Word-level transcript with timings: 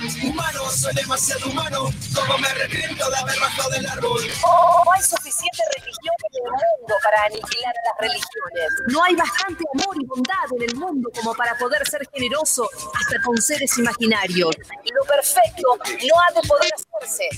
Humano, 0.00 0.70
soy 0.70 0.94
demasiado 0.94 1.50
humano. 1.50 1.90
Como 2.14 2.38
me 2.38 2.48
arrepiento 2.48 3.10
de 3.10 3.16
haber 3.16 3.38
bajado 3.38 3.68
del 3.68 3.86
árbol. 3.86 4.22
Oh, 4.46 4.82
no 4.82 4.92
hay 4.92 5.02
suficiente 5.02 5.62
religión 5.76 6.14
en 6.32 6.44
el 6.46 6.50
mundo 6.50 6.94
para 7.04 7.24
aniquilar 7.24 7.74
a 7.76 7.88
las 7.88 7.98
religiones. 8.00 8.72
No 8.88 9.04
hay 9.04 9.14
bastante 9.14 9.62
amor 9.74 9.96
y 10.00 10.06
bondad 10.06 10.46
en 10.56 10.62
el 10.70 10.76
mundo 10.76 11.10
como 11.14 11.34
para 11.34 11.54
poder 11.58 11.86
ser 11.86 12.08
generoso 12.14 12.66
hasta 12.98 13.20
con 13.22 13.36
seres 13.42 13.76
imaginarios. 13.76 14.56
Lo 14.90 15.04
perfecto 15.04 15.76
no 15.76 16.14
ha 16.20 16.40
de 16.40 16.48
poder 16.48 16.70
hacerse. 17.02 17.28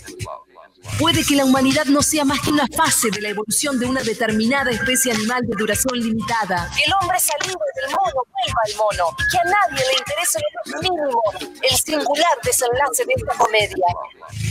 Puede 0.99 1.25
que 1.25 1.37
la 1.37 1.45
humanidad 1.45 1.85
no 1.87 2.03
sea 2.03 2.25
más 2.25 2.41
que 2.41 2.51
una 2.51 2.67
fase 2.77 3.11
de 3.11 3.21
la 3.21 3.29
evolución 3.29 3.79
de 3.79 3.87
una 3.87 4.03
determinada 4.03 4.71
especie 4.71 5.13
animal 5.13 5.43
de 5.47 5.57
duración 5.57 5.99
limitada. 5.99 6.71
El 6.85 6.93
hombre 7.01 7.19
salido 7.21 7.59
del 7.77 7.91
mono 7.91 8.23
vuelva 8.33 8.61
al 8.67 8.77
mono. 8.77 9.17
Que 9.31 9.39
a 9.39 9.45
nadie 9.45 9.85
le 9.87 9.99
interese 9.99 10.39
lo 10.39 10.73
más 10.73 10.83
mínimo 10.83 11.23
el 11.63 11.77
singular 11.77 12.39
desenlace 12.43 13.05
de 13.07 13.15
esta 13.17 13.35
comedia. 13.37 13.87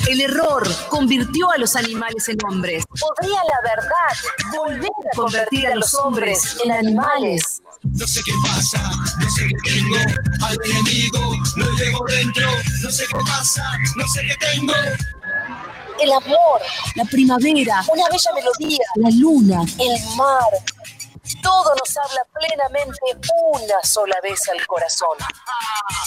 El 0.09 0.21
error 0.21 0.67
convirtió 0.89 1.51
a 1.51 1.57
los 1.57 1.75
animales 1.75 2.27
en 2.29 2.37
hombres. 2.45 2.85
¿Podría 2.87 3.41
la 3.43 3.75
verdad 3.75 4.57
volver 4.57 4.89
a 5.13 5.15
convertir 5.15 5.67
a 5.67 5.75
los 5.75 5.93
hombres 5.95 6.57
en 6.63 6.71
animales? 6.71 7.61
No 7.83 8.07
sé 8.07 8.21
qué 8.23 8.33
pasa, 8.43 8.91
no 9.19 9.29
sé 9.31 9.47
qué 9.47 9.71
tengo. 9.71 9.97
Al 10.45 10.57
enemigo 10.65 11.35
lo 11.57 11.71
llevo 11.73 12.05
dentro. 12.07 12.47
No 12.81 12.91
sé 12.91 13.05
qué 13.07 13.17
pasa, 13.25 13.63
no 13.95 14.07
sé 14.07 14.21
qué 14.21 14.35
tengo. 14.37 14.73
El 15.99 16.11
amor, 16.11 16.61
la 16.95 17.05
primavera, 17.05 17.83
una 17.91 18.03
bella 18.09 18.31
melodía, 18.33 18.85
la 18.95 19.09
luna, 19.11 19.61
el 19.79 20.15
mar. 20.15 20.49
Todo 21.41 21.73
nos 21.75 21.97
habla 21.97 22.25
plenamente 22.33 22.99
una 23.53 23.83
sola 23.83 24.15
vez 24.21 24.39
al 24.49 24.65
corazón. 24.67 25.17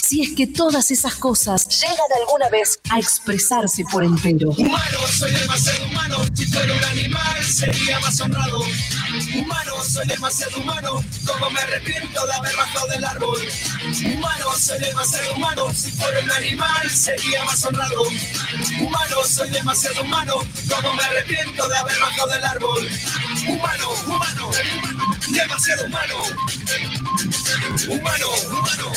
Si 0.02 0.22
es 0.22 0.36
que 0.36 0.46
todas 0.46 0.90
esas 0.90 1.14
cosas 1.14 1.68
llegan 1.80 2.06
alguna 2.20 2.48
vez 2.50 2.78
a 2.90 2.98
expresarse 2.98 3.84
por 3.90 4.04
entero. 4.04 4.50
Humano, 4.50 4.98
soy 5.08 5.32
demasiado 5.32 5.84
humano. 5.86 6.18
Si 6.34 6.46
fuera 6.46 6.72
un 6.72 6.84
animal, 6.84 7.44
sería 7.44 7.98
más 8.00 8.20
honrado. 8.20 8.60
Humano, 9.36 9.82
soy 9.82 10.06
demasiado 10.06 10.58
humano. 10.60 11.04
Como 11.26 11.50
me 11.50 11.60
arrepiento 11.60 12.26
de 12.26 12.32
haber 12.34 12.56
bajado 12.56 12.86
del 12.88 13.04
árbol. 13.04 13.40
Humano, 14.14 14.52
soy 14.58 14.78
demasiado 14.78 15.34
humano. 15.34 15.72
Si 15.74 15.90
fuera 15.92 16.20
un 16.20 16.30
animal, 16.30 16.90
sería 16.90 17.44
más 17.44 17.64
honrado. 17.64 18.02
Humano, 18.80 19.16
soy 19.26 19.50
demasiado 19.50 20.02
humano. 20.02 20.34
Como 20.74 20.94
me 20.94 21.02
arrepiento 21.02 21.68
de 21.68 21.76
haber 21.76 21.98
bajado 21.98 22.28
del 22.28 22.44
árbol. 22.44 22.88
Humano, 23.48 23.88
humano, 24.06 24.50
demasiado 25.28 25.84
humano. 25.86 26.14
Humano, 27.88 28.26
humano, 28.48 28.92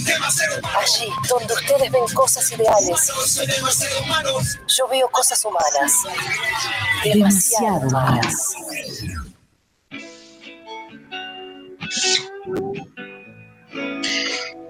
demasiado 0.00 0.58
humano. 0.58 0.78
Allí, 0.80 1.08
donde 1.28 1.54
ustedes 1.54 1.90
ven 1.90 2.04
cosas 2.14 2.50
ideales, 2.52 3.08
Humano, 3.10 3.26
soy 3.26 3.46
demasiado 3.46 4.00
humano. 4.02 4.30
yo 4.68 4.88
veo 4.88 5.08
cosas 5.10 5.44
humanas. 5.44 5.92
Demasiado 7.04 7.88
humanas. 7.88 8.34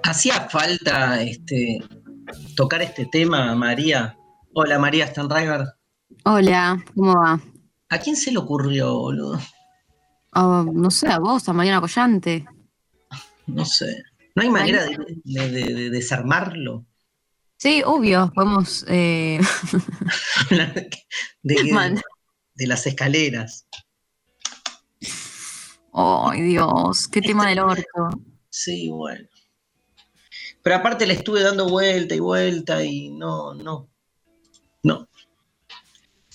Hacía 0.03 0.49
falta 0.49 1.23
este, 1.23 1.81
tocar 2.57 2.83
este 2.83 3.07
tema, 3.07 3.55
María. 3.55 4.17
Hola, 4.55 4.79
María 4.79 5.07
Stanriver. 5.07 5.65
Hola, 6.25 6.83
¿cómo 6.95 7.15
va? 7.15 7.41
¿A 7.89 7.99
quién 7.99 8.17
se 8.17 8.31
le 8.31 8.39
ocurrió, 8.39 8.93
boludo? 8.95 9.41
Oh, 10.35 10.65
no 10.73 10.91
sé, 10.91 11.09
a 11.09 11.19
vos, 11.19 11.49
a 11.49 11.53
Mariana 11.53 11.81
Collante. 11.81 12.45
No 13.47 13.65
sé. 13.65 14.03
¿No 14.35 14.43
hay 14.43 14.51
manera 14.51 14.85
de, 14.85 14.97
de- 15.25 15.49
de- 15.51 15.75
de 15.75 15.91
desarmarlo? 15.91 16.87
Sí, 17.57 17.83
obvio, 17.85 18.33
podemos. 18.35 18.85
eh, 18.89 19.41
de 21.43 22.67
las 22.67 22.87
escaleras. 22.87 23.67
Ay, 25.94 26.43
Dios, 26.43 27.06
qué 27.09 27.21
tema 27.22 27.49
del 27.49 27.60
orto. 27.60 28.10
Sí, 28.50 28.91
bueno. 28.91 29.28
Pero 30.62 30.77
aparte 30.77 31.06
le 31.06 31.15
estuve 31.15 31.43
dando 31.43 31.69
vuelta 31.69 32.15
y 32.15 32.21
vuelta 32.21 32.82
y 32.84 33.10
no, 33.10 33.55
no, 33.55 33.88
no. 34.83 35.09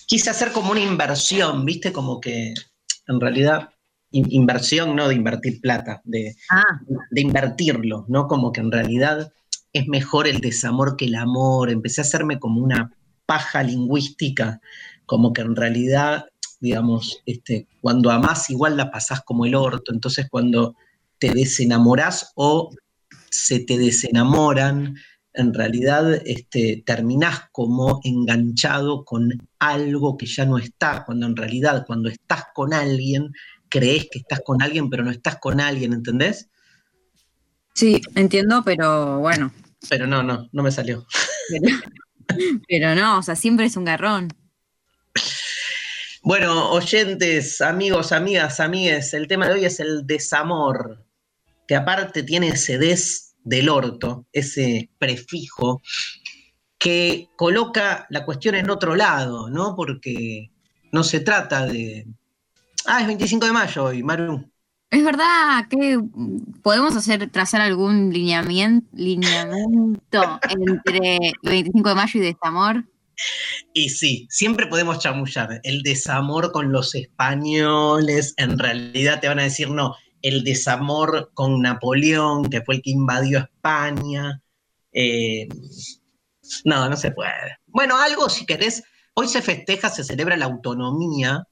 Quise 0.06 0.30
hacer 0.30 0.52
como 0.52 0.70
una 0.72 0.80
inversión, 0.80 1.64
¿viste? 1.64 1.92
Como 1.92 2.20
que 2.20 2.54
en 3.06 3.20
realidad, 3.20 3.70
in- 4.12 4.30
inversión 4.30 4.96
no 4.96 5.08
de 5.08 5.14
invertir 5.14 5.60
plata, 5.60 6.00
de, 6.04 6.36
Ah, 6.50 6.80
de 7.10 7.20
invertirlo, 7.20 8.06
¿no? 8.08 8.26
Como 8.28 8.52
que 8.52 8.60
en 8.60 8.72
realidad 8.72 9.32
es 9.72 9.86
mejor 9.88 10.26
el 10.26 10.40
desamor 10.40 10.96
que 10.96 11.04
el 11.04 11.16
amor. 11.16 11.70
Empecé 11.70 12.00
a 12.00 12.04
hacerme 12.04 12.38
como 12.38 12.60
una 12.62 12.92
paja 13.26 13.62
lingüística, 13.62 14.60
como 15.06 15.32
que 15.32 15.42
en 15.42 15.54
realidad, 15.54 16.26
digamos, 16.60 17.22
este, 17.26 17.66
cuando 17.80 18.10
amás 18.10 18.50
igual 18.50 18.76
la 18.76 18.90
pasás 18.90 19.22
como 19.22 19.46
el 19.46 19.54
orto, 19.54 19.92
entonces 19.92 20.28
cuando 20.30 20.76
te 21.18 21.32
desenamorás 21.32 22.32
o 22.36 22.70
se 23.30 23.60
te 23.60 23.78
desenamoran, 23.78 24.96
en 25.32 25.54
realidad 25.54 26.20
este, 26.26 26.82
terminás 26.84 27.42
como 27.52 28.00
enganchado 28.04 29.04
con 29.04 29.30
algo 29.58 30.16
que 30.16 30.26
ya 30.26 30.44
no 30.44 30.58
está, 30.58 31.04
cuando 31.04 31.26
en 31.26 31.36
realidad 31.36 31.84
cuando 31.86 32.08
estás 32.08 32.44
con 32.54 32.74
alguien, 32.74 33.32
crees 33.68 34.08
que 34.10 34.18
estás 34.18 34.40
con 34.44 34.60
alguien, 34.62 34.90
pero 34.90 35.04
no 35.04 35.10
estás 35.10 35.36
con 35.36 35.60
alguien, 35.60 35.92
¿entendés? 35.92 36.48
sí, 37.80 38.02
entiendo, 38.14 38.62
pero 38.62 39.20
bueno. 39.20 39.52
Pero 39.88 40.06
no, 40.06 40.22
no, 40.22 40.48
no 40.52 40.62
me 40.62 40.70
salió. 40.70 41.06
Pero, 41.48 41.76
pero 42.68 42.94
no, 42.94 43.18
o 43.18 43.22
sea, 43.22 43.36
siempre 43.36 43.64
es 43.66 43.76
un 43.76 43.84
garrón. 43.84 44.28
Bueno, 46.22 46.70
oyentes, 46.72 47.62
amigos, 47.62 48.12
amigas, 48.12 48.60
amigues, 48.60 49.14
el 49.14 49.26
tema 49.26 49.46
de 49.46 49.54
hoy 49.54 49.64
es 49.64 49.80
el 49.80 50.06
desamor, 50.06 51.02
que 51.66 51.74
aparte 51.74 52.22
tiene 52.22 52.48
ese 52.48 52.76
des 52.76 53.34
del 53.42 53.70
orto, 53.70 54.26
ese 54.30 54.90
prefijo, 54.98 55.80
que 56.78 57.28
coloca 57.36 58.06
la 58.10 58.26
cuestión 58.26 58.54
en 58.54 58.68
otro 58.68 58.96
lado, 58.96 59.48
¿no? 59.48 59.74
Porque 59.74 60.50
no 60.92 61.04
se 61.04 61.20
trata 61.20 61.66
de... 61.66 62.06
Ah, 62.84 63.00
es 63.00 63.06
25 63.06 63.46
de 63.46 63.52
mayo 63.52 63.84
hoy, 63.84 64.02
Maru. 64.02 64.50
Es 64.90 65.02
verdad 65.02 65.68
que 65.70 65.98
podemos 66.62 66.96
hacer, 66.96 67.30
trazar 67.30 67.62
algún 67.62 68.12
lineamiento, 68.12 68.86
lineamiento 68.92 70.40
entre 70.50 71.32
25 71.42 71.88
de 71.88 71.94
mayo 71.94 72.20
y 72.20 72.22
desamor. 72.24 72.84
Y 73.72 73.90
sí, 73.90 74.26
siempre 74.30 74.66
podemos 74.66 74.98
chamullar. 74.98 75.60
El 75.62 75.82
desamor 75.82 76.52
con 76.52 76.72
los 76.72 76.94
españoles, 76.94 78.34
en 78.36 78.58
realidad 78.58 79.20
te 79.20 79.28
van 79.28 79.38
a 79.38 79.44
decir, 79.44 79.70
no, 79.70 79.96
el 80.22 80.44
desamor 80.44 81.30
con 81.34 81.60
Napoleón, 81.60 82.48
que 82.50 82.62
fue 82.62 82.76
el 82.76 82.82
que 82.82 82.90
invadió 82.90 83.38
España. 83.38 84.42
Eh, 84.92 85.48
no, 86.64 86.88
no 86.88 86.96
se 86.96 87.12
puede. 87.12 87.58
Bueno, 87.66 87.96
algo 87.96 88.28
si 88.28 88.44
querés, 88.44 88.82
hoy 89.14 89.28
se 89.28 89.42
festeja, 89.42 89.88
se 89.88 90.04
celebra 90.04 90.36
la 90.36 90.46
autonomía 90.46 91.46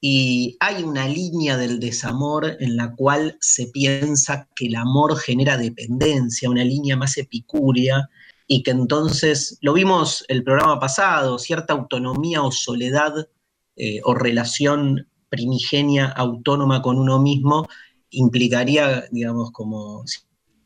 y 0.00 0.56
hay 0.60 0.82
una 0.82 1.06
línea 1.06 1.56
del 1.56 1.78
desamor 1.78 2.56
en 2.58 2.76
la 2.76 2.92
cual 2.92 3.38
se 3.40 3.68
piensa 3.68 4.48
que 4.56 4.66
el 4.66 4.74
amor 4.74 5.16
genera 5.16 5.56
dependencia, 5.56 6.50
una 6.50 6.64
línea 6.64 6.96
más 6.96 7.16
epicúrea 7.16 8.08
y 8.46 8.62
que 8.62 8.70
entonces, 8.70 9.58
lo 9.60 9.72
vimos 9.72 10.24
el 10.28 10.44
programa 10.44 10.78
pasado, 10.78 11.38
cierta 11.38 11.72
autonomía 11.72 12.42
o 12.42 12.52
soledad 12.52 13.28
eh, 13.76 14.00
o 14.04 14.14
relación 14.14 15.08
primigenia 15.28 16.06
autónoma 16.06 16.82
con 16.82 16.98
uno 16.98 17.20
mismo 17.20 17.68
implicaría, 18.10 19.04
digamos, 19.10 19.50
como 19.52 20.04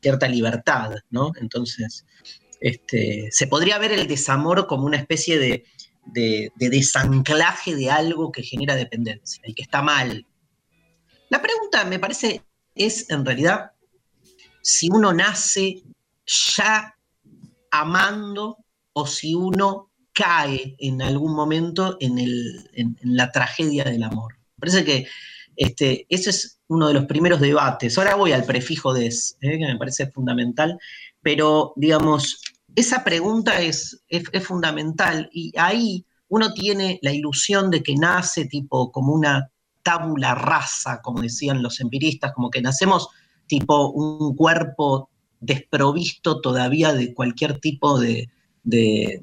cierta 0.01 0.27
libertad, 0.27 0.91
¿no? 1.09 1.31
Entonces, 1.39 2.05
este, 2.59 3.29
se 3.31 3.47
podría 3.47 3.77
ver 3.77 3.93
el 3.93 4.07
desamor 4.07 4.67
como 4.67 4.85
una 4.85 4.97
especie 4.97 5.39
de, 5.39 5.63
de, 6.05 6.51
de 6.55 6.69
desanclaje 6.69 7.75
de 7.75 7.89
algo 7.89 8.31
que 8.31 8.43
genera 8.43 8.75
dependencia 8.75 9.41
y 9.45 9.53
que 9.53 9.63
está 9.63 9.81
mal. 9.81 10.25
La 11.29 11.41
pregunta, 11.41 11.85
me 11.85 11.99
parece, 11.99 12.41
es 12.75 13.09
en 13.09 13.25
realidad 13.25 13.71
si 14.61 14.89
uno 14.89 15.13
nace 15.13 15.81
ya 16.25 16.96
amando 17.71 18.57
o 18.93 19.05
si 19.05 19.35
uno 19.35 19.91
cae 20.13 20.75
en 20.79 21.01
algún 21.01 21.35
momento 21.35 21.97
en, 21.99 22.97
la 23.03 23.31
tragedia 23.31 23.83
del 23.83 24.03
amor. 24.03 24.33
Me 24.55 24.61
parece 24.61 24.83
que 24.83 25.07
este, 25.55 26.05
ese 26.09 26.31
es 26.31 26.59
uno 26.67 26.87
de 26.87 26.95
los 26.95 27.05
primeros 27.05 27.39
debates. 27.39 27.97
Ahora 27.97 28.15
voy 28.15 28.31
al 28.31 28.43
prefijo 28.43 28.93
des, 28.93 29.37
¿eh? 29.41 29.59
que 29.59 29.65
me 29.65 29.77
parece 29.77 30.07
fundamental, 30.07 30.79
pero 31.21 31.73
digamos, 31.75 32.41
esa 32.75 33.03
pregunta 33.03 33.61
es, 33.61 34.01
es, 34.09 34.43
fundamental 34.43 35.29
y 35.31 35.51
ahí 35.57 36.05
uno 36.29 36.53
tiene 36.53 36.99
la 37.01 37.13
ilusión 37.13 37.69
de 37.69 37.81
que 37.83 37.95
nace 37.95 38.45
tipo 38.45 38.91
como 38.91 39.13
una 39.13 39.51
tábula 39.83 40.35
rasa, 40.35 41.01
como 41.01 41.21
decían 41.21 41.61
los 41.63 41.79
empiristas, 41.79 42.33
como 42.33 42.49
que 42.49 42.61
nacemos 42.61 43.09
tipo 43.47 43.91
un 43.91 44.35
cuerpo 44.35 45.09
desprovisto 45.39 46.41
todavía 46.41 46.93
de 46.93 47.13
cualquier 47.13 47.59
tipo 47.59 47.99
de, 47.99 48.29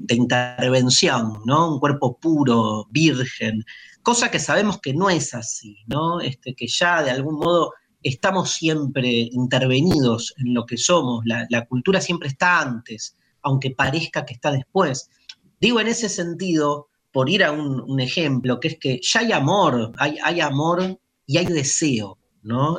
intervención, 0.09 1.43
¿no? 1.45 1.75
Un 1.75 1.81
cuerpo 1.81 2.17
puro, 2.19 2.87
virgen, 2.91 3.65
cosa 4.03 4.31
que 4.31 4.39
sabemos 4.39 4.81
que 4.81 4.95
no 4.95 5.11
es 5.11 5.35
así, 5.35 5.79
¿no? 5.87 6.21
Este, 6.21 6.55
que 6.55 6.67
ya 6.67 7.03
de 7.03 7.11
algún 7.11 7.37
modo 7.37 7.73
estamos 8.03 8.53
siempre 8.53 9.09
intervenidos 9.33 10.35
en 10.39 10.55
lo 10.55 10.65
que 10.67 10.77
somos, 10.77 11.25
la, 11.25 11.67
cultura 11.67 12.01
siempre 12.01 12.29
está 12.29 12.61
antes, 12.61 13.17
aunque 13.43 13.71
parezca 13.71 14.25
que 14.25 14.35
está 14.35 14.53
después. 14.53 15.11
Digo 15.61 15.81
en 15.81 15.89
ese 15.89 16.09
sentido, 16.09 16.89
por 17.13 17.31
ir 17.31 17.45
a 17.45 17.53
un, 17.53 18.01
ejemplo, 18.01 18.61
que 18.61 18.69
es 18.69 18.79
que 18.79 19.01
ya 19.03 19.21
hay 19.21 19.33
amor, 19.33 19.93
hay, 19.99 20.19
hay 20.23 20.41
amor 20.41 20.99
y 21.27 21.39
hay 21.39 21.47
deseo, 21.47 22.19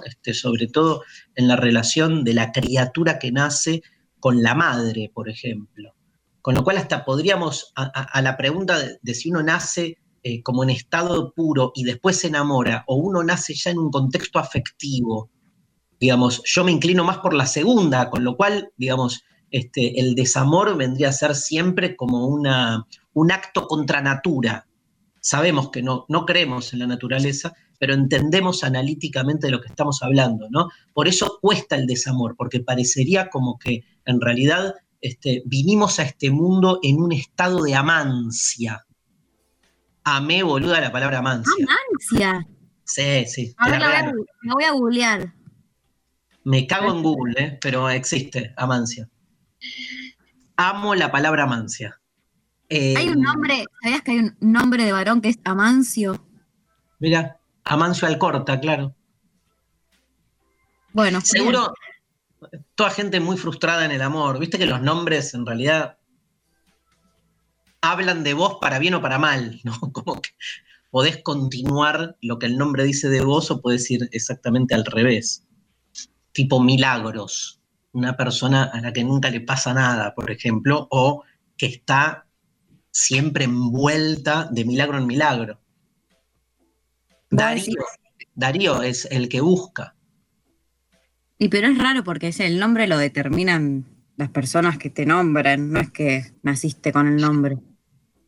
Este, 0.05 0.33
sobre 0.33 0.67
todo 0.67 1.03
en 1.35 1.47
la 1.47 1.55
relación 1.55 2.23
de 2.23 2.33
la 2.33 2.51
criatura 2.51 3.17
que 3.17 3.31
nace 3.31 3.81
con 4.19 4.43
la 4.43 4.53
madre, 4.53 5.11
por 5.13 5.29
ejemplo. 5.29 5.95
Con 6.41 6.53
lo 6.55 6.63
cual 6.63 6.77
hasta 6.77 7.03
podríamos, 7.03 7.73
a, 7.75 8.21
la 8.21 8.37
pregunta 8.37 8.77
de, 9.01 9.13
si 9.15 9.31
uno 9.31 9.41
nace 9.41 9.97
eh, 10.21 10.43
como 10.43 10.63
en 10.63 10.69
estado 10.69 11.33
puro 11.33 11.71
y 11.73 11.83
después 11.83 12.17
se 12.17 12.27
enamora, 12.27 12.83
o 12.87 12.95
uno 12.95 13.23
nace 13.23 13.55
ya 13.55 13.71
en 13.71 13.79
un 13.79 13.89
contexto 13.89 14.37
afectivo, 14.37 15.31
digamos, 15.99 16.43
yo 16.45 16.63
me 16.63 16.71
inclino 16.71 17.03
más 17.03 17.17
por 17.17 17.33
la 17.33 17.47
segunda, 17.47 18.09
con 18.11 18.23
lo 18.23 18.37
cual, 18.37 18.71
digamos, 18.77 19.23
este, 19.49 19.99
el 19.99 20.13
desamor 20.13 20.77
vendría 20.77 21.09
a 21.09 21.13
ser 21.13 21.35
siempre 21.35 21.95
como 21.95 22.27
una, 22.27 22.85
un 23.13 23.31
acto 23.31 23.67
contra 23.67 24.01
natura. 24.01 24.67
Sabemos 25.21 25.71
que 25.71 25.81
no, 25.81 26.05
no 26.09 26.25
creemos 26.25 26.73
en 26.73 26.79
la 26.79 26.87
naturaleza, 26.87 27.55
pero 27.79 27.93
entendemos 27.93 28.63
analíticamente 28.63 29.47
de 29.47 29.51
lo 29.51 29.61
que 29.61 29.67
estamos 29.67 30.01
hablando, 30.03 30.47
¿no? 30.49 30.69
Por 30.93 31.07
eso 31.07 31.39
cuesta 31.41 31.75
el 31.75 31.87
desamor, 31.87 32.35
porque 32.37 32.59
parecería 32.59 33.29
como 33.29 33.57
que 33.57 33.83
en 34.05 34.21
realidad 34.21 34.73
este, 35.01 35.43
vinimos 35.45 35.99
a 35.99 36.03
este 36.03 36.31
mundo 36.31 36.79
en 36.81 36.99
un 36.99 37.11
estado 37.11 37.63
de 37.63 37.75
amancia. 37.75 38.85
Amé, 40.03 40.43
boluda, 40.43 40.81
la 40.81 40.91
palabra 40.91 41.19
amancia. 41.19 41.65
¿Amancia? 41.65 42.47
Sí, 42.83 43.25
sí. 43.25 43.53
Ahora 43.57 44.13
me 44.41 44.53
voy 44.53 44.63
a 44.63 44.71
googlear. 44.71 45.33
Me 46.43 46.67
cago 46.67 46.91
en 46.91 47.01
Google, 47.01 47.33
¿eh? 47.37 47.59
pero 47.59 47.89
existe, 47.89 48.53
amancia. 48.55 49.09
Amo 50.57 50.93
la 50.93 51.11
palabra 51.11 51.43
amancia. 51.43 51.99
hay 52.69 53.09
un 53.09 53.17
eh, 53.17 53.21
nombre, 53.21 53.65
¿sabías 53.81 54.01
que 54.03 54.11
hay 54.11 54.19
un 54.19 54.37
nombre 54.39 54.85
de 54.85 54.91
varón 54.91 55.21
que 55.21 55.29
es 55.29 55.39
Amancio? 55.43 56.23
Mira, 56.99 57.39
Amancio 57.65 58.07
Alcorta, 58.07 58.59
claro. 58.59 58.95
Bueno, 60.93 61.19
seguro 61.21 61.73
toda 62.75 62.89
gente 62.89 63.19
muy 63.19 63.37
frustrada 63.37 63.85
en 63.85 63.91
el 63.91 64.01
amor. 64.01 64.39
Viste 64.39 64.57
que 64.57 64.65
los 64.65 64.81
nombres 64.81 65.33
en 65.33 65.45
realidad 65.45 65.97
hablan 67.81 68.23
de 68.23 68.33
vos 68.33 68.57
para 68.61 68.79
bien 68.79 68.95
o 68.95 69.01
para 69.01 69.17
mal, 69.17 69.59
¿no? 69.63 69.79
Como 69.93 70.21
que 70.21 70.29
podés 70.91 71.21
continuar 71.23 72.17
lo 72.21 72.39
que 72.39 72.45
el 72.45 72.57
nombre 72.57 72.83
dice 72.83 73.09
de 73.09 73.21
vos 73.21 73.51
o 73.51 73.61
podés 73.61 73.89
ir 73.91 74.07
exactamente 74.11 74.75
al 74.75 74.85
revés. 74.85 75.45
Tipo 76.31 76.61
milagros. 76.61 77.61
Una 77.91 78.17
persona 78.17 78.65
a 78.65 78.81
la 78.81 78.91
que 78.91 79.03
nunca 79.03 79.29
le 79.29 79.41
pasa 79.41 79.73
nada, 79.73 80.13
por 80.15 80.29
ejemplo, 80.29 80.87
o 80.91 81.23
que 81.57 81.67
está 81.67 82.27
siempre 82.91 83.45
envuelta 83.45 84.49
de 84.51 84.65
milagro 84.65 84.97
en 84.97 85.07
milagro. 85.07 85.59
Darío, 87.29 87.83
Darío 88.33 88.81
es 88.81 89.05
el 89.11 89.29
que 89.29 89.41
busca. 89.41 89.95
Y 91.37 91.49
pero 91.49 91.67
es 91.67 91.77
raro 91.77 92.03
porque 92.03 92.33
el 92.39 92.59
nombre 92.59 92.87
lo 92.87 92.97
determinan 92.97 93.85
las 94.17 94.29
personas 94.29 94.77
que 94.77 94.89
te 94.89 95.05
nombran, 95.05 95.71
no 95.71 95.79
es 95.79 95.91
que 95.91 96.33
naciste 96.43 96.93
con 96.93 97.07
el 97.07 97.17
nombre. 97.17 97.57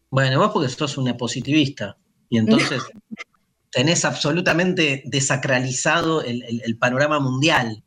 Bueno, 0.09 0.39
vos 0.39 0.51
porque 0.51 0.69
sos 0.69 0.97
una 0.97 1.15
positivista 1.15 1.97
y 2.29 2.37
entonces 2.37 2.81
tenés 3.71 4.03
absolutamente 4.05 5.03
desacralizado 5.05 6.21
el, 6.23 6.77
panorama 6.79 7.19
mundial. 7.19 7.83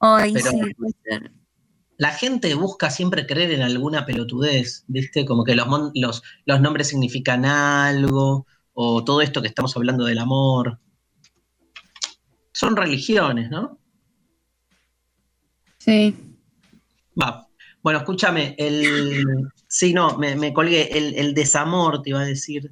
Ay, 0.00 0.34
sí, 0.34 0.60
La 1.96 2.10
gente 2.12 2.54
busca 2.54 2.90
siempre 2.90 3.26
creer 3.26 3.52
en 3.52 3.62
alguna 3.62 4.06
pelotudez, 4.06 4.84
¿viste? 4.88 5.24
Como 5.24 5.44
que 5.44 5.54
los, 5.54 5.66
los, 5.94 6.22
los 6.46 6.60
nombres 6.60 6.88
significan 6.88 7.44
algo, 7.44 8.46
o 8.80 9.02
todo 9.02 9.20
esto 9.22 9.42
que 9.42 9.48
estamos 9.48 9.76
hablando 9.76 10.04
del 10.04 10.18
amor. 10.18 10.78
Son 12.52 12.76
religiones, 12.76 13.50
¿no? 13.50 13.76
Sí. 15.78 16.14
Va. 17.20 17.48
Bueno, 17.82 17.98
escúchame, 17.98 18.54
el. 18.56 19.50
Sí, 19.66 19.92
no, 19.92 20.16
me, 20.16 20.52
colgué. 20.52 20.96
El, 20.96 21.34
desamor, 21.34 22.02
te 22.02 22.10
iba 22.10 22.20
a 22.20 22.24
decir, 22.24 22.70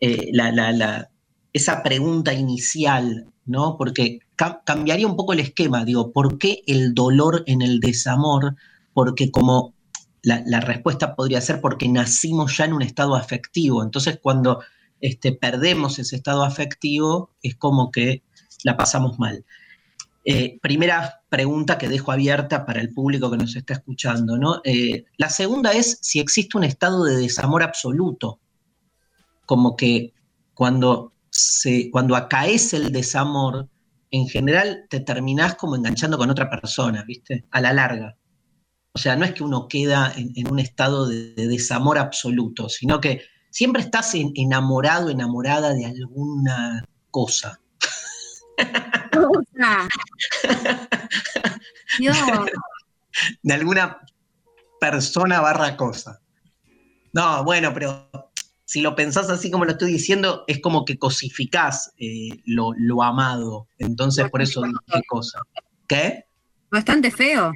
eh, 0.00 0.28
la, 0.32 1.08
esa 1.52 1.84
pregunta 1.84 2.32
inicial, 2.34 3.32
¿no? 3.46 3.76
Porque 3.76 4.18
cambiaría 4.64 5.06
un 5.06 5.14
poco 5.14 5.34
el 5.34 5.40
esquema. 5.40 5.84
Digo, 5.84 6.10
¿por 6.12 6.38
qué 6.38 6.64
el 6.66 6.94
dolor 6.94 7.44
en 7.46 7.62
el 7.62 7.78
desamor? 7.78 8.56
Porque 8.92 9.30
como 9.30 9.72
la, 10.20 10.42
la 10.46 10.58
respuesta 10.58 11.14
podría 11.14 11.40
ser 11.40 11.60
porque 11.60 11.88
nacimos 11.88 12.56
ya 12.56 12.64
en 12.64 12.72
un 12.72 12.82
estado 12.82 13.14
afectivo. 13.14 13.84
Entonces, 13.84 14.18
cuando 14.20 14.58
este, 15.00 15.32
perdemos 15.32 15.98
ese 15.98 16.16
estado 16.16 16.44
afectivo, 16.44 17.30
es 17.42 17.56
como 17.56 17.90
que 17.90 18.22
la 18.64 18.76
pasamos 18.76 19.18
mal. 19.18 19.44
Eh, 20.24 20.58
primera 20.60 21.22
pregunta 21.28 21.78
que 21.78 21.88
dejo 21.88 22.12
abierta 22.12 22.66
para 22.66 22.80
el 22.80 22.92
público 22.92 23.30
que 23.30 23.38
nos 23.38 23.56
está 23.56 23.74
escuchando, 23.74 24.36
¿no? 24.36 24.60
Eh, 24.64 25.06
la 25.16 25.30
segunda 25.30 25.72
es 25.72 25.98
si 26.02 26.20
existe 26.20 26.58
un 26.58 26.64
estado 26.64 27.04
de 27.04 27.16
desamor 27.16 27.62
absoluto, 27.62 28.40
como 29.46 29.76
que 29.76 30.12
cuando, 30.52 31.14
cuando 31.90 32.16
acaece 32.16 32.76
el 32.76 32.92
desamor, 32.92 33.68
en 34.10 34.28
general 34.28 34.86
te 34.90 35.00
terminás 35.00 35.54
como 35.54 35.76
enganchando 35.76 36.18
con 36.18 36.30
otra 36.30 36.50
persona, 36.50 37.04
¿viste? 37.06 37.44
A 37.50 37.60
la 37.60 37.72
larga. 37.72 38.16
O 38.92 38.98
sea, 38.98 39.16
no 39.16 39.24
es 39.24 39.32
que 39.32 39.44
uno 39.44 39.68
queda 39.68 40.12
en, 40.16 40.50
un 40.50 40.58
estado 40.58 41.06
de 41.06 41.46
desamor 41.46 41.98
absoluto, 41.98 42.68
sino 42.68 43.00
que 43.00 43.22
siempre 43.58 43.82
estás 43.82 44.14
enamorado, 44.14 45.10
enamorada 45.10 45.74
de 45.74 45.84
alguna 45.84 46.84
cosa. 47.10 47.60
De 53.42 53.52
alguna 53.52 53.98
persona 54.80 55.40
barra 55.40 55.76
cosa. 55.76 56.20
No, 57.12 57.42
bueno, 57.42 57.74
pero 57.74 58.08
si 58.64 58.80
lo 58.80 58.94
pensás 58.94 59.28
así 59.28 59.50
como 59.50 59.64
lo 59.64 59.72
estoy 59.72 59.90
diciendo, 59.90 60.44
es 60.46 60.60
como 60.60 60.84
que 60.84 60.96
cosificás 60.96 61.92
eh, 61.98 62.28
lo, 62.44 62.70
lo, 62.76 63.02
amado. 63.02 63.66
Entonces, 63.78 64.30
por 64.30 64.40
eso 64.40 64.62
qué 64.86 65.00
cosa. 65.08 65.40
¿Qué? 65.88 66.26
Bastante 66.70 67.10
feo. 67.10 67.52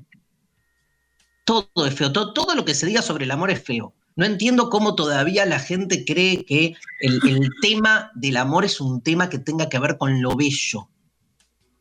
Todo 1.45 1.87
es 1.87 1.95
feo. 1.95 2.13
todo 2.13 2.57
lo 2.57 2.65
que 2.65 2.75
se 2.75 2.87
diga 2.87 3.03
sobre 3.03 3.25
el 3.25 3.31
amor 3.31 3.53
es 3.53 3.63
feo. 3.63 3.95
No 4.15 4.27
entiendo 4.27 4.69
cómo 4.69 4.95
todavía 4.95 5.47
la 5.47 5.59
gente 5.59 6.05
cree 6.05 6.45
que 6.45 6.75
el, 7.01 7.21
tema 7.63 8.11
del 8.15 8.37
amor 8.37 8.65
es 8.65 8.81
un 8.81 9.03
tema 9.03 9.29
que 9.29 9.39
tenga 9.39 9.69
que 9.69 9.79
ver 9.79 9.97
con 9.99 10.21
lo 10.21 10.37
bello, 10.37 10.89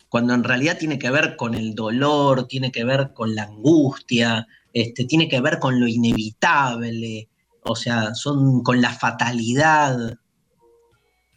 cuando 0.09 0.33
en 0.33 0.43
realidad 0.43 0.77
tiene 0.77 0.99
que 0.99 1.09
ver 1.09 1.35
con 1.37 1.55
el 1.55 1.73
dolor, 1.73 2.47
tiene 2.47 2.71
que 2.71 2.83
ver 2.83 3.13
con 3.13 3.33
la 3.33 3.43
angustia, 3.43 4.47
este, 4.73 5.05
tiene 5.05 5.29
que 5.29 5.39
ver 5.39 5.59
con 5.59 5.79
lo 5.79 5.87
inevitable, 5.87 7.29
o 7.63 7.75
sea, 7.75 8.13
son 8.13 8.61
con 8.61 8.81
la 8.81 8.93
fatalidad. 8.93 10.17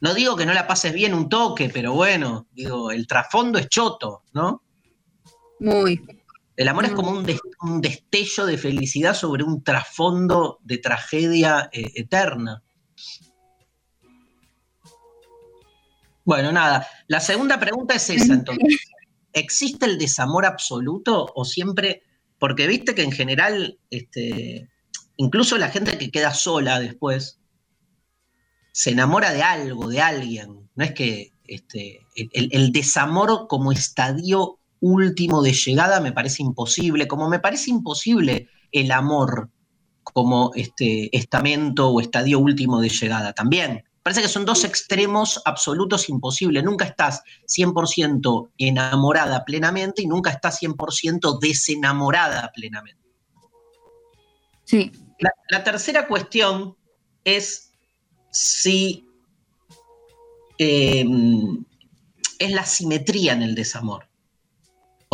No 0.01 0.15
digo 0.15 0.37
que 0.37 0.47
no 0.47 0.53
la 0.53 0.67
pases 0.67 0.93
bien 0.93 1.15
un 1.15 1.29
toque, 1.29 1.69
pero 1.69 1.93
bueno, 1.93 2.47
digo, 2.53 2.91
el 2.91 3.07
trasfondo 3.07 3.59
es 3.59 3.69
choto, 3.69 4.23
¿no? 4.33 4.63
Muy. 5.61 6.01
El 6.57 6.69
amor 6.69 6.85
es 6.85 6.93
como 6.93 7.11
un, 7.11 7.27
destello 7.81 8.47
de 8.47 8.59
felicidad 8.59 9.15
sobre 9.15 9.45
un 9.45 9.63
trasfondo 9.63 10.59
de 10.63 10.79
tragedia 10.79 11.69
eh, 11.73 11.93
eterna. 11.95 12.63
Bueno, 16.25 16.53
nada. 16.53 16.87
La 17.07 17.21
segunda 17.21 17.61
pregunta 17.61 17.95
es 17.95 18.11
esa, 18.11 18.35
entonces. 18.35 18.79
¿Existe 19.33 19.87
el 19.87 19.99
desamor 19.99 20.47
absoluto 20.47 21.33
o 21.35 21.45
siempre.? 21.45 22.03
Porque 22.39 22.67
viste 22.67 22.95
que 22.95 23.03
en 23.03 23.13
general 23.13 23.79
este, 23.91 24.69
incluso 25.17 25.59
la 25.59 25.71
gente 25.71 25.99
que 25.99 26.11
queda 26.11 26.33
sola 26.33 26.81
después, 26.81 27.41
se 28.73 28.91
enamora 28.91 29.33
de 29.33 29.43
algo, 29.43 29.89
de 29.89 30.01
alguien. 30.01 30.69
No 30.75 30.85
es 30.85 30.93
que 30.93 31.33
este, 31.47 32.01
el, 32.17 32.73
desamor 32.73 33.47
como 33.49 33.73
estadio 33.73 34.59
último 34.85 35.43
de 35.43 35.53
llegada 35.53 35.99
me 36.01 36.13
parece 36.13 36.43
imposible, 36.43 37.09
como 37.09 37.29
me 37.29 37.41
parece 37.41 37.71
imposible 37.71 38.49
el 38.71 38.91
amor 38.93 39.51
como 40.03 40.51
este 40.55 41.17
estamento 41.17 41.89
o 41.89 42.01
estadio 42.01 42.39
último 42.39 42.81
de 42.81 42.91
llegada 42.91 43.33
también. 43.33 43.85
Parece 44.03 44.21
que 44.21 44.29
son 44.29 44.45
dos 44.45 44.65
extremos 44.65 45.41
absolutos 45.47 46.11
imposibles. 46.11 46.63
Nunca 46.63 46.85
estás 46.85 47.23
100% 47.47 48.51
enamorada 48.59 49.43
plenamente 49.47 50.03
y 50.03 50.07
nunca 50.07 50.31
estás 50.31 50.61
100% 50.61 51.39
desenamorada 51.41 52.53
plenamente. 52.55 53.03
Sí. 54.65 54.93
La, 55.49 55.65
tercera 55.65 56.07
cuestión 56.07 56.77
es 57.25 57.73
si 58.31 59.07
em, 60.59 61.65
es 62.39 62.53
la 62.53 62.67
simetría 62.67 63.33
en 63.33 63.43
el 63.43 63.55
desamor. 63.55 64.07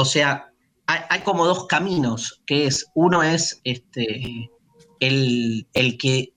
O 0.01 0.05
sea, 0.07 0.51
hay, 0.87 1.21
como 1.21 1.45
dos 1.47 1.67
caminos, 1.67 2.43
que 2.47 2.67
es, 2.67 2.87
uno 2.95 3.23
es 3.23 3.61
este, 3.65 4.51
el, 4.99 5.69
el 5.75 5.99
que 5.99 6.33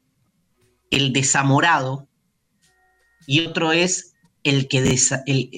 el 0.91 1.13
desamorado 1.13 2.09
y 3.25 3.45
otro 3.45 3.71
es 3.71 4.15
el 4.43 4.67
que 4.67 4.81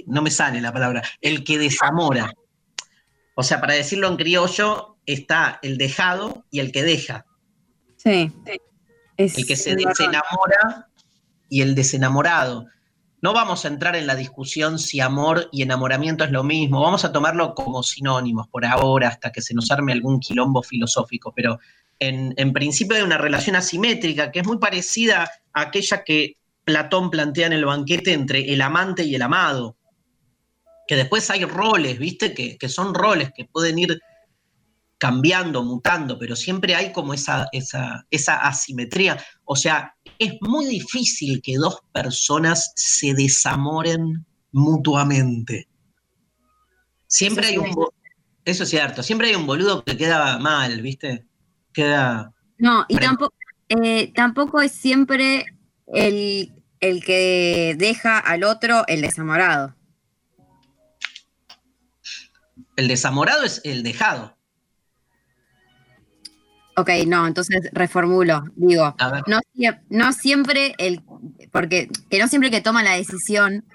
no 0.06 0.22
me 0.22 0.30
sale 0.30 0.62
la 0.62 0.72
palabra, 0.72 1.02
el 1.20 1.44
que 1.44 1.58
desamora. 1.58 2.32
O 3.34 3.42
sea, 3.42 3.60
para 3.60 3.74
decirlo 3.74 4.08
en 4.08 4.18
criollo, 4.18 4.98
está 5.08 5.60
el 5.64 5.80
dejado 5.80 6.46
y 6.52 6.60
el 6.60 6.72
que 6.72 6.84
deja. 6.84 7.26
Sí. 7.98 8.32
el 9.18 9.48
que 9.48 9.56
se 9.56 9.76
desenamora 9.76 10.90
y 11.50 11.62
el 11.62 11.74
desenamorado. 11.74 12.68
No 13.25 13.34
vamos 13.34 13.65
a 13.65 13.70
entrar 13.70 13.96
en 13.96 14.05
la 14.05 14.15
discusión 14.15 14.77
si 14.77 15.00
amor 15.00 15.50
y 15.51 15.63
enamoramiento 15.63 16.24
es 16.24 16.29
lo 16.29 16.44
mismo, 16.44 16.82
vamos 16.82 17.05
a 17.05 17.12
tomarlo 17.12 17.55
como 17.55 17.82
sinónimos 17.82 18.48
por 18.50 18.67
ahora 18.67 19.08
hasta 19.08 19.32
que 19.32 19.41
se 19.41 19.55
nos 19.55 19.72
arme 19.72 19.94
algún 19.94 20.20
quilombo 20.20 20.62
filosófico, 20.62 21.34
pero 21.36 21.58
en, 21.98 22.53
principio 22.53 22.98
hay 22.98 23.01
una 23.01 23.17
relación 23.17 23.55
asimétrica 23.55 24.32
que 24.32 24.41
es 24.41 24.46
muy 24.46 24.60
parecida 24.60 25.27
a 25.53 25.62
aquella 25.62 26.03
que 26.03 26.38
Platón 26.63 27.10
plantea 27.10 27.48
en 27.48 27.53
el 27.53 27.65
banquete 27.65 28.13
entre 28.13 28.53
el 28.53 28.62
amante 28.62 29.03
y 29.03 29.15
el 29.15 29.24
amado. 29.24 29.75
Que 30.88 30.96
después 30.96 31.27
hay 31.32 31.46
roles, 31.46 31.98
¿viste? 31.98 32.32
Que, 32.36 32.70
son 32.70 32.94
roles 32.94 33.32
que 33.36 33.46
pueden 33.46 33.79
ir 33.79 34.00
cambiando, 35.00 35.63
mutando, 35.63 36.20
pero 36.20 36.36
siempre 36.36 36.75
hay 36.75 36.91
como 36.91 37.12
esa, 37.12 37.48
esa, 37.51 38.05
esa 38.12 38.36
asimetría. 38.36 39.17
O 39.46 39.55
sea, 39.55 39.95
es 40.20 40.34
muy 40.42 40.66
difícil 40.66 41.42
que 41.42 41.56
dos 41.56 41.80
personas 41.92 42.72
se 42.76 43.14
desamoren 43.14 44.26
mutuamente. 44.52 45.68
Siempre 47.08 47.48
hay 47.48 47.58
un... 47.58 47.74
Eso 48.44 48.64
es 48.64 48.70
cierto, 48.70 49.02
siempre 49.02 49.30
hay 49.30 49.36
un 49.36 49.48
boludo 49.48 49.84
que 49.84 49.98
queda 49.98 50.38
mal, 50.38 50.82
¿viste? 50.82 51.26
Queda... 51.74 52.34
No, 52.58 52.86
y 52.88 52.98
tampoco, 52.98 53.34
eh, 53.70 54.14
tampoco 54.14 54.62
es 54.62 54.72
siempre 54.72 55.46
el, 55.88 56.54
el 56.80 57.04
que 57.04 57.76
deja 57.78 58.20
al 58.20 58.44
otro 58.44 58.86
el 58.88 59.02
desamorado. 59.02 59.76
El 62.76 62.88
desamorado 62.88 63.44
es 63.44 63.62
el 63.64 63.84
dejado. 63.84 64.35
Ok, 66.77 66.89
no, 67.08 67.25
entonces 67.25 67.70
reformulo. 67.72 68.44
Digo, 68.55 68.96
no, 69.27 69.39
no, 69.89 70.13
siempre 70.13 70.75
el, 70.77 71.01
porque 71.51 71.89
que 72.10 72.20
no 72.20 72.27
siempre 72.27 72.51
que 72.51 72.62
toma 72.62 72.84
la 72.84 72.94
decisión 72.94 73.65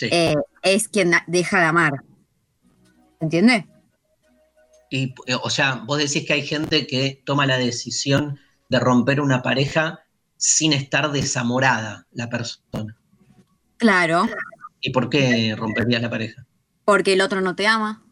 eh, 0.00 0.34
es 0.62 0.88
quien 0.88 1.12
deja 1.26 1.60
de 1.60 1.66
amar. 1.66 1.92
¿Entiendes? 3.20 3.64
Y, 4.90 5.14
o 5.42 5.50
sea, 5.50 5.82
vos 5.86 5.98
decís 5.98 6.26
que 6.26 6.32
hay 6.32 6.46
gente 6.46 6.86
que 6.86 7.22
toma 7.24 7.46
la 7.46 7.58
decisión 7.58 8.40
de 8.70 8.80
romper 8.80 9.20
una 9.20 9.42
pareja 9.42 10.00
sin 10.36 10.72
estar 10.72 11.12
desamorada 11.12 12.06
la 12.12 12.30
persona. 12.30 12.96
Claro. 13.76 14.26
¿Y 14.80 14.90
por 14.90 15.10
qué 15.10 15.54
romperías 15.56 16.00
la 16.00 16.08
pareja? 16.08 16.46
Porque 16.86 17.12
el 17.12 17.20
otro 17.20 17.42
no 17.42 17.54
te 17.54 17.66
ama. 17.66 18.02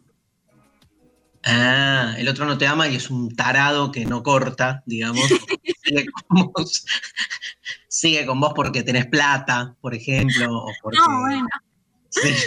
Ah, 1.51 2.15
el 2.19 2.29
otro 2.29 2.45
no 2.45 2.59
te 2.59 2.67
ama 2.67 2.89
y 2.89 2.97
es 2.97 3.09
un 3.09 3.35
tarado 3.35 3.91
que 3.91 4.05
no 4.05 4.23
corta, 4.23 4.83
digamos. 4.85 5.27
sigue, 5.83 6.07
con 6.29 6.53
vos, 6.53 6.85
sigue 7.89 8.27
con 8.27 8.39
vos 8.39 8.53
porque 8.55 8.83
tenés 8.83 9.07
plata, 9.07 9.75
por 9.81 9.95
ejemplo. 9.95 10.59
O 10.59 10.71
porque... 10.83 10.99
No, 10.99 11.21
bueno. 11.21 11.49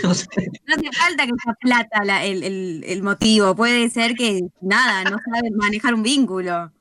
no, 0.04 0.12
hace 0.12 0.28
falta 0.94 1.26
que 1.26 1.32
sea 1.44 1.54
plata 1.60 2.24
el, 2.24 2.84
el 2.86 3.02
motivo. 3.02 3.56
Puede 3.56 3.90
ser 3.90 4.14
que 4.14 4.44
nada, 4.62 5.04
no 5.06 5.18
sabe 5.18 5.50
manejar 5.56 5.96
un 5.96 6.04
vínculo. 6.04 6.72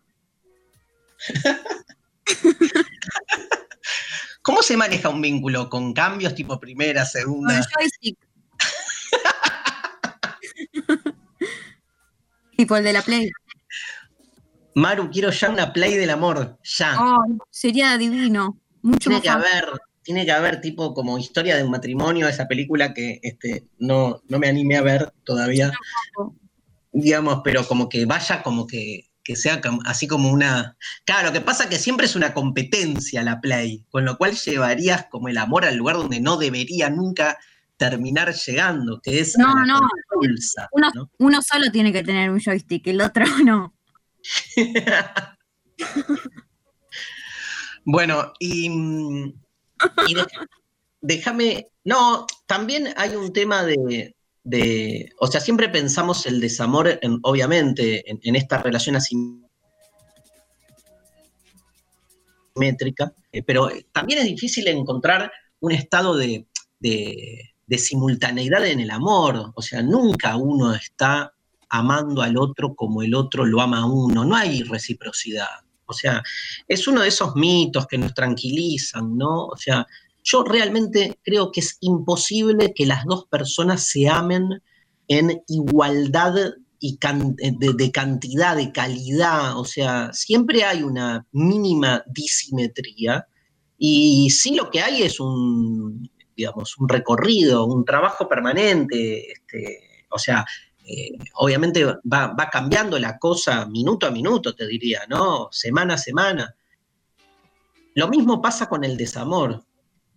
¿Cómo 4.42 4.62
se 4.62 4.76
maneja 4.76 5.08
un 5.08 5.22
vínculo? 5.22 5.70
¿Con 5.70 5.94
cambios 5.94 6.34
tipo 6.34 6.60
primera, 6.60 7.06
segunda? 7.06 7.54
Con 7.54 7.64
joystick. 7.72 8.18
tipo 12.60 12.76
el 12.76 12.84
de 12.84 12.92
la 12.92 13.02
Play. 13.02 13.30
Maru, 14.74 15.10
quiero 15.10 15.30
ya 15.30 15.48
una 15.48 15.72
Play 15.72 15.96
del 15.96 16.10
amor, 16.10 16.58
ya. 16.62 16.98
sería 17.50 17.96
divino. 17.96 18.60
Mucho 18.82 19.08
tiene 19.10 19.22
que 19.22 19.30
haber, 19.30 19.64
tiene 20.02 20.24
que 20.26 20.32
haber 20.32 20.60
tipo 20.60 20.92
como 20.92 21.18
historia 21.18 21.56
de 21.56 21.64
un 21.64 21.70
matrimonio, 21.70 22.28
esa 22.28 22.46
película 22.46 22.92
que 22.92 23.18
este, 23.22 23.64
no, 23.78 24.22
no 24.28 24.38
me 24.38 24.48
animé 24.48 24.76
a 24.76 24.82
ver 24.82 25.12
todavía. 25.24 25.72
Digamos, 26.92 27.40
pero 27.42 27.66
como 27.66 27.88
que 27.88 28.04
vaya 28.04 28.42
como 28.42 28.66
que 28.66 29.06
que 29.22 29.36
sea 29.36 29.60
así 29.84 30.06
como 30.06 30.30
una... 30.30 30.76
Claro, 31.04 31.28
lo 31.28 31.32
que 31.32 31.42
pasa 31.42 31.64
es 31.64 31.70
que 31.70 31.78
siempre 31.78 32.06
es 32.06 32.16
una 32.16 32.32
competencia 32.32 33.22
la 33.22 33.40
Play, 33.40 33.84
con 33.90 34.04
lo 34.04 34.16
cual 34.16 34.34
llevarías 34.34 35.06
como 35.10 35.28
el 35.28 35.36
amor 35.36 35.66
al 35.66 35.76
lugar 35.76 35.96
donde 35.96 36.20
no 36.20 36.38
debería 36.38 36.88
nunca 36.88 37.38
terminar 37.80 38.32
llegando, 38.34 39.00
que 39.00 39.20
es... 39.20 39.38
No, 39.38 39.64
no, 39.64 39.80
uno, 41.18 41.40
solo 41.40 41.72
tiene 41.72 41.90
que 41.94 42.04
tener 42.04 42.30
un 42.30 42.38
joystick, 42.38 42.86
el 42.88 43.00
otro 43.00 43.24
no. 43.44 43.74
bueno, 47.84 48.34
y, 48.38 48.68
y 48.68 50.14
déjame... 51.00 51.68
No, 51.84 52.26
también 52.46 52.92
hay 52.98 53.16
un 53.16 53.32
tema 53.32 53.64
de, 53.64 54.14
de, 54.44 55.10
o 55.18 55.26
sea, 55.26 55.40
siempre 55.40 55.70
pensamos 55.70 56.26
el 56.26 56.38
desamor, 56.38 57.00
obviamente, 57.22 58.04
en, 58.06 58.36
esta 58.36 58.58
relación 58.58 58.96
asimétrica, 62.54 63.14
eh, 63.32 63.42
pero 63.42 63.70
también 63.92 64.18
es 64.18 64.26
difícil 64.26 64.68
encontrar 64.68 65.32
un 65.60 65.72
estado 65.72 66.14
de, 66.14 66.46
simultaneidad 67.78 68.66
en 68.66 68.80
el 68.80 68.90
amor, 68.90 69.52
o 69.54 69.62
sea, 69.62 69.82
nunca 69.82 70.36
uno 70.36 70.74
está 70.74 71.32
amando 71.68 72.22
al 72.22 72.36
otro 72.36 72.74
como 72.74 73.02
el 73.02 73.14
otro 73.14 73.46
lo 73.46 73.60
ama 73.60 73.78
a 73.78 73.86
uno, 73.86 74.24
no 74.24 74.34
hay 74.34 74.62
reciprocidad. 74.62 75.46
O 75.86 75.92
sea, 75.92 76.22
es 76.68 76.86
uno 76.86 77.02
de 77.02 77.08
esos 77.08 77.34
mitos 77.36 77.86
que 77.86 77.98
nos 77.98 78.14
tranquilizan, 78.14 79.16
¿no? 79.16 79.46
O 79.46 79.56
sea, 79.56 79.86
yo 80.22 80.44
realmente 80.44 81.18
creo 81.22 81.50
que 81.50 81.60
es 81.60 81.78
imposible 81.80 82.72
que 82.74 82.86
las 82.86 83.04
dos 83.04 83.26
personas 83.26 83.86
se 83.86 84.08
amen 84.08 84.62
en 85.08 85.42
igualdad 85.48 86.34
y 86.78 86.98
de, 86.98 87.92
cantidad, 87.92 88.56
de 88.56 88.72
calidad, 88.72 89.58
o 89.58 89.64
sea, 89.64 90.10
siempre 90.12 90.64
hay 90.64 90.82
una 90.82 91.26
mínima 91.32 92.02
disimetría 92.06 93.26
y 93.76 94.30
sí 94.30 94.54
lo 94.54 94.70
que 94.70 94.80
hay 94.80 95.02
es 95.02 95.20
un, 95.20 96.09
digamos, 96.40 96.78
un 96.78 96.88
recorrido, 96.88 97.66
un 97.66 97.84
trabajo 97.84 98.26
permanente, 98.26 99.30
este, 99.30 100.04
o 100.10 100.18
sea, 100.18 100.44
eh, 100.86 101.18
obviamente 101.34 101.84
va, 101.84 102.28
va, 102.28 102.48
cambiando 102.50 102.98
la 102.98 103.18
cosa 103.18 103.66
minuto 103.66 104.06
a 104.06 104.10
minuto, 104.10 104.54
te 104.54 104.66
diría, 104.66 105.02
¿no? 105.08 105.48
Semana 105.50 105.94
a 105.94 105.98
semana. 105.98 106.54
Lo 107.94 108.08
mismo 108.08 108.40
pasa 108.40 108.70
con 108.70 108.84
el 108.84 108.96
desamor. 108.96 109.62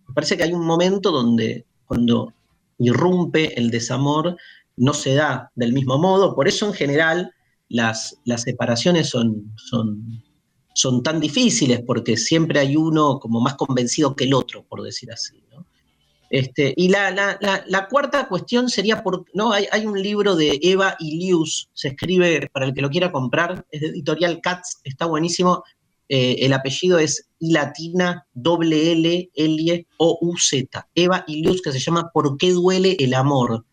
Me 0.08 0.14
parece 0.14 0.36
que 0.36 0.44
hay 0.44 0.52
un 0.54 0.64
momento 0.64 1.10
donde 1.10 1.66
cuando 1.84 2.32
irrumpe 2.78 3.58
el 3.58 3.70
desamor 3.70 4.36
no 4.76 4.94
se 4.94 5.14
da 5.14 5.52
del 5.54 5.74
mismo 5.74 5.98
modo, 5.98 6.34
por 6.34 6.48
eso 6.48 6.66
en 6.66 6.72
general 6.72 7.34
las, 7.68 8.18
las 8.24 8.42
separaciones 8.42 9.10
son, 9.10 9.52
son, 9.56 10.22
son 10.74 11.02
tan 11.02 11.20
difíciles, 11.20 11.82
porque 11.86 12.16
siempre 12.16 12.60
hay 12.60 12.76
uno 12.76 13.18
como 13.20 13.40
más 13.42 13.54
convencido 13.56 14.16
que 14.16 14.24
el 14.24 14.32
otro, 14.32 14.64
por 14.64 14.82
decir 14.82 15.12
así. 15.12 15.44
Este, 16.30 16.74
y 16.76 16.88
la, 16.88 17.10
la, 17.10 17.88
cuarta 17.88 18.26
cuestión 18.26 18.68
sería, 18.68 19.02
por, 19.02 19.24
¿no? 19.34 19.52
Hay, 19.52 19.66
hay, 19.70 19.86
un 19.86 20.00
libro 20.00 20.34
de 20.34 20.58
Eva 20.62 20.96
Ilius, 20.98 21.68
se 21.72 21.88
escribe 21.88 22.48
para 22.52 22.66
el 22.66 22.74
que 22.74 22.82
lo 22.82 22.90
quiera 22.90 23.12
comprar, 23.12 23.64
es 23.70 23.80
de 23.82 23.88
editorial 23.88 24.40
Katz, 24.40 24.80
está 24.84 25.06
buenísimo, 25.06 25.62
eh, 26.08 26.36
el 26.40 26.52
apellido 26.52 26.98
es 26.98 27.28
I 27.38 27.52
latina, 27.52 28.26
doble 28.34 28.92
L, 28.92 29.30
L, 29.34 29.86
O, 29.96 30.18
U, 30.20 30.36
Z. 30.36 30.88
Eva 30.94 31.24
Ilius, 31.26 31.62
que 31.62 31.72
se 31.72 31.78
llama 31.78 32.10
¿Por 32.12 32.36
qué 32.36 32.52
duele 32.52 32.96
el 32.98 33.14
amor? 33.14 33.64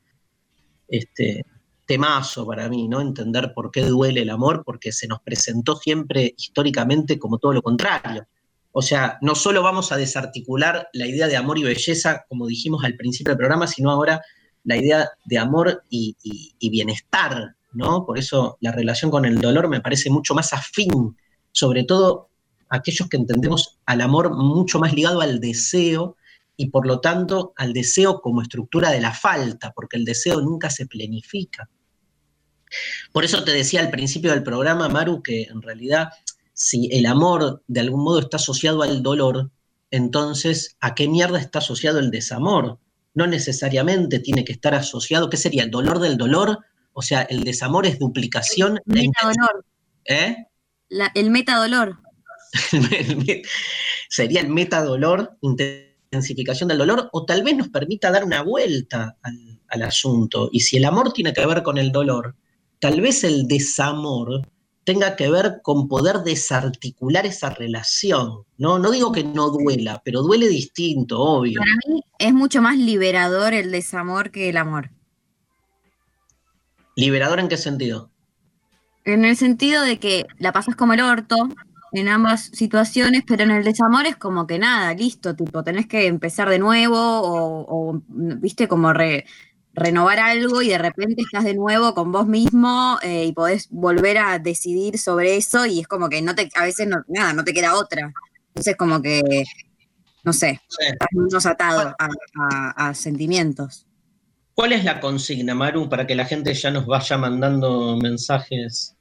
Este, 0.88 1.46
temazo 1.86 2.46
para 2.46 2.70
mí, 2.70 2.88
¿no? 2.88 3.02
Entender 3.02 3.54
por 3.54 3.72
qué 3.72 3.84
duele 3.84 4.22
el 4.22 4.30
amor, 4.30 4.64
porque 4.66 4.92
se 4.92 5.08
nos 5.08 5.22
presentó 5.22 5.76
siempre 5.76 6.34
históricamente 6.38 7.20
como 7.20 7.38
todo 7.38 7.54
lo 7.54 7.62
contrario. 7.62 8.26
O 8.72 8.82
sea, 8.82 9.18
no 9.22 9.36
solo 9.36 9.64
vamos 9.64 9.92
a 9.92 9.98
desarticular 9.98 10.88
la 10.94 11.06
idea 11.06 11.28
de 11.28 11.38
amor 11.38 11.58
y 11.58 11.64
belleza, 11.64 12.26
como 12.30 12.48
dijimos 12.48 12.84
al 12.84 12.96
principio 12.96 13.32
del 13.32 13.38
programa, 13.38 13.68
sino 13.68 13.92
ahora 13.92 14.22
la 14.64 14.78
idea 14.78 15.10
de 15.26 15.38
amor 15.38 15.84
y, 15.90 16.16
bienestar, 16.70 17.56
¿no? 17.74 18.06
Por 18.06 18.18
eso 18.18 18.58
la 18.62 18.72
relación 18.72 19.12
con 19.12 19.26
el 19.26 19.40
dolor 19.40 19.68
me 19.68 19.82
parece 19.82 20.10
mucho 20.10 20.34
más 20.34 20.54
afín 20.54 21.18
sobre 21.52 21.84
todo 21.84 22.30
aquellos 22.70 23.10
que 23.10 23.18
entendemos 23.18 23.80
al 23.86 24.02
amor 24.02 24.36
mucho 24.36 24.80
más 24.80 24.94
ligado 24.94 25.22
al 25.22 25.40
deseo 25.40 26.16
y 26.56 26.70
por 26.70 26.88
lo 26.88 27.02
tanto 27.02 27.54
al 27.58 27.74
deseo 27.74 28.22
como 28.22 28.42
estructura 28.42 28.92
de 28.92 29.02
la 29.02 29.14
falta, 29.14 29.72
porque 29.76 29.98
el 29.98 30.06
deseo 30.06 30.42
nunca 30.42 30.70
se 30.70 30.86
planifica. 30.86 31.70
Por 33.12 33.26
eso 33.26 33.44
te 33.44 33.52
decía 33.52 33.82
al 33.82 33.92
principio 33.92 34.32
del 34.32 34.44
programa, 34.44 34.88
Maru, 34.88 35.22
que 35.22 35.44
en 35.44 35.62
realidad 35.62 36.10
si 36.64 36.88
el 36.92 37.08
amor 37.08 37.64
de 37.66 37.80
algún 37.80 38.04
modo 38.04 38.20
está 38.20 38.38
asociado 38.38 38.84
al 38.84 39.02
dolor, 39.02 39.50
entonces 39.90 40.78
¿a 40.80 40.94
qué 40.94 41.08
mierda 41.08 41.40
está 41.40 41.58
asociado 41.58 41.98
el 41.98 42.12
desamor? 42.12 42.78
No 43.16 43.26
necesariamente 43.26 44.20
tiene 44.20 44.46
que 44.46 44.52
estar 44.52 44.76
asociado, 44.76 45.28
¿qué 45.32 45.38
sería? 45.38 45.64
¿El 45.64 45.72
dolor 45.72 45.98
del 45.98 46.18
dolor? 46.18 46.60
O 46.94 47.02
sea, 47.02 47.24
el 47.24 47.44
desamor 47.44 47.88
es 47.88 47.98
duplicación. 47.98 48.80
El 48.86 49.10
¿Eh? 50.06 50.36
el 51.16 51.32
metadolor. 51.32 51.98
Sería 54.10 54.42
el 54.42 54.50
metadolor, 54.50 55.40
intensificación 55.42 56.70
del 56.70 56.78
dolor, 56.78 57.10
o 57.12 57.26
tal 57.26 57.42
vez 57.42 57.58
nos 57.58 57.70
permita 57.70 58.12
dar 58.12 58.24
una 58.24 58.44
vuelta 58.44 59.18
al, 59.24 59.82
asunto. 59.82 60.48
Y 60.52 60.60
si 60.60 60.78
el 60.78 60.86
amor 60.86 61.12
tiene 61.12 61.34
que 61.34 61.44
ver 61.44 61.64
con 61.64 61.80
el 61.80 61.92
dolor, 61.92 62.36
tal 62.80 63.02
vez 63.02 63.24
el 63.24 63.48
desamor 63.48 64.48
tenga 64.92 65.16
que 65.16 65.30
ver 65.30 65.62
con 65.64 65.88
poder 65.88 66.18
desarticular 66.18 67.26
esa 67.26 67.50
relación. 67.50 68.44
No, 68.58 68.78
no 68.78 68.92
digo 68.92 69.14
que 69.14 69.24
no 69.24 69.50
duela, 69.50 70.02
pero 70.04 70.22
duele 70.22 70.50
distinto, 70.50 71.18
obvio. 71.18 71.62
Para 71.62 71.72
mí 71.88 72.04
es 72.20 72.34
mucho 72.34 72.62
más 72.62 72.78
liberador 72.78 73.54
el 73.54 73.72
desamor 73.72 74.32
que 74.32 74.50
el 74.50 74.58
amor. 74.58 74.90
¿Liberador 76.98 77.40
en 77.40 77.48
qué 77.48 77.56
sentido? 77.56 78.12
En 79.06 79.24
el 79.24 79.38
sentido 79.38 79.82
de 79.82 79.98
que 79.98 80.26
la 80.40 80.52
pasas 80.52 80.76
como 80.76 80.92
el 80.92 81.00
orto 81.00 81.38
en 81.94 82.10
ambas 82.10 82.52
situaciones, 82.52 83.24
pero 83.26 83.44
en 83.44 83.52
el 83.52 83.64
desamor 83.64 84.06
es 84.06 84.18
como 84.18 84.46
que 84.46 84.60
nada, 84.60 84.94
listo, 84.94 85.38
tipo, 85.38 85.64
tenés 85.64 85.88
que 85.88 86.08
empezar 86.08 86.50
de 86.50 86.60
nuevo 86.60 86.98
o, 87.00 88.02
viste, 88.10 88.68
como 88.68 88.92
renovar 89.82 90.20
algo 90.20 90.62
y 90.62 90.70
de 90.70 90.78
repente 90.78 91.22
estás 91.22 91.44
de 91.44 91.54
nuevo 91.54 91.94
con 91.94 92.12
vos 92.12 92.28
mismo 92.28 92.98
eh, 93.02 93.26
y 93.26 93.34
podés 93.34 93.68
volver 93.70 94.18
a 94.18 94.40
decidir 94.40 94.98
sobre 94.98 95.36
eso 95.38 95.66
y 95.66 95.80
es 95.82 95.88
como 95.88 96.10
que 96.10 96.22
no 96.22 96.36
te, 96.36 96.50
a 96.56 96.64
veces 96.64 96.88
no, 96.88 97.04
nada, 97.08 97.34
no 97.34 97.44
te 97.44 97.54
queda 97.54 97.76
otra. 97.76 98.14
Entonces 98.50 98.76
como 98.76 99.02
que, 99.02 99.22
no 100.24 100.34
sé, 100.34 100.62
estás 100.80 101.08
menos 101.12 101.46
atado 101.46 101.96
a 101.98 102.94
sentimientos. 102.94 103.86
¿Cuál 104.54 104.74
es 104.74 104.84
la 104.84 105.00
consigna, 105.00 105.56
Maru, 105.56 105.90
para 105.90 106.06
que 106.06 106.16
la 106.16 106.26
gente 106.26 106.54
ya 106.54 106.72
nos 106.72 106.86
vaya 106.86 107.18
mandando 107.18 107.98
mensajes? 107.98 108.96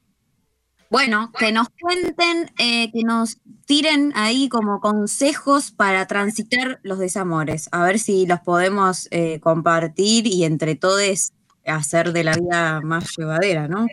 Bueno, 0.90 1.32
que 1.38 1.52
nos 1.52 1.68
cuenten, 1.80 2.52
eh, 2.58 2.90
que 2.92 3.02
nos 3.04 3.38
tiren 3.64 4.12
ahí 4.16 4.48
como 4.48 4.80
consejos 4.80 5.70
para 5.70 6.06
transitar 6.06 6.80
los 6.82 6.98
desamores, 6.98 7.68
a 7.72 7.84
ver 7.84 7.98
si 7.98 8.26
los 8.26 8.40
podemos 8.40 9.06
eh, 9.12 9.38
compartir 9.40 10.26
y 10.26 10.44
entre 10.44 10.74
todos 10.74 11.32
hacer 11.64 12.12
de 12.12 12.24
la 12.24 12.32
vida 12.32 12.80
más 12.80 13.16
llevadera, 13.16 13.68
¿no? 13.68 13.86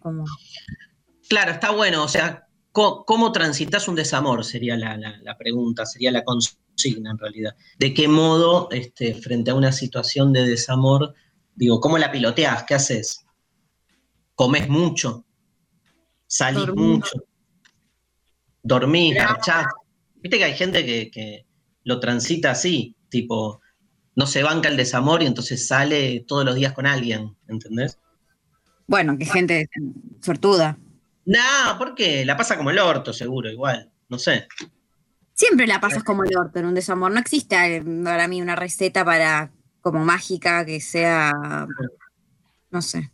Claro, 1.29 1.51
está 1.51 1.71
bueno, 1.71 2.03
o 2.03 2.07
sea, 2.07 2.47
¿cómo, 2.71 3.31
transitas 3.31 3.87
un 3.87 3.95
desamor? 3.95 4.43
Sería 4.43 4.75
la, 4.75 5.37
pregunta, 5.37 5.85
sería 5.85 6.11
la 6.11 6.23
consigna 6.23 7.11
en 7.11 7.17
realidad. 7.19 7.55
¿De 7.77 7.93
qué 7.93 8.07
modo, 8.07 8.69
este, 8.71 9.13
frente 9.13 9.51
a 9.51 9.55
una 9.55 9.71
situación 9.71 10.33
de 10.33 10.47
desamor, 10.47 11.13
Digo, 11.57 11.81
¿cómo 11.81 11.97
la 11.97 12.11
piloteas? 12.11 12.63
¿Qué 12.65 12.75
haces? 12.75 13.25
¿Comes 14.35 14.69
mucho? 14.69 15.25
¿Salís 16.27 16.67
mucho? 16.75 17.23
¿Dormís? 18.61 19.15
¿Garchás? 19.15 19.65
Viste 20.15 20.37
que 20.37 20.43
hay 20.43 20.53
gente 20.53 20.85
que, 20.85 21.45
lo 21.83 22.01
transita 22.01 22.51
así, 22.51 22.97
tipo, 23.07 23.61
no 24.15 24.27
se 24.27 24.43
banca 24.43 24.67
el 24.67 24.75
desamor 24.75 25.23
y 25.23 25.25
entonces 25.25 25.67
sale 25.67 26.25
todos 26.27 26.43
los 26.43 26.55
días 26.55 26.73
con 26.73 26.85
alguien, 26.85 27.33
¿entendés? 27.47 27.97
Bueno, 28.87 29.17
que 29.17 29.25
gente 29.25 29.69
sortuda. 30.21 30.77
No, 31.25 31.77
porque 31.77 32.25
la 32.25 32.35
pasa 32.35 32.57
como 32.57 32.71
el 32.71 32.79
orto, 32.79 33.13
seguro, 33.13 33.49
igual, 33.49 33.89
no 34.09 34.19
sé. 34.19 34.47
Siempre 35.33 35.65
la 35.65 35.79
pasas 35.79 36.03
como 36.03 36.23
el 36.23 36.35
orto 36.35 36.59
en 36.59 36.65
un 36.65 36.73
desamor. 36.73 37.11
No 37.11 37.19
existe 37.19 37.55
eh, 37.77 37.83
para 38.03 38.27
mí 38.27 38.41
una 38.41 38.55
receta 38.55 39.05
para 39.05 39.51
como 39.81 40.03
mágica, 40.03 40.65
que 40.65 40.81
sea, 40.81 41.31
no 42.71 42.81
sé. 42.81 43.11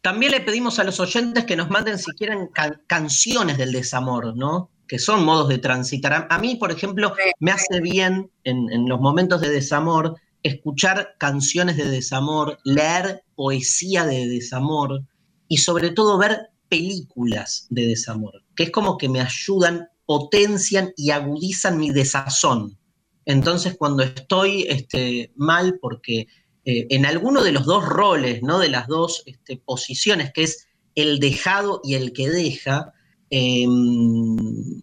También 0.00 0.32
le 0.32 0.40
pedimos 0.40 0.78
a 0.78 0.84
los 0.84 1.00
oyentes 1.00 1.44
que 1.44 1.56
nos 1.56 1.70
manden 1.70 1.98
si 1.98 2.12
quieren 2.12 2.48
canciones 2.86 3.58
del 3.58 3.72
desamor, 3.72 4.36
¿no? 4.36 4.70
Que 4.86 4.98
son 4.98 5.24
modos 5.24 5.48
de 5.48 5.58
transitar. 5.58 6.26
A, 6.30 6.38
mí, 6.38 6.56
por 6.56 6.72
ejemplo, 6.72 7.14
me 7.38 7.52
hace 7.52 7.80
bien 7.80 8.30
en, 8.44 8.88
los 8.88 9.00
momentos 9.00 9.40
de 9.40 9.50
desamor 9.50 10.16
escuchar 10.42 11.16
canciones 11.18 11.76
de 11.76 11.90
desamor, 11.90 12.58
leer 12.64 13.24
poesía 13.34 14.04
de 14.04 14.26
desamor 14.26 15.02
y 15.48 15.58
sobre 15.58 15.90
todo 15.90 16.18
ver 16.18 16.50
películas 16.68 17.66
de 17.68 17.86
desamor, 17.86 18.42
que 18.56 18.64
es 18.64 18.70
como 18.70 18.96
que 18.96 19.08
me 19.08 19.20
ayudan, 19.20 19.88
potencian 20.06 20.92
y 20.96 21.10
agudizan 21.10 21.78
mi 21.78 21.90
desazón. 21.90 22.78
Entonces, 23.26 23.76
cuando 23.78 24.02
estoy 24.02 24.62
este, 24.68 25.32
mal, 25.36 25.78
porque 25.80 26.26
eh, 26.64 26.86
en 26.90 27.06
alguno 27.06 27.42
de 27.42 27.52
los 27.52 27.64
dos 27.64 27.84
roles, 27.84 28.42
¿no? 28.42 28.58
De 28.58 28.68
las 28.68 28.86
dos 28.86 29.22
este, 29.26 29.56
posiciones, 29.56 30.32
que 30.32 30.44
es 30.44 30.68
el 30.94 31.18
dejado 31.18 31.80
y 31.84 31.94
el 31.94 32.12
que 32.12 32.28
deja, 32.28 32.92
em, 33.30 34.82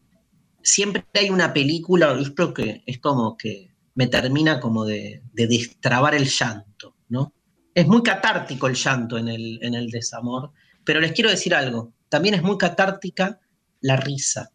siempre 0.61 1.05
hay 1.13 1.29
una 1.29 1.53
película, 1.53 2.17
yo 2.19 2.53
que 2.53 2.83
es 2.85 2.99
como 2.99 3.37
que 3.37 3.71
me 3.95 4.07
termina 4.07 4.59
como 4.59 4.85
de, 4.85 5.21
destrabar 5.33 6.15
el 6.15 6.27
llanto, 6.27 6.95
¿no? 7.09 7.33
Es 7.73 7.87
muy 7.87 8.03
catártico 8.03 8.67
el 8.67 8.75
llanto 8.75 9.17
en 9.17 9.27
el, 9.27 9.59
en 9.61 9.73
el 9.75 9.89
desamor, 9.89 10.51
pero 10.83 10.99
les 10.99 11.11
quiero 11.11 11.29
decir 11.29 11.53
algo, 11.53 11.93
también 12.09 12.35
es 12.35 12.43
muy 12.43 12.57
catártica 12.57 13.39
la 13.81 13.97
risa. 13.97 14.51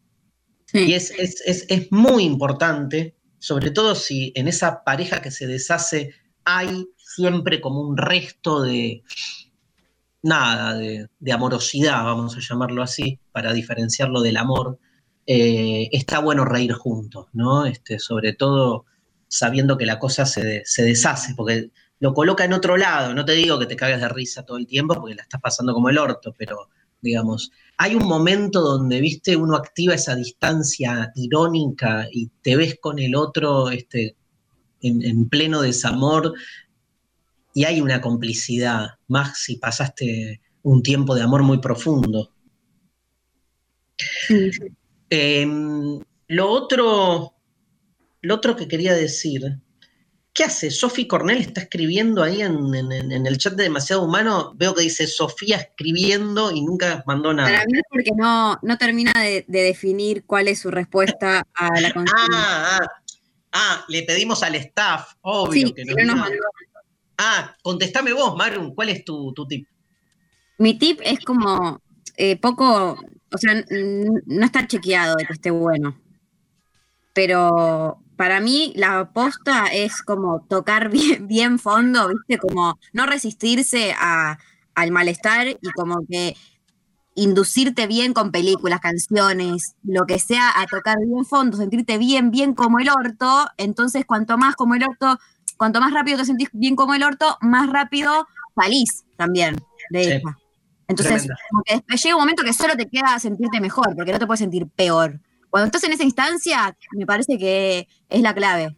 Y 0.73 0.93
es, 0.93 1.11
es, 1.17 1.91
muy 1.91 2.23
importante 2.23 3.15
sobre 3.37 3.71
todo 3.71 3.93
si 3.93 4.31
en 4.35 4.47
esa 4.47 4.83
pareja 4.85 5.21
que 5.21 5.29
se 5.29 5.45
deshace 5.45 6.13
hay 6.45 6.87
siempre 7.15 7.61
como 7.61 7.81
un 7.81 7.97
resto 7.97 8.61
de 8.61 9.03
nada, 10.21 10.75
de, 10.75 11.31
amorosidad, 11.31 12.03
vamos 12.03 12.35
a 12.37 12.39
llamarlo 12.39 12.81
así, 12.81 13.19
para 13.31 13.53
diferenciarlo 13.53 14.21
del 14.21 14.37
amor, 14.37 14.79
eh, 15.25 15.89
está 15.91 16.19
bueno 16.19 16.45
reír 16.45 16.73
juntos, 16.73 17.27
¿no? 17.33 17.65
Este, 17.65 17.99
sobre 17.99 18.33
todo 18.33 18.85
sabiendo 19.27 19.77
que 19.77 19.85
la 19.85 19.99
cosa 19.99 20.25
se, 20.25 20.63
se, 20.65 20.83
deshace, 20.83 21.33
porque 21.35 21.71
lo 21.99 22.13
coloca 22.13 22.45
en 22.45 22.53
otro 22.53 22.77
lado, 22.77 23.13
no 23.13 23.25
te 23.25 23.33
digo 23.33 23.59
que 23.59 23.65
te 23.65 23.75
cagues 23.75 23.99
de 23.99 24.09
risa 24.09 24.43
todo 24.43 24.57
el 24.57 24.67
tiempo, 24.67 24.95
porque 24.95 25.15
la 25.15 25.23
estás 25.23 25.41
pasando 25.41 25.73
como 25.73 25.89
el 25.89 25.97
orto, 25.97 26.33
pero 26.37 26.69
digamos, 27.01 27.51
hay 27.77 27.95
un 27.95 28.07
momento 28.07 28.61
donde, 28.61 29.01
viste, 29.01 29.35
uno 29.35 29.55
activa 29.55 29.93
esa 29.93 30.15
distancia 30.15 31.11
irónica 31.15 32.07
y 32.11 32.29
te 32.41 32.55
ves 32.55 32.77
con 32.79 32.97
el 32.97 33.15
otro 33.15 33.69
este, 33.69 34.15
en, 34.81 35.29
pleno 35.29 35.61
desamor 35.61 36.33
y 37.53 37.65
hay 37.65 37.81
una 37.81 38.01
complicidad, 38.01 38.91
más 39.07 39.37
si 39.39 39.57
pasaste 39.57 40.41
un 40.63 40.81
tiempo 40.81 41.15
de 41.15 41.21
amor 41.21 41.43
muy 41.43 41.59
profundo. 41.59 42.31
Em, 45.09 45.99
lo, 46.27 46.49
otro, 46.49 47.35
lo 48.21 48.35
otro 48.35 48.55
que 48.55 48.67
quería 48.67 48.93
decir 48.95 49.59
¿Qué 50.33 50.45
hace? 50.45 50.71
Sofi 50.71 51.05
Cornell 51.05 51.41
está 51.41 51.61
escribiendo 51.61 52.23
ahí 52.23 52.41
en, 52.41 52.73
el 52.73 53.37
chat 53.37 53.53
de 53.53 53.63
Demasiado 53.63 54.03
Humano. 54.03 54.53
Veo 54.55 54.73
que 54.73 54.81
dice 54.81 55.05
Sofía 55.05 55.57
escribiendo 55.57 56.51
y 56.51 56.61
nunca 56.63 57.03
mandó 57.05 57.35
nada. 57.35 57.49
Para 57.49 57.65
mí 57.65 57.77
es 57.77 57.83
porque 57.87 58.09
no, 58.15 58.57
no 58.63 58.77
termina 58.79 59.11
de, 59.13 59.45
definir 59.47 60.23
cuál 60.25 60.47
es 60.47 60.59
su 60.59 60.71
respuesta 60.71 61.45
a 61.53 61.79
la 61.79 61.93
consigna. 61.93 62.15
Ah, 62.33 62.79
ah, 62.81 62.87
ah, 63.51 63.85
le 63.89 64.01
pedimos 64.03 64.41
al 64.41 64.55
staff, 64.55 65.13
obvio 65.21 65.71
que 65.71 65.85
no. 65.85 66.15
Nos 66.15 66.29
Ah, 67.17 67.55
contestame 67.61 68.13
vos, 68.13 68.35
Marun, 68.35 68.73
¿cuál 68.73 68.89
es 68.89 69.05
tu, 69.05 69.33
tip? 69.47 69.67
Mi 70.57 70.77
tip 70.77 70.99
es 71.03 71.19
como 71.19 71.79
eh, 72.17 72.37
poco, 72.37 72.97
o 73.31 73.37
sea, 73.37 73.63
no 74.25 74.45
está 74.45 74.67
chequeado 74.67 75.15
de 75.15 75.25
que 75.25 75.33
esté 75.33 75.51
bueno. 75.51 75.97
pero 77.13 77.99
para 78.15 78.39
mí 78.39 78.73
la 78.75 78.99
aposta 78.99 79.67
es 79.67 80.01
como 80.01 80.45
tocar 80.47 80.89
bien, 80.91 81.27
bien 81.27 81.59
fondo, 81.59 82.09
¿viste? 82.09 82.37
Como 82.37 82.79
no 82.93 83.05
resistirse 83.05 83.93
al 83.99 84.91
malestar 84.91 85.47
y 85.47 85.71
como 85.75 86.05
que 86.09 86.35
inducirte 87.15 87.85
bien 87.85 88.13
con 88.13 88.31
películas, 88.31 88.79
canciones, 88.79 89.75
lo 89.83 90.05
que 90.05 90.17
sea, 90.19 90.49
a 90.59 90.65
tocar 90.65 90.97
bien 91.05 91.25
fondo, 91.25 91.57
sentirte 91.57 91.97
bien, 91.97 92.31
bien 92.31 92.53
como 92.55 92.79
el 92.79 92.89
orto. 92.89 93.47
Entonces, 93.57 94.05
cuanto 94.05 94.37
más 94.37 94.55
como 94.55 94.75
el 94.75 94.83
orto, 94.83 95.19
cuanto 95.63 95.79
más 95.79 95.93
rápido 95.93 96.17
te 96.17 96.25
sentís 96.25 96.49
bien 96.51 96.75
como 96.75 96.93
el 96.93 97.03
orto, 97.03 97.37
más 97.39 97.69
rápido 97.69 98.27
salís 98.53 99.05
también 99.15 99.55
de 99.91 100.01
ella. 100.01 100.21
Entonces, 100.89 101.25
como 101.49 101.63
que 101.63 101.81
llega 101.95 102.15
un 102.15 102.21
momento 102.21 102.43
que 102.43 102.51
solo 102.51 102.75
te 102.75 102.89
queda 102.89 103.17
sentirte 103.17 103.61
mejor, 103.61 103.95
porque 103.95 104.11
no 104.11 104.19
te 104.19 104.27
puedes 104.27 104.41
sentir 104.41 104.67
peor. 104.67 105.21
Cuando 105.49 105.67
estás 105.67 105.81
en 105.85 105.93
esa 105.93 106.03
instancia, 106.03 106.77
me 106.91 107.05
parece 107.05 107.37
que 107.37 107.87
es 108.09 108.21
la 108.21 108.35
clave. 108.35 108.75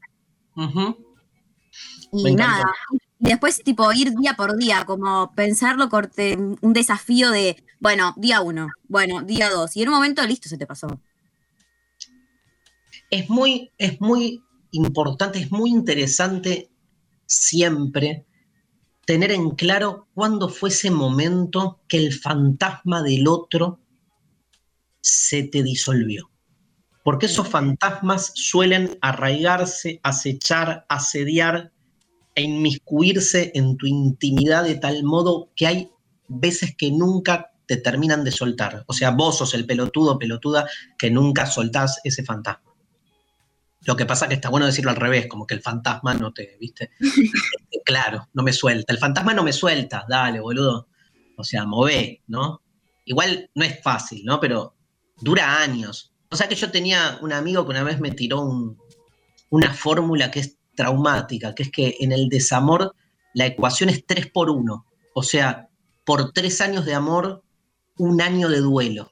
Y 2.11 2.35
nada, 2.35 2.71
después 3.17 3.63
tipo 3.63 3.91
ir 3.91 4.13
día 4.13 4.35
por 4.35 4.55
día, 4.55 4.85
como 4.85 5.33
pensarlo 5.33 5.89
corte, 5.89 6.37
un 6.37 6.73
desafío 6.73 7.31
de, 7.31 7.63
bueno, 7.79 8.13
día 8.15 8.41
uno, 8.41 8.67
bueno, 8.87 9.23
día 9.23 9.49
dos, 9.49 9.75
y 9.75 9.81
en 9.81 9.89
un 9.89 9.95
momento 9.95 10.21
listo 10.21 10.49
se 10.49 10.59
te 10.59 10.67
pasó. 10.67 11.01
Es 13.09 13.27
muy, 13.27 13.71
es 13.79 13.99
muy 13.99 14.43
importante, 14.69 15.39
es 15.39 15.51
muy 15.51 15.71
interesante 15.71 16.69
siempre 17.25 18.25
tener 19.05 19.31
en 19.31 19.51
claro 19.51 20.07
cuándo 20.13 20.49
fue 20.49 20.69
ese 20.69 20.91
momento 20.91 21.81
que 21.87 21.97
el 21.97 22.13
fantasma 22.13 23.03
del 23.03 23.27
otro 23.27 23.79
se 25.01 25.43
te 25.43 25.61
disolvió. 25.63 26.31
Porque 27.03 27.27
esos 27.27 27.47
fantasmas 27.47 28.31
suelen 28.33 28.97
arraigarse, 29.01 29.99
acechar, 30.01 30.85
asediar 30.89 31.71
e 32.33 32.41
inmiscuirse 32.41 33.51
en 33.53 33.77
tu 33.77 33.85
intimidad 33.85 34.63
de 34.63 34.75
tal 34.75 35.03
modo 35.03 35.51
que 35.55 35.67
hay 35.67 35.91
veces 36.27 36.75
que 36.75 36.91
nunca 36.91 37.51
te 37.67 37.77
terminan 37.77 38.23
de 38.23 38.31
soltar. 38.31 38.83
O 38.87 38.93
sea, 38.93 39.11
vos 39.11 39.37
sos 39.37 39.53
el 39.53 39.67
pelotudo, 39.67 40.17
pelotuda, 40.17 40.67
que 40.97 41.11
nunca 41.11 41.45
soltás 41.45 41.99
ese 42.03 42.23
fantasma. 42.23 42.64
Lo 43.85 43.95
que 43.95 44.05
pasa 44.05 44.27
que 44.27 44.33
está 44.33 44.49
bueno 44.49 44.65
decirlo 44.65 44.91
al 44.91 44.97
revés, 44.97 45.27
como 45.27 45.45
que 45.45 45.53
el 45.53 45.61
fantasma 45.61 46.13
no 46.13 46.33
te, 46.33 46.57
¿viste? 46.59 46.91
claro, 47.85 48.27
no 48.33 48.43
me 48.43 48.51
suelta. 48.51 48.91
El 48.91 48.99
fantasma 48.99 49.33
no 49.33 49.43
me 49.43 49.53
suelta, 49.53 50.05
dale, 50.09 50.39
boludo. 50.39 50.87
O 51.37 51.43
sea, 51.43 51.65
mové, 51.65 52.23
¿no? 52.27 52.61
Igual 53.05 53.49
no 53.53 53.63
es 53.63 53.81
fácil, 53.81 54.25
¿no? 54.25 54.39
Pero 54.39 54.75
dura 55.21 55.61
años. 55.61 56.13
O 56.29 56.35
sea 56.35 56.47
que 56.47 56.55
yo 56.55 56.71
tenía 56.71 57.19
un 57.21 57.31
amigo 57.31 57.63
que 57.63 57.71
una 57.71 57.83
vez 57.83 57.99
me 57.99 58.11
tiró 58.11 58.41
una 59.49 59.73
fórmula 59.73 60.31
que 60.31 60.39
es 60.39 60.57
traumática, 60.75 61.53
que 61.53 61.63
es 61.63 61.71
que 61.71 61.97
en 61.99 62.11
el 62.11 62.27
desamor 62.27 62.95
la 63.33 63.45
ecuación 63.45 63.89
es 63.89 64.05
3 64.05 64.27
por 64.31 64.49
1. 64.49 64.85
O 65.13 65.23
sea, 65.23 65.69
por 66.05 66.31
tres 66.31 66.61
años 66.61 66.85
de 66.85 66.93
amor, 66.93 67.43
un 67.97 68.21
año 68.21 68.49
de 68.49 68.59
duelo. 68.59 69.11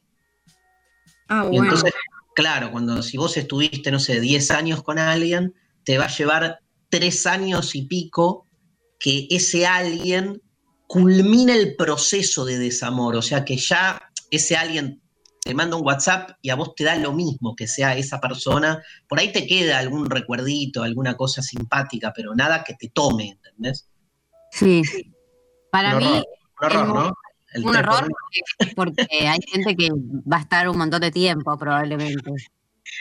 Ah, 1.28 1.44
bueno. 1.44 1.64
entonces, 1.64 1.94
claro, 2.36 2.72
cuando 2.72 3.02
si 3.02 3.18
vos 3.18 3.38
estuviste, 3.38 3.92
no 3.92 4.00
sé, 4.00 4.20
10 4.20 4.52
años 4.52 4.84
con 4.84 5.00
alguien, 5.00 5.54
te 5.84 5.98
va 5.98 6.06
a 6.06 6.16
llevar 6.16 6.60
tres 6.90 7.26
años 7.26 7.76
y 7.76 7.84
pico 7.84 8.48
que 9.00 9.28
ese 9.30 9.66
alguien 9.66 10.42
culmine 10.88 11.56
el 11.56 11.76
proceso 11.76 12.46
de 12.46 12.58
desamor. 12.58 13.16
O 13.16 13.22
sea, 13.22 13.44
que 13.44 13.58
ya 13.58 14.02
ese 14.30 14.56
alguien 14.56 15.02
te 15.42 15.54
manda 15.54 15.76
un 15.76 15.86
WhatsApp 15.86 16.38
y 16.42 16.50
a 16.50 16.56
vos 16.56 16.74
te 16.76 16.84
da 16.84 16.96
lo 16.96 17.12
mismo 17.12 17.56
que 17.56 17.68
sea 17.68 17.98
esa 17.98 18.22
persona, 18.22 18.82
por 19.10 19.20
ahí 19.20 19.32
te 19.32 19.46
queda 19.46 19.80
algún 19.80 20.10
recuerdito, 20.10 20.84
alguna 20.84 21.18
cosa 21.18 21.42
simpática, 21.42 22.14
pero 22.16 22.34
nada 22.34 22.64
que 22.64 22.76
te 22.76 22.90
tome, 22.90 23.32
¿entendés? 23.32 23.90
Sí. 24.52 24.82
Para 25.70 25.96
mí. 25.96 26.06
un 26.06 26.66
error, 26.66 26.88
¿no? 26.88 27.14
Un 27.62 27.76
error 27.76 28.08
porque, 28.76 29.06
hay 29.28 29.40
gente 29.52 29.76
que 29.76 29.90
va 29.92 30.38
a 30.38 30.42
estar 30.42 30.70
un 30.70 30.78
montón 30.78 31.02
de 31.02 31.12
tiempo, 31.12 31.58
probablemente. 31.58 32.32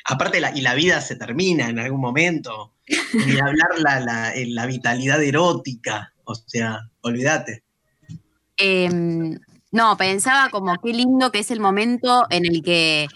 Aparte, 0.04 0.40
la, 0.40 0.56
y 0.56 0.60
la 0.60 0.74
vida 0.74 1.00
se 1.00 1.16
termina 1.16 1.68
en 1.68 1.78
algún 1.78 2.00
momento. 2.00 2.72
Ni 3.14 3.38
hablar 3.38 3.78
la, 3.78 4.00
la, 4.00 4.32
la 4.34 4.66
vitalidad 4.66 5.22
erótica. 5.22 6.12
O 6.24 6.34
sea, 6.34 6.80
olvídate. 7.02 7.62
Eh, 8.56 8.88
no, 9.72 9.96
pensaba 9.96 10.50
como 10.50 10.76
qué 10.82 10.92
lindo 10.92 11.32
que 11.32 11.40
es 11.40 11.50
el 11.50 11.60
momento 11.60 12.26
en 12.30 12.44
el 12.44 12.62
que 12.62 13.08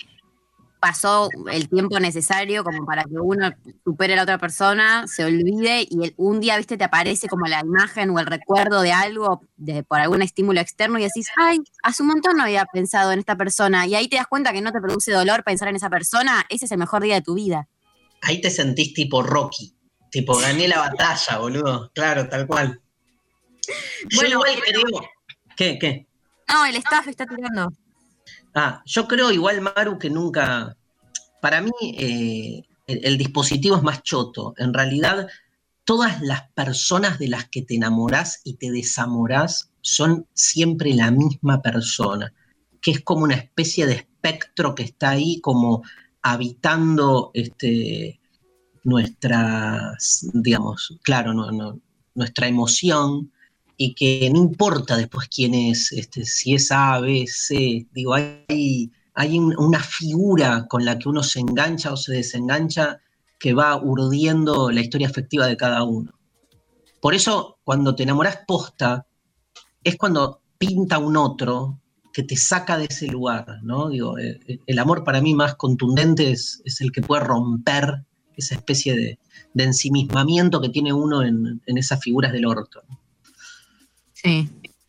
pasó 0.81 1.29
el 1.51 1.69
tiempo 1.69 1.99
necesario 2.01 2.65
como 2.65 2.85
para 2.85 3.05
que 3.05 3.19
uno 3.21 3.51
supere 3.85 4.13
a 4.13 4.17
la 4.17 4.23
otra 4.23 4.39
persona, 4.39 5.07
se 5.07 5.25
olvide 5.25 5.87
y 5.89 6.15
un 6.17 6.41
día, 6.41 6.57
viste, 6.57 6.77
te 6.77 6.85
aparece 6.85 7.29
como 7.29 7.47
la 7.47 7.61
imagen 7.61 8.11
o 8.11 8.19
el 8.19 8.27
recuerdo 8.27 8.83
de 8.83 8.93
algo 8.93 9.43
de, 9.57 9.83
por 9.83 10.01
algún 10.01 10.23
estímulo 10.23 10.61
externo 10.61 10.99
y 10.99 11.03
decís, 11.03 11.29
ay, 11.37 11.59
hace 11.83 12.03
un 12.03 12.09
montón 12.09 12.37
no 12.37 12.45
había 12.45 12.65
pensado 12.67 13.13
en 13.13 13.19
esta 13.19 13.37
persona 13.37 13.87
y 13.87 13.95
ahí 13.95 14.09
te 14.09 14.17
das 14.17 14.27
cuenta 14.27 14.53
que 14.53 14.61
no 14.61 14.73
te 14.73 14.81
produce 14.81 15.13
dolor 15.13 15.45
pensar 15.45 15.69
en 15.69 15.77
esa 15.77 15.91
persona, 15.91 16.45
ese 16.49 16.67
es 16.67 16.73
el 16.73 16.79
mejor 16.79 17.03
día 17.03 17.17
de 17.17 17.23
tu 17.23 17.35
vida. 17.35 17.69
Ahí 18.23 18.41
te 18.41 18.51
sentís 18.51 18.95
tipo 18.95 19.23
Rocky, 19.23 19.75
tipo 20.11 20.37
gané 20.37 20.69
la 20.69 20.79
batalla, 20.79 21.39
boludo, 21.39 21.91
claro, 21.95 22.29
tal 22.29 22.47
cual. 22.47 22.81
Bueno, 24.15 24.31
igual 24.31 24.63
creo... 24.65 25.11
¿Qué? 25.57 25.79
¿Qué? 25.79 26.07
No, 26.49 26.65
el 26.67 26.77
staff 26.77 27.09
está 27.09 27.27
tirando. 27.27 27.73
Ah, 28.59 28.83
yo 28.87 29.07
creo 29.07 29.31
igual, 29.31 29.61
Maru, 29.61 29.99
que 29.99 30.09
nunca. 30.09 30.75
Para 31.43 31.61
mí, 31.61 31.71
eh, 31.83 32.63
el, 32.87 33.19
dispositivo 33.19 33.77
es 33.77 33.83
más 33.83 34.03
choto. 34.03 34.55
En 34.57 34.73
realidad, 34.73 35.29
todas 35.85 36.23
las 36.23 36.51
personas 36.53 37.19
de 37.19 37.29
las 37.29 37.51
que 37.51 37.61
te 37.61 37.75
enamorás 37.75 38.41
y 38.45 38.55
te 38.55 38.71
desamorás 38.71 39.71
son 39.83 40.27
siempre 40.33 40.95
la 40.95 41.11
misma 41.11 41.61
persona, 41.61 42.33
que 42.81 42.93
es 42.93 43.03
como 43.03 43.25
una 43.25 43.35
especie 43.35 43.85
de 43.85 43.93
espectro 43.93 44.75
que 44.75 44.85
está 44.85 45.11
ahí 45.11 45.39
como 45.43 45.83
habitando 46.23 47.33
este, 47.35 48.19
nuestras, 48.85 50.31
digamos, 50.33 50.99
claro, 51.03 51.35
nuestra 52.15 52.49
emoción, 52.49 53.31
y 53.77 53.95
que 53.95 54.31
no 54.31 54.39
importa 54.39 54.97
después 54.97 55.29
quién 55.29 55.55
es, 55.55 55.93
este, 55.93 56.25
si 56.25 56.55
es 56.55 56.73
A, 56.73 56.99
B, 57.01 57.27
C, 57.27 57.87
digo, 57.93 58.15
hay, 58.15 58.91
hay 59.15 59.39
una 59.39 59.81
figura 59.81 60.67
con 60.69 60.85
la 60.85 60.99
que 60.99 61.09
uno 61.09 61.23
se 61.23 61.41
engancha 61.41 61.93
o 61.93 61.97
se 61.97 62.15
desengancha 62.15 63.01
que 63.39 63.53
va 63.53 63.77
urdiendo 63.77 64.71
la 64.71 64.81
historia 64.81 65.09
afectiva 65.09 65.47
de 65.47 65.57
cada 65.57 65.83
uno. 65.83 66.13
Por 67.01 67.15
eso, 67.15 67.59
cuando 67.65 67.95
te 67.95 68.05
enamoras 68.05 68.41
posta, 68.47 69.07
es 69.85 69.97
cuando 69.97 70.41
pinta 70.59 70.99
un 70.99 71.17
otro 71.17 71.81
que 72.13 72.23
te 72.23 72.37
saca 72.37 72.79
de 72.79 72.87
ese 72.87 73.09
lugar, 73.09 73.61
¿no? 73.63 73.91
Digo, 73.91 74.19
eh, 74.19 74.41
eh, 74.49 74.59
el 74.67 74.79
amor 74.79 75.05
para 75.05 75.21
mí 75.21 75.35
más 75.35 75.57
contundente 75.57 76.31
es, 76.31 76.63
el 76.81 76.91
que 76.91 77.03
puede 77.03 77.23
romper 77.23 78.05
esa 78.37 78.55
especie 78.55 78.97
de, 78.97 79.19
ensimismamiento 79.63 80.61
que 80.61 80.69
tiene 80.69 80.93
uno 80.93 81.23
en, 81.23 81.63
en 81.67 81.79
esas 81.79 82.01
figuras 82.01 82.33
del 82.33 82.47
orto. 82.47 82.83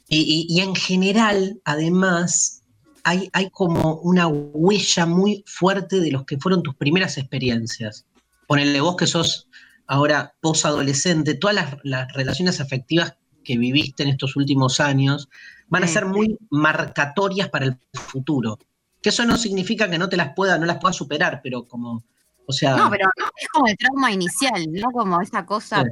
Y, 0.10 0.62
en 0.62 0.76
general, 0.76 1.60
además, 1.66 2.64
hay, 3.04 3.30
hay, 3.34 3.50
como 3.50 3.96
una 3.96 4.28
huella 4.28 5.06
muy 5.06 5.44
fuerte 5.46 6.00
de 6.00 6.12
los 6.12 6.26
que 6.26 6.38
fueron 6.38 6.64
tus 6.64 6.76
primeras 6.76 7.18
experiencias. 7.18 8.06
Ponele 8.48 8.80
vos 8.82 8.96
que 8.96 9.08
sos 9.08 9.48
ahora 9.88 10.34
posadolescente, 10.42 11.36
todas 11.36 11.78
las, 11.84 12.14
relaciones 12.14 12.60
afectivas 12.60 13.16
que 13.44 13.58
viviste 13.58 14.04
en 14.04 14.10
estos 14.10 14.36
últimos 14.36 14.80
años 14.80 15.30
van 15.70 15.84
a 15.84 15.88
ser 15.88 16.06
muy 16.06 16.38
marcatorias 16.50 17.50
para 17.50 17.66
el 17.66 17.78
futuro. 17.94 18.58
Que 19.02 19.10
eso 19.10 19.26
no 19.26 19.38
significa 19.38 19.90
que 19.90 19.98
no 19.98 20.10
te 20.10 20.18
las 20.18 20.34
pueda, 20.34 20.58
no 20.58 20.66
las 20.66 20.80
puedas 20.80 20.96
superar, 20.96 21.42
pero 21.44 21.66
como, 21.66 22.04
o 22.46 22.54
sea. 22.54 22.76
No, 22.76 22.90
pero 22.90 23.08
es 23.40 23.48
como 23.50 23.68
el 23.68 23.78
trauma 23.78 24.12
inicial, 24.12 24.66
no 24.72 24.90
como 24.92 25.22
esa 25.22 25.46
cosa 25.46 25.84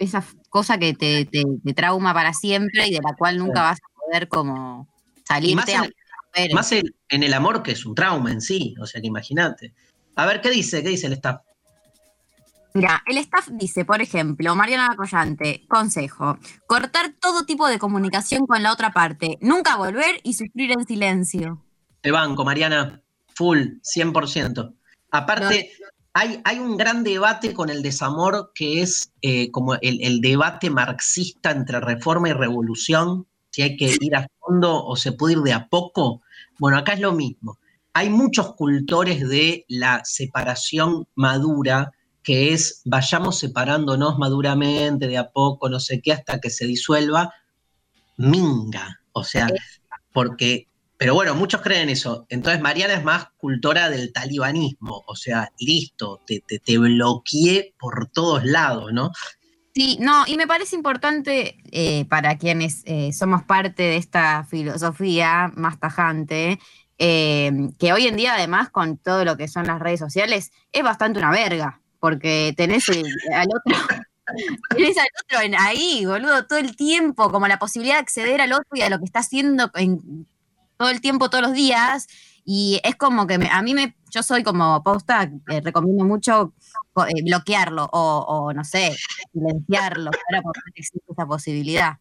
esa 0.00 0.24
cosa 0.48 0.78
que 0.78 0.94
te, 0.94 1.28
trauma 1.74 2.12
para 2.12 2.32
siempre 2.32 2.88
y 2.88 2.94
de 2.94 3.00
la 3.00 3.14
cual 3.16 3.38
nunca 3.38 3.62
vas 3.62 3.78
a 3.78 4.00
poder 4.00 4.28
como 4.28 4.88
salirte. 5.24 5.76
Más, 5.76 5.88
en, 6.34 6.54
más 6.54 6.72
en, 6.72 7.22
el 7.22 7.34
amor 7.34 7.62
que 7.62 7.72
es 7.72 7.84
un 7.84 7.94
trauma 7.94 8.32
en 8.32 8.40
sí, 8.40 8.74
o 8.80 8.86
sea 8.86 9.00
que 9.00 9.06
imagínate. 9.06 9.74
A 10.16 10.26
ver, 10.26 10.40
¿qué 10.40 10.50
dice? 10.50 10.82
¿Qué 10.82 10.88
dice 10.88 11.06
el 11.06 11.12
staff? 11.12 11.42
Mira, 12.72 13.02
el 13.06 13.18
staff 13.18 13.48
dice, 13.50 13.84
por 13.84 14.00
ejemplo, 14.00 14.54
Mariana 14.54 14.96
Collante, 14.96 15.66
consejo, 15.68 16.38
cortar 16.66 17.12
todo 17.20 17.44
tipo 17.44 17.68
de 17.68 17.78
comunicación 17.78 18.46
con 18.46 18.62
la 18.62 18.72
otra 18.72 18.92
parte, 18.92 19.38
nunca 19.40 19.76
volver 19.76 20.20
y 20.22 20.34
sufrir 20.34 20.72
en 20.72 20.86
silencio. 20.86 21.62
Te 22.00 22.10
banco, 22.10 22.44
Mariana, 22.44 23.02
full, 23.34 23.58
100%. 23.82 24.72
Aparte, 25.10 25.72
hay, 26.12 26.58
un 26.58 26.76
gran 26.76 27.04
debate 27.04 27.54
con 27.54 27.70
el 27.70 27.82
desamor 27.82 28.52
que 28.54 28.82
es 28.82 29.12
eh, 29.22 29.50
como 29.50 29.74
el, 29.76 30.20
debate 30.20 30.70
marxista 30.70 31.50
entre 31.50 31.80
reforma 31.80 32.28
y 32.28 32.32
revolución, 32.32 33.26
si 33.50 33.62
hay 33.62 33.76
que 33.76 33.96
ir 34.00 34.16
a 34.16 34.26
fondo 34.40 34.84
o 34.84 34.96
se 34.96 35.12
puede 35.12 35.34
ir 35.34 35.40
de 35.40 35.52
a 35.52 35.68
poco. 35.68 36.22
Bueno, 36.58 36.78
acá 36.78 36.94
es 36.94 37.00
lo 37.00 37.12
mismo. 37.12 37.58
hay 37.92 38.10
muchos 38.10 38.54
cultores 38.54 39.28
de 39.28 39.64
la 39.68 40.02
separación 40.04 41.06
madura, 41.14 41.92
que 42.22 42.52
es 42.52 42.82
vayamos 42.84 43.38
separándonos 43.38 44.18
maduramente, 44.18 45.06
de 45.06 45.18
a 45.18 45.30
poco, 45.30 45.68
no 45.68 45.80
sé 45.80 46.00
qué, 46.00 46.12
hasta 46.12 46.40
que 46.40 46.50
se 46.50 46.66
disuelva, 46.66 47.32
minga. 48.16 49.00
O 49.12 49.24
sea, 49.24 49.48
porque, 50.12 50.66
pero 51.00 51.14
bueno, 51.14 51.34
muchos 51.34 51.62
creen 51.62 51.88
eso. 51.88 52.26
Entonces 52.28 52.60
Mariana 52.60 52.92
es 52.92 53.02
más 53.02 53.28
cultora 53.38 53.88
del 53.88 54.12
talibanismo, 54.12 55.02
o 55.06 55.16
sea, 55.16 55.50
listo, 55.58 56.20
te, 56.26 56.42
te, 56.42 56.76
bloqueé 56.76 57.74
por 57.78 58.10
todos 58.10 58.44
lados, 58.44 58.92
¿no? 58.92 59.10
Sí, 59.74 59.96
no, 59.98 60.24
y 60.26 60.36
me 60.36 60.46
parece 60.46 60.76
importante 60.76 61.56
eh, 61.72 62.04
para 62.04 62.36
quienes 62.36 62.82
eh, 62.84 63.14
somos 63.14 63.42
parte 63.44 63.82
de 63.82 63.96
esta 63.96 64.44
filosofía 64.44 65.50
más 65.54 65.80
tajante, 65.80 66.58
eh, 66.98 67.50
que 67.78 67.94
hoy 67.94 68.06
en 68.06 68.16
día 68.16 68.34
además 68.34 68.68
con 68.68 68.98
todo 68.98 69.24
lo 69.24 69.38
que 69.38 69.48
son 69.48 69.66
las 69.66 69.80
redes 69.80 70.00
sociales 70.00 70.52
es 70.70 70.82
bastante 70.82 71.18
una 71.18 71.30
verga, 71.30 71.80
porque 71.98 72.52
tenés 72.58 72.86
al 72.90 73.48
otro, 73.48 73.86
tenés 74.76 74.98
al 74.98 75.08
otro 75.24 75.40
en 75.46 75.54
ahí, 75.54 76.04
boludo, 76.04 76.46
todo 76.46 76.58
el 76.58 76.76
tiempo, 76.76 77.30
como 77.30 77.48
la 77.48 77.58
posibilidad 77.58 77.94
de 77.94 78.00
acceder 78.00 78.42
al 78.42 78.52
otro 78.52 78.68
y 78.74 78.82
a 78.82 78.90
lo 78.90 78.98
que 78.98 79.06
está 79.06 79.20
haciendo 79.20 79.70
en, 79.76 80.26
todo 80.80 80.88
el 80.88 81.02
tiempo, 81.02 81.28
todos 81.28 81.42
los 81.42 81.52
días, 81.52 82.06
y 82.42 82.80
es 82.82 82.96
como 82.96 83.26
que 83.26 83.34
a 83.34 83.60
mí 83.60 83.74
me, 83.74 83.94
yo 84.10 84.22
soy 84.22 84.42
como 84.42 84.82
posta, 84.82 85.30
recomiendo 85.62 86.06
mucho 86.06 86.54
eh, 87.06 87.22
bloquearlo 87.22 87.84
o, 87.92 88.50
no 88.54 88.64
sé, 88.64 88.96
silenciarlo 89.30 90.10
para 90.30 90.40
poder 90.40 90.62
existe 90.74 91.04
esa 91.12 91.26
posibilidad. 91.26 91.98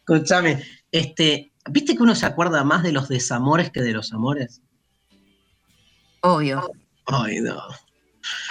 Escúchame, 0.00 0.62
este, 0.92 1.50
¿viste 1.70 1.96
que 1.96 2.02
uno 2.02 2.14
se 2.14 2.26
acuerda 2.26 2.62
más 2.62 2.82
de 2.82 2.92
los 2.92 3.08
desamores 3.08 3.70
que 3.70 3.80
de 3.80 3.92
los 3.92 4.12
amores? 4.12 4.60
Obvio. 6.20 6.70
Ay, 7.06 7.40
no. 7.40 7.56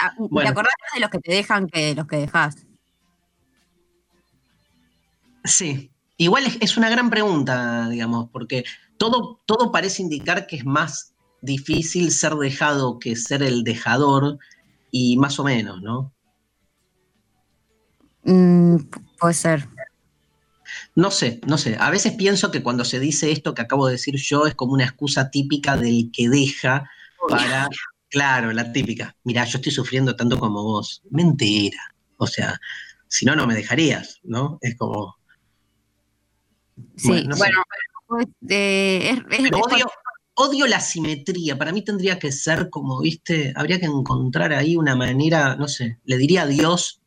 Ah, 0.00 0.12
¿Te 0.16 0.48
acordás 0.48 0.74
más 0.80 0.94
de 0.94 1.00
los 1.00 1.10
que 1.10 1.18
te 1.20 1.32
dejan 1.32 1.68
que 1.68 1.80
de 1.86 1.94
los 1.94 2.08
que 2.08 2.16
dejas? 2.16 2.56
Sí, 5.44 5.92
igual 6.16 6.44
es, 6.60 6.76
una 6.76 6.90
gran 6.90 7.08
pregunta, 7.08 7.88
digamos, 7.88 8.28
porque 8.30 8.64
todo, 9.00 9.40
todo 9.46 9.72
parece 9.72 10.02
indicar 10.02 10.46
que 10.46 10.56
es 10.56 10.66
más 10.66 11.14
difícil 11.40 12.12
ser 12.12 12.34
dejado 12.34 12.98
que 12.98 13.16
ser 13.16 13.42
el 13.42 13.64
dejador, 13.64 14.38
y 14.90 15.16
más 15.16 15.40
o 15.40 15.44
menos, 15.44 15.80
¿no? 15.80 16.12
Mm, 18.24 18.76
puede 19.18 19.32
ser. 19.32 19.68
No 20.94 21.10
sé, 21.10 21.40
no 21.46 21.56
sé. 21.56 21.78
A 21.80 21.88
veces 21.88 22.12
pienso 22.12 22.50
que 22.50 22.62
cuando 22.62 22.84
se 22.84 23.00
dice 23.00 23.32
esto 23.32 23.54
que 23.54 23.62
acabo 23.62 23.86
de 23.86 23.92
decir 23.92 24.16
yo 24.16 24.46
es 24.46 24.54
como 24.54 24.74
una 24.74 24.84
excusa 24.84 25.30
típica 25.30 25.78
del 25.78 26.10
que 26.12 26.28
deja 26.28 26.90
para, 27.26 27.70
claro, 28.10 28.52
la 28.52 28.70
típica. 28.70 29.16
Mira, 29.24 29.46
yo 29.46 29.56
estoy 29.56 29.72
sufriendo 29.72 30.14
tanto 30.14 30.38
como 30.38 30.62
vos. 30.62 31.02
Mentira. 31.10 31.94
O 32.18 32.26
sea, 32.26 32.60
si 33.08 33.24
no, 33.24 33.34
no 33.34 33.46
me 33.46 33.54
dejarías, 33.54 34.20
¿no? 34.24 34.58
Es 34.60 34.76
como... 34.76 35.16
Sí, 36.96 37.08
bueno, 37.08 37.62
pues, 38.10 38.26
eh, 38.48 39.22
es, 39.30 39.50
odio 40.34 40.66
la 40.66 40.80
simetría. 40.80 41.56
Para 41.56 41.70
mí 41.70 41.82
tendría 41.82 42.18
que 42.18 42.32
ser 42.32 42.68
como, 42.68 43.00
viste, 43.00 43.52
habría 43.54 43.78
que 43.78 43.86
encontrar 43.86 44.52
ahí 44.52 44.76
una 44.76 44.96
manera, 44.96 45.54
no 45.54 45.68
sé, 45.68 46.00
le 46.04 46.18
diría 46.18 46.42
a 46.42 46.46
Dios, 46.46 47.00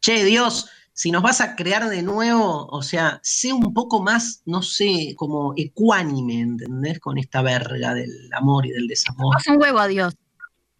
che, 0.00 0.24
Dios, 0.24 0.70
si 0.92 1.10
nos 1.10 1.24
vas 1.24 1.40
a 1.40 1.56
crear 1.56 1.88
de 1.88 2.02
nuevo, 2.02 2.68
o 2.68 2.82
sea, 2.82 3.18
sé 3.24 3.52
un 3.52 3.74
poco 3.74 4.00
más, 4.00 4.42
no 4.44 4.62
sé, 4.62 5.14
como 5.16 5.54
ecuánime, 5.56 6.40
¿entendés? 6.40 7.00
Con 7.00 7.18
esta 7.18 7.42
verga 7.42 7.92
del 7.92 8.32
amor 8.32 8.66
y 8.66 8.70
del 8.70 8.86
desamor. 8.86 9.34
Haz 9.36 9.48
un 9.48 9.60
huevo 9.60 9.80
a 9.80 9.88
Dios. 9.88 10.14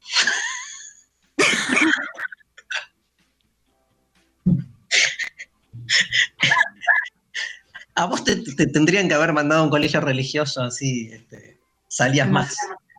a 7.94 8.07
vos 8.07 8.24
te, 8.24 8.37
tendrían 8.66 9.09
que 9.09 9.14
haber 9.14 9.33
mandado 9.33 9.62
a 9.62 9.64
un 9.64 9.70
colegio 9.70 10.00
religioso 10.00 10.62
así, 10.62 11.11
este, 11.12 11.61
salías 11.88 12.28
más. 12.28 12.57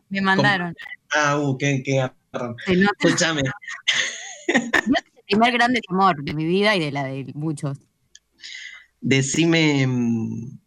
Me 0.08 0.20
mandaron. 0.20 0.74
Ah, 1.14 1.38
uh, 1.38 1.56
qué, 1.58 1.82
qué 1.84 2.10
Escúchame. 2.66 3.42
es 4.46 4.62
el 4.64 5.22
primer 5.26 5.52
gran 5.52 5.72
desamor 5.72 6.22
de 6.22 6.34
mi 6.34 6.44
vida 6.44 6.76
y 6.76 6.80
de 6.80 6.92
la 6.92 7.04
de 7.04 7.30
muchos. 7.34 7.78
Decime, 9.00 9.86
mm, 9.86 10.58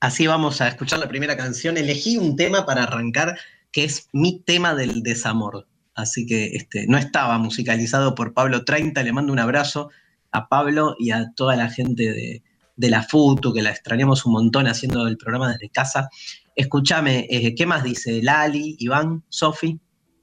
así 0.00 0.26
vamos 0.26 0.60
a 0.60 0.68
escuchar 0.68 0.98
la 0.98 1.08
primera 1.08 1.36
canción. 1.36 1.76
Elegí 1.76 2.18
un 2.18 2.36
tema 2.36 2.66
para 2.66 2.84
arrancar 2.84 3.38
que 3.72 3.84
es 3.84 4.08
mi 4.12 4.40
tema 4.40 4.74
del 4.74 5.02
desamor. 5.02 5.66
Así 5.94 6.26
que 6.26 6.56
este, 6.56 6.86
no 6.86 6.98
estaba 6.98 7.38
musicalizado 7.38 8.14
por 8.14 8.34
Pablo 8.34 8.64
30. 8.64 9.02
Le 9.02 9.12
mando 9.12 9.32
un 9.32 9.40
abrazo 9.40 9.90
a 10.30 10.48
Pablo 10.48 10.94
y 10.98 11.10
a 11.10 11.32
toda 11.34 11.56
la 11.56 11.68
gente 11.70 12.12
de, 12.12 12.42
de 12.78 12.90
la 12.90 13.02
FUTU, 13.02 13.52
que 13.52 13.60
la 13.60 13.70
extrañamos 13.70 14.24
un 14.24 14.32
montón 14.32 14.68
haciendo 14.68 15.06
el 15.06 15.18
programa 15.18 15.52
desde 15.52 15.68
casa. 15.68 16.08
Escúchame, 16.54 17.26
eh, 17.28 17.54
¿qué 17.54 17.66
más 17.66 17.82
dice 17.82 18.22
Lali, 18.22 18.76
Iván, 18.78 19.24
Sofi? 19.28 19.78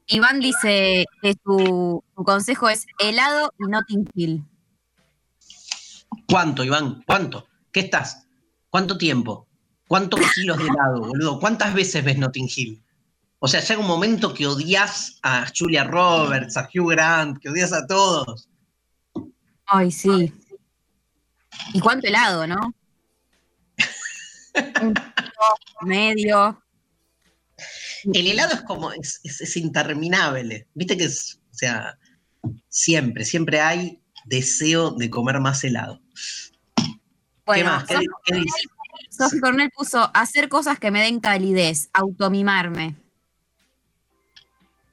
Iván 0.07 0.39
dice 0.39 1.05
que 1.21 1.35
su, 1.43 2.03
consejo 2.15 2.69
es 2.69 2.85
helado 2.97 3.53
y 3.59 3.69
Notting 3.69 4.09
Hill. 4.15 4.43
¿Cuánto, 6.27 6.63
Iván? 6.63 7.03
¿Cuánto? 7.05 7.45
¿Qué 7.71 7.81
estás? 7.81 8.25
¿Cuánto 8.69 8.97
tiempo? 8.97 9.47
¿Cuántos 9.87 10.19
kilos 10.33 10.57
de 10.57 10.63
helado, 10.63 11.01
boludo? 11.01 11.39
¿Cuántas 11.39 11.73
veces 11.73 12.05
ves 12.05 12.17
Notting 12.17 12.49
Hill? 12.55 12.81
O 13.39 13.47
sea, 13.49 13.59
llega 13.59 13.81
un 13.81 13.87
momento 13.87 14.33
que 14.33 14.47
odias 14.47 15.19
a 15.21 15.45
Julia 15.55 15.83
Roberts, 15.83 16.55
a 16.55 16.69
Hugh 16.73 16.91
Grant, 16.91 17.37
que 17.39 17.49
odias 17.49 17.73
a 17.73 17.85
todos. 17.85 18.47
Ay, 19.65 19.91
sí. 19.91 20.33
¿Y 21.75 21.81
cuánto 21.81 22.07
helado, 22.07 22.47
no? 22.47 22.73
medio. 25.81 26.63
El 28.13 28.27
helado 28.27 28.53
es 28.53 28.61
como, 28.61 28.93
es, 28.93 29.57
interminable. 29.57 30.69
Viste 30.73 30.95
que 30.95 31.03
es, 31.03 31.37
o 31.51 31.53
sea, 31.53 31.99
siempre, 32.69 33.25
siempre 33.25 33.59
hay 33.59 34.01
deseo 34.23 34.91
de 34.91 35.09
comer 35.09 35.41
más 35.41 35.65
helado. 35.65 36.01
¿Qué 37.53 37.65
más? 37.65 37.83
¿Qué, 37.83 37.97
dice? 38.35 39.41
Cornel 39.41 39.69
puso 39.71 40.09
hacer 40.13 40.47
cosas 40.47 40.79
que 40.79 40.91
me 40.91 41.01
den 41.01 41.19
calidez, 41.19 41.89
automimarme. 41.91 42.95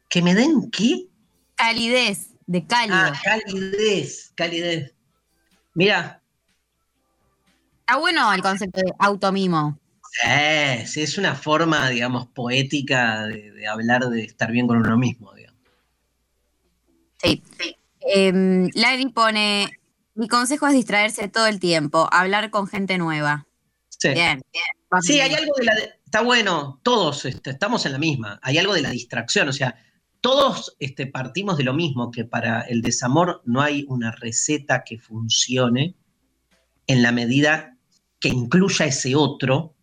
¿Que 0.08 0.20
me 0.20 0.34
den 0.34 0.68
qué? 0.72 1.06
Calidez, 1.54 2.30
de 2.46 2.66
cálido. 2.66 2.96
Ah, 2.96 3.12
calidez, 3.22 4.32
calidez. 4.34 4.92
Mira, 5.74 6.21
Está 7.92 8.00
bueno 8.00 8.32
el 8.32 8.40
concepto 8.40 8.80
de 8.80 8.90
automimo. 9.00 9.78
sí, 10.86 11.02
es 11.02 11.18
una 11.18 11.34
forma, 11.34 11.90
digamos, 11.90 12.26
poética 12.28 13.26
de, 13.26 13.66
hablar 13.66 14.08
de 14.08 14.22
estar 14.24 14.50
bien 14.50 14.66
con 14.66 14.78
uno 14.78 14.96
mismo, 14.96 15.34
digamos. 15.34 15.60
Sí. 17.22 17.42
Em, 18.00 18.70
Larry 18.72 19.10
pone, 19.10 19.68
mi 20.14 20.26
consejo 20.26 20.66
es 20.68 20.72
distraerse 20.72 21.28
todo 21.28 21.46
el 21.46 21.60
tiempo, 21.60 22.08
hablar 22.10 22.48
con 22.48 22.66
gente 22.66 22.96
nueva. 22.96 23.46
Sí. 23.90 24.08
Bien, 24.08 24.40
bien. 24.50 25.02
Sí, 25.02 25.20
hay 25.20 25.34
algo 25.34 25.52
de 25.58 25.64
la... 25.66 25.74
está 26.02 26.22
bueno, 26.22 26.80
todos 26.82 27.26
este, 27.26 27.50
estamos 27.50 27.84
en 27.84 27.92
la 27.92 27.98
misma, 27.98 28.40
hay 28.42 28.56
algo 28.56 28.72
de 28.72 28.80
la 28.80 28.90
distracción, 28.90 29.50
o 29.50 29.52
sea, 29.52 29.76
todos 30.22 30.76
este, 30.78 31.08
partimos 31.08 31.58
de 31.58 31.64
lo 31.64 31.74
mismo, 31.74 32.10
que 32.10 32.24
para 32.24 32.62
el 32.62 32.80
desamor 32.80 33.42
no 33.44 33.60
hay 33.60 33.84
una 33.86 34.12
receta 34.12 34.82
que 34.82 34.98
funcione 34.98 35.94
en 36.86 37.02
la 37.02 37.12
medida 37.12 37.71
que 38.22 38.28
incluya 38.28 38.86
ese 38.86 39.16
otro 39.16 39.74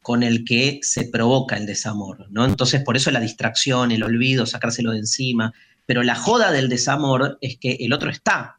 con 0.00 0.22
el 0.22 0.44
que 0.44 0.80
se 0.82 1.04
provoca 1.04 1.56
el 1.56 1.66
desamor, 1.66 2.26
¿no? 2.30 2.44
Entonces, 2.44 2.82
por 2.82 2.96
eso 2.96 3.10
la 3.10 3.20
distracción, 3.20 3.92
el 3.92 4.02
olvido, 4.02 4.46
sacárselo 4.46 4.92
de 4.92 4.98
encima. 4.98 5.52
Pero 5.86 6.02
la 6.02 6.14
joda 6.14 6.50
del 6.50 6.68
desamor 6.68 7.38
es 7.40 7.58
que 7.58 7.76
el 7.80 7.92
otro 7.92 8.10
está. 8.10 8.58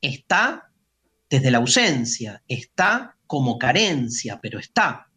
Está 0.00 0.70
desde 1.28 1.50
la 1.50 1.58
ausencia, 1.58 2.42
está 2.46 3.16
como 3.26 3.58
carencia, 3.58 4.38
pero 4.40 4.58
está. 4.58 5.08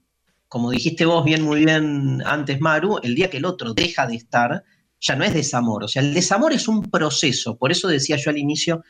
Como 0.48 0.72
dijiste 0.72 1.06
vos 1.06 1.24
bien, 1.24 1.44
muy 1.44 1.66
bien 1.66 2.24
antes, 2.26 2.60
Maru, 2.60 3.00
el 3.04 3.14
día 3.14 3.30
que 3.30 3.38
el 3.38 3.46
otro 3.46 3.74
deja 3.74 4.08
de 4.08 4.16
estar, 4.16 4.64
ya 5.02 5.16
no 5.16 5.24
es 5.24 5.34
desamor. 5.34 5.84
O 5.84 5.88
sea, 5.88 6.02
el 6.02 6.14
desamor 6.14 6.54
es 6.54 6.68
un 6.68 6.84
proceso. 6.84 7.58
Por 7.58 7.72
eso 7.72 7.88
decía 7.88 8.16
yo 8.16 8.32
al 8.32 8.38
inicio 8.38 8.84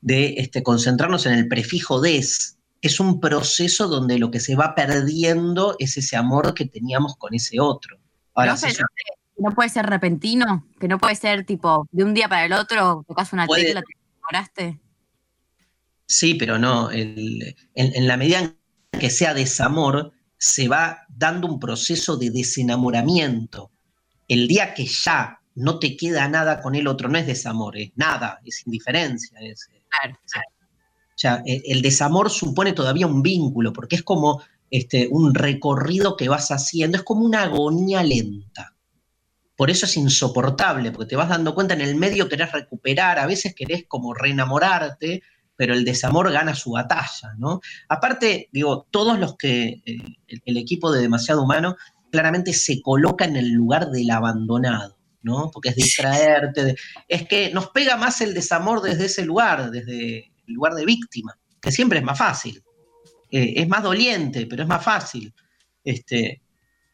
de 0.00 0.34
este, 0.38 0.62
concentrarnos 0.62 1.26
en 1.26 1.34
el 1.34 1.48
prefijo 1.48 2.00
des, 2.00 2.57
es 2.80 3.00
un 3.00 3.20
proceso 3.20 3.88
donde 3.88 4.18
lo 4.18 4.30
que 4.30 4.40
se 4.40 4.54
va 4.54 4.74
perdiendo 4.74 5.76
es 5.78 5.96
ese 5.96 6.16
amor 6.16 6.54
que 6.54 6.66
teníamos 6.66 7.16
con 7.16 7.34
ese 7.34 7.60
otro. 7.60 7.98
Ahora, 8.34 8.56
no, 9.36 9.52
puede 9.52 9.68
ser 9.68 9.86
repentino, 9.86 10.66
que 10.78 10.88
no 10.88 10.98
puede 10.98 11.14
ser 11.14 11.44
tipo 11.44 11.88
de 11.90 12.04
un 12.04 12.14
día 12.14 12.28
para 12.28 12.44
el 12.44 12.52
otro, 12.52 13.04
tocas 13.06 13.32
una 13.32 13.46
tecla, 13.46 13.82
te 13.82 13.92
enamoraste. 14.16 14.80
Sí, 16.06 16.34
pero 16.34 16.58
no, 16.58 16.90
en, 16.90 17.38
la 17.74 18.16
medida 18.16 18.38
en 18.38 18.58
que 18.98 19.10
sea 19.10 19.34
desamor, 19.34 20.12
se 20.38 20.68
va 20.68 21.04
dando 21.08 21.48
un 21.48 21.58
proceso 21.58 22.16
de 22.16 22.30
desenamoramiento. 22.30 23.72
el 24.28 24.46
día 24.46 24.74
que 24.74 24.86
ya 24.86 25.40
no 25.54 25.78
te 25.78 25.96
queda 25.96 26.28
nada 26.28 26.60
con 26.60 26.74
el 26.74 26.86
otro, 26.86 27.08
no 27.08 27.18
es 27.18 27.26
desamor, 27.26 27.76
es 27.76 27.90
nada, 27.96 28.40
es 28.44 28.64
indiferencia. 28.66 29.36
Es, 29.40 29.68
claro, 29.88 30.18
e, 31.22 31.62
el 31.66 31.82
desamor 31.82 32.30
supone 32.30 32.72
todavía 32.72 33.06
un 33.06 33.22
vínculo, 33.22 33.72
porque 33.72 33.96
es 33.96 34.02
como 34.02 34.42
este, 34.70 35.08
un 35.10 35.34
recorrido 35.34 36.16
que 36.16 36.28
vas 36.28 36.50
haciendo, 36.50 36.98
es 36.98 37.04
como 37.04 37.24
una 37.24 37.42
agonía 37.42 38.02
lenta. 38.02 38.74
Por 39.56 39.70
eso 39.70 39.86
es 39.86 39.96
insoportable, 39.96 40.92
porque 40.92 41.08
te 41.08 41.16
vas 41.16 41.28
dando 41.28 41.54
cuenta 41.54 41.74
en 41.74 41.80
el 41.80 41.96
medio 41.96 42.28
querés 42.28 42.52
recuperar, 42.52 43.18
a 43.18 43.26
veces 43.26 43.54
querés 43.54 43.84
como 43.88 44.14
reenamorarte, 44.14 45.22
pero 45.56 45.74
el 45.74 45.84
desamor 45.84 46.30
gana 46.30 46.54
su 46.54 46.70
batalla, 46.70 47.34
¿no? 47.36 47.60
Aparte, 47.88 48.48
digo, 48.52 48.86
todos 48.92 49.18
los 49.18 49.36
que, 49.36 49.82
eh, 49.84 49.98
el, 50.44 50.56
equipo 50.56 50.92
de 50.92 51.00
Demasiado 51.00 51.42
Humano 51.42 51.76
claramente 52.12 52.52
se 52.52 52.80
coloca 52.80 53.24
en 53.24 53.36
el 53.36 53.50
lugar 53.50 53.90
del 53.90 54.08
abandonado, 54.10 54.96
¿no? 55.22 55.50
Porque 55.52 55.70
es 55.70 55.74
distraerte, 55.74 56.76
es 57.08 57.26
que 57.26 57.52
nos 57.52 57.70
pega 57.70 57.96
más 57.96 58.20
el 58.20 58.34
desamor 58.34 58.80
desde 58.80 59.06
ese 59.06 59.24
lugar, 59.24 59.72
desde 59.72 60.30
lugar 60.54 60.74
de 60.74 60.84
víctima, 60.84 61.38
que 61.60 61.72
siempre 61.72 61.98
es 61.98 62.04
más 62.04 62.18
fácil. 62.18 62.62
Eh, 63.30 63.54
es 63.56 63.68
más 63.68 63.82
doliente, 63.82 64.46
pero 64.46 64.62
es 64.62 64.68
más 64.68 64.82
fácil. 64.82 65.32
Este, 65.84 66.40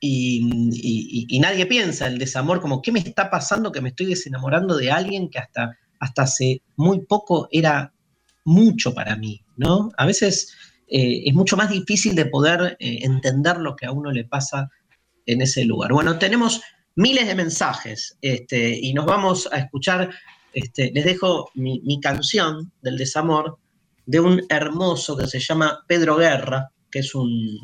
y, 0.01 1.39
nadie 1.41 1.67
piensa 1.67 2.07
el 2.07 2.19
desamor 2.19 2.61
como, 2.61 2.83
¿qué 2.83 2.93
me 2.93 3.01
está 3.01 3.31
pasando 3.31 3.73
que 3.73 3.81
me 3.81 3.91
estoy 3.91 4.07
desenamorando 4.07 4.77
de 4.77 4.91
alguien 4.91 5.31
que 5.31 5.39
hasta, 5.39 5.79
hasta 5.99 6.23
hace 6.23 6.63
muy 6.77 7.01
poco 7.07 7.49
era 7.51 7.93
mucho 8.45 8.93
para 8.95 9.17
mí, 9.17 9.43
¿no? 9.57 9.91
A 9.97 10.07
veces 10.07 10.55
eh, 10.89 11.23
es 11.25 11.35
mucho 11.35 11.57
más 11.57 11.71
difícil 11.71 12.15
de 12.15 12.27
poder 12.27 12.77
eh, 12.79 12.99
entender 13.03 13.59
lo 13.59 13.75
que 13.75 13.87
a 13.87 13.93
uno 13.93 14.11
le 14.11 14.25
pasa 14.25 14.69
en 15.27 15.41
ese 15.41 15.65
lugar. 15.65 15.93
Bueno, 15.93 16.19
tenemos 16.19 16.61
miles 16.97 17.27
de 17.27 17.35
mensajes 17.35 18.17
este, 18.21 18.79
y 18.81 18.93
nos 18.93 19.07
vamos 19.07 19.49
a 19.51 19.59
escuchar, 19.59 20.11
este, 20.55 20.91
les 20.93 21.05
dejo 21.05 21.51
mi, 21.55 22.01
canción 22.01 22.73
del 22.83 22.97
desamor 22.97 23.59
de 24.07 24.21
un 24.21 24.43
hermoso 24.49 25.17
que 25.17 25.27
se 25.27 25.41
llama 25.41 25.85
Pedro 25.87 26.17
Guerra, 26.17 26.71
que 26.91 27.01
es 27.01 27.15
un, 27.15 27.59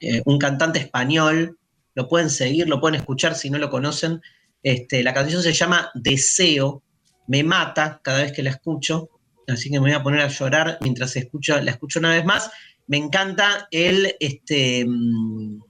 eh, 0.00 0.22
un 0.24 0.38
cantante 0.38 0.78
español, 0.78 1.58
lo 1.94 2.08
pueden 2.08 2.30
seguir, 2.30 2.68
lo 2.68 2.80
pueden 2.80 2.96
escuchar 3.00 3.34
si 3.34 3.50
no 3.50 3.58
lo 3.58 3.70
conocen. 3.70 4.20
Este, 4.62 5.02
la 5.02 5.12
canción 5.12 5.42
se 5.42 5.52
llama 5.52 5.90
Deseo, 5.94 6.82
me 7.26 7.44
mata 7.44 8.00
cada 8.02 8.22
vez 8.22 8.32
que 8.32 8.42
la 8.42 8.50
escucho 8.50 9.10
así 9.48 9.70
que 9.70 9.80
me 9.80 9.88
voy 9.88 9.92
a 9.92 10.02
poner 10.02 10.20
a 10.20 10.28
llorar 10.28 10.78
mientras 10.80 11.16
escucho, 11.16 11.60
la 11.60 11.72
escucho 11.72 11.98
una 11.98 12.10
vez 12.10 12.24
más. 12.24 12.50
Me 12.86 12.96
encanta 12.96 13.68
el, 13.70 14.14
este, 14.20 14.84
mm, 14.86 15.60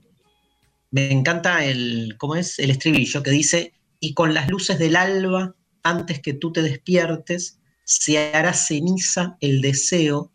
me 0.91 1.11
encanta 1.11 1.63
el, 1.63 2.15
¿cómo 2.17 2.35
es? 2.35 2.59
El 2.59 2.71
estribillo 2.71 3.23
que 3.23 3.31
dice, 3.31 3.73
y 3.99 4.13
con 4.13 4.33
las 4.33 4.49
luces 4.49 4.79
del 4.79 4.95
alba, 4.95 5.55
antes 5.83 6.21
que 6.21 6.33
tú 6.33 6.51
te 6.51 6.61
despiertes, 6.61 7.59
se 7.83 8.33
hará 8.33 8.53
ceniza 8.53 9.37
el 9.41 9.61
deseo, 9.61 10.31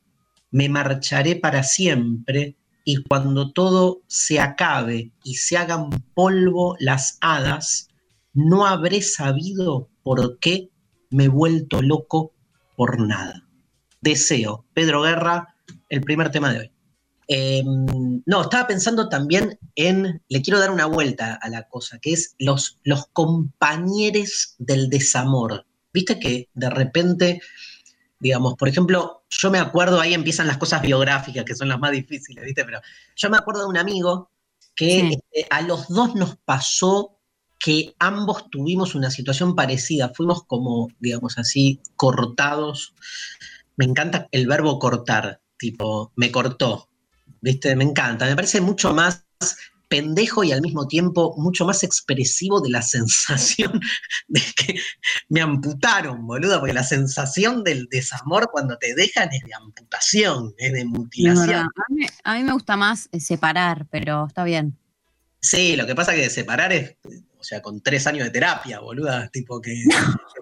me 0.50 0.68
marcharé 0.68 1.36
para 1.36 1.62
siempre, 1.62 2.56
y 2.84 3.02
cuando 3.02 3.52
todo 3.52 4.00
se 4.06 4.40
acabe 4.40 5.12
y 5.22 5.34
se 5.34 5.58
hagan 5.58 5.90
polvo 6.14 6.74
las 6.78 7.18
hadas, 7.20 7.88
no 8.32 8.66
habré 8.66 9.02
sabido 9.02 9.90
por 10.02 10.38
qué 10.38 10.70
me 11.10 11.24
he 11.24 11.28
vuelto 11.28 11.82
loco 11.82 12.32
por 12.76 12.98
nada. 12.98 13.46
Deseo, 14.00 14.64
Pedro 14.72 15.02
Guerra, 15.02 15.54
el 15.90 16.00
primer 16.00 16.30
tema 16.30 16.50
de 16.52 16.60
hoy. 16.60 16.72
Em, 17.30 18.22
no, 18.24 18.40
estaba 18.40 18.66
pensando 18.66 19.10
también 19.10 19.58
en, 19.74 20.22
le 20.28 20.42
quiero 20.42 20.58
dar 20.58 20.70
una 20.70 20.86
vuelta 20.86 21.38
a 21.40 21.50
la 21.50 21.68
cosa, 21.68 21.98
que 21.98 22.14
es 22.14 22.34
los, 22.38 22.78
los 22.84 23.06
compañeros 23.08 24.54
del 24.58 24.88
desamor. 24.88 25.66
Viste 25.92 26.18
que 26.18 26.48
de 26.54 26.70
repente, 26.70 27.42
digamos, 28.18 28.54
por 28.54 28.68
ejemplo, 28.68 29.24
yo 29.28 29.50
me 29.50 29.58
acuerdo, 29.58 30.00
ahí 30.00 30.14
empiezan 30.14 30.46
las 30.46 30.56
cosas 30.56 30.80
biográficas, 30.80 31.44
que 31.44 31.54
son 31.54 31.68
las 31.68 31.78
más 31.78 31.92
difíciles, 31.92 32.42
¿viste? 32.42 32.64
Pero 32.64 32.80
yo 33.14 33.28
me 33.28 33.36
acuerdo 33.36 33.60
de 33.60 33.68
un 33.68 33.76
amigo 33.76 34.30
que 34.74 35.00
este, 35.00 35.46
a 35.50 35.60
los 35.60 35.88
dos 35.88 36.14
nos 36.14 36.36
pasó 36.36 37.18
que 37.58 37.94
ambos 37.98 38.48
tuvimos 38.50 38.94
una 38.94 39.10
situación 39.10 39.54
parecida, 39.54 40.12
fuimos 40.14 40.44
como, 40.44 40.88
digamos 40.98 41.36
así, 41.36 41.80
cortados. 41.96 42.94
Me 43.76 43.84
encanta 43.84 44.28
el 44.30 44.46
verbo 44.46 44.78
cortar, 44.78 45.42
tipo, 45.58 46.12
me 46.16 46.30
cortó, 46.30 46.87
¿viste? 47.40 47.74
Me 47.76 47.84
encanta, 47.84 48.26
me 48.26 48.34
parece 48.34 48.60
mucho 48.60 48.94
más 48.94 49.24
pendejo 49.88 50.44
y 50.44 50.52
al 50.52 50.60
mismo 50.60 50.86
tiempo 50.86 51.34
mucho 51.38 51.64
más 51.64 51.82
expresivo 51.82 52.60
de 52.60 52.70
la 52.70 52.82
sensación 52.82 53.80
de 54.28 54.42
que 54.56 54.80
me 55.28 55.40
amputaron, 55.40 56.26
boludo, 56.26 56.60
porque 56.60 56.74
la 56.74 56.84
sensación 56.84 57.64
del 57.64 57.86
desamor 57.90 58.50
cuando 58.52 58.76
te 58.78 58.94
dejan 58.94 59.32
es 59.32 59.42
de 59.42 59.54
amputación, 59.54 60.54
es 60.58 60.72
de 60.72 60.84
mutilación. 60.84 61.68
a, 62.24 62.34
mí, 62.34 62.44
me 62.44 62.52
gusta 62.52 62.76
más 62.76 63.08
eh, 63.12 63.20
separar, 63.20 63.86
pero 63.90 64.26
está 64.26 64.44
bien. 64.44 64.76
Sí, 65.40 65.76
lo 65.76 65.86
que 65.86 65.94
pasa 65.94 66.14
es 66.14 66.22
que 66.22 66.30
separar 66.30 66.72
es 66.72 66.96
o 67.38 67.44
sea, 67.44 67.62
con 67.62 67.80
tres 67.80 68.06
años 68.06 68.24
de 68.24 68.30
terapia, 68.30 68.80
boluda, 68.80 69.28
tipo 69.28 69.60
que 69.60 69.72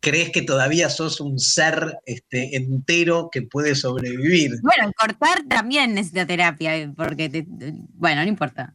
crees 0.00 0.30
que 0.30 0.42
todavía 0.42 0.88
sos 0.88 1.20
un 1.20 1.38
ser 1.38 1.98
este, 2.06 2.56
entero 2.56 3.28
que 3.30 3.42
puede 3.42 3.74
sobrevivir. 3.74 4.52
Bueno, 4.62 4.90
cortar 4.98 5.42
también 5.48 5.94
necesita 5.94 6.26
terapia, 6.26 6.92
porque, 6.96 7.44
bueno, 7.94 8.22
no 8.22 8.28
importa. 8.28 8.74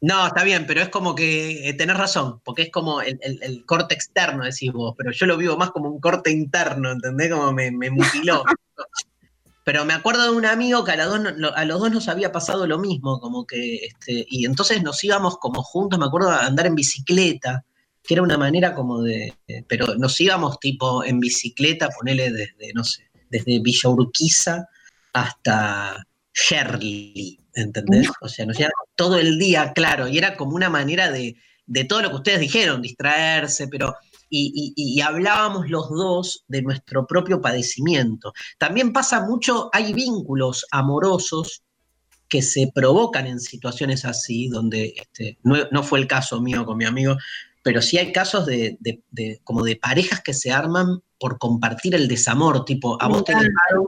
No, 0.00 0.28
está 0.28 0.44
bien, 0.44 0.64
pero 0.66 0.80
es 0.80 0.90
como 0.90 1.14
que 1.14 1.68
eh, 1.68 1.74
tenés 1.74 1.96
razón, 1.96 2.40
porque 2.44 2.62
es 2.62 2.70
como 2.70 3.00
el, 3.00 3.64
corte 3.66 3.94
externo, 3.94 4.44
decís 4.44 4.72
vos, 4.72 4.94
pero 4.96 5.10
yo 5.10 5.26
lo 5.26 5.36
vivo 5.36 5.56
más 5.56 5.70
como 5.70 5.88
un 5.88 6.00
corte 6.00 6.30
interno, 6.30 6.92
¿entendés? 6.92 7.32
Como 7.32 7.52
me, 7.52 7.70
me 7.72 7.90
mutiló. 7.90 8.44
Pero 9.64 9.84
me 9.84 9.92
acuerdo 9.92 10.22
de 10.22 10.30
un 10.30 10.46
amigo 10.46 10.82
que 10.82 10.92
a, 10.92 11.64
los 11.66 11.78
dos 11.78 11.90
nos 11.92 12.08
había 12.08 12.32
pasado 12.32 12.66
lo 12.66 12.78
mismo, 12.78 13.20
como 13.20 13.46
que, 13.46 13.84
este, 13.84 14.24
y 14.26 14.46
entonces 14.46 14.82
nos 14.82 15.04
íbamos 15.04 15.36
como 15.36 15.62
juntos, 15.62 15.98
me 15.98 16.06
acuerdo, 16.06 16.30
a 16.30 16.46
andar 16.46 16.64
en 16.64 16.74
bicicleta, 16.74 17.66
que 18.08 18.14
era 18.14 18.22
una 18.22 18.38
manera 18.38 18.74
como 18.74 19.02
de, 19.02 19.34
pero 19.68 19.94
nos 19.96 20.18
íbamos 20.18 20.58
tipo 20.58 21.04
en 21.04 21.20
bicicleta, 21.20 21.90
ponele 21.90 22.32
desde, 22.32 22.72
no 22.72 22.82
sé, 22.82 23.02
desde 23.28 23.60
Villa 23.60 23.90
Urquiza 23.90 24.66
hasta 25.12 26.06
Herli, 26.32 27.38
¿entendés? 27.54 28.08
O 28.22 28.28
sea, 28.28 28.46
nos 28.46 28.58
íbamos 28.58 28.88
todo 28.96 29.18
el 29.18 29.38
día, 29.38 29.74
claro, 29.74 30.08
y 30.08 30.16
era 30.16 30.38
como 30.38 30.56
una 30.56 30.70
manera 30.70 31.10
de, 31.10 31.36
de 31.66 31.84
todo 31.84 32.00
lo 32.00 32.08
que 32.08 32.16
ustedes 32.16 32.40
dijeron, 32.40 32.80
distraerse, 32.80 33.68
pero 33.68 33.94
y, 34.30 35.00
hablábamos 35.02 35.68
los 35.68 35.90
dos 35.90 36.44
de 36.48 36.62
nuestro 36.62 37.06
propio 37.06 37.42
padecimiento. 37.42 38.32
También 38.56 38.94
pasa 38.94 39.20
mucho, 39.20 39.68
hay 39.70 39.92
vínculos 39.92 40.64
amorosos 40.70 41.62
que 42.26 42.40
se 42.40 42.70
provocan 42.74 43.26
en 43.26 43.38
situaciones 43.38 44.06
así, 44.06 44.48
donde 44.48 44.94
este, 44.96 45.38
no, 45.42 45.82
fue 45.82 45.98
el 45.98 46.06
caso 46.06 46.40
mío 46.40 46.64
con 46.64 46.78
mi 46.78 46.86
amigo, 46.86 47.16
pero 47.62 47.82
sí 47.82 47.98
hay 47.98 48.12
casos 48.12 48.46
de, 48.46 48.78
como 49.44 49.62
de 49.62 49.76
parejas 49.76 50.20
que 50.20 50.34
se 50.34 50.52
arman 50.52 51.02
por 51.18 51.38
compartir 51.38 51.94
el 51.94 52.08
desamor, 52.08 52.64
tipo, 52.64 53.00
a 53.02 53.08
vos 53.08 53.24
te 53.24 53.32
dejaron, 53.32 53.86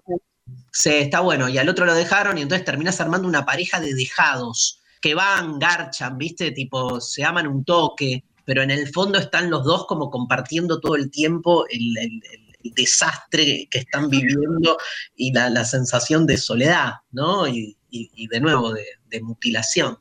se, 0.72 1.00
está 1.00 1.20
bueno, 1.20 1.48
y 1.48 1.58
al 1.58 1.68
otro 1.68 1.86
lo 1.86 1.94
dejaron, 1.94 2.38
y 2.38 2.42
entonces 2.42 2.64
terminas 2.64 3.00
armando 3.00 3.28
una 3.28 3.44
pareja 3.44 3.80
de 3.80 3.94
dejados, 3.94 4.80
que 5.00 5.14
van, 5.14 5.58
garchan, 5.58 6.18
viste, 6.18 6.50
tipo, 6.50 7.00
se 7.00 7.24
aman 7.24 7.46
un 7.46 7.64
toque, 7.64 8.24
pero 8.44 8.62
en 8.62 8.70
el 8.70 8.88
fondo 8.88 9.18
están 9.18 9.48
los 9.50 9.64
dos 9.64 9.86
como 9.86 10.10
compartiendo 10.10 10.80
todo 10.80 10.96
el 10.96 11.10
tiempo 11.10 11.66
el, 11.68 12.20
desastre 12.62 13.66
que 13.70 13.78
están 13.78 14.10
viviendo 14.10 14.76
y 15.16 15.32
la, 15.32 15.64
sensación 15.64 16.26
de 16.26 16.36
soledad, 16.36 16.94
¿no? 17.10 17.48
Y, 17.48 17.76
de 17.90 18.40
nuevo, 18.40 18.72
de, 18.72 19.20
mutilación. 19.22 19.98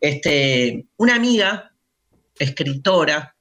Este, 0.00 0.86
una 0.96 1.14
amiga, 1.14 1.72
escritora, 2.38 3.34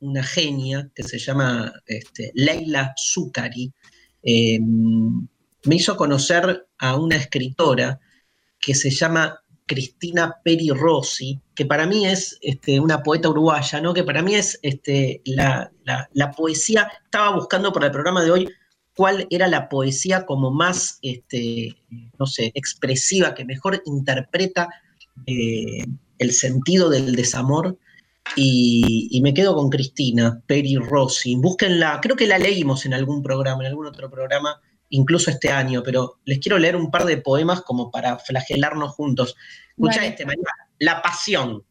una 0.00 0.22
genia, 0.22 0.90
que 0.94 1.02
se 1.02 1.18
llama 1.18 1.72
este, 1.86 2.32
Leila 2.34 2.92
Zucari, 2.96 3.72
em, 4.22 5.26
me 5.64 5.76
hizo 5.76 5.96
conocer 5.96 6.66
a 6.78 6.96
una 6.96 7.16
escritora 7.16 8.00
que 8.58 8.74
se 8.74 8.90
llama 8.90 9.42
Cristina 9.66 10.36
Peri 10.44 10.70
Rossi, 10.70 11.40
que 11.54 11.66
para 11.66 11.86
mí 11.86 12.06
es 12.06 12.38
este, 12.42 12.80
una 12.80 13.02
poeta 13.02 13.28
uruguaya, 13.28 13.80
¿no? 13.80 13.94
que 13.94 14.04
para 14.04 14.22
mí 14.22 14.34
es 14.34 14.58
este, 14.62 15.22
la, 15.24 15.70
poesía, 16.36 16.90
estaba 17.04 17.34
buscando 17.34 17.72
para 17.72 17.86
el 17.86 17.92
programa 17.92 18.22
de 18.22 18.30
hoy 18.30 18.48
cuál 18.94 19.26
era 19.30 19.48
la 19.48 19.68
poesía 19.68 20.26
como 20.26 20.50
más, 20.50 20.98
este, 21.02 21.74
no 22.18 22.26
sé, 22.26 22.52
expresiva, 22.54 23.34
que 23.34 23.44
mejor 23.44 23.82
interpreta 23.86 24.68
eh, 25.26 25.84
el 26.18 26.32
sentido 26.32 26.90
del 26.90 27.14
desamor. 27.14 27.78
Y, 28.36 29.08
y, 29.10 29.20
me 29.20 29.34
quedo 29.34 29.54
con 29.54 29.68
Cristina 29.68 30.40
Peri 30.46 30.76
Rossi. 30.76 31.34
Búsquenla, 31.34 32.00
creo 32.00 32.16
que 32.16 32.26
la 32.26 32.38
leímos 32.38 32.86
en 32.86 32.94
algún 32.94 33.22
programa, 33.22 33.62
en 33.62 33.68
algún 33.68 33.86
otro 33.86 34.10
programa, 34.10 34.60
incluso 34.92 35.30
este 35.30 35.50
año, 35.50 35.82
pero 35.82 36.20
les 36.24 36.38
quiero 36.38 36.58
leer 36.58 36.76
un 36.76 36.90
par 36.90 37.04
de 37.04 37.18
poemas 37.18 37.62
como 37.62 37.90
para 37.90 38.18
flagelarnos 38.18 38.92
juntos. 38.92 39.34
Escucha 39.70 40.06
este, 40.06 40.24
María. 40.24 40.44
La 40.78 41.02
pasión. 41.02 41.64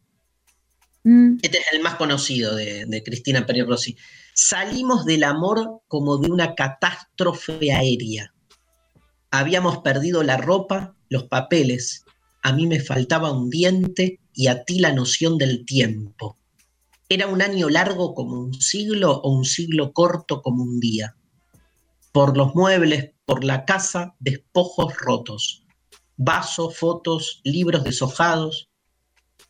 Mm. 1.03 1.37
Este 1.41 1.59
es 1.59 1.65
el 1.73 1.81
más 1.81 1.95
conocido 1.95 2.55
de, 2.55 3.01
Cristina 3.05 3.45
Peri 3.45 3.63
Rossi. 3.63 3.95
Salimos 4.33 5.05
del 5.05 5.23
amor 5.23 5.81
como 5.87 6.17
de 6.17 6.29
una 6.29 6.55
catástrofe 6.55 7.71
aérea. 7.71 8.33
Habíamos 9.29 9.79
perdido 9.79 10.23
la 10.23 10.37
ropa, 10.37 10.95
los 11.09 11.23
papeles. 11.23 12.03
A 12.43 12.53
mí 12.53 12.67
me 12.67 12.79
faltaba 12.79 13.31
un 13.31 13.49
diente 13.49 14.19
y 14.33 14.47
a 14.47 14.63
ti 14.63 14.79
la 14.79 14.93
noción 14.93 15.37
del 15.37 15.65
tiempo. 15.65 16.37
Era 17.13 17.27
un 17.27 17.41
año 17.41 17.67
largo 17.67 18.15
como 18.15 18.39
un 18.39 18.53
siglo 18.53 19.11
o 19.11 19.35
un 19.35 19.43
siglo 19.43 19.91
corto 19.91 20.41
como 20.41 20.63
un 20.63 20.79
día. 20.79 21.17
Por 22.13 22.37
los 22.37 22.55
muebles, 22.55 23.11
por 23.25 23.43
la 23.43 23.65
casa, 23.65 24.15
despojos 24.19 24.95
rotos. 24.95 25.65
Vasos, 26.15 26.77
fotos, 26.77 27.41
libros 27.43 27.83
deshojados. 27.83 28.69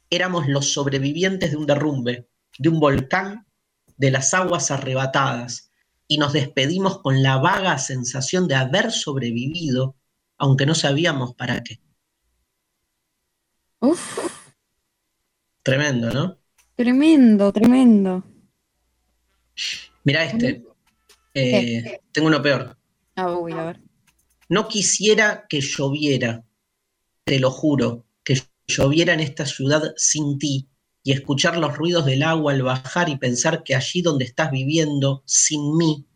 Éramos 0.10 0.48
los 0.48 0.74
sobrevivientes 0.74 1.52
de 1.52 1.58
un 1.58 1.68
derrumbe, 1.68 2.28
de 2.58 2.70
un 2.70 2.80
volcán, 2.80 3.46
de 3.96 4.10
las 4.10 4.34
aguas 4.34 4.72
arrebatadas, 4.72 5.70
y 6.08 6.18
nos 6.18 6.34
despedimos 6.34 7.00
con 7.04 7.22
la 7.22 7.38
vaga 7.38 7.78
sensación 7.78 8.48
de 8.48 8.56
haber 8.56 8.92
sobrevivido, 8.92 9.96
aunque 10.40 10.66
no 10.66 10.74
sabíamos 10.74 11.36
para 11.36 11.62
qué. 11.62 11.80
Uf. 13.82 14.18
Tremendo, 15.62 16.10
¿no? 16.10 16.41
Tremendo, 16.82 17.54
tremendo. 17.54 18.24
Mira 20.04 20.26
este. 20.26 20.64
Eh, 21.32 22.00
tengo 22.12 22.28
uno 22.28 22.42
peor. 22.42 22.76
Ah, 23.16 23.28
voy 23.28 23.52
a 23.52 23.66
ver. 23.66 23.82
No 24.50 24.68
quisiera 24.68 25.46
que 25.48 25.62
lloviera, 25.62 26.44
te 27.24 27.38
lo 27.40 27.52
juro, 27.52 28.08
que 28.24 28.42
lloviera 28.66 29.14
en 29.14 29.20
esta 29.20 29.46
ciudad 29.46 29.94
sin 29.96 30.40
ti 30.40 30.70
y 31.04 31.12
escuchar 31.12 31.56
los 31.60 31.78
ruidos 31.78 32.08
del 32.08 32.24
agua 32.24 32.54
al 32.54 32.64
bajar 32.64 33.10
y 33.10 33.18
pensar 33.18 33.62
que 33.62 33.76
allí 33.76 34.02
donde 34.02 34.26
estás 34.26 34.50
viviendo, 34.50 35.22
sin 35.28 35.78
mí, 35.78 36.08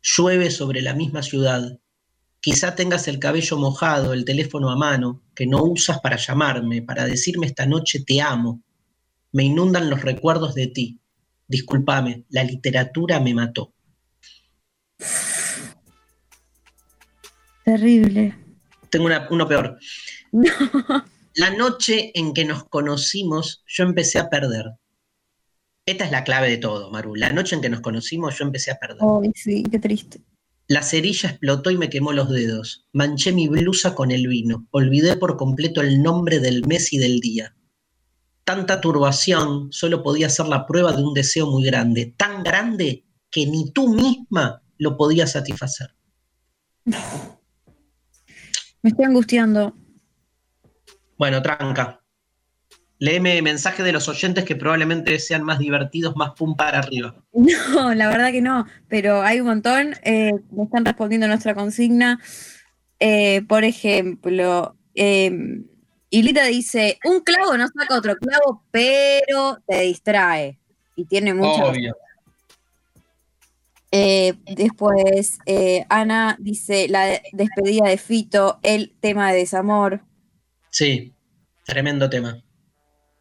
llueve 0.00 0.50
sobre 0.50 0.80
la 0.80 0.94
misma 0.94 1.22
ciudad. 1.22 1.78
Quizá 2.40 2.74
tengas 2.74 3.06
el 3.06 3.18
cabello 3.18 3.58
mojado, 3.58 4.14
el 4.14 4.24
teléfono 4.24 4.70
a 4.70 4.76
mano, 4.76 5.24
que 5.34 5.46
no 5.46 5.62
usas 5.62 6.00
para 6.00 6.16
llamarme, 6.16 6.80
para 6.80 7.04
decirme 7.04 7.48
esta 7.48 7.66
noche 7.66 8.02
te 8.02 8.22
amo, 8.22 8.62
me 9.32 9.44
inundan 9.44 9.90
los 9.90 10.02
recuerdos 10.02 10.54
de 10.54 10.68
ti. 10.68 11.00
Discúlpame, 11.48 12.24
la 12.30 12.44
literatura 12.44 13.20
me 13.20 13.34
mató. 13.34 13.72
Terrible. 17.64 18.34
Tengo 18.90 19.08
uno 19.30 19.48
peor. 19.48 19.78
La 21.34 21.50
noche 21.50 22.12
en 22.18 22.32
que 22.32 22.46
nos 22.46 22.64
conocimos, 22.64 23.62
yo 23.66 23.84
empecé 23.84 24.18
a 24.18 24.30
perder. 24.30 24.64
Esta 25.84 26.06
es 26.06 26.10
la 26.10 26.24
clave 26.24 26.48
de 26.48 26.56
todo, 26.56 26.90
Maru. 26.90 27.14
La 27.14 27.28
noche 27.28 27.54
en 27.54 27.60
que 27.60 27.68
nos 27.68 27.82
conocimos, 27.82 28.38
yo 28.38 28.46
empecé 28.46 28.70
a 28.70 28.76
perder. 28.76 29.02
Ay, 29.02 29.32
sí, 29.34 29.62
qué 29.70 29.78
triste. 29.78 30.22
La 30.66 30.82
cerilla 30.82 31.28
explotó 31.28 31.70
y 31.70 31.76
me 31.76 31.90
quemó 31.90 32.12
los 32.12 32.30
dedos. 32.30 32.86
Manché 32.94 33.32
mi 33.32 33.48
blusa 33.48 33.94
con 33.94 34.12
el 34.12 34.26
vino. 34.28 34.66
Olvidé 34.70 35.16
por 35.16 35.36
completo 35.36 35.82
el 35.82 36.02
nombre 36.02 36.40
del 36.40 36.66
mes 36.66 36.94
y 36.94 36.98
del 36.98 37.20
día 37.20 37.54
tanta 38.46 38.80
turbación 38.80 39.72
solo 39.72 40.04
podía 40.04 40.30
ser 40.30 40.46
la 40.46 40.66
prueba 40.66 40.92
de 40.92 41.02
un 41.02 41.12
deseo 41.12 41.50
muy 41.50 41.64
grande, 41.64 42.14
tan 42.16 42.44
grande 42.44 43.04
que 43.28 43.44
ni 43.44 43.72
tú 43.72 43.88
misma 43.88 44.62
lo 44.78 44.96
podías 44.96 45.32
satisfacer. 45.32 45.94
Me 48.82 48.90
estoy 48.90 49.04
angustiando. 49.04 49.74
Bueno, 51.18 51.42
tranca. 51.42 52.00
Léeme 52.98 53.42
mensaje 53.42 53.82
de 53.82 53.90
los 53.90 54.08
oyentes 54.08 54.44
que 54.44 54.54
probablemente 54.54 55.18
sean 55.18 55.42
más 55.42 55.58
divertidos, 55.58 56.14
más 56.14 56.30
pum 56.30 56.54
para 56.56 56.78
arriba. 56.78 57.16
No, 57.32 57.92
la 57.94 58.08
verdad 58.08 58.30
que 58.30 58.40
no, 58.40 58.64
pero 58.86 59.22
hay 59.22 59.40
un 59.40 59.48
montón. 59.48 59.94
Eh, 60.04 60.32
me 60.52 60.64
están 60.64 60.84
respondiendo 60.84 61.26
nuestra 61.26 61.56
consigna. 61.56 62.20
Eh, 63.00 63.42
por 63.48 63.64
ejemplo, 63.64 64.76
eh, 64.94 65.32
y 66.16 66.22
Lita 66.22 66.44
dice, 66.46 66.98
un 67.04 67.20
clavo 67.20 67.58
no 67.58 67.68
saca 67.68 67.94
otro 67.94 68.16
clavo, 68.16 68.64
pero 68.70 69.58
te 69.66 69.82
distrae. 69.82 70.58
Y 70.94 71.04
tiene 71.04 71.34
mucha... 71.34 71.66
Obvio. 71.66 71.94
Eh, 73.90 74.32
después, 74.56 75.38
eh, 75.44 75.84
Ana 75.90 76.38
dice, 76.40 76.88
la 76.88 77.20
despedida 77.32 77.90
de 77.90 77.98
Fito, 77.98 78.60
el 78.62 78.96
tema 78.98 79.30
de 79.30 79.40
desamor. 79.40 80.04
Sí, 80.70 81.12
tremendo 81.66 82.08
tema. 82.08 82.42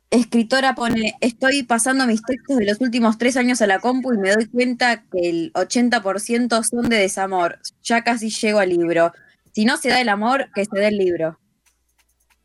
Escritora 0.10 0.74
pone, 0.74 1.16
estoy 1.20 1.64
pasando 1.64 2.08
mis 2.08 2.22
textos 2.22 2.56
de 2.56 2.66
los 2.66 2.80
últimos 2.80 3.18
tres 3.18 3.36
años 3.36 3.62
a 3.62 3.68
la 3.68 3.80
compu 3.80 4.14
y 4.14 4.20
me 4.20 4.32
doy 4.32 4.46
cuenta 4.46 5.04
que 5.12 5.30
el 5.30 5.52
80% 5.52 6.64
son 6.64 6.88
de 6.88 6.96
desamor. 6.96 7.60
Ya 7.84 8.06
casi 8.06 8.30
llego 8.30 8.60
al 8.60 8.70
libro. 8.70 9.12
Si 9.52 9.66
no 9.66 9.76
se 9.76 9.90
da 9.90 10.00
el 10.00 10.08
amor, 10.08 10.50
que 10.56 10.64
se 10.64 10.80
dé 10.80 10.88
el 10.88 10.98
libro. 10.98 11.38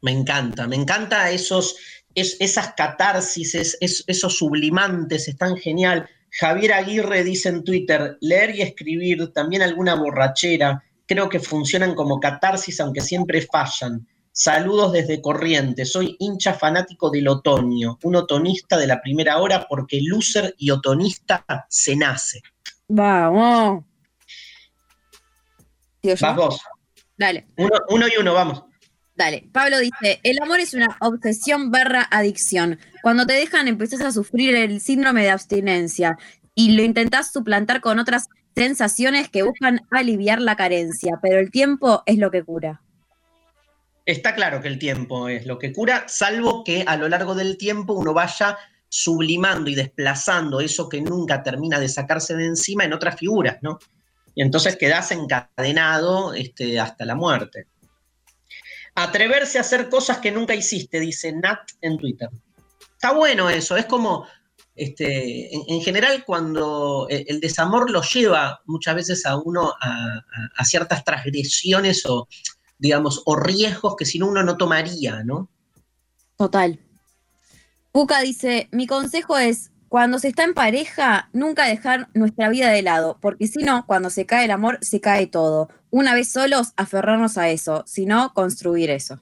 Me 0.02 0.12
encanta, 0.12 0.66
me 0.66 0.76
encanta 0.76 1.30
esos, 1.30 1.76
esas 2.14 2.74
catarsis, 2.74 3.78
esos 3.80 4.36
sublimantes, 4.36 5.28
están 5.28 5.56
genial. 5.56 6.08
Javier 6.30 6.72
Aguirre 6.72 7.24
dice 7.24 7.48
en 7.48 7.64
Twitter, 7.64 8.16
leer 8.20 8.54
y 8.54 8.62
escribir, 8.62 9.32
también 9.32 9.62
alguna 9.62 9.94
borrachera, 9.94 10.82
creo 11.06 11.28
que 11.28 11.40
funcionan 11.40 11.94
como 11.94 12.20
catarsis 12.20 12.80
aunque 12.80 13.00
siempre 13.00 13.42
fallan. 13.42 14.06
Saludos 14.32 14.92
desde 14.92 15.20
Corrientes, 15.20 15.90
soy 15.90 16.16
hincha 16.20 16.54
fanático 16.54 17.10
del 17.10 17.28
otoño, 17.28 17.98
un 18.04 18.16
otonista 18.16 18.78
de 18.78 18.86
la 18.86 19.02
primera 19.02 19.38
hora 19.38 19.66
porque 19.68 20.00
loser 20.00 20.54
y 20.56 20.70
otonista 20.70 21.44
se 21.68 21.96
nace. 21.96 22.40
Vamos. 22.86 23.84
Vas 26.02 26.60
Dale. 27.18 27.48
Uno, 27.58 27.76
uno 27.90 28.06
y 28.06 28.18
uno, 28.18 28.32
vamos. 28.32 28.69
Dale, 29.20 29.46
Pablo 29.52 29.78
dice, 29.80 30.18
el 30.22 30.38
amor 30.40 30.60
es 30.60 30.72
una 30.72 30.96
obsesión 30.98 31.70
barra 31.70 32.08
adicción. 32.10 32.78
Cuando 33.02 33.26
te 33.26 33.34
dejan 33.34 33.68
empezás 33.68 34.00
a 34.00 34.12
sufrir 34.12 34.54
el 34.54 34.80
síndrome 34.80 35.22
de 35.22 35.28
abstinencia 35.28 36.16
y 36.54 36.72
lo 36.72 36.82
intentás 36.82 37.30
suplantar 37.30 37.82
con 37.82 37.98
otras 37.98 38.30
sensaciones 38.54 39.28
que 39.28 39.42
buscan 39.42 39.82
aliviar 39.90 40.40
la 40.40 40.56
carencia, 40.56 41.18
pero 41.20 41.38
el 41.38 41.50
tiempo 41.50 42.02
es 42.06 42.16
lo 42.16 42.30
que 42.30 42.42
cura. 42.42 42.80
Está 44.06 44.34
claro 44.34 44.62
que 44.62 44.68
el 44.68 44.78
tiempo 44.78 45.28
es 45.28 45.44
lo 45.44 45.58
que 45.58 45.74
cura, 45.74 46.04
salvo 46.08 46.64
que 46.64 46.84
a 46.86 46.96
lo 46.96 47.06
largo 47.10 47.34
del 47.34 47.58
tiempo 47.58 47.92
uno 47.92 48.14
vaya 48.14 48.56
sublimando 48.88 49.68
y 49.68 49.74
desplazando 49.74 50.60
eso 50.62 50.88
que 50.88 51.02
nunca 51.02 51.42
termina 51.42 51.78
de 51.78 51.90
sacarse 51.90 52.34
de 52.36 52.46
encima 52.46 52.84
en 52.84 52.94
otras 52.94 53.16
figuras, 53.16 53.58
¿no? 53.60 53.80
Y 54.34 54.40
entonces 54.40 54.76
quedas 54.78 55.12
encadenado 55.12 56.32
este, 56.32 56.80
hasta 56.80 57.04
la 57.04 57.14
muerte. 57.14 57.66
Atreverse 59.02 59.58
a 59.58 59.62
hacer 59.62 59.88
cosas 59.88 60.18
que 60.18 60.30
nunca 60.30 60.54
hiciste, 60.54 61.00
dice 61.00 61.32
Nat 61.32 61.70
en 61.80 61.98
Twitter. 61.98 62.28
Está 62.92 63.12
bueno 63.12 63.48
eso, 63.48 63.76
es 63.76 63.86
como, 63.86 64.26
este, 64.74 65.54
en, 65.54 65.80
general 65.80 66.24
cuando 66.24 67.06
el, 67.08 67.40
desamor 67.40 67.90
lo 67.90 68.02
lleva 68.02 68.60
muchas 68.66 68.94
veces 68.94 69.26
a 69.26 69.36
uno 69.36 69.72
a, 69.80 70.64
ciertas 70.64 71.04
transgresiones 71.04 72.04
o, 72.06 72.28
digamos, 72.78 73.22
o 73.24 73.36
riesgos 73.36 73.96
que 73.96 74.04
si 74.04 74.18
no 74.18 74.28
uno 74.28 74.42
no 74.42 74.56
tomaría, 74.56 75.22
¿no? 75.24 75.48
Total. 76.36 76.78
Puka 77.92 78.20
dice, 78.20 78.68
mi 78.70 78.86
consejo 78.86 79.36
es, 79.38 79.70
cuando 79.90 80.20
se 80.20 80.28
está 80.28 80.44
en 80.44 80.54
pareja, 80.54 81.28
nunca 81.32 81.66
dejar 81.66 82.10
nuestra 82.14 82.48
vida 82.48 82.70
de 82.70 82.80
lado, 82.80 83.18
porque 83.20 83.48
si 83.48 83.64
no, 83.64 83.84
cuando 83.88 84.08
se 84.08 84.24
cae 84.24 84.44
el 84.44 84.52
amor, 84.52 84.78
se 84.82 85.00
cae 85.00 85.26
todo 85.26 85.68
una 85.90 86.14
vez 86.14 86.30
solos, 86.30 86.74
aferrarnos 86.76 87.36
a 87.36 87.48
eso, 87.48 87.82
sino 87.88 88.32
construir 88.32 88.88
eso. 88.88 89.20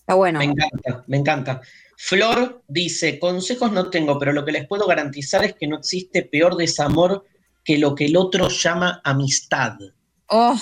Está 0.00 0.12
bueno. 0.12 0.38
Me 0.40 0.44
encanta, 0.44 1.04
me 1.06 1.16
encanta. 1.16 1.62
Flor 1.96 2.62
dice, 2.68 3.18
consejos 3.18 3.72
no 3.72 3.88
tengo, 3.88 4.18
pero 4.18 4.34
lo 4.34 4.44
que 4.44 4.52
les 4.52 4.66
puedo 4.66 4.86
garantizar 4.86 5.42
es 5.46 5.54
que 5.54 5.66
no 5.66 5.78
existe 5.78 6.20
peor 6.20 6.54
desamor 6.54 7.24
que 7.64 7.78
lo 7.78 7.94
que 7.94 8.04
el 8.04 8.18
otro 8.18 8.48
llama 8.48 9.00
amistad. 9.02 9.78
Oh, 10.26 10.60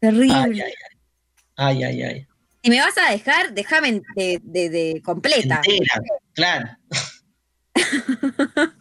terrible. 0.00 0.64
Ay, 1.54 1.84
ay, 1.84 2.02
ay. 2.02 2.26
Si 2.66 2.70
me 2.70 2.80
vas 2.80 2.98
a 2.98 3.12
dejar, 3.12 3.54
déjame 3.54 4.02
de, 4.16 4.40
de, 4.42 5.00
completa. 5.04 5.60
claro. 6.34 6.68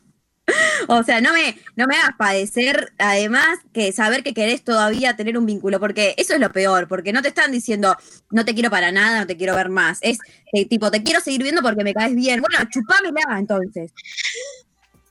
o 0.88 1.04
sea, 1.04 1.22
no 1.22 1.32
me, 1.34 1.56
no 1.76 1.86
me 1.86 1.96
hagas 1.96 2.16
padecer, 2.18 2.94
además, 2.98 3.60
que 3.76 3.92
saber 3.92 4.24
que 4.24 4.34
querés 4.34 4.64
todavía 4.64 5.16
tener 5.16 5.38
un 5.38 5.46
vínculo, 5.46 5.80
porque 5.80 6.16
eso 6.18 6.34
es 6.34 6.40
lo 6.40 6.52
peor, 6.52 6.88
porque 6.88 7.14
no 7.14 7.22
te 7.22 7.28
están 7.28 7.52
diciendo, 7.52 7.96
no 8.32 8.44
te 8.44 8.56
quiero 8.56 8.72
para 8.72 8.92
nada, 8.92 9.20
no 9.20 9.28
te 9.28 9.38
quiero 9.38 9.56
ver 9.56 9.70
más. 9.70 10.00
Es 10.02 10.18
eh, 10.52 10.68
tipo, 10.68 10.90
te 10.90 11.04
quiero 11.04 11.22
seguir 11.22 11.44
viendo 11.44 11.62
porque 11.62 11.84
me 11.84 11.94
caes 11.94 12.16
bien. 12.16 12.42
Bueno, 12.42 12.68
chupámela 12.72 13.38
entonces. 13.38 13.92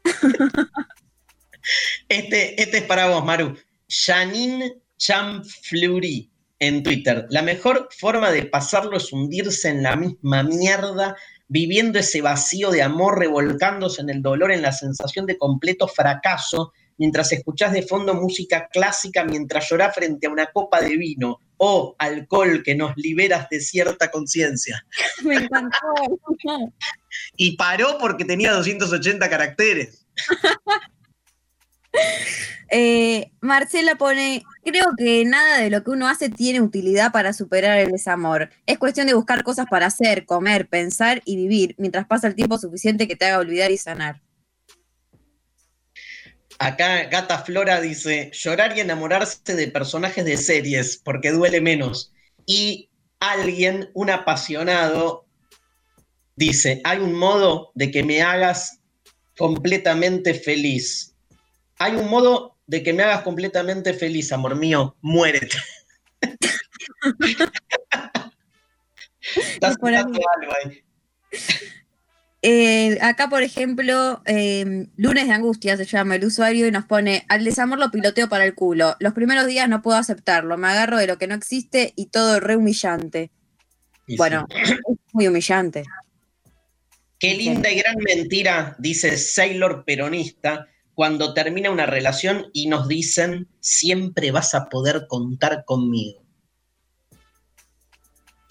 Este, 2.11 2.61
este 2.61 2.77
es 2.79 2.85
para 2.85 3.07
vos, 3.07 3.25
Maru. 3.25 3.57
Janine 3.89 4.75
Chamfleury 4.99 6.34
en 6.67 6.83
Twitter. 6.83 7.27
La 7.31 7.43
mejor 7.43 7.89
forma 7.97 8.31
de 8.31 8.47
pasarlo 8.47 8.97
es 8.97 9.13
hundirse 9.13 9.69
en 9.69 9.83
la 9.83 9.97
misma 9.97 10.43
mierda 10.43 11.17
viviendo 11.49 11.99
ese 11.99 12.21
vacío 12.23 12.71
de 12.71 12.83
amor, 12.83 13.19
revolcándose 13.19 14.03
en 14.03 14.11
el 14.11 14.23
dolor, 14.23 14.51
en 14.51 14.63
la 14.63 14.73
sensación 14.73 15.27
de 15.27 15.39
completo 15.39 15.87
fracaso, 15.89 16.73
mientras 16.97 17.33
escuchás 17.33 17.73
de 17.73 17.83
fondo 17.83 18.15
música 18.15 18.69
clásica, 18.73 19.25
mientras 19.25 19.69
llorás 19.69 19.95
frente 19.95 20.27
a 20.27 20.31
una 20.31 20.47
copa 20.47 20.81
de 20.81 20.97
vino 20.97 21.41
o 21.57 21.95
alcohol 21.99 22.63
que 22.65 22.75
nos 22.75 22.97
liberas 22.97 23.49
de 23.51 23.61
cierta 23.61 24.11
conciencia. 24.11 24.85
Me 25.23 25.37
encantó. 25.37 25.79
y 27.37 27.57
paró 27.57 27.99
porque 27.99 28.25
tenía 28.25 28.53
280 28.53 29.29
caracteres. 29.29 30.07
Eh, 32.71 33.31
Marcela 33.41 33.95
pone, 33.97 34.43
creo 34.65 34.87
que 34.97 35.25
nada 35.25 35.59
de 35.59 35.71
lo 35.71 35.85
que 35.85 35.91
uno 35.91 36.09
hace 36.09 36.29
tiene 36.29 36.61
utilidad 36.61 37.13
para 37.13 37.33
superar 37.33 37.79
el 37.79 37.93
desamor. 37.93 38.51
Es 38.67 38.79
cuestión 38.79 39.07
de 39.07 39.15
buscar 39.15 39.45
cosas 39.45 39.67
para 39.71 39.87
hacer, 39.87 40.25
comer, 40.25 40.67
pensar 40.67 41.23
y 41.25 41.37
vivir, 41.37 41.77
mientras 41.79 42.07
pasa 42.07 42.27
el 42.27 42.35
tiempo 42.35 42.59
suficiente 42.59 43.07
que 43.07 43.15
te 43.15 43.27
haga 43.27 43.39
olvidar 43.39 43.71
y 43.71 43.77
sanar. 43.77 44.23
Acá 46.59 47.05
Gata 47.05 47.39
Flora 47.39 47.81
dice, 47.81 48.31
llorar 48.33 48.77
y 48.77 48.81
enamorarse 48.81 49.55
de 49.55 49.69
personajes 49.69 50.25
de 50.25 50.37
series, 50.37 50.97
porque 50.97 51.31
duele 51.31 51.61
menos. 51.61 52.13
Y 52.47 52.91
alguien, 53.21 53.91
un 53.95 54.11
apasionado, 54.11 55.27
dice, 56.37 56.81
hay 56.85 56.99
un 56.99 57.15
modo 57.15 57.71
de 57.75 57.91
que 57.91 58.03
me 58.03 58.23
hagas 58.23 58.81
completamente 59.37 60.35
feliz. 60.35 61.14
Hay 61.79 61.95
un 61.95 62.09
modo 62.09 62.57
de 62.67 62.83
que 62.83 62.93
me 62.93 63.03
hagas 63.03 63.23
completamente 63.23 63.93
feliz, 63.95 64.33
amor 64.33 64.57
mío, 64.57 64.97
muérete. 65.01 65.57
Estás 69.37 69.77
algo 69.83 70.53
ahí. 70.65 70.85
Eh, 72.47 72.99
acá, 73.01 73.31
por 73.31 73.43
ejemplo, 73.43 74.21
em, 74.27 74.91
Lunes 74.99 75.27
de 75.27 75.33
Angustia 75.33 75.79
se 75.79 75.87
llama 75.87 76.17
el 76.17 76.27
usuario 76.27 76.67
y 76.67 76.71
nos 76.71 76.85
pone, 76.85 77.25
al 77.31 77.43
desamor 77.43 77.79
lo 77.79 77.91
piloteo 77.91 78.29
para 78.29 78.45
el 78.45 78.55
culo. 78.55 78.97
Los 79.01 79.15
primeros 79.15 79.47
días 79.47 79.67
no 79.67 79.81
puedo 79.81 79.97
aceptarlo, 79.97 80.59
me 80.59 80.69
agarro 80.69 80.99
de 80.99 81.07
lo 81.07 81.17
que 81.17 81.27
no 81.27 81.35
existe 81.35 81.95
y 81.97 82.07
todo 82.07 82.41
re 82.41 82.57
humillante. 82.57 83.31
bueno, 84.19 84.47
es 84.51 84.77
muy 85.15 85.27
humillante. 85.27 85.85
Qué 87.19 87.33
linda 87.33 87.71
y 87.71 87.77
gran 87.77 87.97
mentira, 87.97 88.77
dice 88.79 89.17
Sailor 89.17 89.87
Peronista, 89.87 90.69
cuando 90.95 91.35
termina 91.35 91.71
una 91.71 91.87
relación 91.87 92.51
y 92.53 92.69
nos 92.69 92.89
dicen, 92.89 93.49
siempre 93.61 94.31
vas 94.31 94.55
a 94.55 94.69
poder 94.69 95.07
contar 95.09 95.65
conmigo. 95.65 96.25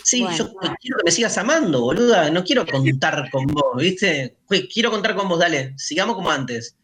Sí, 0.04 0.26
yo 0.38 0.54
quiero 0.82 0.98
que 0.98 1.04
me 1.06 1.12
sigas 1.12 1.38
amando, 1.38 1.82
boluda. 1.82 2.30
No 2.30 2.44
quiero 2.44 2.66
contar 2.66 3.30
con 3.32 3.48
vos, 3.48 3.78
¿viste? 3.78 4.38
Quiero 4.72 4.92
contar 4.92 5.16
con 5.16 5.30
vos, 5.30 5.40
dale. 5.40 5.74
Sigamos 5.78 6.16
como 6.16 6.30
antes. 6.30 6.76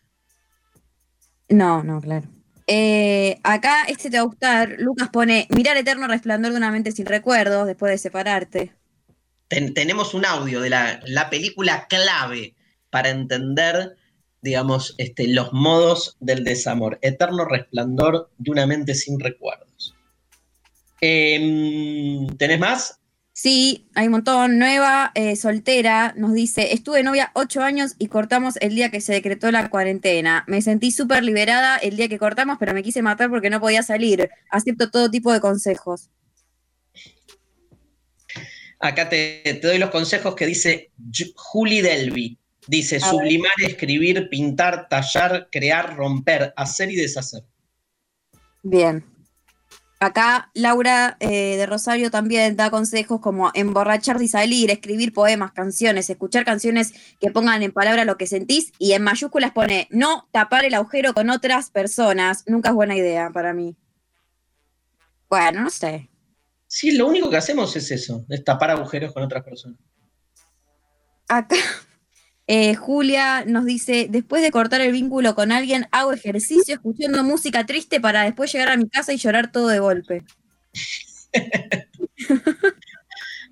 No, 1.49 1.83
no, 1.83 1.99
claro. 1.99 2.27
Eh, 2.71 3.39
acá 3.43 3.83
este 3.87 4.09
te 4.09 4.17
va 4.17 4.23
a 4.23 4.27
gustar. 4.27 4.75
Lucas 4.77 5.09
pone: 5.09 5.47
Mirar 5.49 5.75
eterno 5.75 6.07
resplandor 6.07 6.51
de 6.51 6.57
una 6.57 6.71
mente 6.71 6.91
sin 6.91 7.05
recuerdos 7.05 7.67
después 7.67 7.91
de 7.91 7.97
separarte. 7.97 8.73
tenemos 9.49 10.13
un 10.13 10.25
audio 10.25 10.61
de 10.61 10.69
la, 10.69 11.29
película 11.29 11.87
clave 11.87 12.55
para 12.89 13.09
entender, 13.09 13.97
digamos, 14.41 14.95
este, 14.97 15.27
los 15.27 15.53
modos 15.53 16.17
del 16.19 16.43
desamor. 16.43 16.99
Eterno 17.01 17.45
resplandor 17.45 18.29
de 18.37 18.51
una 18.51 18.65
mente 18.65 18.95
sin 18.95 19.19
recuerdos. 19.19 19.95
Em, 21.01 22.27
¿Tenés 22.37 22.59
más? 22.59 22.99
Sí, 23.41 23.87
hay 23.95 24.07
un 24.07 24.11
montón. 24.11 24.59
Nueva, 24.59 25.13
eh, 25.15 25.37
soltera, 25.37 26.13
nos 26.17 26.33
dice, 26.33 26.73
estuve 26.73 27.03
novia 27.03 27.31
ocho 27.35 27.61
años 27.61 27.95
y 27.97 28.07
cortamos 28.07 28.57
el 28.57 28.75
día 28.75 28.91
que 28.91 28.99
se 28.99 29.13
decretó 29.13 29.49
la 29.49 29.69
cuarentena. 29.69 30.43
Me 30.47 30.61
sentí 30.61 30.91
súper 30.91 31.23
liberada 31.23 31.77
el 31.77 31.95
día 31.95 32.09
que 32.09 32.19
cortamos, 32.19 32.57
pero 32.59 32.73
me 32.73 32.83
quise 32.83 33.01
matar 33.01 33.29
porque 33.29 33.49
no 33.49 33.61
podía 33.61 33.81
salir. 33.81 34.29
Acepto 34.49 34.91
todo 34.91 35.09
tipo 35.09 35.31
de 35.31 35.39
consejos. 35.39 36.09
Acá 38.79 39.09
te, 39.09 39.59
doy 39.61 39.77
los 39.77 39.89
consejos 39.89 40.35
que 40.35 40.45
dice 40.45 40.91
Julie 41.35 41.81
Delby. 41.81 42.38
Dice, 42.69 42.99
sublimar, 42.99 43.51
escribir, 43.65 44.29
pintar, 44.29 44.87
tallar, 44.89 45.49
crear, 45.51 45.95
romper, 45.97 46.53
hacer 46.55 46.91
y 46.91 46.97
deshacer. 46.97 47.43
Bien. 48.61 49.03
Acá 49.99 50.51
Laura 50.53 51.17
eh, 51.19 51.57
de 51.57 51.65
Rosario 51.65 52.11
también 52.11 52.55
da 52.55 52.69
consejos 52.69 53.21
como 53.21 53.49
emborracharse 53.55 54.23
y 54.23 54.27
salir, 54.27 54.69
escribir 54.69 55.13
poemas, 55.13 55.51
canciones, 55.51 56.11
escuchar 56.11 56.45
canciones 56.45 56.93
que 57.19 57.31
pongan 57.31 57.63
en 57.63 57.71
palabras 57.71 58.05
lo 58.05 58.17
que 58.17 58.27
sentís 58.27 58.71
y 58.77 58.91
en 58.91 59.01
mayúsculas 59.01 59.51
pone 59.51 59.87
no 59.89 60.29
tapar 60.31 60.63
el 60.63 60.75
agujero 60.75 61.15
con 61.15 61.31
otras 61.31 61.71
personas. 61.71 62.43
Nunca 62.45 62.69
es 62.69 62.75
buena 62.75 62.95
idea 62.95 63.31
para 63.31 63.51
mí. 63.51 63.75
Bueno, 65.27 65.63
no 65.63 65.71
sé. 65.71 66.07
Sí, 66.67 66.91
lo 66.91 67.07
único 67.07 67.31
que 67.31 67.37
hacemos 67.37 67.75
es 67.75 67.89
eso, 67.89 68.27
es 68.29 68.43
tapar 68.43 68.69
agujeros 68.69 69.11
con 69.11 69.23
otras 69.23 69.43
personas. 69.43 69.79
Acá 71.27 71.55
eh, 72.51 72.73
Julia 72.73 73.45
nos 73.45 73.63
dice, 73.63 74.07
después 74.09 74.41
de 74.41 74.49
cortar 74.49 74.81
el 74.81 74.91
vínculo 74.91 75.35
con 75.35 75.51
alguien, 75.51 75.87
hago 75.91 76.13
ejercicio 76.13 76.73
escuchando 76.73 77.23
música 77.23 77.67
triste 77.67 78.01
para 78.01 78.23
después 78.23 78.51
llegar 78.51 78.69
a 78.69 78.75
mi 78.75 78.89
casa 78.89 79.13
y 79.13 79.17
llorar 79.17 79.51
todo 79.51 79.67
de 79.67 79.77
golpe. 79.77 80.23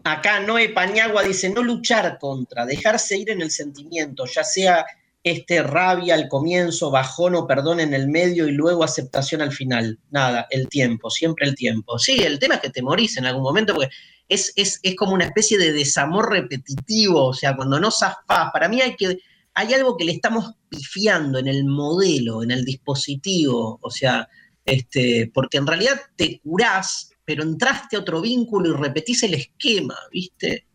Acá 0.04 0.40
Noé 0.40 0.70
Pañagua 0.70 1.22
dice, 1.22 1.48
no 1.52 1.62
luchar 1.62 2.18
contra, 2.18 2.66
dejarse 2.66 3.20
ir 3.20 3.30
en 3.30 3.44
el 3.44 3.52
sentimiento, 3.52 4.26
ya 4.26 4.44
sea 4.44 4.84
este 5.22 5.62
rabia 5.62 6.16
al 6.16 6.28
comienzo, 6.28 6.90
bajón 6.90 7.36
o 7.36 7.46
perdón 7.46 7.80
en 7.82 7.94
el 7.94 8.08
medio 8.08 8.48
y 8.48 8.52
luego 8.54 8.84
aceptación 8.84 9.44
al 9.44 9.52
final. 9.52 10.00
Nada, 10.10 10.48
el 10.50 10.68
tiempo, 10.70 11.12
siempre 11.12 11.46
el 11.46 11.54
tiempo. 11.54 12.00
Sí, 12.00 12.24
el 12.24 12.40
tema 12.40 12.56
es 12.56 12.62
que 12.62 12.72
te 12.72 12.82
morís 12.82 13.16
en 13.18 13.28
algún 13.28 13.44
momento 13.44 13.76
porque 13.76 13.94
es, 14.30 14.82
como 14.98 15.14
una 15.14 15.26
especie 15.26 15.58
de 15.58 15.72
desamor 15.72 16.32
repetitivo, 16.32 17.28
o 17.28 17.34
sea, 17.34 17.56
cuando 17.56 17.80
no 17.80 17.92
zafás, 17.92 18.52
para 18.52 18.68
mí 18.68 18.82
hay 18.82 18.96
que, 18.96 19.18
hay 19.54 19.74
algo 19.74 19.98
que 19.98 20.06
le 20.06 20.14
estamos 20.14 20.54
pifiando 20.70 21.40
en 21.40 21.48
el 21.48 21.66
modelo, 21.66 22.44
en 22.44 22.52
el 22.52 22.66
dispositivo, 22.66 23.80
o 23.82 23.90
sea, 23.90 24.28
este, 24.66 25.32
porque 25.34 25.58
en 25.58 25.68
realidad 25.68 26.00
te 26.16 26.40
curás, 26.40 27.12
pero 27.24 27.44
entraste 27.44 27.96
a 27.96 28.00
otro 28.00 28.22
vínculo 28.22 28.70
y 28.70 28.82
repetís 28.82 29.24
el 29.24 29.34
esquema, 29.34 29.96
¿viste? 30.12 30.68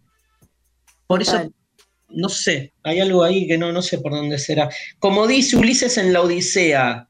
Por 1.07 1.20
eso, 1.20 1.53
no 2.09 2.28
sé, 2.28 2.72
hay 2.82 3.00
algo 3.00 3.22
ahí 3.22 3.46
que 3.46 3.59
no, 3.59 3.70
no 3.70 3.82
sé 3.82 3.98
por 3.98 4.12
dónde 4.12 4.38
será. 4.38 4.70
Como 4.98 5.26
dice 5.26 5.57
Ulises 5.57 5.98
en 5.98 6.12
la 6.12 6.22
Odisea, 6.22 7.09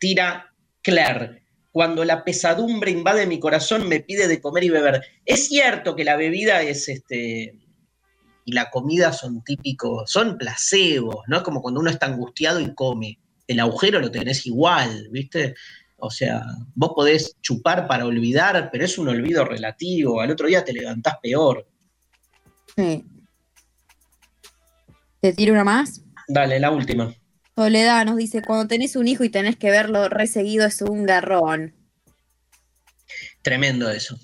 tira 0.00 0.52
Claire, 0.82 1.43
cuando 1.74 2.04
la 2.04 2.22
pesadumbre 2.22 2.92
invade 2.92 3.26
mi 3.26 3.40
corazón, 3.40 3.88
me 3.88 3.98
pide 3.98 4.28
de 4.28 4.40
comer 4.40 4.62
y 4.62 4.70
beber. 4.70 5.02
Es 5.24 5.48
cierto 5.48 5.96
que 5.96 6.04
la 6.04 6.14
bebida 6.14 6.62
es 6.62 6.88
este 6.88 7.58
y 8.44 8.52
la 8.52 8.70
comida 8.70 9.12
son 9.12 9.42
típicos, 9.42 10.08
son 10.08 10.38
placebos, 10.38 11.24
¿no? 11.26 11.38
Es 11.38 11.42
como 11.42 11.60
cuando 11.60 11.80
uno 11.80 11.90
está 11.90 12.06
angustiado 12.06 12.60
y 12.60 12.72
come. 12.76 13.18
El 13.48 13.58
agujero 13.58 13.98
lo 13.98 14.08
tenés 14.08 14.46
igual, 14.46 15.08
¿viste? 15.10 15.56
O 15.96 16.10
sea, 16.10 16.44
vos 16.76 16.92
podés 16.94 17.34
chupar 17.42 17.88
para 17.88 18.06
olvidar, 18.06 18.68
pero 18.70 18.84
es 18.84 18.96
un 18.96 19.08
olvido 19.08 19.44
relativo. 19.44 20.20
Al 20.20 20.30
otro 20.30 20.46
día 20.46 20.64
te 20.64 20.74
levantás 20.74 21.16
peor. 21.20 21.66
Sí. 22.76 23.04
¿Te 25.20 25.32
tiro 25.32 25.54
una 25.54 25.64
más? 25.64 26.04
Dale, 26.28 26.60
la 26.60 26.70
última. 26.70 27.12
Soledad 27.56 28.04
nos 28.04 28.16
dice, 28.16 28.42
cuando 28.42 28.66
tenés 28.66 28.96
un 28.96 29.06
hijo 29.06 29.22
y 29.22 29.28
tenés 29.28 29.56
que 29.56 29.70
verlo 29.70 30.08
reseguido 30.08 30.66
es 30.66 30.82
un 30.82 31.04
garrón. 31.04 31.74
Tremendo 33.42 33.90
eso. 33.90 34.18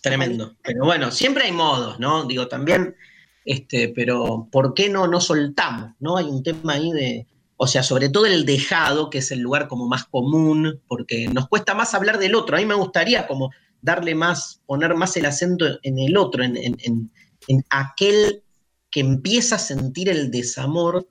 Tremendo. 0.00 0.56
Pero 0.62 0.84
bueno, 0.84 1.10
siempre 1.10 1.44
hay 1.44 1.52
modos, 1.52 2.00
¿no? 2.00 2.24
Digo, 2.24 2.48
también, 2.48 2.96
este, 3.44 3.88
pero 3.88 4.48
¿por 4.50 4.72
qué 4.72 4.88
no, 4.88 5.06
no 5.06 5.20
soltamos? 5.20 5.90
¿No? 5.98 6.16
Hay 6.16 6.26
un 6.26 6.42
tema 6.42 6.74
ahí 6.74 6.90
de, 6.92 7.26
o 7.58 7.66
sea, 7.66 7.82
sobre 7.82 8.08
todo 8.08 8.24
el 8.24 8.46
dejado, 8.46 9.10
que 9.10 9.18
es 9.18 9.30
el 9.32 9.40
lugar 9.40 9.68
como 9.68 9.86
más 9.86 10.04
común, 10.06 10.80
porque 10.88 11.28
nos 11.28 11.46
cuesta 11.48 11.74
más 11.74 11.92
hablar 11.92 12.18
del 12.18 12.34
otro. 12.34 12.56
A 12.56 12.60
mí 12.60 12.64
me 12.64 12.74
gustaría 12.74 13.26
como 13.26 13.50
darle 13.82 14.14
más, 14.14 14.62
poner 14.64 14.94
más 14.94 15.14
el 15.18 15.26
acento 15.26 15.66
en 15.82 15.98
el 15.98 16.16
otro, 16.16 16.42
en, 16.42 16.56
en 16.56 17.64
aquel 17.68 18.42
que 18.90 19.00
empieza 19.00 19.56
a 19.56 19.58
sentir 19.58 20.08
el 20.08 20.30
desamor 20.30 21.06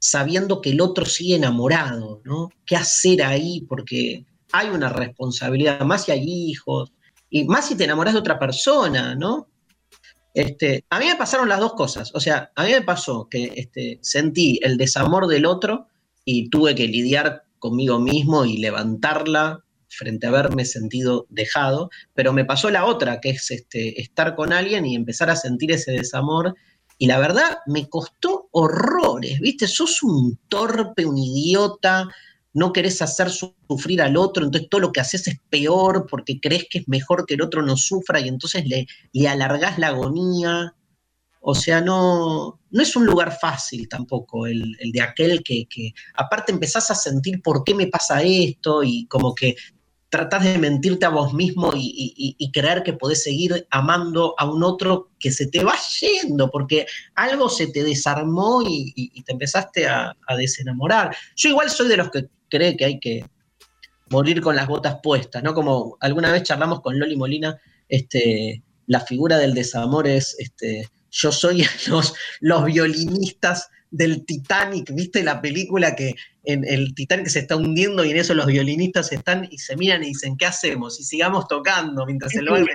sabiendo 0.00 0.60
que 0.60 0.70
el 0.70 0.80
otro 0.80 1.04
sigue 1.04 1.36
enamorado, 1.36 2.22
¿no? 2.24 2.48
¿Qué 2.64 2.74
hacer 2.74 3.22
ahí? 3.22 3.60
Porque 3.68 4.24
hay 4.50 4.68
una 4.68 4.88
responsabilidad, 4.88 5.82
más 5.82 6.06
si 6.06 6.12
hay 6.12 6.24
hijos, 6.24 6.92
y 7.28 7.44
más 7.44 7.68
si 7.68 7.76
te 7.76 7.84
enamoras 7.84 8.14
de 8.14 8.20
otra 8.20 8.38
persona, 8.38 9.14
¿no? 9.14 9.48
Este, 10.32 10.84
a 10.90 10.98
mí 10.98 11.06
me 11.06 11.16
pasaron 11.16 11.48
las 11.48 11.60
dos 11.60 11.74
cosas, 11.74 12.12
o 12.14 12.20
sea, 12.20 12.50
a 12.56 12.64
mí 12.64 12.72
me 12.72 12.82
pasó 12.82 13.28
que 13.28 13.52
este, 13.56 13.98
sentí 14.00 14.58
el 14.62 14.76
desamor 14.76 15.26
del 15.26 15.44
otro 15.44 15.88
y 16.24 16.48
tuve 16.48 16.74
que 16.74 16.86
lidiar 16.86 17.44
conmigo 17.58 17.98
mismo 17.98 18.44
y 18.44 18.56
levantarla 18.56 19.64
frente 19.88 20.26
a 20.26 20.30
haberme 20.30 20.64
sentido 20.64 21.26
dejado, 21.28 21.90
pero 22.14 22.32
me 22.32 22.44
pasó 22.44 22.70
la 22.70 22.86
otra, 22.86 23.20
que 23.20 23.30
es 23.30 23.50
este, 23.50 24.00
estar 24.00 24.34
con 24.34 24.52
alguien 24.52 24.86
y 24.86 24.94
empezar 24.94 25.30
a 25.30 25.36
sentir 25.36 25.72
ese 25.72 25.92
desamor 25.92 26.54
y 27.00 27.06
la 27.06 27.18
verdad 27.18 27.60
me 27.64 27.88
costó 27.88 28.50
horrores, 28.52 29.40
¿viste? 29.40 29.66
Sos 29.66 30.02
un 30.02 30.38
torpe, 30.48 31.06
un 31.06 31.16
idiota, 31.16 32.06
no 32.52 32.74
querés 32.74 33.00
hacer 33.00 33.30
sufrir 33.30 34.02
al 34.02 34.18
otro, 34.18 34.44
entonces 34.44 34.68
todo 34.68 34.82
lo 34.82 34.92
que 34.92 35.00
haces 35.00 35.26
es 35.26 35.40
peor 35.48 36.06
porque 36.10 36.38
crees 36.38 36.66
que 36.68 36.80
es 36.80 36.88
mejor 36.88 37.24
que 37.24 37.36
el 37.36 37.42
otro 37.42 37.62
no 37.62 37.78
sufra 37.78 38.20
y 38.20 38.28
entonces 38.28 38.66
le, 38.66 38.86
le 39.14 39.28
alargás 39.28 39.78
la 39.78 39.86
agonía. 39.86 40.74
O 41.40 41.54
sea, 41.54 41.80
no, 41.80 42.60
no 42.70 42.82
es 42.82 42.94
un 42.94 43.06
lugar 43.06 43.34
fácil 43.40 43.88
tampoco 43.88 44.46
el, 44.46 44.76
de 44.92 45.00
aquel 45.00 45.42
que, 45.42 45.66
que, 45.70 45.94
aparte 46.16 46.52
empezás 46.52 46.90
a 46.90 46.94
sentir 46.94 47.40
por 47.40 47.64
qué 47.64 47.74
me 47.74 47.86
pasa 47.86 48.20
esto 48.20 48.82
y 48.82 49.06
como 49.06 49.34
que 49.34 49.56
tratás 50.10 50.42
de 50.42 50.58
mentirte 50.58 51.06
a 51.06 51.10
vos 51.10 51.32
mismo 51.32 51.72
y, 51.74 52.50
creer 52.52 52.82
que 52.82 52.92
podés 52.92 53.22
seguir 53.22 53.66
amando 53.70 54.34
a 54.38 54.50
un 54.50 54.64
otro 54.64 55.08
que 55.20 55.30
se 55.30 55.46
te 55.46 55.62
va 55.62 55.74
yendo, 56.00 56.50
porque 56.50 56.86
algo 57.14 57.48
se 57.48 57.68
te 57.68 57.84
desarmó 57.84 58.62
y, 58.66 59.22
te 59.22 59.32
empezaste 59.32 59.86
a, 59.86 60.14
desenamorar. 60.36 61.16
Yo 61.36 61.48
igual 61.50 61.70
soy 61.70 61.88
de 61.88 61.96
los 61.96 62.10
que 62.10 62.28
cree 62.48 62.76
que 62.76 62.84
hay 62.84 63.00
que 63.00 63.24
morir 64.10 64.40
con 64.40 64.56
las 64.56 64.66
botas 64.66 64.98
puestas, 65.00 65.44
¿no? 65.44 65.54
Como 65.54 65.96
alguna 66.00 66.32
vez 66.32 66.42
charlamos 66.42 66.80
con 66.80 66.98
Loli 66.98 67.16
Molina, 67.16 67.56
este, 67.88 68.64
la 68.88 69.00
figura 69.00 69.38
del 69.38 69.54
desamor 69.54 70.08
es, 70.08 70.34
este, 70.40 70.88
yo 71.12 71.30
soy 71.30 71.64
los, 71.86 72.14
los 72.40 72.64
violinistas 72.64 73.68
del 73.92 74.24
Titanic, 74.24 74.92
¿viste 74.92 75.22
la 75.22 75.40
película 75.40 75.94
que 75.94 76.14
en 76.44 76.64
el 76.66 76.94
Titanic 76.94 77.28
se 77.28 77.40
está 77.40 77.56
hundiendo 77.56 78.04
y 78.04 78.10
en 78.10 78.16
eso 78.16 78.34
los 78.34 78.46
violinistas 78.46 79.12
están 79.12 79.48
y 79.50 79.58
se 79.58 79.76
miran 79.76 80.02
y 80.02 80.08
dicen, 80.08 80.36
¿qué 80.36 80.46
hacemos? 80.46 80.98
Y 81.00 81.04
sigamos 81.04 81.46
tocando 81.48 82.06
mientras 82.06 82.34
el 82.34 82.48
barco, 82.48 82.66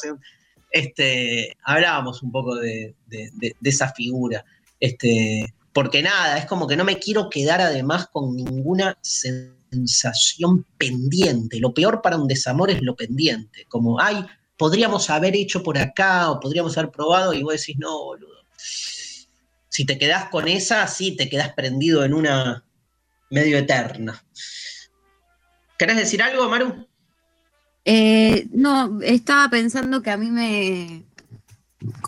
se... 0.00 0.12
Este, 0.70 1.56
hablábamos 1.62 2.22
un 2.22 2.32
poco 2.32 2.56
de, 2.56 2.94
esa 3.62 3.92
figura. 3.92 4.44
Este, 4.80 5.54
porque 5.72 6.02
nada, 6.02 6.36
es 6.36 6.46
como 6.46 6.66
que 6.66 6.76
no 6.76 6.84
me 6.84 6.98
quiero 6.98 7.30
quedar 7.30 7.60
además 7.60 8.08
con 8.12 8.34
ninguna 8.34 8.98
sensación 9.00 10.66
pendiente. 10.76 11.60
Lo 11.60 11.72
peor 11.72 12.02
para 12.02 12.16
un 12.16 12.26
desamor 12.26 12.70
es 12.70 12.82
lo 12.82 12.96
pendiente, 12.96 13.66
como, 13.68 14.00
ay, 14.00 14.26
podríamos 14.56 15.10
haber 15.10 15.36
hecho 15.36 15.62
por 15.62 15.78
acá 15.78 16.30
o 16.30 16.40
podríamos 16.40 16.76
haber 16.76 16.90
probado 16.90 17.32
y 17.32 17.42
vos 17.42 17.54
decís, 17.54 17.76
no, 17.78 17.96
boludo 18.02 18.34
si 19.74 19.84
te 19.84 19.98
quedas 19.98 20.28
con 20.28 20.46
esa, 20.46 20.86
sí, 20.86 21.16
te 21.16 21.28
quedas 21.28 21.52
prendido 21.52 22.04
en 22.04 22.14
una 22.14 22.63
medio 23.34 23.58
eterna. 23.58 24.24
¿Querés 25.76 25.96
decir 25.96 26.22
algo, 26.22 26.48
Maru? 26.48 26.86
Eh, 27.84 28.46
no, 28.52 29.00
estaba 29.02 29.48
pensando 29.48 30.00
que 30.02 30.10
a 30.10 30.16
mí 30.16 30.30
me. 30.30 31.04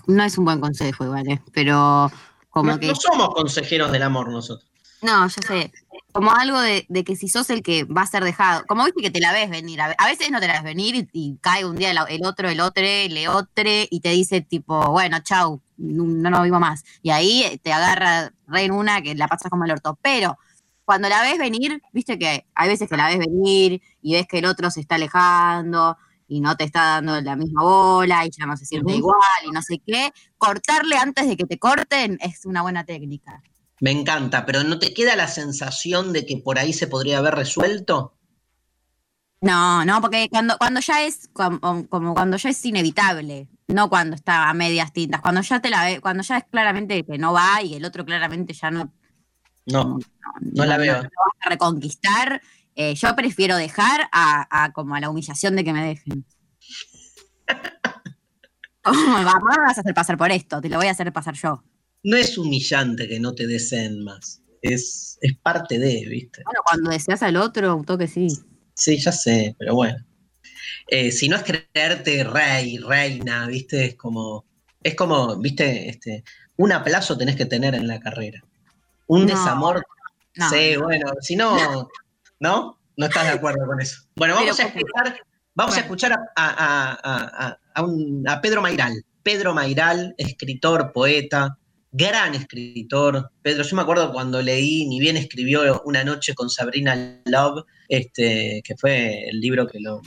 No 0.07 0.23
es 0.23 0.39
un 0.39 0.45
buen 0.45 0.61
consejo, 0.61 1.05
igual, 1.05 1.43
pero 1.53 2.11
como 2.49 2.79
que. 2.79 2.87
No 2.87 2.95
somos 2.95 3.35
consejeros 3.35 3.91
del 3.91 4.05
amor 4.05 4.31
nosotros. 4.31 4.71
No, 5.03 5.29
ya 5.29 5.43
sé. 5.43 5.73
Como 6.13 6.33
algo 6.33 6.59
de, 6.61 6.87
que 7.05 7.17
si 7.17 7.29
sos 7.29 7.51
el 7.51 7.63
que 7.63 7.85
va 7.85 8.03
a 8.03 8.07
ser 8.07 8.25
dejado, 8.25 8.65
como 8.67 8.85
viste 8.85 9.03
que 9.03 9.11
te 9.11 9.21
la 9.21 9.33
ves 9.33 9.51
venir, 9.51 9.83
a, 9.83 9.95
veces 10.07 10.31
no 10.31 10.41
te 10.41 10.47
la 10.47 10.55
ves 10.55 10.63
venir 10.63 11.09
y, 11.13 11.37
cae 11.43 11.67
un 11.67 11.77
día 11.77 11.91
el, 11.91 11.99
otro, 12.25 12.49
el 12.49 12.61
otro, 12.61 12.87
el 12.87 13.29
otro, 13.29 13.65
y 13.91 14.01
te 14.01 14.09
dice 14.11 14.41
tipo, 14.41 14.93
bueno, 14.93 15.19
chau, 15.21 15.61
no, 15.77 16.31
nos 16.31 16.43
vivo 16.43 16.59
más. 16.59 16.85
Y 17.03 17.11
ahí 17.11 17.61
te 17.63 17.71
agarra 17.71 18.33
re 18.47 18.63
en 18.63 18.73
una 18.73 19.03
que 19.03 19.15
la 19.15 19.29
pasas 19.29 19.51
como 19.51 19.67
el 19.67 19.73
orto. 19.73 19.99
Pero 20.01 20.39
cuando 20.87 21.09
la 21.09 21.21
ves 21.21 21.37
venir, 21.37 21.83
viste 21.93 22.19
que 22.19 22.47
hay 22.55 22.69
veces 22.69 22.89
que 22.89 22.97
la 22.97 23.09
ves 23.09 23.19
venir 23.19 23.83
y 24.01 24.15
ves 24.15 24.27
que 24.27 24.39
el 24.39 24.47
otro 24.47 24.71
se 24.71 24.81
está 24.81 24.95
alejando 24.95 25.99
y 26.29 26.41
no 26.41 26.57
te 26.57 26.65
está 26.65 27.01
dando 27.01 27.21
la 27.21 27.37
misma 27.37 27.63
bola 27.63 28.25
y 28.25 28.31
ya 28.31 28.47
no 28.47 28.57
se 28.57 28.65
siente 28.65 28.95
igual 28.95 29.21
y 29.45 29.51
no 29.51 29.61
sé 29.63 29.83
qué, 29.85 30.13
cortarle 30.39 30.97
antes 30.97 31.29
de 31.29 31.37
que 31.37 31.45
te 31.45 31.59
corten 31.59 32.19
es 32.23 32.47
una 32.47 32.63
buena 32.63 32.85
técnica. 32.85 33.43
Me 33.81 33.91
encanta, 33.91 34.47
pero 34.47 34.63
¿no 34.63 34.79
te 34.79 34.95
queda 34.95 35.17
la 35.17 35.29
sensación 35.29 36.13
de 36.13 36.25
que 36.25 36.39
por 36.39 36.59
ahí 36.59 36.73
se 36.73 36.87
podría 36.87 37.19
haber 37.19 37.35
resuelto? 37.35 38.15
No, 39.41 39.85
no, 39.85 40.01
porque 40.01 40.29
cuando, 40.31 40.57
cuando 40.57 40.81
ya 40.81 41.05
es 41.05 41.29
como, 41.33 41.87
cuando 41.89 42.37
ya 42.37 42.49
es 42.49 42.65
inevitable, 42.65 43.49
no 43.67 43.91
cuando 43.91 44.15
está 44.15 44.49
a 44.49 44.55
medias 44.55 44.93
tintas, 44.93 45.21
cuando 45.21 45.43
ya 45.43 45.61
te 45.61 45.69
la 45.69 45.85
ve, 45.85 46.01
cuando 46.01 46.23
ya 46.23 46.39
es 46.39 46.45
claramente 46.45 47.05
que 47.05 47.19
no 47.19 47.33
va 47.33 47.61
y 47.63 47.75
el 47.75 47.85
otro 47.85 48.05
claramente 48.05 48.55
ya 48.55 48.71
no. 48.71 48.93
No, 49.67 49.99
no, 50.41 50.65
la 50.65 50.79
veo. 50.79 50.97
A 50.97 51.49
reconquistar, 51.49 52.41
eh, 52.75 52.95
yo 52.95 53.15
prefiero 53.17 53.57
dejar 53.57 54.09
a, 54.13 54.73
como 54.73 54.95
a 54.95 55.01
la 55.01 55.11
humillación 55.11 55.57
de 55.57 55.65
que 55.65 55.73
me 55.73 55.85
dejen. 55.85 56.25
¿Cómo 58.83 59.19
me 59.19 59.25
vas 59.25 59.77
a 59.77 59.81
hacer 59.81 59.95
pasar 59.95 60.17
por 60.17 60.31
esto? 60.31 60.61
Te 60.61 60.69
lo 60.69 60.77
voy 60.77 60.87
a 60.87 60.93
hacer 60.93 61.13
pasar 61.13 61.35
yo 61.35 61.63
no 62.07 62.17
es 62.17 62.39
humillante 62.39 63.09
que 63.09 63.19
no 63.19 63.35
te 63.35 63.49
deseen 63.49 64.05
más. 64.05 64.41
Es, 64.63 65.19
es 65.21 65.37
parte 65.39 65.77
de, 65.79 66.07
¿viste? 66.09 66.43
Bueno, 66.45 66.61
cuando 66.65 66.91
deseas 66.91 67.21
al 67.25 67.37
otro, 67.37 67.75
un 67.75 67.85
toque 67.85 68.07
sí. 68.07 68.29
Sí, 68.75 68.97
ya 68.99 69.11
sé, 69.11 69.57
pero 69.59 69.75
bueno. 69.75 69.99
Eh, 70.87 71.11
si 71.11 71.29
no 71.29 71.37
es 71.37 71.43
creerte 71.43 72.23
rey, 72.23 72.79
reina, 72.79 73.49
¿viste? 73.49 73.87
Es 73.87 73.95
como, 73.97 74.45
es 74.81 74.95
como, 74.95 75.37
¿viste? 75.37 75.89
Este, 75.89 76.23
un 76.57 76.71
aplazo 76.71 77.19
tenés 77.19 77.35
que 77.35 77.47
tener 77.47 77.75
en 77.75 77.89
la 77.89 77.99
carrera. 77.99 78.45
Un 79.07 79.27
desamor. 79.27 79.85
sí, 80.51 80.77
bueno, 80.77 81.13
si 81.21 81.37
no, 81.37 81.57
¿no? 82.41 82.79
No 82.97 83.07
estás 83.07 83.25
de 83.25 83.31
acuerdo 83.31 83.67
con 83.67 83.81
eso. 83.81 84.03
Bueno, 84.17 84.35
vamos 84.35 84.59
a 84.59 84.65
escuchar, 84.65 85.21
vamos 85.55 85.77
a, 85.77 85.81
escuchar 85.81 86.19
a, 86.35 87.57
a 88.27 88.41
Pedro 88.41 88.63
Mairal. 88.63 89.05
Pedro 89.23 89.53
Mairal, 89.53 90.15
escritor, 90.19 90.93
poeta, 90.93 91.59
gran 91.97 92.35
escritor. 92.35 93.31
Pedro, 93.43 93.63
yo 93.65 93.77
me 93.77 93.83
acuerdo 93.83 94.13
cuando 94.13 94.43
leí, 94.43 94.87
ni 94.87 95.01
bien 95.01 95.17
escribió 95.17 95.83
Una 95.85 96.05
noche 96.05 96.35
con 96.35 96.51
Sabrina 96.51 97.21
Love, 97.25 97.65
este, 97.89 98.61
que 98.63 98.77
fue 98.77 99.29
el 99.29 99.41
libro 99.41 99.67
que 99.67 99.81
lo, 99.81 100.03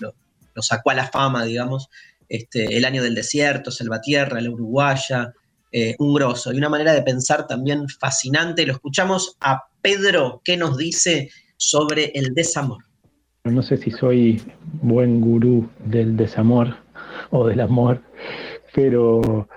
sacó 0.61 0.91
a 0.91 0.93
la 0.93 1.07
fama, 1.07 1.45
digamos, 1.45 1.89
este, 2.27 2.77
El 2.77 2.85
año 2.85 3.01
del 3.01 3.15
desierto, 3.15 3.71
Salvatierra, 3.71 4.39
La 4.39 4.51
Uruguaya, 4.51 5.33
eh, 5.71 5.95
un 5.99 6.13
grosso 6.13 6.53
y 6.53 6.57
una 6.57 6.69
manera 6.69 6.93
de 6.93 7.01
pensar 7.01 7.47
también 7.47 7.87
fascinante. 7.87 8.65
Lo 8.65 8.73
escuchamos 8.73 9.37
a 9.41 9.63
Pedro, 9.81 10.41
¿qué 10.43 10.57
nos 10.57 10.77
dice 10.77 11.29
sobre 11.57 12.11
el 12.15 12.33
desamor? 12.33 12.83
No 13.43 13.61
sé 13.61 13.77
si 13.77 13.91
soy 13.91 14.41
buen 14.81 15.21
gurú 15.21 15.69
del 15.85 16.17
desamor 16.17 16.75
o 17.31 17.47
del 17.47 17.61
amor, 17.61 18.01
pero 18.73 19.47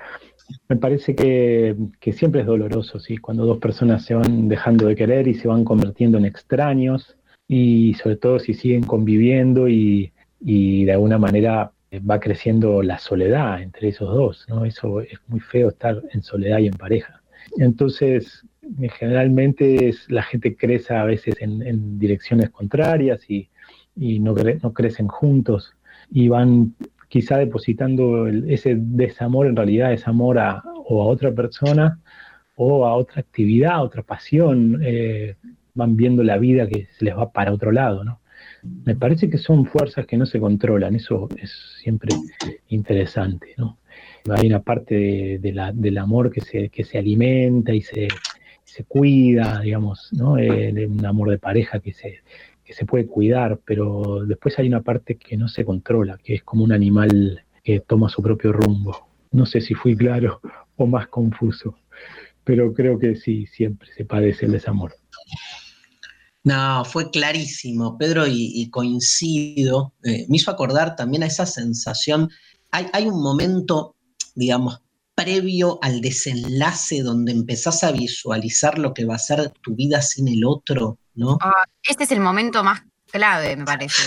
me 0.69 0.77
parece 0.77 1.15
que, 1.15 1.77
siempre 2.13 2.43
es 2.43 2.47
doloroso, 2.47 3.01
¿sí? 3.01 3.17
Cuando 3.17 3.47
dos 3.47 3.59
personas 3.59 4.05
se 4.05 4.15
van 4.15 4.49
dejando 4.49 4.87
de 4.87 4.97
querer 4.97 5.29
y 5.29 5.35
se 5.35 5.49
van 5.49 5.65
convirtiendo 5.65 6.19
en 6.19 6.25
extraños, 6.25 7.17
y 7.49 7.95
sobre 7.95 8.17
todo 8.17 8.39
si 8.39 8.55
siguen 8.55 8.83
conviviendo 8.83 9.69
y, 9.69 10.13
de 10.41 10.93
alguna 10.93 11.19
manera 11.19 11.73
va 12.01 12.21
creciendo 12.21 12.83
la 12.83 12.99
soledad 12.99 13.63
entre 13.63 13.89
esos 13.89 14.09
dos, 14.15 14.47
¿no? 14.49 14.65
Eso 14.65 15.01
es 15.01 15.19
muy 15.27 15.41
feo 15.41 15.69
estar 15.69 16.03
en 16.13 16.23
soledad 16.23 16.59
y 16.59 16.67
en 16.67 16.75
pareja. 16.75 17.23
Entonces, 17.59 18.47
generalmente 18.99 19.89
es, 19.89 20.11
la 20.11 20.23
gente 20.23 20.57
crece 20.57 20.95
a 20.95 21.05
veces 21.05 21.37
en, 21.41 21.99
direcciones 21.99 22.51
contrarias 22.51 23.29
y, 23.29 23.49
no, 23.97 24.35
no 24.35 24.73
crecen 24.73 25.09
juntos 25.09 25.75
y 26.11 26.29
van 26.29 26.75
quizá 27.09 27.37
depositando 27.37 28.27
ese 28.27 28.75
desamor, 28.79 29.47
en 29.47 29.57
realidad 29.57 29.93
es 29.93 30.09
amor 30.09 30.39
a, 30.39 30.63
o 30.87 31.03
a 31.03 31.07
otra 31.07 31.31
persona 31.33 32.01
o 32.57 32.87
a 32.87 32.95
otra 32.95 33.21
actividad, 33.21 33.73
a 33.73 33.83
otra 33.83 34.03
pasión, 34.03 34.81
eh, 34.83 35.37
van 35.75 35.97
viendo 35.97 36.23
la 36.23 36.39
vida 36.39 36.67
que 36.67 36.87
se 36.87 37.05
les 37.05 37.17
va 37.17 37.31
para 37.31 37.53
otro 37.53 37.71
lado, 37.71 38.05
¿no? 38.05 38.22
Me 38.63 38.95
parece 38.95 39.29
que 39.29 39.39
son 39.39 39.67
fuerzas 39.67 40.07
que 40.07 40.17
no 40.17 40.27
se 40.27 40.39
controlan, 40.39 40.95
eso 40.95 41.29
es 41.37 41.53
siempre 41.83 42.15
interesante, 42.69 43.55
¿no? 43.57 43.79
Hay 44.31 44.47
una 44.47 44.61
parte 44.61 45.39
del 45.41 45.99
amor 45.99 46.31
que 46.31 46.41
se, 46.41 46.69
que 46.69 46.85
se 46.85 46.99
alimenta 46.99 47.75
y 47.75 47.83
se, 47.83 48.09
cuida, 48.87 49.61
digamos, 49.61 50.09
¿no? 50.13 50.39
Eh, 50.39 50.87
un 50.87 51.05
amor 51.05 51.31
de 51.31 51.39
pareja 51.39 51.81
que 51.81 51.93
se, 51.93 52.21
se 52.73 52.87
puede 52.87 53.07
cuidar, 53.07 53.61
pero 53.65 54.25
después 54.27 54.59
hay 54.59 54.69
una 54.69 54.83
parte 54.83 55.17
que 55.17 55.37
no 55.37 55.49
se 55.49 55.65
controla, 55.65 56.19
que 56.23 56.35
es 56.35 56.43
como 56.43 56.65
un 56.65 56.73
animal 56.73 57.45
que 57.63 57.81
toma 57.81 58.09
su 58.09 58.23
propio 58.23 58.53
rumbo. 58.53 59.09
No 59.31 59.47
sé 59.47 59.61
si 59.61 59.75
fui 59.75 59.97
claro 59.97 60.41
o 60.77 60.87
más 60.87 61.09
confuso, 61.09 61.77
pero 62.45 62.73
creo 62.73 62.99
que 62.99 63.17
sí, 63.17 63.47
siempre 63.47 63.89
se 63.95 64.05
padece 64.05 64.47
el 64.47 64.53
desamor. 64.53 64.95
No, 66.45 66.85
fue 66.85 67.11
clarísimo, 67.11 67.97
Pedro, 67.97 68.27
y, 68.27 68.69
coincido. 68.71 69.93
Eh, 70.03 70.27
me 70.29 70.37
hizo 70.37 70.51
acordar 70.51 70.97
también 70.97 71.23
a 71.23 71.27
esa 71.27 71.47
sensación. 71.47 72.31
Hay, 72.71 72.89
hay 72.93 73.07
un 73.07 73.23
momento, 73.23 73.95
digamos, 74.35 74.83
previo 75.15 75.79
al 75.83 76.01
desenlace 76.01 77.03
donde 77.03 77.33
empezás 77.33 77.85
a 77.85 77.93
visualizar 77.93 78.79
lo 78.79 78.95
que 78.95 79.05
va 79.05 79.15
a 79.17 79.19
ser 79.19 79.51
tu 79.63 79.75
vida 79.77 80.03
sin 80.03 80.27
el 80.29 80.45
otro, 80.45 80.99
¿no? 81.15 81.39
Ah, 81.41 81.65
este 81.83 82.05
es 82.05 82.11
el 82.11 82.21
momento 82.21 82.65
más 82.65 82.83
clave, 83.11 83.57
me 83.57 83.65
parece. 83.65 84.03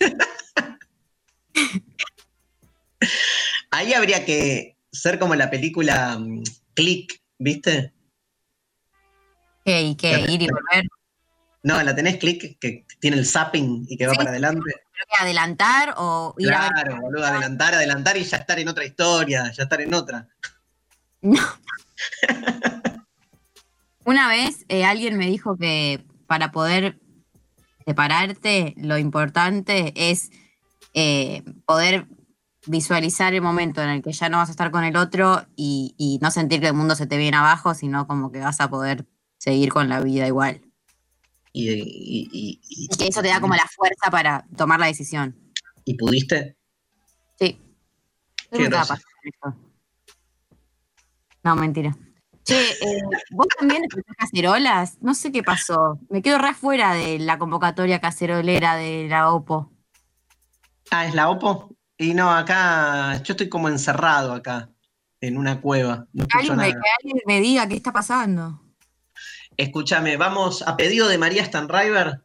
Ahí 3.70 3.92
habría 3.92 4.24
que 4.24 4.76
ser 4.90 5.18
como 5.18 5.34
la 5.34 5.50
película 5.50 6.18
mm, 6.18 6.42
Click 6.74 7.22
¿viste? 7.38 7.92
¿Qué? 9.64 9.82
¿Y 9.82 9.94
qué? 9.94 10.26
¿Ir 10.28 10.42
y 10.42 10.48
volver? 10.48 10.84
No, 11.62 11.82
la 11.82 11.94
tenés 11.94 12.18
clic 12.18 12.58
que 12.58 12.86
tiene 13.00 13.16
el 13.16 13.26
zapping 13.26 13.86
y 13.88 13.96
que 13.96 14.06
va 14.06 14.14
para 14.14 14.30
adelante. 14.30 14.70
Adelantar 15.20 15.94
o 15.96 16.34
ir 16.38 16.48
Claro, 16.48 16.96
a 16.96 17.00
boludo, 17.00 17.24
adelantar, 17.24 17.74
adelantar 17.74 18.16
y 18.16 18.24
ya 18.24 18.38
estar 18.38 18.58
en 18.58 18.68
otra 18.68 18.84
historia, 18.84 19.50
ya 19.52 19.62
estar 19.62 19.80
en 19.80 19.94
otra. 19.94 20.28
No. 21.20 21.40
Una 24.04 24.28
vez 24.28 24.64
eh, 24.68 24.84
alguien 24.84 25.18
me 25.18 25.26
dijo 25.26 25.56
que 25.56 26.04
para 26.26 26.50
poder 26.50 26.98
separarte, 27.86 28.74
lo 28.76 28.98
importante 28.98 29.92
es 29.94 30.30
eh, 30.94 31.42
poder 31.66 32.06
visualizar 32.66 33.34
el 33.34 33.40
momento 33.40 33.82
en 33.82 33.88
el 33.88 34.02
que 34.02 34.12
ya 34.12 34.28
no 34.28 34.38
vas 34.38 34.48
a 34.48 34.52
estar 34.52 34.70
con 34.70 34.84
el 34.84 34.96
otro 34.96 35.46
y, 35.56 36.18
no 36.20 36.30
sentir 36.30 36.60
que 36.60 36.68
el 36.68 36.74
mundo 36.74 36.94
se 36.94 37.06
te 37.06 37.16
viene 37.16 37.36
abajo, 37.36 37.74
sino 37.74 38.06
como 38.06 38.30
que 38.30 38.40
vas 38.40 38.60
a 38.60 38.68
poder 38.68 39.06
seguir 39.38 39.72
con 39.72 39.88
la 39.88 40.00
vida 40.00 40.26
igual. 40.26 40.60
Y, 41.60 42.88
que 42.96 43.08
eso 43.08 43.20
te 43.22 43.28
da 43.28 43.40
como 43.40 43.54
la 43.54 43.66
fuerza 43.66 44.10
para 44.10 44.46
tomar 44.56 44.78
la 44.78 44.86
decisión. 44.86 45.36
¿Y 45.84 45.94
pudiste? 45.94 46.56
Sí. 47.38 47.60
No, 51.42 51.56
mentira. 51.56 51.96
Che, 52.44 52.58
eh, 52.58 53.02
¿vos 53.30 53.46
también 53.58 53.84
escuchás 53.84 54.16
cacerolas? 54.16 54.98
No 55.00 55.14
sé 55.14 55.32
qué 55.32 55.42
pasó. 55.42 55.98
Me 56.08 56.22
quedo 56.22 56.38
re 56.38 56.54
fuera 56.54 56.94
de 56.94 57.18
la 57.18 57.38
convocatoria 57.38 58.00
cacerolera 58.00 58.76
de 58.76 59.06
la 59.08 59.32
OPO. 59.32 59.72
Ah, 60.90 61.06
¿es 61.06 61.14
la 61.14 61.28
OPO? 61.28 61.76
Y 61.98 62.14
no, 62.14 62.30
acá 62.30 63.20
yo 63.22 63.32
estoy 63.32 63.48
como 63.48 63.68
encerrado 63.68 64.32
acá, 64.32 64.70
en 65.20 65.36
una 65.36 65.60
cueva. 65.60 66.06
No 66.12 66.26
alguien, 66.32 66.56
Me, 66.56 66.70
que 66.70 66.78
alguien 67.02 67.18
me 67.26 67.40
diga 67.40 67.68
qué 67.68 67.74
está 67.74 67.92
pasando. 67.92 68.62
Escúchame, 69.58 70.16
vamos 70.16 70.62
a 70.62 70.76
pedido 70.76 71.08
de 71.08 71.18
María 71.18 71.44
Stanriver, 71.44 72.20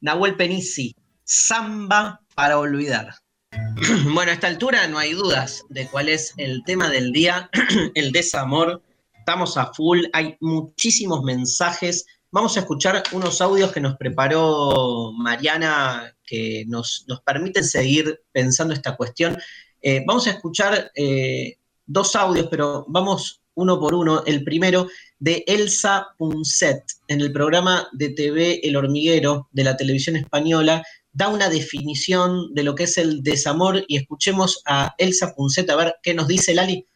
Nahuel 0.00 0.34
Penisi, 0.34 0.96
Samba 1.22 2.20
para 2.34 2.58
olvidar. 2.58 3.14
Bueno, 4.12 4.32
a 4.32 4.34
esta 4.34 4.48
altura 4.48 4.88
no 4.88 4.98
hay 4.98 5.12
dudas 5.12 5.62
de 5.68 5.86
cuál 5.86 6.08
es 6.08 6.34
el 6.38 6.64
tema 6.64 6.90
del 6.90 7.12
día, 7.12 7.48
el 7.94 8.10
desamor 8.10 8.82
estamos 9.12 9.56
a 9.56 9.72
full, 9.72 10.00
hay 10.12 10.36
muchísimos 10.40 11.22
mensajes. 11.22 12.04
Vamos 12.32 12.56
a 12.56 12.60
escuchar 12.60 13.04
unos 13.12 13.40
audios 13.40 13.70
que 13.70 13.80
nos 13.80 13.96
preparó 13.96 15.12
Mariana 15.12 16.12
que 16.26 16.64
nos, 16.66 17.04
nos 17.06 17.20
permiten 17.20 17.62
seguir 17.62 18.22
pensando 18.32 18.74
esta 18.74 18.96
cuestión. 18.96 19.38
Eh, 19.80 20.02
vamos 20.04 20.26
a 20.26 20.30
escuchar 20.30 20.90
eh, 20.96 21.58
dos 21.86 22.16
audios, 22.16 22.48
pero 22.50 22.84
vamos 22.88 23.41
uno 23.54 23.78
por 23.78 23.94
uno. 23.94 24.22
El 24.24 24.44
primero 24.44 24.88
de 25.18 25.44
Elsa 25.46 26.08
Punset 26.18 26.82
en 27.08 27.20
el 27.20 27.32
programa 27.32 27.88
de 27.92 28.10
TV 28.10 28.60
El 28.62 28.76
Hormiguero 28.76 29.48
de 29.52 29.64
la 29.64 29.76
televisión 29.76 30.16
española. 30.16 30.82
Da 31.12 31.28
una 31.28 31.50
definición 31.50 32.54
de 32.54 32.62
lo 32.62 32.74
que 32.74 32.84
es 32.84 32.96
el 32.96 33.22
desamor 33.22 33.84
y 33.86 33.96
escuchemos 33.96 34.62
a 34.66 34.94
Elsa 34.96 35.34
Punset 35.34 35.68
a 35.68 35.76
ver 35.76 35.96
qué 36.02 36.14
nos 36.14 36.26
dice 36.26 36.54
Lali. 36.54 36.86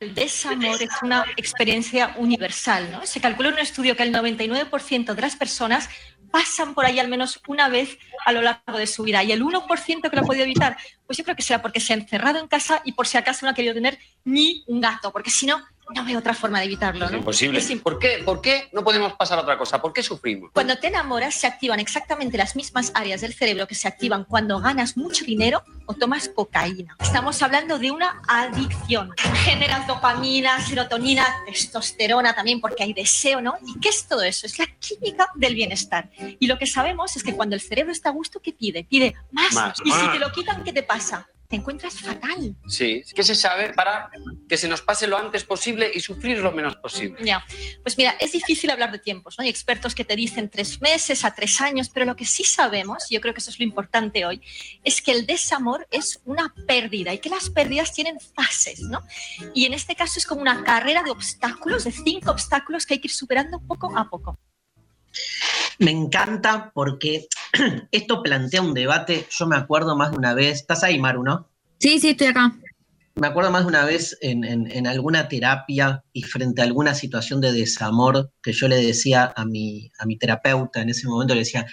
El 0.00 0.14
desamor 0.14 0.82
es 0.82 0.90
una 1.02 1.26
experiencia 1.36 2.14
universal. 2.16 2.90
¿no? 2.90 3.04
Se 3.04 3.20
calculó 3.20 3.50
en 3.50 3.56
un 3.56 3.60
estudio 3.60 3.96
que 3.96 4.02
el 4.02 4.14
99% 4.14 5.14
de 5.14 5.20
las 5.20 5.36
personas 5.36 5.90
pasan 6.30 6.74
por 6.74 6.84
ahí 6.84 6.98
al 6.98 7.08
menos 7.08 7.40
una 7.46 7.68
vez 7.68 7.98
a 8.24 8.32
lo 8.32 8.42
largo 8.42 8.78
de 8.78 8.86
su 8.86 9.02
vida. 9.02 9.22
Y 9.22 9.32
el 9.32 9.42
1% 9.42 10.10
que 10.10 10.16
lo 10.16 10.22
ha 10.22 10.26
podido 10.26 10.44
evitar, 10.44 10.76
pues 11.06 11.18
yo 11.18 11.24
creo 11.24 11.36
que 11.36 11.42
será 11.42 11.60
porque 11.62 11.80
se 11.80 11.92
ha 11.92 11.96
encerrado 11.96 12.38
en 12.38 12.48
casa 12.48 12.82
y 12.84 12.92
por 12.92 13.06
si 13.06 13.18
acaso 13.18 13.44
no 13.44 13.50
ha 13.50 13.54
querido 13.54 13.74
tener 13.74 13.98
ni 14.24 14.64
un 14.66 14.80
gato, 14.80 15.12
porque 15.12 15.30
si 15.30 15.46
no, 15.46 15.62
no 15.94 16.04
veo 16.04 16.18
otra 16.18 16.34
forma 16.34 16.58
de 16.60 16.66
evitarlo. 16.66 17.00
¿no? 17.00 17.06
Es 17.06 17.18
imposible. 17.18 17.60
¿Por, 17.82 17.98
qué, 17.98 18.22
¿Por 18.24 18.40
qué 18.40 18.68
no 18.72 18.84
podemos 18.84 19.12
pasar 19.14 19.38
a 19.38 19.42
otra 19.42 19.58
cosa? 19.58 19.80
¿Por 19.80 19.92
qué 19.92 20.02
sufrimos? 20.02 20.50
Cuando 20.52 20.76
te 20.78 20.88
enamoras 20.88 21.34
se 21.34 21.46
activan 21.46 21.80
exactamente 21.80 22.36
las 22.36 22.56
mismas 22.56 22.92
áreas 22.94 23.20
del 23.20 23.34
cerebro 23.34 23.66
que 23.66 23.74
se 23.74 23.88
activan 23.88 24.24
cuando 24.24 24.60
ganas 24.60 24.96
mucho 24.96 25.24
dinero 25.24 25.62
o 25.86 25.94
tomas 25.94 26.28
cocaína. 26.28 26.96
Estamos 27.00 27.42
hablando 27.42 27.78
de 27.78 27.90
una 27.90 28.22
adicción. 28.28 29.12
Generas 29.44 29.86
dopamina, 29.86 30.60
serotonina, 30.60 31.26
testosterona 31.46 32.34
también 32.34 32.60
porque 32.60 32.82
hay 32.82 32.92
deseo, 32.92 33.40
¿no? 33.40 33.54
¿Y 33.66 33.78
qué 33.80 33.88
es 33.88 34.06
todo 34.06 34.22
eso? 34.22 34.46
Es 34.46 34.58
la 34.58 34.66
química 34.78 35.28
del 35.34 35.54
bienestar. 35.54 36.10
Y 36.38 36.46
lo 36.46 36.58
que 36.58 36.66
sabemos 36.66 37.16
es 37.16 37.22
que 37.22 37.34
cuando 37.34 37.54
el 37.54 37.60
cerebro 37.60 37.92
está 37.92 38.10
a 38.10 38.12
gusto, 38.12 38.40
¿qué 38.40 38.52
pide? 38.52 38.84
Pide 38.84 39.14
más. 39.30 39.52
más. 39.52 39.78
Y 39.84 39.90
si 39.90 40.08
te 40.08 40.18
lo 40.18 40.30
quitan, 40.32 40.62
¿qué 40.64 40.72
te 40.72 40.82
pasa? 40.82 41.28
Te 41.50 41.56
encuentras 41.56 42.00
fatal. 42.00 42.54
Sí, 42.68 43.02
¿qué 43.12 43.24
se 43.24 43.34
sabe 43.34 43.72
para 43.74 44.08
que 44.48 44.56
se 44.56 44.68
nos 44.68 44.82
pase 44.82 45.08
lo 45.08 45.18
antes 45.18 45.42
posible 45.42 45.90
y 45.92 45.98
sufrir 45.98 46.38
lo 46.38 46.52
menos 46.52 46.76
posible? 46.76 47.24
Ya, 47.24 47.44
pues 47.82 47.98
mira, 47.98 48.12
es 48.20 48.30
difícil 48.30 48.70
hablar 48.70 48.92
de 48.92 49.00
tiempos, 49.00 49.36
¿no? 49.36 49.42
Hay 49.42 49.50
expertos 49.50 49.96
que 49.96 50.04
te 50.04 50.14
dicen 50.14 50.48
tres 50.48 50.80
meses 50.80 51.24
a 51.24 51.34
tres 51.34 51.60
años, 51.60 51.90
pero 51.92 52.06
lo 52.06 52.14
que 52.14 52.24
sí 52.24 52.44
sabemos, 52.44 53.10
y 53.10 53.14
yo 53.16 53.20
creo 53.20 53.34
que 53.34 53.40
eso 53.40 53.50
es 53.50 53.58
lo 53.58 53.64
importante 53.64 54.24
hoy, 54.24 54.40
es 54.84 55.02
que 55.02 55.10
el 55.10 55.26
desamor 55.26 55.88
es 55.90 56.20
una 56.24 56.54
pérdida 56.68 57.12
y 57.12 57.18
que 57.18 57.30
las 57.30 57.50
pérdidas 57.50 57.92
tienen 57.92 58.20
fases, 58.20 58.82
¿no? 58.82 59.02
Y 59.52 59.64
en 59.64 59.74
este 59.74 59.96
caso 59.96 60.20
es 60.20 60.26
como 60.26 60.42
una 60.42 60.62
carrera 60.62 61.02
de 61.02 61.10
obstáculos, 61.10 61.82
de 61.82 61.90
cinco 61.90 62.30
obstáculos 62.30 62.86
que 62.86 62.94
hay 62.94 63.00
que 63.00 63.08
ir 63.08 63.12
superando 63.12 63.60
poco 63.66 63.92
a 63.98 64.08
poco. 64.08 64.38
Me 65.78 65.90
encanta 65.90 66.70
porque 66.74 67.26
esto 67.90 68.22
plantea 68.22 68.62
un 68.62 68.74
debate, 68.74 69.26
yo 69.30 69.46
me 69.46 69.56
acuerdo 69.56 69.96
más 69.96 70.10
de 70.10 70.18
una 70.18 70.34
vez, 70.34 70.60
estás 70.60 70.84
ahí 70.84 70.98
Maru, 70.98 71.22
¿no? 71.22 71.48
Sí, 71.78 71.98
sí, 71.98 72.10
estoy 72.10 72.28
acá. 72.28 72.52
Me 73.14 73.26
acuerdo 73.26 73.50
más 73.50 73.62
de 73.62 73.68
una 73.68 73.84
vez 73.84 74.16
en, 74.20 74.86
alguna 74.86 75.28
terapia 75.28 76.02
y 76.12 76.22
frente 76.22 76.62
a 76.62 76.64
alguna 76.64 76.94
situación 76.94 77.40
de 77.40 77.52
desamor 77.52 78.30
que 78.42 78.52
yo 78.52 78.68
le 78.68 78.76
decía 78.76 79.32
a 79.34 79.44
mi, 79.44 79.90
a 79.98 80.06
mi 80.06 80.16
terapeuta 80.16 80.80
en 80.80 80.90
ese 80.90 81.06
momento, 81.06 81.34
le 81.34 81.40
decía, 81.40 81.66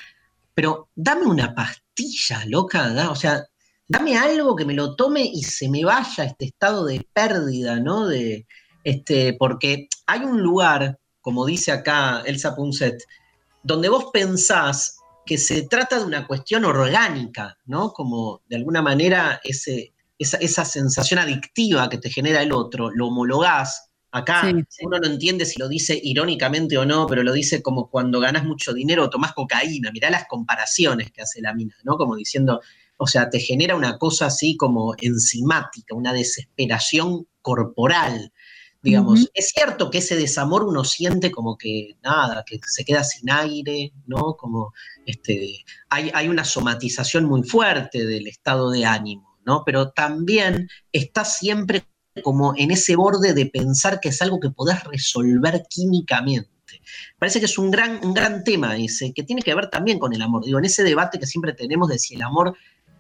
pero 0.54 0.90
dame 0.96 1.26
una 1.26 1.54
pastilla, 1.54 2.44
loca, 2.48 3.12
o 3.12 3.16
sea, 3.16 3.46
dame 3.88 4.18
algo 4.18 4.56
que 4.56 4.66
me 4.66 4.74
lo 4.74 4.96
tome 4.96 5.22
y 5.22 5.44
se 5.44 5.70
me 5.70 5.86
vaya 5.86 6.26
este 6.26 6.46
estado 6.46 6.86
de 6.86 7.06
pérdida, 7.14 7.80
¿no? 7.80 8.08
De, 8.08 8.48
este, 8.84 9.34
porque 9.34 9.88
hay 10.06 10.22
un 10.22 10.42
lugar, 10.42 10.98
como 11.22 11.46
dice 11.46 11.72
acá 11.72 12.24
Elsa 12.26 12.56
Punset, 12.56 13.04
donde 13.64 13.90
vos 13.90 14.08
pensás 14.14 14.98
que 15.26 15.38
se 15.38 15.64
trata 15.64 16.00
de 16.00 16.06
una 16.06 16.26
cuestión 16.26 16.66
orgánica, 16.66 17.58
¿no? 17.66 17.92
Como 17.92 18.42
de 18.48 18.56
alguna 18.56 18.82
manera 18.82 19.42
ese, 19.44 19.94
esa, 20.18 20.66
sensación 20.66 21.20
adictiva 21.20 21.90
que 21.90 21.98
te 21.98 22.10
genera 22.10 22.42
el 22.42 22.52
otro, 22.52 22.90
lo 22.90 23.08
homologás. 23.08 23.90
Acá 24.12 24.44
uno 24.82 25.00
no 25.00 25.08
entiende 25.08 25.46
si 25.46 25.60
lo 25.60 25.68
dice 25.68 26.00
irónicamente 26.02 26.78
o 26.78 26.86
no, 26.86 27.06
pero 27.08 27.24
lo 27.24 27.34
dice 27.34 27.62
como 27.62 27.90
cuando 27.90 28.20
ganas 28.20 28.46
mucho 28.46 28.74
dinero 28.74 29.04
o 29.04 29.10
tomás 29.10 29.34
cocaína. 29.34 29.92
Mirá 29.92 30.10
las 30.10 30.28
comparaciones 30.28 31.12
que 31.12 31.22
hace 31.22 31.42
la 31.42 31.54
mina, 31.54 31.76
¿no? 31.84 31.98
Como 31.98 32.16
diciendo, 32.16 32.62
o 32.96 33.06
sea, 33.06 33.30
te 33.30 33.40
genera 33.40 33.76
una 33.76 33.98
cosa 33.98 34.28
así 34.28 34.56
como 34.58 34.96
enzimática, 34.98 35.94
una 35.94 36.14
desesperación 36.14 37.28
corporal. 37.42 38.32
Digamos, 38.88 39.30
es 39.34 39.50
cierto 39.50 39.90
que 39.90 39.98
ese 39.98 40.16
desamor 40.16 40.64
uno 40.64 40.86
siente 40.86 41.30
como 41.30 41.58
que 41.58 41.98
nada, 42.02 42.46
que 42.46 42.58
se 42.66 42.86
queda 42.86 43.04
sin 43.04 43.30
aire, 43.30 43.92
¿no? 44.06 44.38
Como 44.38 44.72
este, 45.06 45.66
hay, 45.90 46.10
hay 46.14 46.30
una 46.30 46.46
somatización 46.46 47.26
muy 47.26 47.44
fuerte 47.44 48.06
del 48.06 48.28
estado 48.28 48.72
de 48.72 48.86
ánimo, 48.86 49.38
¿no? 49.46 49.64
Pero 49.66 49.92
también 49.92 50.70
está 50.94 51.26
siempre 51.26 51.86
como 52.24 52.54
en 52.56 52.72
ese 52.72 52.96
borde 52.96 53.34
de 53.34 53.48
pensar 53.48 54.00
que 54.00 54.08
es 54.08 54.22
algo 54.22 54.40
que 54.40 54.52
podés 54.52 54.82
resolver 54.86 55.64
químicamente. 55.70 56.50
Parece 57.20 57.40
que 57.40 57.46
es 57.46 57.58
un 57.58 57.70
gran, 57.70 58.00
un 58.06 58.14
gran 58.14 58.46
tema 58.46 58.78
ese, 58.78 59.12
que 59.14 59.24
tiene 59.24 59.42
que 59.42 59.54
ver 59.54 59.70
también 59.70 60.00
con 60.00 60.14
el 60.14 60.22
amor. 60.22 60.46
Digo, 60.46 60.60
en 60.60 60.66
ese 60.66 60.84
debate 60.84 61.20
que 61.20 61.28
siempre 61.28 61.52
tenemos 61.52 61.90
de 61.90 62.00
si 62.00 62.16
el 62.16 62.22
amor 62.22 62.56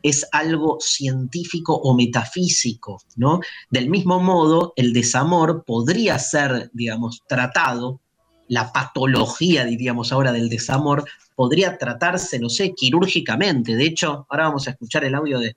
es 0.09 0.27
algo 0.31 0.77
científico 0.79 1.73
o 1.75 1.95
metafísico, 1.95 3.01
¿no? 3.15 3.39
Del 3.69 3.89
mismo 3.89 4.19
modo, 4.19 4.73
el 4.75 4.93
desamor 4.93 5.63
podría 5.65 6.17
ser, 6.19 6.69
digamos, 6.73 7.23
tratado, 7.27 7.99
la 8.47 8.71
patología, 8.71 9.65
diríamos 9.65 10.11
ahora, 10.11 10.31
del 10.31 10.49
desamor, 10.49 11.05
podría 11.35 11.77
tratarse, 11.77 12.39
no 12.39 12.49
sé, 12.49 12.73
quirúrgicamente. 12.73 13.75
De 13.75 13.85
hecho, 13.85 14.25
ahora 14.29 14.45
vamos 14.45 14.67
a 14.67 14.71
escuchar 14.71 15.03
el 15.03 15.15
audio 15.15 15.39
de, 15.39 15.55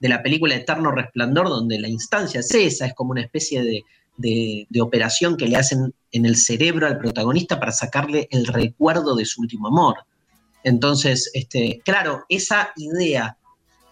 la 0.00 0.22
película 0.22 0.56
Eterno 0.56 0.90
Resplandor, 0.90 1.48
donde 1.48 1.78
la 1.78 1.88
instancia 1.88 2.40
es 2.40 2.52
esa, 2.52 2.86
es 2.86 2.94
como 2.94 3.12
una 3.12 3.22
especie 3.22 3.62
de, 3.62 3.84
de, 4.16 4.80
operación 4.80 5.36
que 5.36 5.46
le 5.46 5.56
hacen 5.56 5.94
en 6.10 6.26
el 6.26 6.36
cerebro 6.36 6.88
al 6.88 6.98
protagonista 6.98 7.60
para 7.60 7.70
sacarle 7.70 8.26
el 8.32 8.46
recuerdo 8.46 9.14
de 9.14 9.24
su 9.24 9.40
último 9.40 9.68
amor. 9.68 9.98
Entonces, 10.64 11.30
este, 11.34 11.80
claro, 11.84 12.24
esa 12.28 12.72
idea 12.76 13.36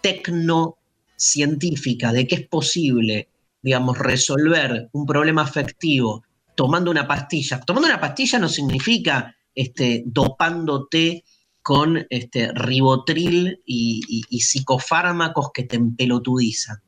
tecnocientífica 0.00 2.12
de 2.12 2.26
que 2.26 2.34
es 2.36 2.48
posible, 2.48 3.28
digamos, 3.62 3.98
resolver 3.98 4.88
un 4.92 5.06
problema 5.06 5.42
afectivo 5.42 6.24
tomando 6.54 6.90
una 6.90 7.06
pastilla. 7.06 7.60
Tomando 7.60 7.88
una 7.88 8.00
pastilla 8.00 8.38
no 8.38 8.48
significa 8.48 9.36
este, 9.54 10.02
dopándote 10.06 11.24
con 11.62 12.06
este, 12.10 12.52
ribotril 12.52 13.62
y, 13.64 14.22
psicofármacos 14.30 15.50
que 15.52 15.64
te 15.64 15.76
empelotudizan. 15.76 16.78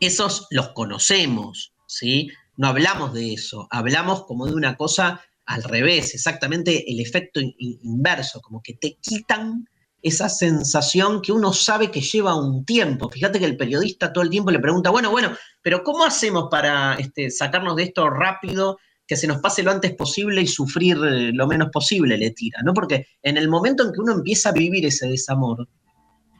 Esos 0.00 0.46
los 0.50 0.70
conocemos, 0.70 1.72
¿sí? 1.86 2.30
no 2.56 2.68
hablamos 2.68 3.14
de 3.14 3.34
eso, 3.34 3.68
hablamos 3.70 4.24
como 4.24 4.46
de 4.46 4.54
una 4.54 4.76
cosa 4.76 5.20
al 5.46 5.62
revés, 5.62 6.14
exactamente 6.14 6.90
el 6.92 7.00
efecto 7.00 7.40
inverso, 7.58 8.40
como 8.40 8.62
que 8.62 8.74
te 8.74 8.98
quitan 9.00 9.68
esa 10.02 10.28
sensación 10.28 11.20
que 11.22 11.32
uno 11.32 11.52
sabe 11.52 11.90
que 11.90 12.00
lleva 12.00 12.36
un 12.36 12.64
tiempo. 12.64 13.10
Fíjate 13.10 13.38
que 13.38 13.44
el 13.44 13.56
periodista 13.56 14.12
todo 14.12 14.22
el 14.22 14.30
tiempo 14.30 14.50
le 14.50 14.60
pregunta, 14.60 14.90
bueno, 14.90 15.10
bueno, 15.10 15.32
pero 15.62 15.82
¿cómo 15.82 16.04
hacemos 16.04 16.48
para 16.50 16.94
este, 16.94 17.30
sacarnos 17.30 17.76
de 17.76 17.84
esto 17.84 18.08
rápido, 18.08 18.78
que 19.06 19.16
se 19.16 19.26
nos 19.26 19.38
pase 19.38 19.62
lo 19.62 19.70
antes 19.70 19.94
posible 19.94 20.40
y 20.40 20.46
sufrir 20.46 20.98
eh, 21.04 21.32
lo 21.32 21.46
menos 21.46 21.70
posible? 21.72 22.16
Le 22.16 22.30
tira, 22.30 22.60
¿no? 22.62 22.74
Porque 22.74 23.06
en 23.22 23.36
el 23.36 23.48
momento 23.48 23.84
en 23.84 23.92
que 23.92 24.00
uno 24.00 24.12
empieza 24.12 24.50
a 24.50 24.52
vivir 24.52 24.86
ese 24.86 25.08
desamor, 25.08 25.68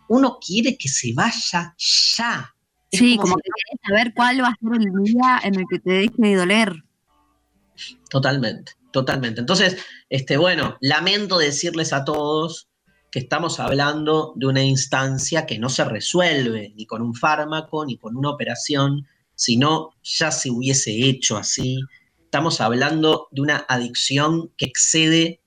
uno 0.08 0.38
quiere 0.44 0.76
que 0.76 0.88
se 0.88 1.12
vaya 1.14 1.74
ya. 1.76 2.54
sí, 2.92 3.16
como, 3.16 3.36
que 3.36 3.42
quieres 3.42 3.80
saber 3.86 4.14
cuál 4.14 4.42
va 4.42 4.48
a 4.48 4.56
ser 4.60 4.80
el 4.80 5.04
día 5.04 5.40
en 5.42 5.54
el 5.56 5.64
que 5.68 5.78
te 5.80 5.90
deje 5.90 6.14
de 6.16 6.36
doler. 6.36 6.84
Totalmente, 8.08 8.72
totalmente. 8.92 9.40
Entonces, 9.40 9.76
este, 10.08 10.36
bueno, 10.36 10.76
lamento 10.80 11.38
decirles 11.38 11.92
a 11.92 12.04
todos 12.04 12.67
que 13.10 13.20
estamos 13.20 13.60
hablando 13.60 14.32
de 14.36 14.46
una 14.46 14.62
instancia 14.62 15.46
que 15.46 15.58
no 15.58 15.68
se 15.68 15.84
resuelve 15.84 16.72
ni 16.76 16.86
con 16.86 17.02
un 17.02 17.14
fármaco 17.14 17.84
ni 17.86 17.96
con 17.96 18.16
una 18.16 18.30
operación, 18.30 19.06
sino 19.34 19.90
ya 20.02 20.30
se 20.30 20.50
hubiese 20.50 20.90
hecho 21.08 21.36
así. 21.36 21.80
Estamos 22.22 22.60
hablando 22.60 23.28
de 23.30 23.40
una 23.40 23.64
adicción 23.68 24.52
que 24.56 24.66
excede 24.66 25.40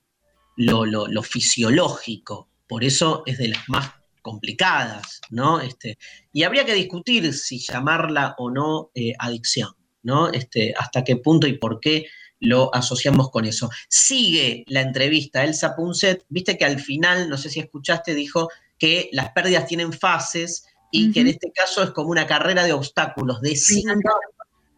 lo, 0.56 1.22
fisiológico, 1.22 2.48
por 2.66 2.84
eso 2.84 3.22
es 3.26 3.38
de 3.38 3.48
las 3.48 3.68
más 3.68 3.92
complicadas, 4.22 5.20
¿no? 5.30 5.60
Este, 5.60 5.98
y 6.32 6.44
habría 6.44 6.64
que 6.64 6.74
discutir 6.74 7.32
si 7.32 7.58
llamarla 7.58 8.34
o 8.38 8.50
no 8.50 8.90
eh, 8.94 9.12
adicción, 9.18 9.70
¿no? 10.02 10.30
Este, 10.30 10.74
hasta 10.76 11.04
qué 11.04 11.16
punto 11.16 11.46
y 11.46 11.58
por 11.58 11.80
qué 11.80 12.06
lo 12.42 12.74
asociamos 12.74 13.30
con 13.30 13.44
eso. 13.44 13.70
Sigue 13.88 14.64
la 14.66 14.80
entrevista 14.80 15.44
Elsa 15.44 15.74
Punset, 15.74 16.24
viste 16.28 16.58
que 16.58 16.64
al 16.64 16.80
final, 16.80 17.30
no 17.30 17.38
sé 17.38 17.48
si 17.48 17.60
escuchaste, 17.60 18.14
dijo 18.14 18.48
que 18.78 19.08
las 19.12 19.30
pérdidas 19.30 19.66
tienen 19.66 19.92
fases 19.92 20.66
y 20.90 21.12
que 21.12 21.20
en 21.20 21.28
este 21.28 21.52
caso 21.52 21.82
es 21.82 21.90
como 21.90 22.10
una 22.10 22.26
carrera 22.26 22.64
de 22.64 22.72
obstáculos, 22.72 23.40
de 23.40 23.56
cinco, 23.56 24.20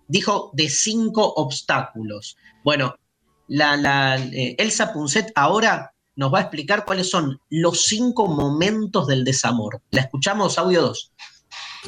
dijo 0.06 0.50
de 0.52 0.68
cinco 0.68 1.32
obstáculos. 1.36 2.36
Bueno, 2.62 2.94
la, 3.48 4.16
eh, 4.16 4.54
Elsa 4.58 4.92
Punset 4.92 5.32
ahora 5.34 5.94
nos 6.16 6.32
va 6.32 6.38
a 6.38 6.42
explicar 6.42 6.84
cuáles 6.84 7.10
son 7.10 7.40
los 7.48 7.86
cinco 7.86 8.28
momentos 8.28 9.06
del 9.06 9.24
desamor. 9.24 9.82
La 9.90 10.02
escuchamos, 10.02 10.58
audio 10.58 10.82
2. 10.82 11.12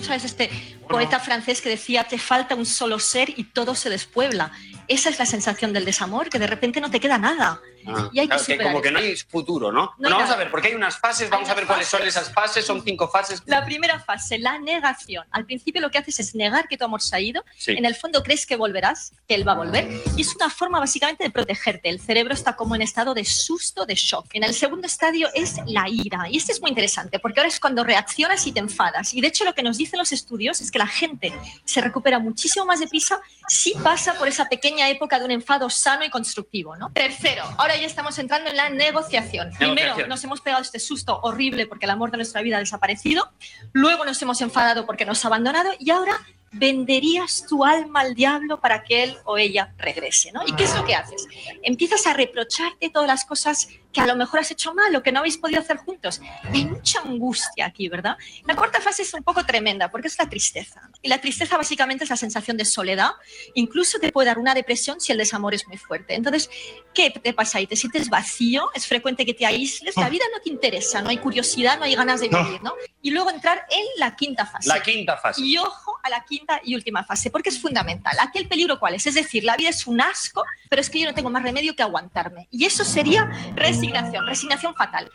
¿Sabes? 0.03 0.25
Este 0.25 0.51
poeta 0.89 1.19
francés 1.21 1.61
que 1.61 1.69
decía, 1.69 2.05
te 2.05 2.19
falta 2.19 2.55
un 2.55 2.67
solo 2.67 2.99
ser 2.99 3.31
y 3.37 3.45
todo 3.45 3.75
se 3.75 3.91
despuebla. 3.91 4.53
Esa 4.89 5.09
es 5.09 5.19
la 5.19 5.27
sensación 5.27 5.73
del 5.73 5.85
desamor, 5.85 6.29
que 6.29 6.39
de 6.39 6.47
repente 6.47 6.81
no 6.81 6.91
te 6.91 7.01
queda 7.01 7.19
nada. 7.19 7.61
Ah, 7.87 8.11
y 8.12 8.20
hay 8.20 8.28
que, 8.28 8.59
como 8.59 8.80
que 8.80 8.91
no 8.91 8.99
hay 8.99 9.16
futuro, 9.16 9.72
¿no? 9.72 9.95
vamos 9.99 10.30
a 10.30 10.37
ver, 10.37 10.51
porque 10.51 10.68
hay 10.68 10.74
unas 10.74 10.99
fases, 10.99 11.30
vamos 11.30 11.49
a 11.49 11.55
ver 11.55 11.66
cuáles 11.66 11.87
son 11.87 12.03
esas 12.03 12.32
fases, 12.32 12.64
son 12.64 12.82
cinco 12.82 13.09
fases. 13.09 13.43
La 13.47 13.64
primera 13.64 14.01
fase, 14.01 14.39
la 14.39 14.59
negación. 14.59 15.26
Al 15.30 15.45
principio 15.45 15.80
lo 15.80 15.91
que 15.91 15.99
haces 15.99 16.18
es 16.20 16.34
negar 16.34 16.68
que 16.68 16.76
tu 16.76 16.84
amor 16.84 17.03
se 17.03 17.16
ha 17.16 17.20
ido. 17.20 17.45
En 17.66 17.84
el 17.84 17.95
fondo 17.95 18.22
crees 18.22 18.47
que 18.47 18.57
volverás, 18.57 19.12
que 19.28 19.34
él 19.34 19.47
va 19.47 19.53
a 19.53 19.57
volver. 19.57 19.89
Y 20.16 20.22
es 20.22 20.34
una 20.34 20.51
forma 20.51 20.78
básicamente 20.78 21.24
de 21.24 21.30
protegerte. 21.30 21.89
El 21.89 22.01
cerebro 22.01 22.34
está 22.34 22.57
como 22.57 22.74
en 22.74 22.82
estado 22.82 23.14
de 23.14 23.24
susto, 23.24 23.87
de 23.87 23.95
shock. 23.95 24.26
En 24.32 24.45
el 24.45 24.55
segundo 24.55 24.87
estadio 24.87 25.28
es 25.34 25.57
la 25.66 25.89
ira. 25.89 26.28
Y 26.30 26.37
este 26.39 26.53
es 26.53 26.61
muy 26.61 26.70
interesante, 26.70 27.18
porque 27.18 27.41
ahora 27.41 27.49
es 27.49 27.61
cuando 27.61 27.84
reaccionas 27.84 28.47
y 28.47 28.53
te 28.53 28.61
enfadas. 28.61 29.14
Y 29.14 29.20
de 29.20 29.28
hecho 29.28 29.45
lo 29.45 29.55
que 29.55 29.62
nos 29.62 29.78
dicen 29.78 29.99
los 29.99 30.12
estudios 30.12 30.61
es 30.61 30.70
que 30.70 30.78
la 30.78 30.87
gente 30.87 31.32
se 31.64 31.80
recupera 31.80 32.18
muchísimo 32.18 32.66
más 32.66 32.80
deprisa 32.80 33.20
si 33.49 33.74
pasa 33.74 34.14
por 34.14 34.28
esa 34.28 34.49
pequeña 34.49 34.89
época 34.89 35.18
de 35.18 35.24
un 35.24 35.30
enfado 35.30 35.70
sano 35.70 36.05
y 36.05 36.11
constructivo. 36.11 36.76
¿no? 36.76 36.91
Tercero, 36.91 37.45
ahora 37.59 37.76
ya 37.77 37.87
estamos 37.87 38.18
entrando 38.18 38.51
en 38.51 38.57
la 38.57 38.68
negociación. 38.68 39.51
Primero 39.59 40.07
nos 40.07 40.22
hemos 40.24 40.41
pegado 40.41 40.62
este 40.62 40.79
susto 40.79 41.20
horrible 41.22 41.66
porque 41.66 41.87
el 41.87 41.91
amor 41.91 42.11
de 42.11 42.18
nuestra 42.18 42.43
vida 42.43 42.57
ha 42.57 42.61
desaparecido. 42.61 43.31
Luego 43.72 44.05
nos 44.05 44.20
hemos 44.22 44.41
enfadado 44.41 44.87
porque 44.87 45.05
nos 45.05 45.24
ha 45.24 45.29
abandonado. 45.29 45.70
Y 45.79 45.91
ahora 45.91 46.18
venderías 46.53 47.47
tu 47.49 47.64
alma 47.64 48.01
al 48.01 48.14
diablo 48.14 48.61
para 48.61 48.83
que 48.83 49.05
él 49.05 49.16
o 49.24 49.37
ella 49.37 49.74
regrese, 49.79 50.33
¿no? 50.33 50.43
¿Y 50.47 50.53
qué 50.53 50.64
es 50.64 50.74
lo 50.74 50.85
que 50.85 50.95
haces? 50.95 51.27
Empiezas 51.62 52.07
a 52.07 52.14
reprocharte 52.14 52.91
todas 52.91 53.09
las 53.09 53.24
cosas 53.24 53.68
que 53.97 54.03
a 54.03 54.07
lo 54.07 54.15
mejor 54.15 54.41
has 54.41 54.51
hecho 54.51 54.75
mal 54.75 54.95
o 54.95 55.03
que 55.03 55.11
no 55.11 55.21
habéis 55.21 55.39
podido 55.39 55.59
hacer 55.59 55.79
juntos. 55.79 56.21
Hay 56.53 56.67
mucha 56.67 57.01
angustia 57.01 57.65
aquí, 57.65 57.89
¿verdad? 57.89 58.19
La 58.45 58.55
cuarta 58.55 58.79
fase 58.79 59.01
es 59.01 59.15
un 59.15 59.23
poco 59.23 59.47
tremenda 59.47 59.91
porque 59.91 60.09
es 60.09 60.19
la 60.19 60.29
tristeza. 60.29 60.83
Y 61.01 61.09
la 61.09 61.19
tristeza 61.19 61.57
básicamente 61.57 62.05
es 62.05 62.11
la 62.11 62.17
sensación 62.19 62.59
de 62.59 62.67
soledad. 62.67 63.13
Incluso 63.55 63.99
te 63.99 64.13
puede 64.13 64.27
dar 64.27 64.39
una 64.39 64.53
depresión 64.53 65.01
si 65.01 65.13
el 65.13 65.19
desamor 65.19 65.55
es 65.55 65.67
muy 65.67 65.79
fuerte. 65.79 66.15
Entonces, 66.15 66.51
¿qué 66.93 67.09
te 67.09 67.33
pasa 67.33 67.57
ahí? 67.57 67.67
¿Te 67.67 67.75
sientes 67.75 68.11
vacío? 68.11 68.69
¿Es 68.75 68.87
frecuente 68.87 69.25
que 69.25 69.33
te 69.33 69.47
aísles? 69.47 69.97
La 69.97 70.11
vida 70.11 70.25
no 70.31 70.43
te 70.43 70.51
interesa, 70.51 71.01
no 71.01 71.09
hay 71.09 71.17
curiosidad, 71.17 71.79
no 71.79 71.85
hay 71.85 71.95
ganas 71.95 72.21
de 72.21 72.29
vivir, 72.29 72.63
¿no? 72.63 72.75
Y 73.01 73.13
luego 73.13 73.31
entrar 73.31 73.65
en 73.71 73.85
la 73.99 74.15
quinta 74.15 74.45
fase. 74.45 74.69
La 74.69 74.83
quinta 74.83 75.17
fase. 75.17 75.41
Y 75.41 75.57
ojo 75.57 75.99
a 76.03 76.11
la 76.11 76.23
quinta 76.23 76.61
y 76.63 76.75
última 76.75 77.03
fase, 77.03 77.31
porque 77.31 77.49
es 77.49 77.59
fundamental. 77.59 78.15
Aquí 78.21 78.39
el 78.39 78.47
peligro 78.47 78.79
cuál 78.79 78.95
es? 78.95 79.07
Es 79.07 79.15
decir, 79.15 79.43
la 79.43 79.57
vida 79.57 79.71
es 79.71 79.87
un 79.87 80.03
asco, 80.03 80.45
pero 80.69 80.83
es 80.83 80.91
que 80.91 81.01
yo 81.01 81.07
no 81.07 81.15
tengo 81.15 81.31
más 81.31 81.43
remedio 81.43 81.75
que 81.75 81.83
aguantarme. 81.83 82.49
Y 82.51 82.67
eso 82.67 82.85
sería 82.85 83.31
resignación, 83.55 83.86
resignación 84.26 84.74
fatal. 84.74 85.11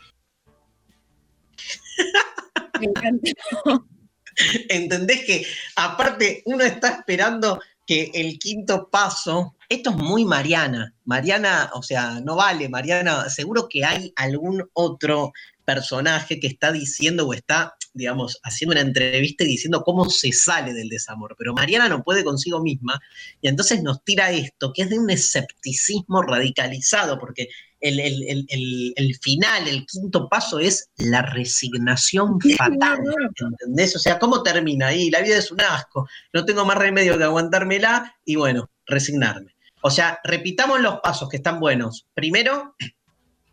¿Entendés 4.68 5.24
que 5.24 5.46
aparte 5.76 6.42
uno 6.46 6.64
está 6.64 6.88
esperando 6.88 7.60
que 7.86 8.10
el 8.14 8.38
quinto 8.38 8.88
paso, 8.90 9.56
esto 9.68 9.90
es 9.90 9.96
muy 9.96 10.24
Mariana, 10.24 10.94
Mariana, 11.04 11.70
o 11.74 11.82
sea, 11.82 12.20
no 12.20 12.36
vale, 12.36 12.68
Mariana, 12.68 13.28
seguro 13.28 13.68
que 13.68 13.84
hay 13.84 14.12
algún 14.16 14.68
otro 14.72 15.32
personaje 15.64 16.40
que 16.40 16.46
está 16.46 16.72
diciendo 16.72 17.26
o 17.26 17.34
está, 17.34 17.74
digamos, 17.92 18.38
haciendo 18.42 18.72
una 18.72 18.80
entrevista 18.80 19.44
y 19.44 19.48
diciendo 19.48 19.82
cómo 19.84 20.08
se 20.08 20.32
sale 20.32 20.72
del 20.72 20.88
desamor, 20.88 21.34
pero 21.38 21.54
Mariana 21.54 21.88
no 21.88 22.02
puede 22.02 22.24
consigo 22.24 22.62
misma 22.62 23.00
y 23.40 23.48
entonces 23.48 23.82
nos 23.82 24.02
tira 24.04 24.30
esto, 24.30 24.72
que 24.72 24.82
es 24.82 24.90
de 24.90 24.98
un 24.98 25.10
escepticismo 25.10 26.22
radicalizado, 26.22 27.18
porque 27.18 27.48
el, 27.82 29.18
final, 29.20 29.68
el 29.68 29.84
quinto 29.86 30.28
paso 30.28 30.58
es 30.58 30.90
la 30.96 31.22
resignación 31.22 32.38
fatal, 32.56 33.00
¿entendés? 33.40 33.96
O 33.96 33.98
sea, 33.98 34.18
¿cómo 34.18 34.42
termina 34.42 34.88
ahí? 34.88 35.10
La 35.10 35.20
vida 35.20 35.36
es 35.36 35.50
un 35.50 35.60
asco, 35.60 36.08
no 36.32 36.44
tengo 36.44 36.64
más 36.64 36.78
remedio 36.78 37.18
que 37.18 37.24
aguantármela 37.24 38.16
y 38.24 38.36
bueno, 38.36 38.70
resignarme. 38.86 39.54
O 39.82 39.90
sea, 39.90 40.20
repitamos 40.24 40.80
los 40.80 41.00
pasos 41.00 41.28
que 41.28 41.38
están 41.38 41.58
buenos. 41.58 42.06
Primero, 42.14 42.76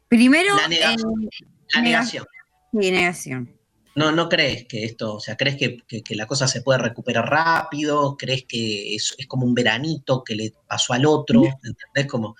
Primero, 0.09 0.55
la 0.55 0.67
negación. 0.67 1.23
Eh, 1.23 1.47
la 1.75 1.81
negación. 1.81 2.25
Sí, 2.71 2.91
negación. 2.91 3.58
No, 3.99 4.13
no 4.13 4.29
crees 4.29 4.65
que 4.65 4.85
esto, 4.85 5.15
o 5.15 5.19
sea, 5.19 5.35
crees 5.35 5.57
que, 5.57 5.83
la 6.15 6.25
cosa 6.25 6.47
se 6.47 6.61
puede 6.61 6.79
recuperar 6.79 7.29
rápido, 7.29 8.15
crees 8.17 8.45
que 8.47 8.95
es, 8.95 9.13
como 9.27 9.45
un 9.45 9.53
veranito 9.53 10.23
que 10.23 10.35
le 10.35 10.53
pasó 10.69 10.93
al 10.93 11.05
otro, 11.05 11.43
¿entendés? 11.43 12.09
Como, 12.09 12.37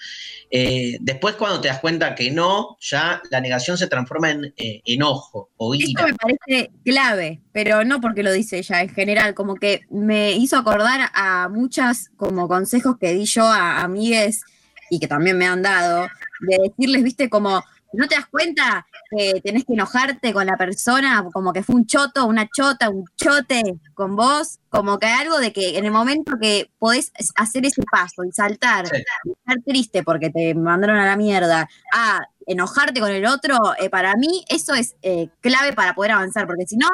eh, 0.49 0.97
después 1.01 1.36
cuando 1.36 1.60
te 1.60 1.68
das 1.68 1.80
cuenta 1.80 2.16
que 2.16 2.32
no, 2.32 2.78
ya 2.80 3.22
la 3.30 3.41
negación 3.41 3.78
se 3.78 3.88
transforma 3.88 4.32
en 4.32 4.53
eh, 4.55 4.82
enojo 4.86 5.49
o 5.57 5.76
ira. 5.76 5.88
Esto 5.89 6.05
me 6.05 6.14
parece 6.14 6.72
clave, 6.86 7.41
pero 7.51 7.84
no 7.84 7.99
porque 7.99 8.24
lo 8.24 8.32
dice 8.32 8.60
ella, 8.60 8.82
en 8.82 8.89
general, 8.89 9.34
como 9.34 9.55
que 9.55 9.82
me 9.89 10.32
hizo 10.32 10.55
acordar 10.55 11.10
a 11.14 11.49
muchas 11.49 12.10
como 12.16 12.47
consejos 12.47 12.95
que 12.97 13.14
di 13.14 13.26
yo 13.26 13.43
a 13.43 13.82
amigues 13.82 14.45
y 14.89 15.01
que 15.01 15.10
también 15.10 15.38
me 15.38 15.45
han 15.45 15.62
dado, 15.62 16.07
de 16.39 16.57
decirles, 16.70 17.03
viste, 17.03 17.30
como 17.30 17.66
¿No 17.92 18.08
te 18.08 18.16
das 18.16 18.28
cuenta 18.28 18.86
que 19.10 19.42
tenés 19.42 19.66
que 19.66 19.74
enojarte 19.74 20.32
con 20.32 20.46
la 20.46 20.58
persona 20.58 21.26
como 21.34 21.52
que 21.52 21.64
fue 21.64 21.76
un 21.76 21.88
choto, 21.88 22.26
una 22.26 22.48
chota, 22.48 22.90
un 22.90 23.06
chote 23.16 23.80
con 23.96 24.16
vos? 24.16 24.60
Como 24.70 25.00
que 25.00 25.08
hay 25.08 25.22
algo 25.22 25.40
de 25.40 25.52
que 25.52 25.78
en 25.78 25.86
el 25.86 25.92
momento 25.92 26.34
que 26.40 26.70
podés 26.78 27.12
hacer 27.36 27.66
ese 27.66 27.82
paso 27.92 28.24
y 28.24 28.32
saltar, 28.32 28.86
estar 28.86 29.64
triste 29.66 30.04
porque 30.04 30.30
te 30.30 30.54
mandaron 30.54 30.98
a 30.98 31.06
la 31.06 31.16
mierda, 31.16 31.68
a 31.94 32.20
enojarte 32.46 33.00
con 33.00 33.12
el 33.12 33.26
otro, 33.26 33.58
eh, 33.80 33.90
para 33.90 34.16
mí 34.16 34.44
eso 34.50 34.74
es 34.76 34.96
eh, 35.02 35.30
clave 35.42 35.74
para 35.74 35.94
poder 35.96 36.12
avanzar, 36.12 36.46
porque 36.46 36.68
si 36.68 36.78
no, 36.78 36.88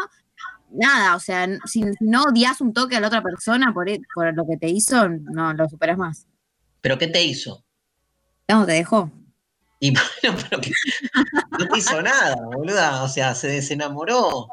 nada, 0.72 1.16
o 1.16 1.20
sea, 1.20 1.48
si, 1.66 1.84
no 2.00 2.24
odias 2.24 2.62
un 2.62 2.74
toque 2.74 2.96
a 2.96 3.00
la 3.00 3.08
otra 3.08 3.22
persona 3.22 3.74
por, 3.74 3.90
e, 3.90 4.00
por 4.14 4.34
lo 4.34 4.46
que 4.46 4.58
te 4.58 4.70
hizo, 4.70 5.10
no 5.10 5.54
lo 5.54 5.68
superas 5.68 5.98
más. 5.98 6.28
¿Pero 6.82 6.98
qué 6.98 7.08
te 7.08 7.24
hizo? 7.24 7.66
No, 8.48 8.66
te 8.66 8.74
dejó. 8.74 9.12
Y 9.80 9.92
bueno, 10.22 10.38
pero 10.50 10.62
que 10.62 10.72
no 11.60 11.68
te 11.68 11.78
hizo 11.78 12.02
nada, 12.02 12.36
boluda. 12.36 13.04
O 13.04 13.10
sea, 13.10 13.36
se 13.36 13.48
desenamoró. 13.48 14.48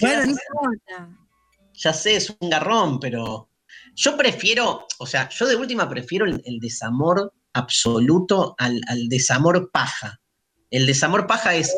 Bueno, 0.00 0.34
no. 0.34 1.26
Ya 1.74 1.92
sé, 1.92 2.16
es 2.16 2.34
un 2.40 2.50
garrón, 2.50 2.98
pero 3.00 3.50
yo 3.96 4.16
prefiero, 4.16 4.86
o 4.98 5.06
sea, 5.06 5.28
yo 5.30 5.46
de 5.46 5.56
última 5.56 5.88
prefiero 5.88 6.26
el, 6.26 6.58
desamor 6.60 7.32
absoluto 7.54 8.54
al, 8.58 8.80
desamor 9.08 9.70
paja. 9.70 10.20
El 10.70 10.86
desamor 10.86 11.26
paja 11.26 11.54
es, 11.54 11.74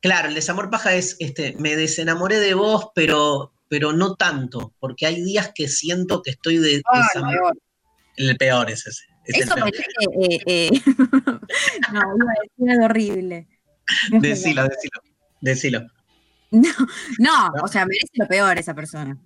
claro, 0.00 0.28
el 0.28 0.34
desamor 0.34 0.70
paja 0.70 0.94
es, 0.94 1.16
este, 1.20 1.54
me 1.58 1.76
desenamoré 1.76 2.40
de 2.40 2.54
vos, 2.54 2.88
pero, 2.96 3.52
pero 3.68 3.92
no 3.92 4.16
tanto, 4.16 4.74
porque 4.80 5.06
hay 5.06 5.22
días 5.22 5.52
que 5.54 5.68
siento 5.68 6.20
que 6.22 6.30
estoy 6.30 6.58
de, 6.58 6.82
El 8.16 8.36
peor 8.36 8.70
es 8.70 8.86
ese. 8.86 9.04
Eso 9.24 9.54
parece. 9.54 9.84
Eh, 10.20 10.40
eh, 10.46 10.70
no, 11.92 12.16
iba 12.16 12.32
a 12.32 12.42
decir 12.42 12.70
algo 12.70 12.84
horrible. 12.84 13.48
decilo, 14.20 14.64
decilo. 14.64 15.02
Decilo. 15.40 15.86
No, 16.50 16.70
no, 17.18 17.62
o 17.62 17.68
sea, 17.68 17.86
merece 17.86 18.12
lo 18.14 18.26
peor 18.26 18.58
esa 18.58 18.74
persona. 18.74 19.16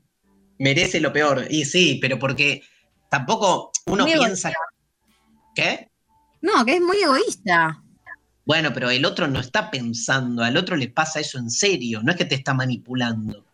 Merece 0.59 1.01
lo 1.01 1.13
peor. 1.13 1.47
Y 1.51 1.65
sí, 1.65 1.99
pero 2.01 2.19
porque 2.19 2.63
tampoco 3.09 3.73
uno 3.87 4.05
piensa. 4.05 4.53
¿Qué? 5.55 5.91
No, 6.43 6.65
que 6.65 6.77
es 6.77 6.81
muy 6.81 6.99
egoísta. 6.99 7.83
Bueno, 8.45 8.73
pero 8.75 8.91
el 8.91 9.05
otro 9.07 9.27
no 9.27 9.41
está 9.41 9.71
pensando, 9.71 10.45
al 10.45 10.57
otro 10.57 10.77
le 10.77 10.89
pasa 10.89 11.21
eso 11.21 11.39
en 11.39 11.51
serio, 11.51 12.03
no 12.03 12.13
es 12.13 12.19
que 12.19 12.27
te 12.27 12.35
está 12.35 12.53
manipulando. 12.53 13.45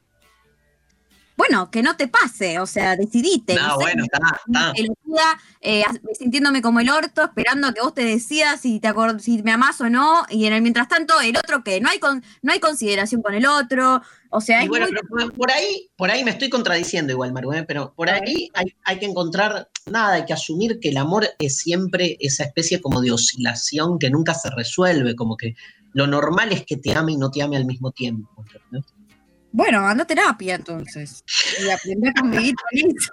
Bueno, 1.41 1.71
que 1.71 1.83
no 1.83 1.97
te 1.97 2.07
pase, 2.07 2.59
o 2.59 2.67
sea, 2.67 2.97
decidite. 2.97 3.55
No, 3.55 3.77
bueno, 3.77 4.05
está, 4.05 4.43
está. 4.47 5.39
Eh, 5.63 5.83
sintiéndome 6.19 6.61
como 6.61 6.81
el 6.81 6.91
orto, 6.91 7.25
esperando 7.25 7.69
a 7.69 7.73
que 7.73 7.81
vos 7.81 7.95
te 7.95 8.05
decidas 8.05 8.61
si, 8.61 8.79
te 8.79 8.93
si 9.21 9.43
me 9.43 9.53
amás 9.53 9.81
o 9.81 9.89
no, 9.89 10.27
y 10.29 10.45
en 10.45 10.53
el 10.53 10.61
mientras 10.61 10.89
tanto, 10.89 11.19
el 11.19 11.35
otro 11.39 11.65
que 11.65 11.81
no 11.81 11.89
hay, 11.89 11.99
con, 11.99 12.23
no 12.43 12.53
hay 12.53 12.61
consideración 12.61 13.23
con 13.23 13.33
el 13.33 13.47
otro, 13.47 14.03
o 14.29 14.41
sea, 14.43 14.67
bueno, 14.67 14.87
por 15.35 15.51
ahí, 15.51 15.89
por 15.97 16.11
ahí 16.11 16.25
me 16.25 16.31
estoy 16.31 16.51
contradiciendo 16.51 17.15
igual, 17.15 17.33
Maru, 17.33 17.55
¿eh? 17.55 17.65
pero 17.67 17.95
por 17.95 18.11
ahí 18.11 18.51
hay, 18.53 18.67
hay, 18.85 18.99
que 18.99 19.07
encontrar, 19.07 19.71
nada, 19.87 20.17
hay 20.17 20.27
que 20.27 20.35
asumir 20.35 20.79
que 20.79 20.91
el 20.91 20.99
amor 20.99 21.27
es 21.39 21.57
siempre 21.57 22.19
esa 22.21 22.45
especie 22.45 22.83
como 22.83 23.01
de 23.01 23.13
oscilación 23.13 23.99
que 23.99 24.11
nunca 24.11 24.35
se 24.35 24.51
resuelve, 24.51 25.17
como 25.17 25.39
que 25.39 25.55
lo 25.95 26.07
normal 26.07 26.53
es 26.53 26.67
que 26.67 26.77
te 26.77 26.93
ame 26.93 27.13
y 27.13 27.17
no 27.17 27.31
te 27.31 27.43
ame 27.43 27.57
al 27.57 27.65
mismo 27.65 27.93
tiempo. 27.93 28.45
Bueno, 29.53 29.87
anda 29.87 30.05
a 30.05 30.07
terapia 30.07 30.55
entonces. 30.55 31.25
Y 31.63 31.71
aprende 31.71 32.11
a 32.11 32.13
convivir 32.15 32.55
con 32.55 32.79
eso. 32.79 33.13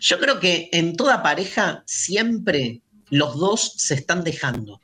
Yo 0.00 0.18
creo 0.18 0.40
que 0.40 0.68
en 0.72 0.96
toda 0.96 1.22
pareja 1.22 1.82
siempre 1.86 2.82
los 3.10 3.38
dos 3.38 3.74
se 3.76 3.94
están 3.94 4.24
dejando. 4.24 4.80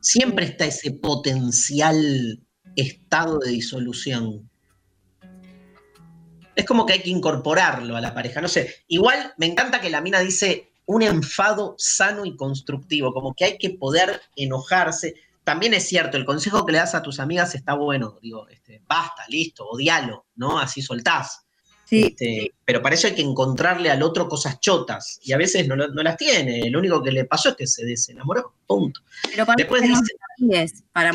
Siempre 0.00 0.46
está 0.46 0.66
ese 0.66 0.92
potencial 0.92 2.40
estado 2.76 3.38
de 3.38 3.50
disolución. 3.50 4.50
Es 6.54 6.64
como 6.64 6.86
que 6.86 6.94
hay 6.94 7.02
que 7.02 7.10
incorporarlo 7.10 7.96
a 7.96 8.00
la 8.00 8.14
pareja. 8.14 8.40
No 8.40 8.48
sé, 8.48 8.74
igual 8.88 9.34
me 9.36 9.46
encanta 9.46 9.80
que 9.80 9.90
la 9.90 10.00
mina 10.00 10.20
dice 10.20 10.70
un 10.86 11.02
enfado 11.02 11.74
sano 11.78 12.24
y 12.24 12.36
constructivo, 12.36 13.12
como 13.12 13.34
que 13.34 13.44
hay 13.44 13.58
que 13.58 13.70
poder 13.70 14.20
enojarse 14.36 15.14
también 15.46 15.74
es 15.74 15.86
cierto, 15.86 16.16
el 16.16 16.24
consejo 16.24 16.66
que 16.66 16.72
le 16.72 16.78
das 16.78 16.96
a 16.96 17.02
tus 17.02 17.20
amigas 17.20 17.54
está 17.54 17.74
bueno, 17.74 18.18
digo, 18.20 18.48
este, 18.48 18.82
basta, 18.84 19.22
listo, 19.28 19.64
odialo, 19.64 20.26
¿no? 20.34 20.58
Así 20.58 20.82
soltás. 20.82 21.46
Sí, 21.84 22.02
este, 22.02 22.52
Pero 22.64 22.82
para 22.82 22.96
eso 22.96 23.06
hay 23.06 23.14
que 23.14 23.22
encontrarle 23.22 23.88
al 23.88 24.02
otro 24.02 24.28
cosas 24.28 24.58
chotas, 24.58 25.20
y 25.22 25.32
a 25.32 25.36
veces 25.36 25.68
no, 25.68 25.76
las 25.76 26.16
tiene, 26.16 26.68
lo 26.68 26.80
único 26.80 27.00
que 27.00 27.12
le 27.12 27.26
pasó 27.26 27.50
es 27.50 27.54
que 27.54 27.66
se 27.68 27.84
desenamoró, 27.84 28.54
punto. 28.66 29.02
Pero 29.22 29.46
para 29.46 29.54
Después 29.54 29.82
dice, 29.82 30.74
para 30.92 31.12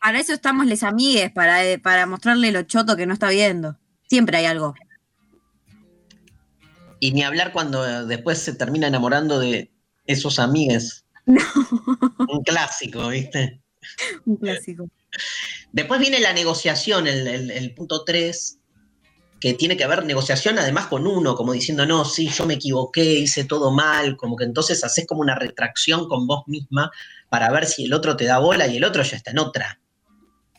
Para 0.00 0.18
eso 0.18 0.32
estamos 0.32 0.66
les 0.66 0.82
amigues, 0.82 1.30
para, 1.30 1.64
eh, 1.64 1.78
para 1.78 2.06
mostrarle 2.06 2.50
lo 2.50 2.62
choto 2.62 2.96
que 2.96 3.06
no 3.06 3.14
está 3.14 3.28
viendo. 3.28 3.78
Siempre 4.08 4.38
hay 4.38 4.46
algo. 4.46 4.74
Y 6.98 7.12
ni 7.12 7.22
hablar 7.22 7.52
cuando 7.52 8.04
después 8.04 8.38
se 8.38 8.52
termina 8.52 8.88
enamorando 8.88 9.38
de 9.38 9.70
esos 10.06 10.40
amigues 10.40 11.01
Un 11.26 12.42
clásico, 12.44 13.08
¿viste? 13.08 13.60
Un 14.26 14.36
clásico. 14.36 14.88
Después 15.72 16.00
viene 16.00 16.20
la 16.20 16.32
negociación, 16.32 17.06
el, 17.06 17.74
punto 17.74 18.04
3, 18.04 18.58
que 19.40 19.54
tiene 19.54 19.76
que 19.76 19.84
haber 19.84 20.04
negociación 20.04 20.58
además 20.58 20.86
con 20.86 21.06
uno, 21.06 21.34
como 21.34 21.52
diciendo, 21.52 21.86
no, 21.86 22.04
sí, 22.04 22.28
yo 22.28 22.46
me 22.46 22.54
equivoqué, 22.54 23.02
hice 23.02 23.44
todo 23.44 23.70
mal, 23.70 24.16
como 24.16 24.36
que 24.36 24.44
entonces 24.44 24.84
haces 24.84 25.06
como 25.06 25.22
una 25.22 25.34
retracción 25.34 26.08
con 26.08 26.26
vos 26.26 26.44
misma 26.46 26.90
para 27.28 27.50
ver 27.50 27.66
si 27.66 27.86
el 27.86 27.94
otro 27.94 28.16
te 28.16 28.24
da 28.24 28.38
bola 28.38 28.66
y 28.66 28.76
el 28.76 28.84
otro 28.84 29.02
ya 29.02 29.16
está 29.16 29.30
en 29.30 29.38
otra. 29.38 29.80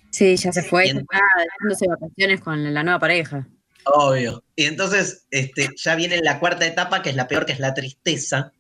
Sí, 0.10 0.36
ya 0.36 0.52
se 0.52 0.64
fue, 0.64 0.86
está 0.86 1.20
dándose 1.60 1.88
vacaciones 1.88 2.42
con 2.42 2.74
la 2.74 2.84
nueva 2.84 3.00
pareja. 3.00 3.48
Obvio. 3.86 4.44
Y 4.56 4.66
entonces 4.66 5.26
este, 5.32 5.70
ya 5.76 5.96
viene 5.96 6.22
la 6.22 6.40
cuarta 6.40 6.66
etapa, 6.66 7.02
que 7.02 7.10
es 7.10 7.16
la 7.16 7.28
peor, 7.28 7.46
que 7.46 7.54
es 7.54 7.60
la 7.60 7.74
tristeza, 7.74 8.52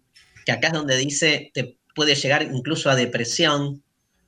que 0.45 0.51
acá 0.51 0.67
es 0.67 0.73
donde 0.73 0.97
dice, 0.97 1.51
te 1.53 1.77
puede 1.93 2.15
llegar 2.15 2.43
incluso 2.43 2.89
a 2.89 2.95
depresión, 2.95 3.83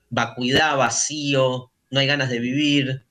vacuidad, 0.09 0.77
vacío, 0.77 1.71
no 1.89 1.99
hay 1.99 2.07
ganas 2.07 2.29
de 2.29 2.39
vivir. 2.39 3.05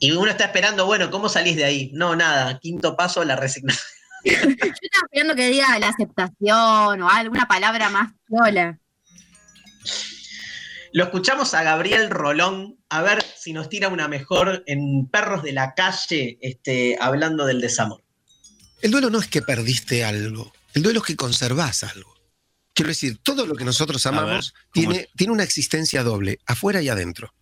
Y 0.00 0.12
uno 0.12 0.30
está 0.30 0.44
esperando, 0.44 0.86
bueno, 0.86 1.10
¿cómo 1.10 1.28
salís 1.28 1.56
de 1.56 1.64
ahí? 1.64 1.90
No, 1.92 2.14
nada, 2.14 2.58
quinto 2.60 2.96
paso, 2.96 3.24
la 3.24 3.36
resignación. 3.36 3.84
Yo 4.24 4.32
estaba 4.32 5.04
esperando 5.04 5.34
que 5.34 5.48
diga 5.48 5.78
la 5.78 5.88
aceptación 5.88 7.02
o 7.02 7.08
alguna 7.08 7.46
palabra 7.46 7.88
más 7.88 8.12
sola. 8.28 8.78
Lo 10.92 11.04
escuchamos 11.04 11.52
a 11.54 11.62
Gabriel 11.62 12.10
Rolón, 12.10 12.78
a 12.88 13.02
ver 13.02 13.22
si 13.36 13.52
nos 13.52 13.68
tira 13.68 13.88
una 13.88 14.08
mejor 14.08 14.62
en 14.66 15.06
Perros 15.06 15.42
de 15.42 15.52
la 15.52 15.74
Calle, 15.74 16.38
este, 16.40 16.96
hablando 17.00 17.44
del 17.44 17.60
desamor. 17.60 18.02
El 18.80 18.92
duelo 18.92 19.10
no 19.10 19.18
es 19.18 19.26
que 19.26 19.42
perdiste 19.42 20.04
algo, 20.04 20.52
el 20.74 20.82
duelo 20.82 21.00
es 21.00 21.06
que 21.06 21.16
conservás 21.16 21.82
algo. 21.84 22.17
Quiero 22.78 22.90
decir, 22.90 23.18
todo 23.24 23.44
lo 23.44 23.56
que 23.56 23.64
nosotros 23.64 24.06
amamos 24.06 24.54
tiene, 24.72 25.08
tiene 25.16 25.32
una 25.32 25.42
existencia 25.42 26.04
doble, 26.04 26.38
afuera 26.46 26.80
y 26.80 26.88
adentro. 26.88 27.34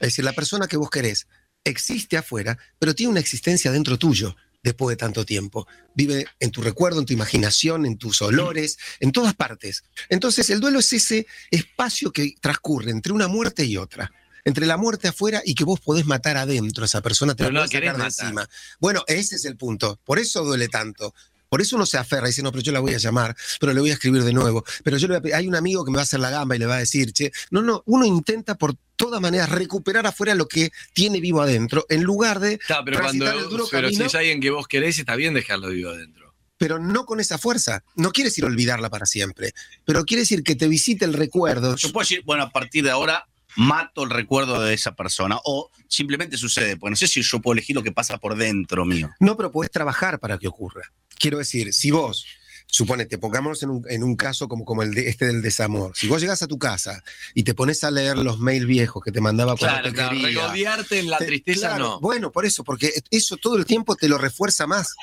Es 0.00 0.08
decir, 0.08 0.24
la 0.24 0.32
persona 0.32 0.66
que 0.66 0.76
vos 0.76 0.90
querés 0.90 1.28
existe 1.62 2.16
afuera, 2.16 2.58
pero 2.80 2.92
tiene 2.92 3.12
una 3.12 3.20
existencia 3.20 3.70
dentro 3.70 3.96
tuyo 3.96 4.34
después 4.60 4.92
de 4.94 4.96
tanto 4.96 5.24
tiempo. 5.24 5.68
Vive 5.94 6.26
en 6.40 6.50
tu 6.50 6.62
recuerdo, 6.62 6.98
en 6.98 7.06
tu 7.06 7.12
imaginación, 7.12 7.86
en 7.86 7.96
tus 7.96 8.22
olores, 8.22 8.76
en 8.98 9.12
todas 9.12 9.34
partes. 9.34 9.84
Entonces, 10.08 10.50
el 10.50 10.58
duelo 10.58 10.80
es 10.80 10.92
ese 10.92 11.28
espacio 11.52 12.12
que 12.12 12.34
transcurre 12.40 12.90
entre 12.90 13.12
una 13.12 13.28
muerte 13.28 13.64
y 13.64 13.76
otra. 13.76 14.10
Entre 14.44 14.66
la 14.66 14.76
muerte 14.76 15.06
afuera 15.06 15.42
y 15.44 15.54
que 15.54 15.62
vos 15.62 15.78
podés 15.78 16.06
matar 16.06 16.36
adentro 16.36 16.82
a 16.82 16.86
esa 16.86 17.02
persona, 17.02 17.36
te 17.36 17.52
la 17.52 17.68
sacar 17.68 17.96
de 17.98 18.04
encima. 18.06 18.48
Bueno, 18.80 19.04
ese 19.06 19.36
es 19.36 19.44
el 19.44 19.56
punto. 19.56 20.00
Por 20.02 20.18
eso 20.18 20.42
duele 20.42 20.66
tanto. 20.66 21.14
Por 21.52 21.60
eso 21.60 21.76
uno 21.76 21.84
se 21.84 21.98
aferra 21.98 22.28
y 22.28 22.30
dice, 22.30 22.42
no, 22.42 22.50
pero 22.50 22.62
yo 22.62 22.72
la 22.72 22.80
voy 22.80 22.94
a 22.94 22.96
llamar, 22.96 23.36
pero 23.60 23.74
le 23.74 23.80
voy 23.80 23.90
a 23.90 23.92
escribir 23.92 24.24
de 24.24 24.32
nuevo. 24.32 24.64
Pero 24.82 24.96
yo 24.96 25.06
le 25.06 25.34
hay 25.34 25.46
un 25.46 25.54
amigo 25.54 25.84
que 25.84 25.90
me 25.90 25.96
va 25.96 26.00
a 26.00 26.04
hacer 26.04 26.18
la 26.18 26.30
gamba 26.30 26.56
y 26.56 26.58
le 26.58 26.64
va 26.64 26.76
a 26.76 26.78
decir, 26.78 27.12
che, 27.12 27.30
no, 27.50 27.60
no, 27.60 27.82
uno 27.84 28.06
intenta 28.06 28.54
por 28.54 28.74
todas 28.96 29.20
maneras 29.20 29.50
recuperar 29.50 30.06
afuera 30.06 30.34
lo 30.34 30.48
que 30.48 30.70
tiene 30.94 31.20
vivo 31.20 31.42
adentro, 31.42 31.84
en 31.90 32.04
lugar 32.04 32.40
de. 32.40 32.56
Claro, 32.56 32.84
pero 32.86 33.00
cuando. 33.00 33.26
pero 33.70 33.90
si 33.90 34.02
es 34.02 34.14
alguien 34.14 34.40
que 34.40 34.48
vos 34.48 34.66
querés, 34.66 34.98
está 34.98 35.14
bien 35.14 35.34
dejarlo 35.34 35.68
vivo 35.68 35.90
adentro 35.90 36.32
pero 36.56 36.78
no 36.78 37.04
con 37.06 37.18
esa 37.18 37.38
fuerza. 37.38 37.82
No 37.96 38.12
quiere 38.12 38.30
decir 38.30 38.44
olvidarla 38.44 38.88
para 38.88 39.04
siempre, 39.04 39.52
pero 39.84 40.04
quiere 40.04 40.20
decir 40.20 40.44
que 40.44 40.54
te 40.54 40.68
visite 40.68 41.04
el 41.04 41.12
recuerdo. 41.12 41.74
Yo 41.74 41.92
puedo 41.92 42.04
decir, 42.04 42.22
bueno, 42.24 42.44
a 42.44 42.50
partir 42.50 42.84
de 42.84 42.92
ahora 42.92 43.26
mato 43.56 44.04
el 44.04 44.10
recuerdo 44.10 44.60
de 44.60 44.74
esa 44.74 44.94
persona 44.94 45.38
o 45.44 45.70
simplemente 45.88 46.36
sucede, 46.36 46.76
porque 46.76 46.90
no 46.90 46.96
sé 46.96 47.06
si 47.06 47.22
yo 47.22 47.40
puedo 47.40 47.54
elegir 47.54 47.76
lo 47.76 47.82
que 47.82 47.92
pasa 47.92 48.18
por 48.18 48.36
dentro 48.36 48.84
mío. 48.84 49.10
No, 49.20 49.36
pero 49.36 49.50
puedes 49.50 49.70
trabajar 49.70 50.18
para 50.18 50.38
que 50.38 50.48
ocurra. 50.48 50.92
Quiero 51.22 51.38
decir, 51.38 51.72
si 51.72 51.92
vos, 51.92 52.26
suponete, 52.66 53.16
pongámonos 53.16 53.62
en 53.62 53.70
un, 53.70 53.84
en 53.88 54.02
un 54.02 54.16
caso 54.16 54.48
como, 54.48 54.64
como 54.64 54.82
el 54.82 54.92
de, 54.92 55.08
este 55.08 55.26
del 55.26 55.40
desamor, 55.40 55.92
si 55.94 56.08
vos 56.08 56.20
llegas 56.20 56.42
a 56.42 56.48
tu 56.48 56.58
casa 56.58 57.04
y 57.32 57.44
te 57.44 57.54
pones 57.54 57.84
a 57.84 57.92
leer 57.92 58.18
los 58.18 58.40
mails 58.40 58.66
viejos 58.66 59.04
que 59.04 59.12
te 59.12 59.20
mandaba 59.20 59.56
cuando 59.56 59.82
te 59.82 59.94
claro, 59.94 60.16
quería, 60.16 60.76
en 60.90 61.10
la 61.10 61.18
tristeza 61.18 61.78
no. 61.78 62.00
Bueno, 62.00 62.32
por 62.32 62.44
eso, 62.44 62.64
porque 62.64 62.92
eso 63.12 63.36
todo 63.36 63.56
el 63.56 63.66
tiempo 63.66 63.94
te 63.94 64.08
lo 64.08 64.18
refuerza 64.18 64.66
más. 64.66 64.96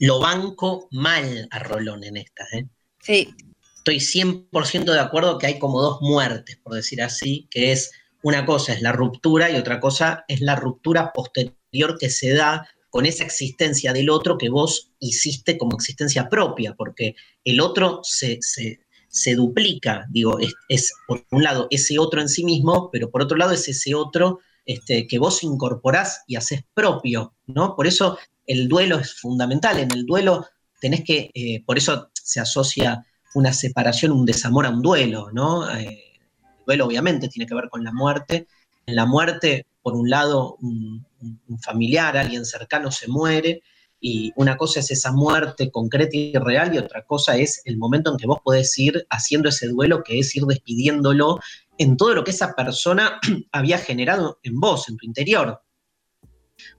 Lo 0.00 0.18
banco 0.18 0.88
mal 0.90 1.46
a 1.52 1.60
Rolón 1.60 2.02
en 2.02 2.16
esta, 2.16 2.42
¿eh? 2.52 2.66
Sí. 3.00 3.32
Estoy 3.76 3.98
100% 3.98 4.92
de 4.92 4.98
acuerdo 4.98 5.38
que 5.38 5.46
hay 5.46 5.60
como 5.60 5.80
dos 5.80 5.98
muertes, 6.00 6.56
por 6.56 6.74
decir 6.74 7.00
así, 7.00 7.46
que 7.48 7.70
es 7.70 7.92
una 8.22 8.44
cosa 8.44 8.72
es 8.72 8.82
la 8.82 8.90
ruptura 8.90 9.52
y 9.52 9.56
otra 9.56 9.78
cosa 9.78 10.24
es 10.26 10.40
la 10.40 10.56
ruptura 10.56 11.12
posterior 11.12 11.96
que 11.96 12.10
se 12.10 12.32
da 12.32 12.66
con 12.94 13.06
esa 13.06 13.24
existencia 13.24 13.92
del 13.92 14.08
otro 14.08 14.38
que 14.38 14.48
vos 14.48 14.92
hiciste 15.00 15.58
como 15.58 15.74
existencia 15.74 16.28
propia, 16.28 16.76
porque 16.76 17.16
el 17.44 17.60
otro 17.60 18.02
se, 18.04 19.34
duplica, 19.34 20.06
digo, 20.10 20.38
es, 20.68 20.92
por 21.08 21.26
un 21.32 21.42
lado 21.42 21.66
ese 21.70 21.98
otro 21.98 22.20
en 22.20 22.28
sí 22.28 22.44
mismo, 22.44 22.90
pero 22.92 23.10
por 23.10 23.20
otro 23.20 23.36
lado 23.36 23.50
es 23.50 23.66
ese 23.66 23.96
otro 23.96 24.38
este, 24.64 25.08
que 25.08 25.18
vos 25.18 25.42
incorporás 25.42 26.22
y 26.28 26.36
haces 26.36 26.62
propio, 26.72 27.34
¿no? 27.46 27.74
Por 27.74 27.88
eso 27.88 28.16
el 28.46 28.68
duelo 28.68 29.00
es 29.00 29.12
fundamental, 29.14 29.80
en 29.80 29.90
el 29.90 30.06
duelo 30.06 30.46
tenés 30.80 31.02
que, 31.02 31.32
eh, 31.34 31.64
por 31.66 31.76
eso 31.76 32.10
se 32.12 32.38
asocia 32.38 33.04
una 33.34 33.52
separación, 33.52 34.12
un 34.12 34.24
desamor 34.24 34.66
a 34.66 34.70
un 34.70 34.82
duelo, 34.82 35.32
¿no? 35.32 35.68
Eh, 35.68 36.12
el 36.20 36.64
duelo 36.64 36.86
obviamente 36.86 37.26
tiene 37.26 37.48
que 37.48 37.56
ver 37.56 37.68
con 37.68 37.82
la 37.82 37.92
muerte, 37.92 38.46
la 38.86 39.06
muerte, 39.06 39.66
por 39.82 39.94
un 39.94 40.08
lado, 40.10 40.56
un, 40.60 41.06
familiar, 41.62 42.16
alguien 42.16 42.44
cercano 42.44 42.90
se 42.90 43.08
muere, 43.08 43.62
y 44.00 44.32
una 44.36 44.56
cosa 44.58 44.80
es 44.80 44.90
esa 44.90 45.12
muerte 45.12 45.70
concreta 45.70 46.16
y 46.16 46.34
real, 46.34 46.74
y 46.74 46.78
otra 46.78 47.04
cosa 47.06 47.36
es 47.36 47.62
el 47.64 47.78
momento 47.78 48.10
en 48.10 48.18
que 48.18 48.26
vos 48.26 48.40
podés 48.44 48.78
ir 48.78 49.06
haciendo 49.08 49.48
ese 49.48 49.68
duelo, 49.68 50.02
que 50.02 50.18
es 50.18 50.36
ir 50.36 50.44
despidiéndolo 50.44 51.40
en 51.78 51.96
todo 51.96 52.14
lo 52.14 52.24
que 52.24 52.30
esa 52.30 52.54
persona 52.54 53.18
había 53.52 53.78
generado 53.78 54.38
en 54.42 54.60
vos, 54.60 54.88
en 54.88 54.96
tu 54.96 55.06
interior. 55.06 55.60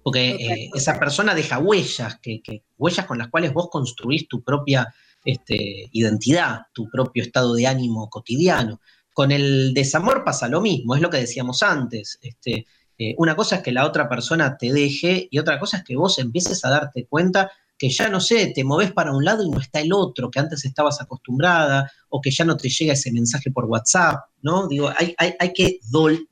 Porque 0.03 0.29
eh, 0.35 0.69
esa 0.73 0.99
persona 0.99 1.35
deja 1.35 1.59
huellas, 1.59 2.19
que, 2.21 2.41
huellas 2.77 3.05
con 3.05 3.17
las 3.17 3.29
cuales 3.29 3.53
vos 3.53 3.69
construís 3.69 4.27
tu 4.27 4.43
propia 4.43 4.93
este, 5.23 5.89
identidad, 5.91 6.61
tu 6.73 6.89
propio 6.89 7.23
estado 7.23 7.55
de 7.55 7.67
ánimo 7.67 8.09
cotidiano. 8.09 8.79
Con 9.15 9.31
el 9.31 9.73
desamor 9.73 10.25
pasa 10.25 10.49
lo 10.49 10.59
mismo, 10.59 10.93
es 10.93 11.01
lo 11.01 11.09
que 11.09 11.19
decíamos 11.19 11.63
antes. 11.63 12.19
Este, 12.21 12.65
eh, 12.97 13.15
una 13.17 13.33
cosa 13.33 13.55
es 13.55 13.61
que 13.61 13.71
la 13.71 13.85
otra 13.85 14.09
persona 14.09 14.57
te 14.57 14.73
deje 14.73 15.29
y 15.31 15.39
otra 15.39 15.57
cosa 15.57 15.77
es 15.77 15.85
que 15.85 15.95
vos 15.95 16.19
empieces 16.19 16.65
a 16.65 16.69
darte 16.69 17.05
cuenta 17.05 17.49
que 17.77 17.89
ya 17.89 18.09
no 18.09 18.19
sé, 18.19 18.51
te 18.53 18.65
moves 18.65 18.91
para 18.91 19.13
un 19.13 19.23
lado 19.23 19.41
y 19.41 19.49
no 19.49 19.61
está 19.61 19.79
el 19.79 19.93
otro, 19.93 20.29
que 20.29 20.39
antes 20.39 20.65
estabas 20.65 20.99
acostumbrada, 20.99 21.89
o 22.09 22.19
que 22.19 22.29
ya 22.29 22.43
no 22.43 22.57
te 22.57 22.67
llega 22.67 22.91
ese 22.91 23.13
mensaje 23.13 23.51
por 23.51 23.63
WhatsApp, 23.63 24.25
¿no? 24.41 24.67
Digo, 24.67 24.91
hay, 24.97 25.15
hay, 25.17 25.53
que 25.53 25.79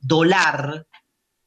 dolar, 0.02 0.86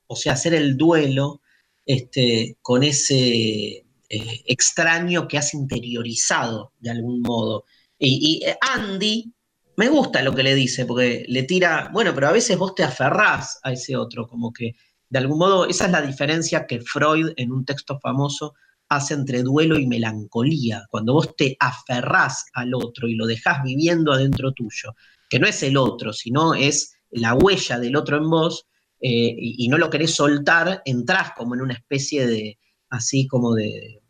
o 0.08 0.16
sea, 0.16 0.34
hacer 0.34 0.56
el 0.56 0.76
duelo 0.76 1.42
este, 1.86 2.58
con 2.64 2.82
ese 2.82 3.86
eh, 4.10 4.44
extraño 4.48 5.28
que 5.28 5.38
has 5.38 5.54
interiorizado 5.54 6.74
de 6.80 6.90
algún 6.90 7.22
modo. 7.22 7.66
Y, 8.00 8.42
y, 8.42 8.46
eh, 8.48 8.58
Andy, 8.60 9.32
me 9.78 9.90
gusta 9.90 10.22
lo 10.24 10.34
que 10.34 10.44
le 10.44 10.56
dice, 10.56 10.86
porque 10.86 11.24
le 11.28 11.44
tira, 11.44 11.90
bueno, 11.94 12.14
pero 12.14 12.28
a 12.28 12.32
veces 12.32 12.58
vos 12.58 12.76
te 12.76 12.84
aferrás 12.84 13.60
a 13.64 13.72
ese 13.72 13.96
otro, 13.96 14.28
como 14.28 14.52
que 14.52 14.74
de 15.10 15.20
algún 15.20 15.38
modo, 15.38 15.68
esa 15.68 15.86
es 15.86 15.92
la 15.92 16.02
diferencia 16.02 16.66
que 16.68 16.82
Freud 16.82 17.32
en 17.38 17.52
un 17.52 17.64
texto 17.64 17.98
famoso 18.00 18.56
hace 18.90 19.14
entre 19.14 19.44
duelo 19.44 19.78
y 19.78 19.86
melancolía, 19.86 20.86
cuando 20.90 21.14
vos 21.14 21.36
te 21.36 21.56
aferrás 21.60 22.46
al 22.54 22.74
otro 22.74 23.08
y 23.08 23.16
lo 23.16 23.26
dejás 23.26 23.64
viviendo 23.64 24.12
adentro 24.12 24.52
tuyo, 24.52 24.96
que 25.30 25.40
no 25.40 25.48
es 25.48 25.62
el 25.64 25.78
otro, 25.78 26.12
sino 26.12 26.54
es 26.54 26.98
la 27.12 27.34
huella 27.36 27.80
del 27.80 27.96
otro 27.96 28.18
en 28.18 28.30
vos, 28.30 28.66
eh, 29.00 29.36
y, 29.38 29.68
no 29.68 29.78
lo 29.78 29.90
querés 29.90 30.16
soltar, 30.16 30.82
entrás 30.86 31.32
como 31.38 31.54
en 31.54 31.62
una 31.62 31.76
especie 31.76 32.26
de, 32.26 32.58
así 32.90 33.28
como 33.28 33.54
de, 33.54 34.02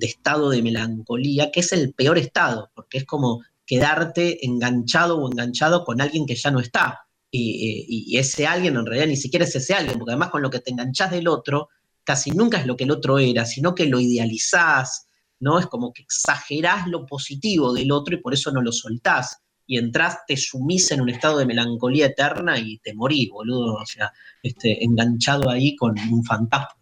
estado 0.00 0.50
de 0.50 0.62
melancolía, 0.62 1.50
que 1.50 1.60
es 1.60 1.72
el 1.72 1.94
peor 1.94 2.18
estado, 2.18 2.70
porque 2.74 2.98
es 2.98 3.04
como 3.06 3.42
quedarte 3.66 4.44
enganchado 4.44 5.18
o 5.18 5.30
enganchado 5.30 5.84
con 5.84 6.00
alguien 6.00 6.26
que 6.26 6.34
ya 6.34 6.50
no 6.50 6.60
está. 6.60 7.00
Y, 7.30 7.86
y, 7.88 8.16
ese 8.16 8.46
alguien 8.46 8.76
en 8.76 8.86
realidad 8.86 9.08
ni 9.08 9.16
siquiera 9.16 9.44
es 9.44 9.56
ese 9.56 9.74
alguien, 9.74 9.98
porque 9.98 10.12
además 10.12 10.30
con 10.30 10.42
lo 10.42 10.50
que 10.50 10.60
te 10.60 10.70
enganchás 10.70 11.10
del 11.10 11.26
otro, 11.26 11.68
casi 12.04 12.30
nunca 12.30 12.58
es 12.58 12.66
lo 12.66 12.76
que 12.76 12.84
el 12.84 12.92
otro 12.92 13.18
era, 13.18 13.44
sino 13.44 13.74
que 13.74 13.86
lo 13.86 13.98
idealizás, 13.98 15.08
¿no? 15.40 15.58
Es 15.58 15.66
como 15.66 15.92
que 15.92 16.02
exagerás 16.02 16.86
lo 16.86 17.06
positivo 17.06 17.72
del 17.72 17.90
otro 17.90 18.14
y 18.14 18.20
por 18.20 18.34
eso 18.34 18.52
no 18.52 18.62
lo 18.62 18.70
soltás. 18.70 19.38
Y 19.66 19.78
entras, 19.78 20.18
te 20.26 20.36
sumís 20.36 20.90
en 20.90 21.00
un 21.00 21.08
estado 21.08 21.38
de 21.38 21.46
melancolía 21.46 22.06
eterna 22.06 22.58
y 22.58 22.78
te 22.78 22.94
morís, 22.94 23.30
boludo. 23.30 23.74
O 23.74 23.86
sea, 23.86 24.12
este, 24.42 24.84
enganchado 24.84 25.50
ahí 25.50 25.74
con 25.74 25.94
un 26.10 26.22
fantasma. 26.22 26.76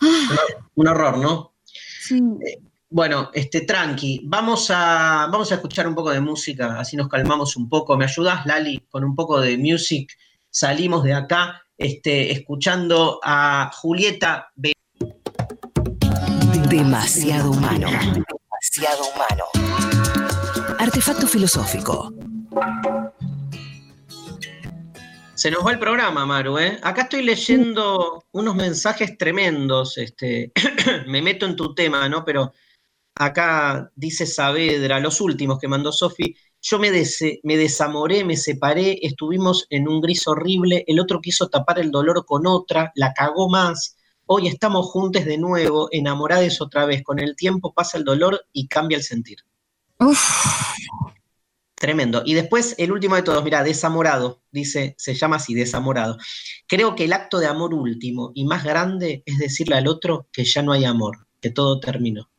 Ah. 0.00 0.36
Un 0.74 0.88
horror, 0.88 1.18
¿no? 1.18 1.54
Sí. 2.00 2.20
Bueno, 2.94 3.30
este, 3.32 3.62
tranqui, 3.62 4.20
vamos 4.24 4.70
a, 4.70 5.26
vamos 5.32 5.50
a 5.50 5.54
escuchar 5.54 5.88
un 5.88 5.94
poco 5.94 6.10
de 6.10 6.20
música, 6.20 6.78
así 6.78 6.94
nos 6.94 7.08
calmamos 7.08 7.56
un 7.56 7.66
poco. 7.66 7.96
¿Me 7.96 8.04
ayudas, 8.04 8.44
Lali, 8.44 8.86
con 8.90 9.02
un 9.02 9.16
poco 9.16 9.40
de 9.40 9.56
music? 9.56 10.12
Salimos 10.50 11.02
de 11.02 11.14
acá 11.14 11.62
este, 11.78 12.30
escuchando 12.30 13.18
a 13.24 13.70
Julieta 13.72 14.52
B. 14.56 14.74
Demasiado 16.68 17.52
humano. 17.52 17.88
Demasiado 17.88 19.04
humano. 19.14 19.44
Artefacto 20.78 21.26
filosófico. 21.26 22.12
Se 25.34 25.50
nos 25.50 25.64
va 25.66 25.72
el 25.72 25.78
programa, 25.78 26.26
Maru. 26.26 26.58
¿eh? 26.58 26.78
Acá 26.82 27.02
estoy 27.02 27.22
leyendo 27.22 28.26
unos 28.32 28.54
mensajes 28.54 29.16
tremendos. 29.16 29.96
Este, 29.96 30.52
me 31.06 31.22
meto 31.22 31.46
en 31.46 31.56
tu 31.56 31.74
tema, 31.74 32.06
¿no? 32.10 32.22
Pero 32.22 32.52
acá 33.14 33.90
dice 33.94 34.26
Saavedra, 34.26 35.00
los 35.00 35.20
últimos 35.20 35.58
que 35.58 35.68
mandó 35.68 35.92
Sofi. 35.92 36.36
Yo 36.60 36.78
me, 36.78 36.90
me 37.42 37.56
desamoré, 37.56 38.24
me 38.24 38.36
separé, 38.36 38.98
estuvimos 39.02 39.66
en 39.70 39.88
un 39.88 40.00
gris 40.00 40.26
horrible, 40.28 40.84
el 40.86 41.00
otro 41.00 41.20
quiso 41.20 41.48
tapar 41.48 41.80
el 41.80 41.90
dolor 41.90 42.24
con 42.24 42.46
otra, 42.46 42.92
la 42.94 43.12
cagó 43.12 43.48
más. 43.48 43.96
Hoy 44.26 44.46
estamos 44.46 44.86
juntos 44.86 45.24
de 45.24 45.38
nuevo, 45.38 45.88
enamorados 45.90 46.60
otra 46.60 46.86
vez. 46.86 47.02
Con 47.02 47.18
el 47.18 47.34
tiempo 47.34 47.72
pasa 47.74 47.98
el 47.98 48.04
dolor 48.04 48.46
y 48.52 48.68
cambia 48.68 48.96
el 48.96 49.02
sentir. 49.02 49.38
Tremendo. 51.74 52.22
Y 52.24 52.34
después 52.34 52.76
el 52.78 52.92
último 52.92 53.16
de 53.16 53.22
todos, 53.22 53.42
mira, 53.42 53.64
desamorado, 53.64 54.40
dice, 54.52 54.94
se 54.98 55.14
llama 55.14 55.36
así, 55.36 55.52
desamorado. 55.52 56.16
Creo 56.68 56.94
que 56.94 57.04
el 57.04 57.12
acto 57.12 57.40
de 57.40 57.46
amor 57.46 57.74
último 57.74 58.30
y 58.36 58.44
más 58.44 58.62
grande 58.62 59.24
es 59.26 59.38
decirle 59.38 59.74
al 59.74 59.88
otro 59.88 60.28
que 60.32 60.44
ya 60.44 60.62
no 60.62 60.70
hay 60.70 60.84
amor, 60.84 61.26
que 61.40 61.50
todo 61.50 61.80
terminó. 61.80 62.31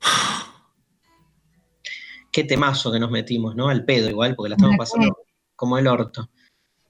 qué 2.32 2.44
temazo 2.44 2.92
que 2.92 3.00
nos 3.00 3.10
metimos, 3.10 3.56
¿no? 3.56 3.68
Al 3.68 3.84
pedo 3.84 4.08
igual, 4.08 4.34
porque 4.34 4.50
la 4.50 4.56
estamos 4.56 4.76
pasando 4.76 5.16
como 5.56 5.78
el 5.78 5.86
orto. 5.86 6.28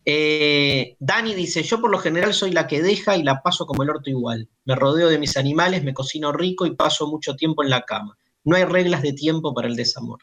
Eh, 0.05 0.97
Dani 0.99 1.35
dice, 1.35 1.63
yo 1.63 1.81
por 1.81 1.91
lo 1.91 1.99
general 1.99 2.33
soy 2.33 2.53
la 2.53 2.67
que 2.67 2.83
deja 2.83 3.17
y 3.17 3.23
la 3.23 3.43
paso 3.43 3.67
como 3.67 3.83
el 3.83 3.91
orto 3.91 4.11
igual. 4.11 4.49
Me 4.65 4.75
rodeo 4.75 5.09
de 5.09 5.19
mis 5.19 5.37
animales, 5.37 5.85
me 5.85 5.95
cocino 5.95 6.33
rico 6.33 6.67
y 6.67 6.75
paso 6.75 7.07
mucho 7.07 7.37
tiempo 7.37 7.63
en 7.63 7.71
la 7.71 7.83
cama. 7.83 8.17
No 8.45 8.57
hay 8.57 8.65
reglas 8.65 9.03
de 9.03 9.13
tiempo 9.13 9.55
para 9.55 9.69
el 9.69 9.77
desamor. 9.77 10.21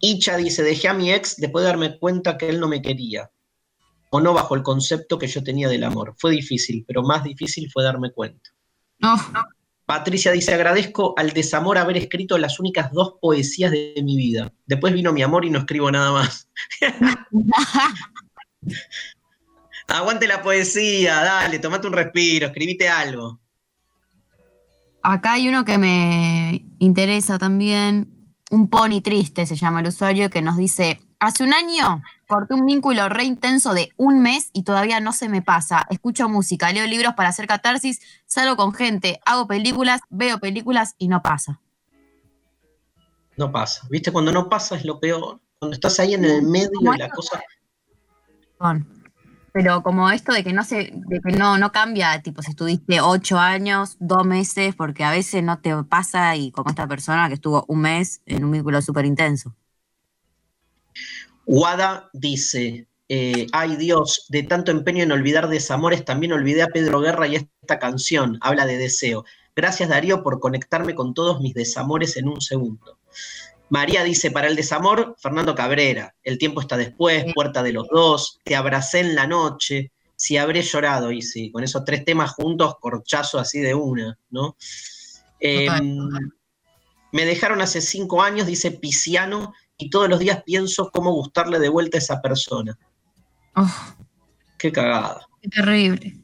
Icha 0.00 0.36
dice, 0.36 0.62
dejé 0.62 0.88
a 0.88 0.94
mi 0.94 1.12
ex 1.12 1.36
después 1.36 1.64
de 1.64 1.68
darme 1.68 1.98
cuenta 1.98 2.38
que 2.38 2.48
él 2.48 2.60
no 2.60 2.68
me 2.68 2.82
quería. 2.82 3.30
O 4.10 4.20
no 4.20 4.32
bajo 4.32 4.54
el 4.54 4.62
concepto 4.62 5.18
que 5.18 5.26
yo 5.26 5.42
tenía 5.42 5.68
del 5.68 5.82
amor. 5.82 6.14
Fue 6.18 6.30
difícil, 6.30 6.84
pero 6.86 7.02
más 7.02 7.24
difícil 7.24 7.68
fue 7.72 7.82
darme 7.82 8.12
cuenta. 8.12 8.50
No. 8.98 9.16
Patricia 9.86 10.32
dice, 10.32 10.54
agradezco 10.54 11.14
al 11.16 11.32
desamor 11.32 11.76
haber 11.76 11.98
escrito 11.98 12.38
las 12.38 12.58
únicas 12.58 12.90
dos 12.92 13.16
poesías 13.20 13.70
de 13.70 13.94
mi 14.02 14.16
vida. 14.16 14.52
Después 14.66 14.94
vino 14.94 15.12
mi 15.12 15.22
amor 15.22 15.44
y 15.44 15.50
no 15.50 15.58
escribo 15.58 15.90
nada 15.90 16.10
más. 16.10 16.48
Aguante 19.88 20.26
la 20.26 20.42
poesía, 20.42 21.20
dale, 21.22 21.58
tomate 21.58 21.86
un 21.86 21.92
respiro, 21.92 22.46
escribite 22.46 22.88
algo. 22.88 23.40
Acá 25.02 25.34
hay 25.34 25.48
uno 25.48 25.66
que 25.66 25.76
me 25.76 26.64
interesa 26.78 27.38
también, 27.38 28.32
un 28.50 28.70
pony 28.70 29.02
triste 29.02 29.44
se 29.44 29.56
llama 29.56 29.80
el 29.80 29.88
usuario, 29.88 30.30
que 30.30 30.40
nos 30.40 30.56
dice, 30.56 31.00
hace 31.24 31.44
un 31.44 31.52
año 31.52 32.02
corté 32.26 32.54
un 32.54 32.66
vínculo 32.66 33.08
re 33.08 33.24
intenso 33.24 33.74
de 33.74 33.90
un 33.96 34.22
mes 34.22 34.50
y 34.52 34.62
todavía 34.62 35.00
no 35.00 35.12
se 35.12 35.28
me 35.28 35.42
pasa. 35.42 35.86
Escucho 35.90 36.28
música, 36.28 36.72
leo 36.72 36.86
libros 36.86 37.14
para 37.14 37.28
hacer 37.28 37.46
catarsis, 37.46 38.00
salgo 38.26 38.56
con 38.56 38.72
gente, 38.72 39.20
hago 39.26 39.46
películas, 39.46 40.00
veo 40.10 40.38
películas 40.38 40.94
y 40.98 41.08
no 41.08 41.22
pasa. 41.22 41.60
No 43.36 43.50
pasa. 43.50 43.86
¿Viste? 43.90 44.12
Cuando 44.12 44.32
no 44.32 44.48
pasa 44.48 44.76
es 44.76 44.84
lo 44.84 45.00
peor. 45.00 45.40
Cuando 45.58 45.74
estás 45.74 45.98
ahí 46.00 46.14
en 46.14 46.24
el 46.24 46.42
medio 46.42 46.70
de 46.80 46.98
la 46.98 47.08
cosa. 47.08 47.42
Pero 49.52 49.82
como 49.82 50.10
esto 50.10 50.32
de 50.32 50.42
que 50.42 50.52
no 50.52 50.64
se, 50.64 50.92
de 50.92 51.20
que 51.20 51.32
no, 51.32 51.58
no 51.58 51.70
cambia, 51.70 52.20
tipo 52.22 52.42
si 52.42 52.50
estuviste 52.50 53.00
ocho 53.00 53.38
años, 53.38 53.96
dos 54.00 54.26
meses, 54.26 54.74
porque 54.74 55.04
a 55.04 55.10
veces 55.10 55.44
no 55.44 55.60
te 55.60 55.72
pasa, 55.84 56.34
y 56.34 56.50
como 56.50 56.70
esta 56.70 56.88
persona 56.88 57.28
que 57.28 57.34
estuvo 57.34 57.64
un 57.68 57.82
mes 57.82 58.20
en 58.26 58.44
un 58.44 58.50
vínculo 58.50 58.82
súper 58.82 59.06
intenso. 59.06 59.54
Wada 61.46 62.10
dice, 62.12 62.86
eh, 63.08 63.46
ay 63.52 63.76
Dios, 63.76 64.26
de 64.28 64.42
tanto 64.42 64.70
empeño 64.70 65.02
en 65.02 65.12
olvidar 65.12 65.48
desamores, 65.48 66.04
también 66.04 66.32
olvidé 66.32 66.62
a 66.62 66.68
Pedro 66.68 67.00
Guerra 67.00 67.26
y 67.26 67.36
esta 67.36 67.78
canción, 67.78 68.38
habla 68.40 68.66
de 68.66 68.78
deseo. 68.78 69.24
Gracias 69.54 69.88
Darío 69.88 70.22
por 70.22 70.40
conectarme 70.40 70.94
con 70.94 71.14
todos 71.14 71.40
mis 71.40 71.54
desamores 71.54 72.16
en 72.16 72.28
un 72.28 72.40
segundo. 72.40 72.98
María 73.68 74.04
dice, 74.04 74.30
para 74.30 74.48
el 74.48 74.56
desamor, 74.56 75.16
Fernando 75.18 75.54
Cabrera, 75.54 76.14
el 76.22 76.38
tiempo 76.38 76.60
está 76.60 76.76
después, 76.76 77.24
puerta 77.34 77.62
de 77.62 77.72
los 77.72 77.88
dos, 77.88 78.38
te 78.44 78.56
abracé 78.56 79.00
en 79.00 79.14
la 79.14 79.26
noche, 79.26 79.90
si 80.16 80.36
habré 80.36 80.62
llorado, 80.62 81.10
y 81.10 81.22
sí, 81.22 81.50
con 81.50 81.64
esos 81.64 81.84
tres 81.84 82.04
temas 82.04 82.32
juntos, 82.32 82.76
corchazo 82.80 83.38
así 83.38 83.60
de 83.60 83.74
una, 83.74 84.18
¿no? 84.30 84.56
Em, 85.40 86.08
me 87.12 87.24
dejaron 87.24 87.60
hace 87.62 87.80
cinco 87.80 88.22
años, 88.22 88.46
dice 88.46 88.70
Pisiano, 88.70 89.54
y 89.76 89.90
todos 89.90 90.08
los 90.08 90.18
días 90.18 90.42
pienso 90.44 90.90
cómo 90.90 91.12
gustarle 91.12 91.58
de 91.58 91.68
vuelta 91.68 91.98
a 91.98 92.00
esa 92.00 92.20
persona. 92.20 92.78
Oh. 93.56 93.94
Qué 94.58 94.72
cagada. 94.72 95.26
Qué 95.42 95.48
terrible. 95.48 96.20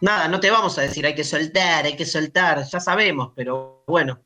Nada, 0.00 0.28
no 0.28 0.40
te 0.40 0.50
vamos 0.50 0.76
a 0.78 0.82
decir 0.82 1.06
hay 1.06 1.14
que 1.14 1.24
soltar, 1.24 1.84
hay 1.84 1.96
que 1.96 2.04
soltar, 2.04 2.64
ya 2.64 2.80
sabemos, 2.80 3.32
pero 3.34 3.84
bueno. 3.86 4.20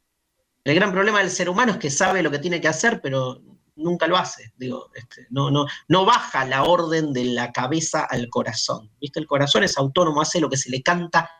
El 0.64 0.74
gran 0.74 0.92
problema 0.92 1.20
del 1.20 1.30
ser 1.30 1.48
humano 1.48 1.72
es 1.72 1.78
que 1.78 1.90
sabe 1.90 2.22
lo 2.22 2.30
que 2.30 2.38
tiene 2.38 2.60
que 2.60 2.68
hacer, 2.68 3.00
pero 3.00 3.40
nunca 3.76 4.06
lo 4.06 4.16
hace. 4.16 4.52
Digo, 4.56 4.90
este, 4.94 5.26
no, 5.30 5.50
no, 5.50 5.66
no 5.88 6.04
baja 6.04 6.44
la 6.44 6.64
orden 6.64 7.12
de 7.12 7.24
la 7.24 7.50
cabeza 7.50 8.04
al 8.04 8.28
corazón. 8.28 8.90
¿Viste? 9.00 9.20
El 9.20 9.26
corazón 9.26 9.64
es 9.64 9.78
autónomo, 9.78 10.20
hace 10.20 10.40
lo 10.40 10.50
que 10.50 10.58
se 10.58 10.70
le 10.70 10.82
canta 10.82 11.30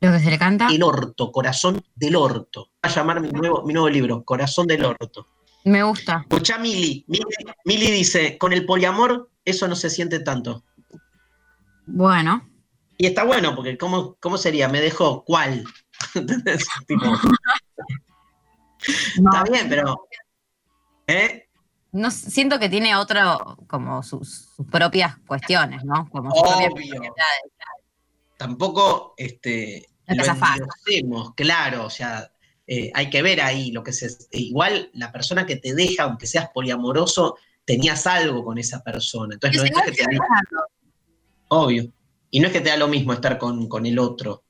¿Lo 0.00 0.12
que 0.12 0.20
se 0.20 0.30
le 0.30 0.38
canta? 0.38 0.68
El 0.68 0.82
orto, 0.82 1.30
corazón 1.30 1.82
del 1.94 2.16
orto. 2.16 2.69
A 2.82 2.88
llamar 2.88 3.20
mi 3.20 3.30
nuevo, 3.30 3.62
mi 3.64 3.72
nuevo 3.72 3.88
libro, 3.88 4.24
Corazón 4.24 4.66
del 4.66 4.84
orto. 4.84 5.28
Me 5.64 5.82
gusta. 5.82 6.24
Escucha 6.28 6.58
Mili. 6.58 7.04
Mili. 7.64 7.90
dice, 7.90 8.38
con 8.38 8.52
el 8.52 8.64
poliamor 8.64 9.30
eso 9.44 9.68
no 9.68 9.76
se 9.76 9.90
siente 9.90 10.20
tanto. 10.20 10.64
Bueno. 11.86 12.48
Y 12.96 13.06
está 13.06 13.24
bueno, 13.24 13.54
porque 13.54 13.76
¿cómo, 13.76 14.16
cómo 14.20 14.38
sería? 14.38 14.68
¿Me 14.68 14.80
dejó 14.80 15.24
cuál? 15.24 15.64
Está 18.80 19.44
bien, 19.44 19.68
pero. 19.68 20.06
¿eh? 21.06 21.48
No, 21.92 22.10
siento 22.10 22.58
que 22.58 22.68
tiene 22.68 22.94
otro, 22.94 23.58
como 23.66 24.02
sus, 24.02 24.50
propias 24.70 25.18
cuestiones, 25.26 25.84
¿no? 25.84 26.08
Como 26.08 26.30
Tampoco 28.36 29.14
este, 29.16 29.86
lo 30.06 30.22
hacemos, 30.22 31.34
claro, 31.34 31.86
o 31.86 31.90
sea, 31.90 32.30
eh, 32.72 32.92
hay 32.94 33.10
que 33.10 33.20
ver 33.20 33.40
ahí 33.40 33.72
lo 33.72 33.82
que 33.82 33.92
se. 33.92 34.08
Igual 34.30 34.90
la 34.94 35.10
persona 35.10 35.44
que 35.44 35.56
te 35.56 35.74
deja, 35.74 36.04
aunque 36.04 36.28
seas 36.28 36.50
poliamoroso, 36.54 37.36
tenías 37.64 38.06
algo 38.06 38.44
con 38.44 38.58
esa 38.58 38.80
persona. 38.84 39.34
Entonces, 39.34 39.72
no 39.72 39.80
es 39.80 39.86
que 39.86 40.04
te 40.04 40.18
Obvio. 41.48 41.92
Y 42.30 42.38
no 42.38 42.46
es 42.46 42.52
que 42.52 42.60
te 42.60 42.68
da 42.68 42.76
lo 42.76 42.86
mismo 42.86 43.12
estar 43.12 43.38
con, 43.38 43.68
con 43.68 43.86
el 43.86 43.98
otro 43.98 44.44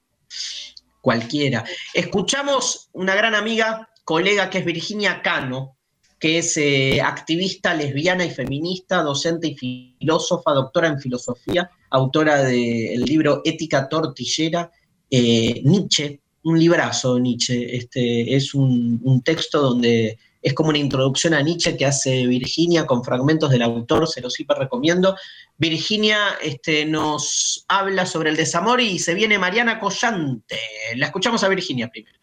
cualquiera. 1.00 1.64
Escuchamos 1.94 2.90
una 2.92 3.14
gran 3.14 3.34
amiga, 3.34 3.88
colega 4.04 4.50
que 4.50 4.58
es 4.58 4.66
Virginia 4.66 5.22
Cano, 5.22 5.78
que 6.18 6.36
es 6.36 6.58
eh, 6.58 7.00
activista 7.00 7.72
lesbiana 7.72 8.26
y 8.26 8.30
feminista, 8.30 9.02
docente 9.02 9.46
y 9.46 9.56
filósofa, 9.98 10.52
doctora 10.52 10.88
en 10.88 11.00
filosofía, 11.00 11.70
autora 11.88 12.42
del 12.42 13.00
libro 13.00 13.40
Ética 13.46 13.88
Tortillera, 13.88 14.70
eh, 15.08 15.62
Nietzsche, 15.64 16.19
un 16.44 16.58
librazo 16.58 17.14
de 17.14 17.20
Nietzsche. 17.20 17.76
Este, 17.76 18.34
es 18.34 18.54
un, 18.54 19.22
texto 19.24 19.60
donde 19.60 20.18
es 20.42 20.54
como 20.54 20.70
una 20.70 20.78
introducción 20.78 21.34
a 21.34 21.42
Nietzsche 21.42 21.76
que 21.76 21.86
hace 21.86 22.26
Virginia 22.26 22.86
con 22.86 23.04
fragmentos 23.04 23.50
del 23.50 23.62
autor, 23.62 24.08
se 24.08 24.20
los 24.20 24.38
hiper 24.40 24.56
recomiendo. 24.56 25.16
Virginia 25.58 26.18
este, 26.42 26.86
nos 26.86 27.64
habla 27.68 28.06
sobre 28.06 28.30
el 28.30 28.36
desamor 28.36 28.80
y 28.80 28.98
se 28.98 29.14
viene 29.14 29.38
Mariana 29.38 29.78
Collante. 29.78 30.58
La 30.96 31.06
escuchamos 31.06 31.44
a 31.44 31.48
Virginia 31.48 31.88
primero. 31.88 32.18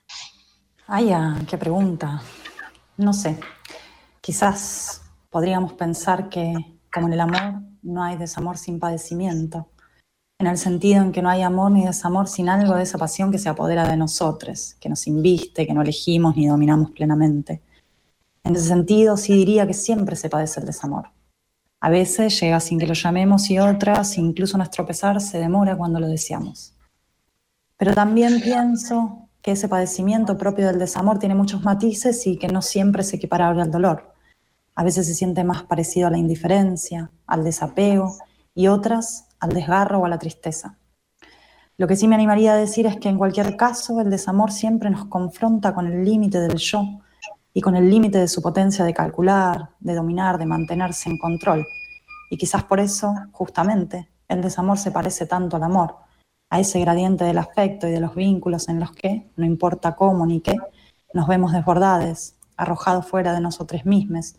Ay, 0.87 1.11
ah, 1.11 1.37
qué 1.47 1.57
pregunta. 1.57 2.21
No 2.97 3.13
sé. 3.13 3.37
Quizás 4.21 5.01
podríamos 5.29 5.73
pensar 5.73 6.29
que, 6.29 6.53
como 6.91 7.07
en 7.07 7.13
el 7.13 7.19
amor, 7.19 7.61
no 7.83 8.03
hay 8.03 8.17
desamor 8.17 8.57
sin 8.57 8.79
padecimiento. 8.79 9.69
En 10.39 10.47
el 10.47 10.57
sentido 10.57 11.01
en 11.03 11.11
que 11.11 11.21
no 11.21 11.29
hay 11.29 11.41
amor 11.41 11.71
ni 11.71 11.85
desamor 11.85 12.27
sin 12.27 12.47
algo 12.47 12.75
de 12.75 12.83
esa 12.83 12.97
pasión 12.97 13.31
que 13.31 13.39
se 13.39 13.49
apodera 13.49 13.87
de 13.87 13.97
nosotros, 13.97 14.75
que 14.79 14.89
nos 14.89 15.07
inviste, 15.07 15.65
que 15.65 15.73
no 15.73 15.81
elegimos 15.81 16.35
ni 16.35 16.47
dominamos 16.47 16.91
plenamente. 16.91 17.61
En 18.43 18.55
ese 18.55 18.67
sentido, 18.67 19.17
sí 19.17 19.33
diría 19.33 19.65
que 19.65 19.73
siempre 19.73 20.15
se 20.15 20.29
padece 20.29 20.59
el 20.59 20.67
desamor 20.67 21.09
a 21.79 21.89
veces 21.89 22.39
llega 22.39 22.59
sin 22.59 22.79
que 22.79 22.87
lo 22.87 22.93
llamemos 22.93 23.49
y 23.49 23.59
otras, 23.59 24.17
incluso 24.17 24.57
nuestro 24.57 24.85
pesar, 24.85 25.21
se 25.21 25.37
demora 25.37 25.77
cuando 25.77 25.99
lo 25.99 26.07
deseamos. 26.07 26.73
Pero 27.77 27.93
también 27.93 28.41
pienso 28.41 29.29
que 29.43 29.51
ese 29.51 29.67
padecimiento 29.67 30.37
propio 30.37 30.65
del 30.65 30.79
desamor 30.79 31.19
tiene 31.19 31.35
muchos 31.35 31.63
matices 31.63 32.25
y 32.25 32.37
que 32.37 32.47
no 32.47 32.63
siempre 32.63 33.03
es 33.03 33.13
equiparable 33.13 33.61
al 33.61 33.71
dolor. 33.71 34.11
A 34.73 34.83
veces 34.83 35.05
se 35.05 35.13
siente 35.13 35.43
más 35.43 35.63
parecido 35.63 36.07
a 36.07 36.11
la 36.11 36.17
indiferencia, 36.17 37.11
al 37.27 37.43
desapego 37.43 38.15
y 38.55 38.67
otras 38.67 39.26
al 39.39 39.49
desgarro 39.51 39.99
o 39.99 40.05
a 40.05 40.09
la 40.09 40.19
tristeza. 40.19 40.77
Lo 41.77 41.87
que 41.87 41.95
sí 41.95 42.07
me 42.07 42.15
animaría 42.15 42.53
a 42.53 42.57
decir 42.57 42.87
es 42.87 42.97
que 42.97 43.09
en 43.09 43.17
cualquier 43.17 43.55
caso 43.55 44.01
el 44.01 44.09
desamor 44.09 44.51
siempre 44.51 44.89
nos 44.89 45.05
confronta 45.05 45.73
con 45.73 45.87
el 45.87 46.03
límite 46.03 46.39
del 46.39 46.57
yo, 46.57 46.83
y 47.57 47.61
con 47.61 47.75
el 47.75 47.89
límite 47.89 48.19
de 48.19 48.27
su 48.27 48.39
potencia 48.39 48.85
de 48.85 48.93
calcular, 48.93 49.71
de 49.79 49.95
dominar, 49.95 50.37
de 50.37 50.45
mantenerse 50.45 51.09
en 51.09 51.17
control. 51.17 51.65
Y 52.29 52.37
quizás 52.37 52.63
por 52.63 52.79
eso, 52.79 53.15
justamente, 53.31 54.11
el 54.27 54.43
desamor 54.43 54.77
se 54.77 54.91
parece 54.91 55.25
tanto 55.25 55.57
al 55.57 55.63
amor, 55.63 55.95
a 56.51 56.59
ese 56.59 56.79
gradiente 56.79 57.23
del 57.23 57.39
afecto 57.39 57.87
y 57.87 57.91
de 57.91 57.99
los 57.99 58.13
vínculos 58.13 58.69
en 58.69 58.79
los 58.79 58.91
que, 58.91 59.31
no 59.37 59.43
importa 59.43 59.95
cómo 59.95 60.27
ni 60.27 60.39
qué, 60.39 60.55
nos 61.15 61.27
vemos 61.27 61.51
desbordados, 61.51 62.35
arrojados 62.57 63.07
fuera 63.07 63.33
de 63.33 63.41
nosotros 63.41 63.87
mismos, 63.87 64.35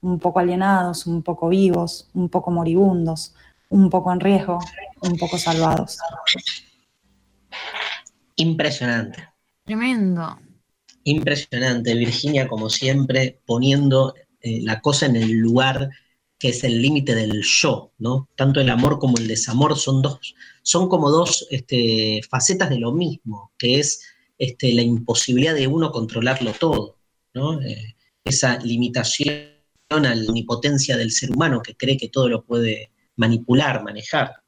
un 0.00 0.18
poco 0.18 0.38
alienados, 0.38 1.06
un 1.06 1.22
poco 1.22 1.50
vivos, 1.50 2.08
un 2.14 2.30
poco 2.30 2.50
moribundos, 2.50 3.34
un 3.72 3.88
poco 3.88 4.12
en 4.12 4.20
riesgo, 4.20 4.58
un 5.00 5.16
poco 5.16 5.38
salvados. 5.38 5.98
Impresionante. 8.36 9.28
Tremendo. 9.64 10.38
Impresionante, 11.04 11.94
Virginia, 11.94 12.46
como 12.48 12.68
siempre, 12.68 13.40
poniendo 13.46 14.14
eh, 14.40 14.60
la 14.62 14.80
cosa 14.80 15.06
en 15.06 15.16
el 15.16 15.32
lugar 15.32 15.90
que 16.38 16.48
es 16.48 16.64
el 16.64 16.82
límite 16.82 17.14
del 17.14 17.42
yo, 17.42 17.92
¿no? 17.98 18.28
Tanto 18.36 18.60
el 18.60 18.68
amor 18.68 18.98
como 18.98 19.16
el 19.16 19.28
desamor 19.28 19.78
son 19.78 20.02
dos, 20.02 20.34
son 20.62 20.88
como 20.88 21.08
dos 21.10 21.46
este, 21.50 22.20
facetas 22.28 22.68
de 22.68 22.78
lo 22.78 22.92
mismo, 22.92 23.52
que 23.56 23.78
es 23.78 24.02
este, 24.38 24.72
la 24.72 24.82
imposibilidad 24.82 25.54
de 25.54 25.68
uno 25.68 25.92
controlarlo 25.92 26.52
todo, 26.52 26.98
¿no? 27.32 27.62
Eh, 27.62 27.94
esa 28.24 28.58
limitación 28.58 29.46
a 29.90 30.14
la 30.14 30.28
omnipotencia 30.28 30.96
del 30.96 31.12
ser 31.12 31.30
humano 31.30 31.62
que 31.62 31.76
cree 31.76 31.96
que 31.96 32.08
todo 32.08 32.28
lo 32.28 32.44
puede 32.44 32.91
manipular, 33.16 33.82
manejar. 33.82 34.42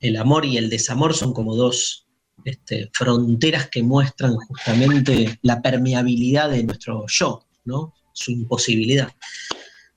El 0.00 0.16
amor 0.16 0.44
y 0.44 0.56
el 0.56 0.68
desamor 0.68 1.14
son 1.14 1.32
como 1.32 1.54
dos 1.54 2.06
este, 2.44 2.90
fronteras 2.92 3.68
que 3.68 3.82
muestran 3.82 4.36
justamente 4.36 5.38
la 5.42 5.62
permeabilidad 5.62 6.50
de 6.50 6.62
nuestro 6.64 7.06
yo, 7.08 7.46
¿no? 7.64 7.94
su 8.12 8.30
imposibilidad. 8.30 9.12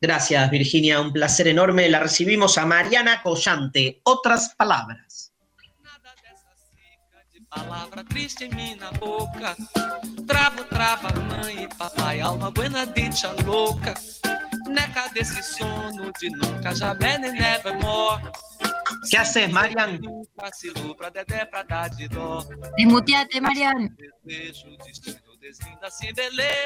Gracias, 0.02 0.52
Virginia, 0.52 1.00
un 1.00 1.14
placer 1.14 1.48
enorme. 1.48 1.90
La 1.90 2.00
recibimos 2.00 2.58
a 2.58 2.66
Mariana 2.66 3.22
Collante. 3.24 4.02
Otras 4.04 4.54
palabras. 4.56 5.32
Palavra 7.50 8.04
triste 8.04 8.44
em 8.44 8.76
na 8.76 8.92
boca. 8.92 9.56
Travo, 10.28 10.64
trava, 10.66 11.10
mãe 11.22 11.68
e 12.14 12.22
alma 12.22 12.52
buena, 12.52 12.86
dicha 12.86 13.34
louca. 13.46 13.94
Neca 14.68 15.08
desse 15.14 15.42
sono 15.44 16.12
de 16.20 16.30
nunca, 16.30 16.74
já 16.76 16.94
bem, 16.94 17.20
never 17.20 17.78
more. 17.80 18.22
¿Qué 19.10 19.18
haces, 19.18 19.52
Marian? 19.52 20.00
Desmuteate, 22.78 23.42
Marian. 23.42 23.98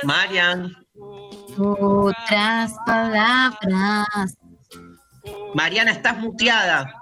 Marian. 0.03 0.75
Otras 1.57 2.73
palabras. 2.85 4.37
Mariana, 5.53 5.91
estás 5.91 6.17
muteada. 6.17 6.93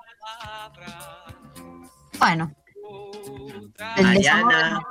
Bueno. 2.18 2.52
Mariana. 4.02 4.82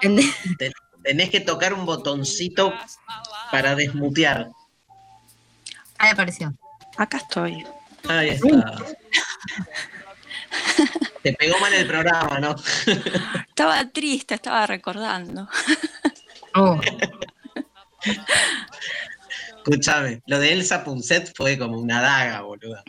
Tenés 0.00 1.30
que 1.30 1.40
tocar 1.40 1.72
un 1.72 1.86
botoncito 1.86 2.72
para 3.52 3.74
desmutear. 3.76 4.50
Ahí 5.98 6.10
apareció. 6.10 6.54
Acá 6.96 7.18
estoy. 7.18 7.64
Ahí 8.08 8.30
está. 8.30 8.46
Te 11.22 11.32
pegó 11.32 11.58
mal 11.58 11.72
el 11.72 11.86
programa, 11.86 12.38
¿no? 12.38 12.54
Estaba 13.48 13.88
triste, 13.90 14.34
estaba 14.34 14.66
recordando. 14.66 15.48
Oh. 16.54 16.80
Escúchame, 19.56 20.22
lo 20.26 20.38
de 20.38 20.52
Elsa 20.52 20.84
Punset 20.84 21.34
fue 21.36 21.58
como 21.58 21.78
una 21.78 22.00
daga, 22.00 22.42
boluda. 22.42 22.84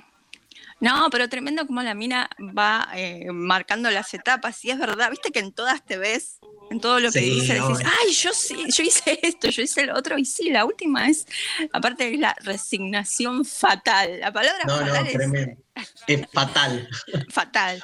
No, 0.79 1.09
pero 1.09 1.27
tremendo 1.27 1.65
como 1.65 1.81
la 1.81 1.95
mina 1.95 2.29
va 2.39 2.89
eh, 2.93 3.31
marcando 3.31 3.89
las 3.89 4.13
etapas, 4.13 4.63
y 4.63 4.69
es 4.69 4.77
verdad, 4.77 5.09
viste 5.09 5.31
que 5.31 5.39
en 5.39 5.51
todas 5.51 5.83
te 5.83 5.97
ves 5.97 6.37
en 6.69 6.79
todo 6.79 6.99
lo 6.99 7.11
que 7.11 7.19
dice, 7.19 7.53
decís, 7.53 7.79
ay, 7.85 8.11
yo 8.11 8.33
sí, 8.33 8.65
yo 8.69 8.83
hice 8.83 9.19
esto, 9.23 9.49
yo 9.49 9.61
hice 9.61 9.85
lo 9.85 9.95
otro, 9.95 10.17
y 10.17 10.25
sí, 10.25 10.49
la 10.49 10.65
última 10.65 11.09
es, 11.09 11.25
aparte 11.71 12.11
de 12.11 12.17
la 12.17 12.35
resignación 12.41 13.45
fatal. 13.45 14.19
La 14.19 14.31
palabra 14.31 14.63
fatal 14.67 15.07
es, 15.07 15.87
es 16.07 16.27
fatal. 16.33 16.89
Fatal. 17.29 17.83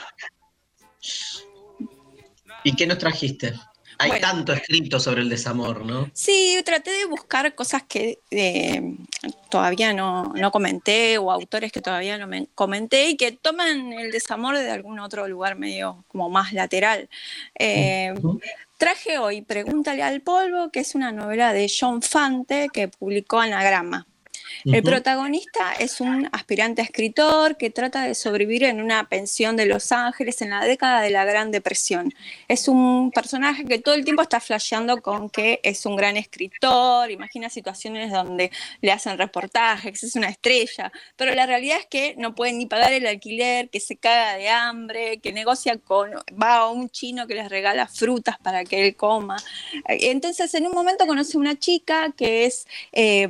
¿Y 2.63 2.75
qué 2.75 2.87
nos 2.87 2.97
trajiste? 2.97 3.53
Hay 4.11 4.21
tanto 4.21 4.53
escrito 4.53 4.99
sobre 4.99 5.21
el 5.21 5.29
desamor, 5.29 5.85
¿no? 5.85 6.09
Sí, 6.13 6.59
traté 6.65 6.91
de 6.91 7.05
buscar 7.05 7.53
cosas 7.55 7.83
que 7.83 8.19
eh, 8.31 8.95
todavía 9.49 9.93
no, 9.93 10.33
comenté 10.51 11.17
o 11.17 11.31
autores 11.31 11.71
que 11.71 11.81
todavía 11.81 12.17
no 12.17 12.27
me 12.27 12.47
comenté 12.55 13.09
y 13.09 13.17
que 13.17 13.31
toman 13.31 13.93
el 13.93 14.11
desamor 14.11 14.57
de 14.57 14.69
algún 14.69 14.99
otro 14.99 15.27
lugar 15.27 15.57
medio 15.57 16.03
como 16.07 16.29
más 16.29 16.53
lateral. 16.53 17.09
Eh, 17.57 18.13
Traje 18.77 19.17
hoy 19.17 19.41
Pregúntale 19.41 20.03
al 20.03 20.21
polvo, 20.21 20.69
que 20.69 20.81
es 20.81 20.93
una 20.93 21.13
novela 21.13 21.53
de 21.53 21.71
John 21.71 22.01
Fante 22.01 22.67
que 22.73 22.89
publicó 22.89 23.39
Anagrama. 23.39 24.07
El 24.65 24.81
protagonista 24.81 25.73
es 25.73 25.99
un 25.99 26.29
aspirante 26.31 26.81
a 26.81 26.85
escritor 26.85 27.57
que 27.57 27.69
trata 27.69 28.03
de 28.03 28.15
sobrevivir 28.15 28.63
en 28.63 28.81
una 28.81 29.09
pensión 29.09 29.57
de 29.57 29.65
Los 29.65 29.91
Ángeles 29.91 30.41
en 30.41 30.51
la 30.51 30.63
década 30.63 31.01
de 31.01 31.09
la 31.09 31.25
Gran 31.25 31.51
Depresión. 31.51 32.13
Es 32.47 32.69
un 32.69 33.11
personaje 33.11 33.65
que 33.65 33.79
todo 33.79 33.93
el 33.93 34.05
tiempo 34.05 34.21
está 34.21 34.39
flasheando 34.39 35.01
con 35.01 35.29
que 35.29 35.59
es 35.63 35.85
un 35.85 35.97
gran 35.97 36.15
escritor, 36.15 37.11
imagina 37.11 37.49
situaciones 37.49 38.11
donde 38.11 38.51
le 38.81 38.91
hacen 38.91 39.17
reportajes, 39.17 40.01
es 40.01 40.15
una 40.15 40.29
estrella, 40.29 40.91
pero 41.17 41.35
la 41.35 41.45
realidad 41.45 41.79
es 41.79 41.87
que 41.87 42.15
no 42.17 42.33
puede 42.33 42.53
ni 42.53 42.65
pagar 42.65 42.93
el 42.93 43.05
alquiler, 43.05 43.69
que 43.69 43.81
se 43.81 43.97
caga 43.97 44.37
de 44.37 44.47
hambre, 44.47 45.19
que 45.19 45.33
negocia 45.33 45.77
con, 45.77 46.11
va 46.41 46.57
a 46.57 46.69
un 46.69 46.89
chino 46.89 47.27
que 47.27 47.35
les 47.35 47.49
regala 47.49 47.87
frutas 47.87 48.37
para 48.41 48.63
que 48.63 48.85
él 48.87 48.95
coma. 48.95 49.35
Entonces 49.87 50.53
en 50.53 50.67
un 50.67 50.71
momento 50.71 51.05
conoce 51.05 51.37
una 51.37 51.59
chica 51.59 52.13
que 52.15 52.45
es 52.45 52.65
eh, 52.93 53.27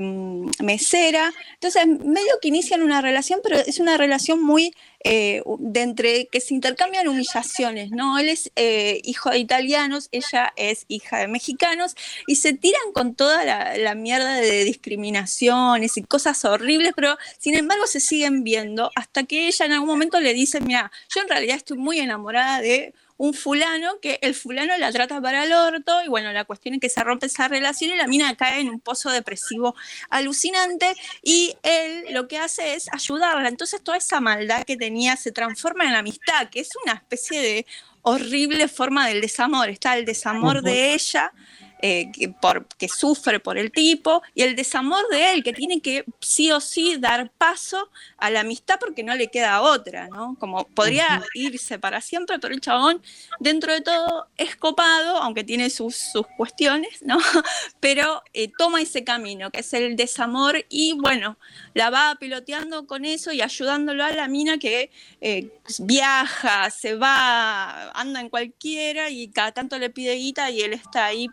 mesera, 0.59 1.22
entonces, 1.53 1.85
medio 1.87 2.39
que 2.41 2.47
inician 2.47 2.81
una 2.81 3.01
relación, 3.01 3.39
pero 3.43 3.57
es 3.57 3.79
una 3.79 3.97
relación 3.97 4.41
muy 4.41 4.73
eh, 5.05 5.41
de 5.59 5.81
entre 5.81 6.27
que 6.27 6.39
se 6.39 6.53
intercambian 6.53 7.07
humillaciones, 7.07 7.91
¿no? 7.91 8.17
Él 8.19 8.29
es 8.29 8.51
eh, 8.55 9.01
hijo 9.03 9.29
de 9.29 9.37
italianos, 9.37 10.07
ella 10.11 10.53
es 10.55 10.85
hija 10.87 11.19
de 11.19 11.27
mexicanos, 11.27 11.95
y 12.25 12.35
se 12.35 12.53
tiran 12.53 12.93
con 12.93 13.13
toda 13.13 13.43
la, 13.43 13.77
la, 13.77 13.95
mierda 13.95 14.35
de 14.35 14.63
discriminaciones 14.63 15.97
y 15.97 16.03
cosas 16.03 16.45
horribles, 16.45 16.93
pero 16.95 17.17
sin 17.37 17.55
embargo 17.55 17.85
se 17.85 17.99
siguen 17.99 18.43
viendo 18.43 18.91
hasta 18.95 19.23
que 19.23 19.47
ella 19.47 19.65
en 19.65 19.73
algún 19.73 19.89
momento 19.89 20.19
le 20.21 20.33
dice, 20.33 20.61
mira, 20.61 20.91
yo 21.13 21.21
en 21.21 21.27
realidad 21.27 21.57
estoy 21.57 21.77
muy 21.77 21.99
enamorada 21.99 22.61
de 22.61 22.93
un 23.17 23.33
fulano 23.33 23.99
que 24.01 24.19
el 24.21 24.35
fulano 24.35 24.77
la 24.77 24.91
trata 24.91 25.21
para 25.21 25.43
el 25.43 25.53
orto 25.53 26.03
y 26.03 26.07
bueno, 26.07 26.31
la 26.31 26.45
cuestión 26.45 26.75
es 26.75 26.81
que 26.81 26.89
se 26.89 27.03
rompe 27.03 27.27
esa 27.27 27.47
relación 27.47 27.91
y 27.91 27.95
la 27.95 28.07
mina 28.07 28.35
cae 28.35 28.61
en 28.61 28.69
un 28.69 28.79
pozo 28.79 29.09
depresivo 29.11 29.75
alucinante 30.09 30.95
y 31.21 31.55
él 31.63 32.05
lo 32.11 32.27
que 32.27 32.37
hace 32.37 32.75
es 32.75 32.87
ayudarla. 32.91 33.47
Entonces 33.47 33.83
toda 33.83 33.97
esa 33.97 34.19
maldad 34.19 34.63
que 34.63 34.77
tenía 34.77 35.15
se 35.15 35.31
transforma 35.31 35.85
en 35.85 35.93
amistad, 35.93 36.49
que 36.49 36.59
es 36.59 36.69
una 36.83 36.93
especie 36.93 37.41
de 37.41 37.65
horrible 38.01 38.67
forma 38.67 39.07
del 39.07 39.21
desamor. 39.21 39.69
Está 39.69 39.97
el 39.97 40.05
desamor 40.05 40.61
de 40.61 40.93
ella 40.93 41.31
eh, 41.85 42.13
que, 42.13 42.29
por, 42.29 42.65
que 42.77 42.87
sufre 42.87 43.41
por 43.41 43.57
el 43.57 43.69
tipo 43.69 44.23
y 44.33 44.43
el 44.43 44.55
desamor 44.55 45.05
de 45.09 45.33
él, 45.33 45.43
que 45.43 45.51
tiene 45.51 45.81
que 45.81 46.05
sí 46.21 46.49
o 46.49 46.61
sí 46.61 46.95
dar 46.97 47.29
paso 47.31 47.89
a 48.15 48.29
la 48.29 48.39
amistad 48.39 48.75
porque 48.79 49.03
no 49.03 49.13
le 49.15 49.27
queda 49.27 49.61
otra, 49.61 50.07
¿no? 50.07 50.37
Como 50.39 50.65
podría 50.65 51.21
irse 51.33 51.79
para 51.79 51.99
siempre, 51.99 52.39
pero 52.39 52.53
el 52.53 52.61
chabón, 52.61 53.01
dentro 53.41 53.73
de 53.73 53.81
todo, 53.81 54.27
es 54.37 54.55
copado, 54.55 55.17
aunque 55.17 55.43
tiene 55.43 55.69
sus, 55.69 55.97
sus 55.97 56.25
cuestiones, 56.37 57.01
¿no? 57.01 57.17
Pero 57.81 58.23
eh, 58.33 58.49
toma 58.57 58.81
ese 58.81 59.03
camino, 59.03 59.51
que 59.51 59.59
es 59.59 59.73
el 59.73 59.97
desamor, 59.97 60.65
y 60.69 60.93
bueno, 60.93 61.37
la 61.73 61.89
va 61.89 62.15
piloteando 62.17 62.87
con 62.87 63.03
eso 63.03 63.33
y 63.33 63.41
ayudándolo 63.41 64.05
a 64.05 64.11
la 64.11 64.29
mina 64.29 64.57
que 64.57 64.89
eh, 65.19 65.49
viaja, 65.79 66.69
se 66.69 66.95
va, 66.95 67.91
anda 67.91 68.21
en 68.21 68.29
cualquiera 68.29 69.09
y 69.09 69.27
cada 69.27 69.51
tanto 69.51 69.77
le 69.77 69.89
pide 69.89 70.15
guita 70.15 70.49
y 70.49 70.61
él 70.61 70.71
está 70.71 71.07
ahí 71.07 71.27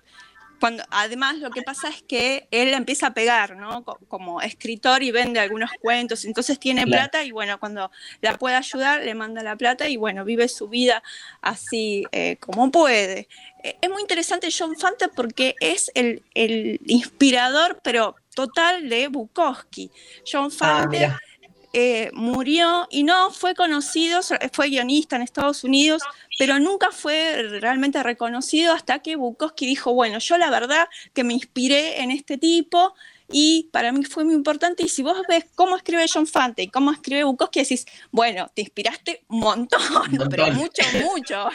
cuando, 0.61 0.85
además 0.91 1.39
lo 1.39 1.51
que 1.51 1.63
pasa 1.63 1.89
es 1.89 2.03
que 2.03 2.47
él 2.51 2.75
empieza 2.75 3.09
a 3.09 3.15
pegar, 3.15 3.57
¿no? 3.57 3.83
Como 4.09 4.43
escritor 4.43 5.03
y 5.03 5.11
vende 5.11 5.41
algunos 5.41 5.71
cuentos, 5.81 6.25
entonces 6.25 6.59
tiene 6.61 6.87
plata 6.87 7.25
y 7.25 7.33
bueno, 7.33 7.59
cuando 7.59 7.91
la 8.21 8.37
puede 8.37 8.57
ayudar, 8.57 9.03
le 9.03 9.15
manda 9.15 9.43
la 9.43 9.57
plata 9.57 9.89
y 9.89 9.97
bueno, 9.97 10.25
vive 10.25 10.49
su 10.49 10.69
vida 10.69 11.03
así 11.41 12.05
eh, 12.13 12.37
como 12.39 12.71
puede. 12.71 13.29
Eh, 13.65 13.79
es 13.81 13.91
muy 13.91 14.03
interesante 14.03 14.49
John 14.57 14.77
Fante 14.77 15.09
porque 15.09 15.55
es 15.61 15.91
el, 15.95 16.23
inspirador, 16.35 17.81
pero 17.83 18.17
total 18.35 18.89
de 18.89 19.09
Bukowski. 19.09 19.91
John 20.31 20.51
ah, 20.53 20.57
Fante... 20.57 21.11
Eh, 21.73 22.11
murió 22.15 22.89
y 22.91 23.05
no 23.05 23.31
fue 23.31 23.55
conocido, 23.55 24.21
fue 24.53 24.71
guionista 24.71 25.15
en 25.15 25.23
Estados 25.23 25.63
Unidos, 25.63 26.03
pero 26.37 26.59
nunca 26.59 26.91
fue 26.91 27.45
realmente 27.61 28.03
reconocido 28.03 28.73
hasta 28.73 28.99
que 28.99 29.15
Bukowski 29.15 29.67
dijo, 29.67 29.95
bueno, 29.95 30.19
yo 30.19 30.37
la 30.37 30.51
verdad 30.51 30.89
que 31.13 31.23
me 31.23 31.33
inspiré 31.33 32.01
en 32.03 32.11
este 32.11 32.39
tipo 32.39 32.95
y 33.31 33.69
para 33.73 33.93
mí 33.93 34.05
fue 34.05 34.25
muy 34.25 34.35
importante. 34.35 34.83
Y 34.83 34.89
si 34.89 35.05
vos 35.05 35.23
ves 35.29 35.45
cómo 35.55 35.77
escribe 35.77 36.07
John 36.13 36.27
Fante 36.27 36.63
y 36.63 36.69
cómo 36.69 36.91
escribe 36.91 37.23
Bukowski, 37.23 37.61
decís, 37.61 37.87
bueno, 38.11 38.51
te 38.53 38.63
inspiraste 38.63 39.25
un 39.29 39.39
montón, 39.41 39.81
pero 40.31 40.51
mucho, 40.53 40.83
mucho. 41.05 41.49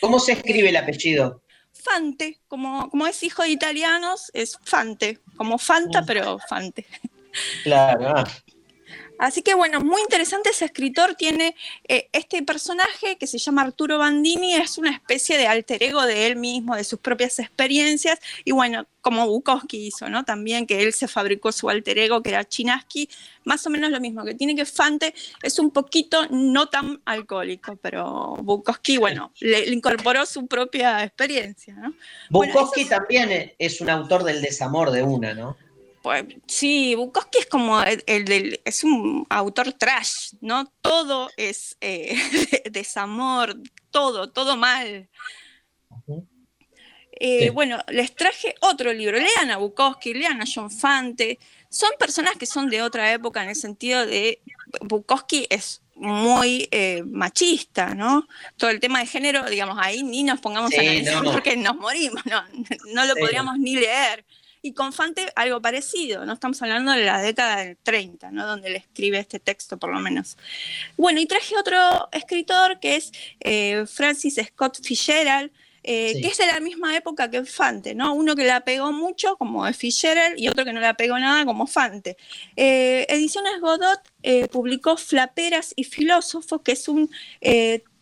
¿Cómo 0.00 0.20
se 0.20 0.32
escribe 0.34 0.68
el 0.68 0.76
apellido? 0.76 1.42
Fante, 1.72 2.40
como, 2.48 2.90
como 2.90 3.06
es 3.06 3.22
hijo 3.22 3.42
de 3.42 3.50
italianos, 3.50 4.30
es 4.34 4.58
Fante, 4.62 5.18
como 5.36 5.58
Fanta, 5.58 6.04
pero 6.04 6.38
Fante. 6.48 6.86
Claro. 7.62 8.24
Así 9.18 9.42
que 9.42 9.54
bueno, 9.54 9.80
muy 9.80 10.00
interesante 10.02 10.50
ese 10.50 10.64
escritor, 10.64 11.14
tiene 11.14 11.56
eh, 11.88 12.08
este 12.12 12.42
personaje 12.42 13.18
que 13.18 13.26
se 13.26 13.38
llama 13.38 13.62
Arturo 13.62 13.98
Bandini, 13.98 14.54
es 14.54 14.78
una 14.78 14.90
especie 14.90 15.36
de 15.36 15.46
alter 15.46 15.82
ego 15.82 16.02
de 16.02 16.26
él 16.26 16.36
mismo, 16.36 16.76
de 16.76 16.84
sus 16.84 17.00
propias 17.00 17.38
experiencias, 17.40 18.20
y 18.44 18.52
bueno, 18.52 18.86
como 19.00 19.26
Bukowski 19.26 19.86
hizo, 19.86 20.08
¿no? 20.08 20.24
También 20.24 20.66
que 20.66 20.82
él 20.82 20.92
se 20.92 21.08
fabricó 21.08 21.50
su 21.50 21.68
alter 21.68 21.98
ego, 21.98 22.22
que 22.22 22.30
era 22.30 22.44
Chinaski, 22.44 23.08
más 23.44 23.66
o 23.66 23.70
menos 23.70 23.90
lo 23.90 24.00
mismo, 24.00 24.24
que 24.24 24.34
tiene 24.34 24.54
que 24.54 24.66
Fante 24.66 25.14
es 25.42 25.58
un 25.58 25.70
poquito 25.70 26.26
no 26.30 26.68
tan 26.68 27.00
alcohólico, 27.04 27.76
pero 27.76 28.36
Bukowski, 28.42 28.98
bueno, 28.98 29.32
le, 29.40 29.68
incorporó 29.70 30.26
su 30.26 30.46
propia 30.46 31.02
experiencia, 31.04 31.74
¿no? 31.74 31.94
Bukowski 32.30 32.84
también 32.84 33.52
es 33.58 33.80
un 33.80 33.90
autor 33.90 34.24
del 34.24 34.42
desamor 34.42 34.90
de 34.90 35.02
una, 35.02 35.34
¿no? 35.34 35.56
Pues, 36.02 36.24
sí, 36.46 36.94
Bukowski 36.94 37.38
es 37.40 37.46
como 37.46 37.82
el, 37.82 38.24
del, 38.24 38.60
es 38.64 38.84
un 38.84 39.26
autor 39.28 39.72
trash, 39.72 40.34
¿no? 40.40 40.72
Todo 40.80 41.30
es 41.36 41.76
eh, 41.80 42.16
desamor, 42.70 43.56
todo, 43.90 44.30
todo 44.30 44.56
mal. 44.56 45.08
Eh, 47.20 47.50
bueno, 47.50 47.78
les 47.88 48.14
traje 48.14 48.54
otro 48.60 48.92
libro. 48.92 49.18
Lean 49.18 49.50
a 49.50 49.56
Bukowski, 49.56 50.14
lean 50.14 50.40
a 50.40 50.44
John 50.52 50.70
Fante. 50.70 51.38
Son 51.68 51.90
personas 51.98 52.36
que 52.36 52.46
son 52.46 52.70
de 52.70 52.82
otra 52.82 53.12
época 53.12 53.42
en 53.42 53.50
el 53.50 53.56
sentido 53.56 54.06
de 54.06 54.40
Bukowski 54.82 55.46
es 55.50 55.82
muy 55.94 56.68
eh, 56.70 57.02
machista, 57.04 57.94
¿no? 57.94 58.28
Todo 58.56 58.70
el 58.70 58.78
tema 58.78 59.00
de 59.00 59.06
género, 59.06 59.44
digamos, 59.50 59.76
ahí 59.80 60.02
ni 60.02 60.22
nos 60.22 60.40
pongamos 60.40 60.72
a 60.72 60.80
analizar 60.80 61.24
porque 61.24 61.56
nos 61.56 61.76
morimos, 61.76 62.24
no, 62.26 62.42
no 62.94 63.04
lo 63.04 63.16
podríamos 63.16 63.58
ni 63.58 63.74
leer. 63.74 64.24
Y 64.62 64.72
con 64.72 64.92
Fante 64.92 65.32
algo 65.36 65.60
parecido, 65.62 66.24
no 66.26 66.34
estamos 66.34 66.60
hablando 66.62 66.92
de 66.92 67.04
la 67.04 67.20
década 67.20 67.64
del 67.64 67.76
30, 67.76 68.30
¿no? 68.30 68.46
donde 68.46 68.68
él 68.68 68.76
escribe 68.76 69.18
este 69.18 69.38
texto 69.38 69.78
por 69.78 69.92
lo 69.92 70.00
menos. 70.00 70.36
Bueno, 70.96 71.20
y 71.20 71.26
traje 71.26 71.56
otro 71.56 72.08
escritor 72.12 72.80
que 72.80 72.96
es 72.96 73.12
eh, 73.40 73.84
Francis 73.86 74.40
Scott 74.48 74.80
Fitzgerald, 74.82 75.50
eh, 75.84 76.20
que 76.20 76.28
es 76.28 76.36
de 76.36 76.46
la 76.46 76.60
misma 76.60 76.94
época 76.96 77.30
que 77.30 77.44
Fante, 77.44 77.94
¿no? 77.94 78.12
Uno 78.12 78.34
que 78.34 78.44
la 78.44 78.62
pegó 78.62 78.92
mucho, 78.92 79.36
como 79.36 79.64
Fitzgerald, 79.72 80.38
y 80.38 80.48
otro 80.48 80.64
que 80.64 80.72
no 80.72 80.80
la 80.80 80.94
pegó 80.94 81.18
nada, 81.18 81.46
como 81.46 81.66
Fante. 81.66 82.16
Eh, 82.56 83.06
Ediciones 83.08 83.60
Godot 83.60 84.00
publicó 84.50 84.96
Flaperas 84.98 85.72
y 85.76 85.84
Filósofos, 85.84 86.60
que 86.62 86.72
es 86.72 86.88
un 86.88 87.08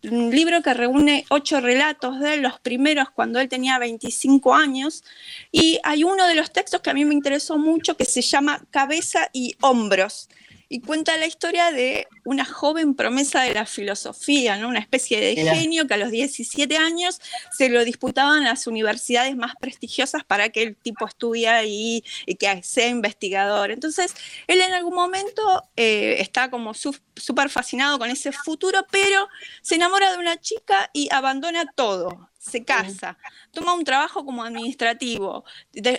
un 0.05 0.31
libro 0.31 0.63
que 0.63 0.75
reúne 0.75 1.25
ocho 1.31 1.61
relatos 1.61 2.21
de 2.21 2.37
los 2.39 2.61
primeros 2.61 3.11
cuando 3.11 3.41
él 3.41 3.49
tenía 3.49 3.79
25 3.79 4.55
años. 4.55 5.05
Y 5.51 5.79
hay 5.83 6.05
uno 6.05 6.27
de 6.27 6.35
los 6.35 6.53
textos 6.53 6.81
que 6.81 6.91
a 6.91 6.95
mí 6.95 7.05
me 7.05 7.15
interesó 7.15 7.59
mucho 7.59 7.97
que 7.97 8.05
se 8.05 8.23
llama 8.23 8.63
Cabeza 8.71 9.29
y 9.33 9.57
Hombros 9.61 10.29
y 10.69 10.81
cuenta 10.81 11.17
la 11.17 11.27
historia 11.27 11.71
de 11.71 12.09
una 12.25 12.45
joven 12.45 12.95
promesa 12.95 13.43
de 13.43 13.55
la 13.55 13.67
filosofía, 13.67 14.57
¿no? 14.57 14.69
una 14.69 14.81
especie 14.81 15.21
de 15.21 15.37
genio 15.37 15.87
que 15.87 15.95
a 15.95 15.97
los 15.97 16.11
17 16.11 16.77
años 16.77 17.21
se 17.57 17.69
lo 17.69 17.85
disputaban 17.85 18.45
las 18.45 18.67
universidades 18.67 19.37
más 19.37 19.55
prestigiosas 19.61 20.25
para 20.25 20.49
que 20.49 20.63
el 20.63 20.77
tipo 20.77 21.07
estudie 21.07 21.49
ahí 21.49 22.05
y 22.27 22.35
que 22.35 22.63
sea 22.63 22.89
investigador. 22.89 23.71
Entonces, 23.71 24.15
él 24.47 24.61
en 24.61 24.73
algún 24.73 24.95
momento 24.95 25.63
eh, 25.77 26.17
está 26.19 26.51
como 26.51 26.75
súper 26.75 27.49
fascinado 27.49 27.99
con 27.99 28.11
ese 28.11 28.33
futuro, 28.33 28.85
pero 28.91 29.29
se 29.63 29.77
enamora 29.77 30.13
de 30.13 30.19
una 30.19 30.41
chica 30.41 30.91
y 30.93 31.09
abandona 31.13 31.67
todo 31.75 32.31
se 32.49 32.65
casa, 32.65 33.19
toma 33.53 33.75
un 33.75 33.85
trabajo 33.85 34.25
como 34.25 34.45
administrativo, 34.45 35.45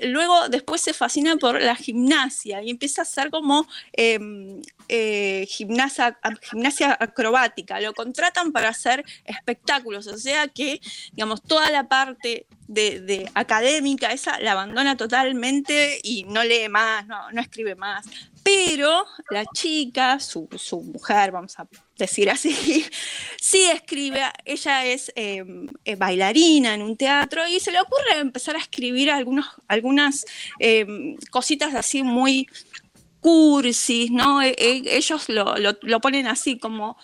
luego 0.03 0.49
después 0.49 0.81
se 0.81 0.93
fascina 0.93 1.35
por 1.37 1.61
la 1.61 1.75
gimnasia 1.75 2.63
y 2.63 2.69
empieza 2.69 3.01
a 3.01 3.03
hacer 3.03 3.29
como 3.29 3.67
em, 3.93 4.61
eh, 4.87 5.45
gimnasia, 5.49 6.17
gimnasia 6.49 6.97
acrobática, 6.99 7.81
lo 7.81 7.93
contratan 7.93 8.51
para 8.51 8.69
hacer 8.69 9.03
espectáculos, 9.25 10.07
o 10.07 10.17
sea 10.17 10.47
que, 10.47 10.79
digamos, 11.11 11.41
toda 11.41 11.69
la 11.69 11.87
parte 11.87 12.45
de, 12.67 13.29
académica, 13.33 14.11
esa 14.11 14.39
la 14.39 14.53
abandona 14.53 14.95
totalmente 14.97 15.99
y 16.03 16.23
no 16.25 16.43
lee 16.43 16.69
más, 16.69 17.05
no, 17.07 17.31
no 17.31 17.41
escribe 17.41 17.75
más. 17.75 18.05
Pero 18.47 19.05
la 19.29 19.43
chica, 19.45 20.21
su, 20.21 20.47
su 20.55 20.79
mujer, 20.81 21.33
vamos 21.33 21.59
a 21.59 21.67
decir 21.97 22.29
así, 22.29 22.85
sí 23.41 23.65
escribe, 23.65 24.21
ella 24.45 24.85
es 24.85 25.11
em, 25.17 25.67
eh, 25.83 25.97
bailarina 25.97 26.73
en 26.73 26.81
un 26.81 26.95
teatro 26.95 27.45
y 27.45 27.59
se 27.59 27.73
le 27.73 27.81
ocurre 27.81 28.19
empezar 28.19 28.55
a 28.55 28.59
escribir 28.59 29.11
algunas 29.11 30.25
em, 30.59 31.17
cositas 31.29 31.75
así 31.75 32.03
muy 32.03 32.47
cursis, 33.19 34.11
¿no? 34.11 34.41
E, 34.41 34.55
e, 34.57 34.95
ellos 34.95 35.27
lo, 35.27 35.55
lo, 35.57 35.99
ponen 35.99 36.25
así 36.27 36.57
como 36.57 36.95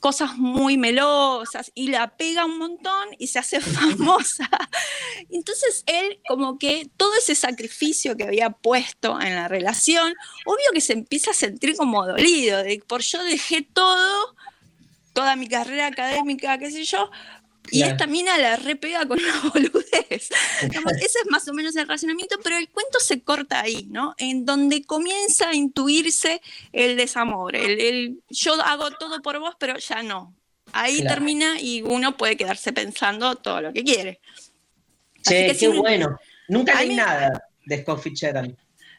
cosas 0.00 0.36
muy 0.36 0.76
melosas 0.76 1.70
y 1.74 1.88
la 1.88 2.16
pega 2.16 2.44
un 2.44 2.58
montón 2.58 3.08
y 3.18 3.28
se 3.28 3.38
hace 3.38 3.60
famosa. 3.60 4.48
Entonces 5.30 5.84
él 5.86 6.20
como 6.28 6.58
que 6.58 6.90
todo 6.96 7.14
ese 7.14 7.34
sacrificio 7.34 8.16
que 8.16 8.24
había 8.24 8.50
puesto 8.50 9.20
en 9.20 9.34
la 9.34 9.48
relación, 9.48 10.14
obvio 10.46 10.72
que 10.72 10.80
se 10.80 10.92
empieza 10.92 11.30
a 11.30 11.34
sentir 11.34 11.76
como 11.76 12.06
dolido, 12.06 12.62
de 12.62 12.82
por 12.86 13.02
yo 13.02 13.22
dejé 13.22 13.62
todo, 13.62 14.34
toda 15.12 15.36
mi 15.36 15.48
carrera 15.48 15.86
académica, 15.86 16.58
qué 16.58 16.70
sé 16.70 16.84
yo, 16.84 17.10
y 17.70 17.82
esta 17.82 18.06
mina 18.06 18.36
la 18.38 18.56
repega 18.56 19.06
con 19.06 19.18
una 19.18 19.40
boludez. 19.54 19.82
ese 20.10 20.30
es 21.02 21.30
más 21.30 21.46
o 21.48 21.54
menos 21.54 21.76
el 21.76 21.88
razonamiento, 21.88 22.36
pero 22.42 22.56
el 22.56 22.68
cuento 22.68 23.00
se 23.00 23.20
corta 23.20 23.60
ahí, 23.60 23.86
¿no? 23.90 24.14
En 24.18 24.44
donde 24.44 24.82
comienza 24.84 25.50
a 25.50 25.54
intuirse 25.54 26.40
el 26.72 26.96
desamor. 26.96 27.56
El, 27.56 28.20
yo 28.30 28.54
hago 28.62 28.90
todo 28.92 29.20
por 29.22 29.38
vos, 29.38 29.54
pero 29.58 29.78
ya 29.78 30.02
no. 30.02 30.34
Ahí 30.72 31.02
termina 31.02 31.60
y 31.60 31.82
uno 31.82 32.16
puede 32.16 32.36
quedarse 32.36 32.72
pensando 32.72 33.36
todo 33.36 33.60
lo 33.62 33.72
que 33.72 33.84
quiere. 33.84 34.20
Che, 35.22 35.56
qué 35.58 35.68
bueno. 35.68 36.18
Nunca 36.48 36.80
leí 36.80 36.94
nada 36.94 37.42
de 37.64 37.82
Scott 37.82 38.02
Fitzgerald. 38.02 38.56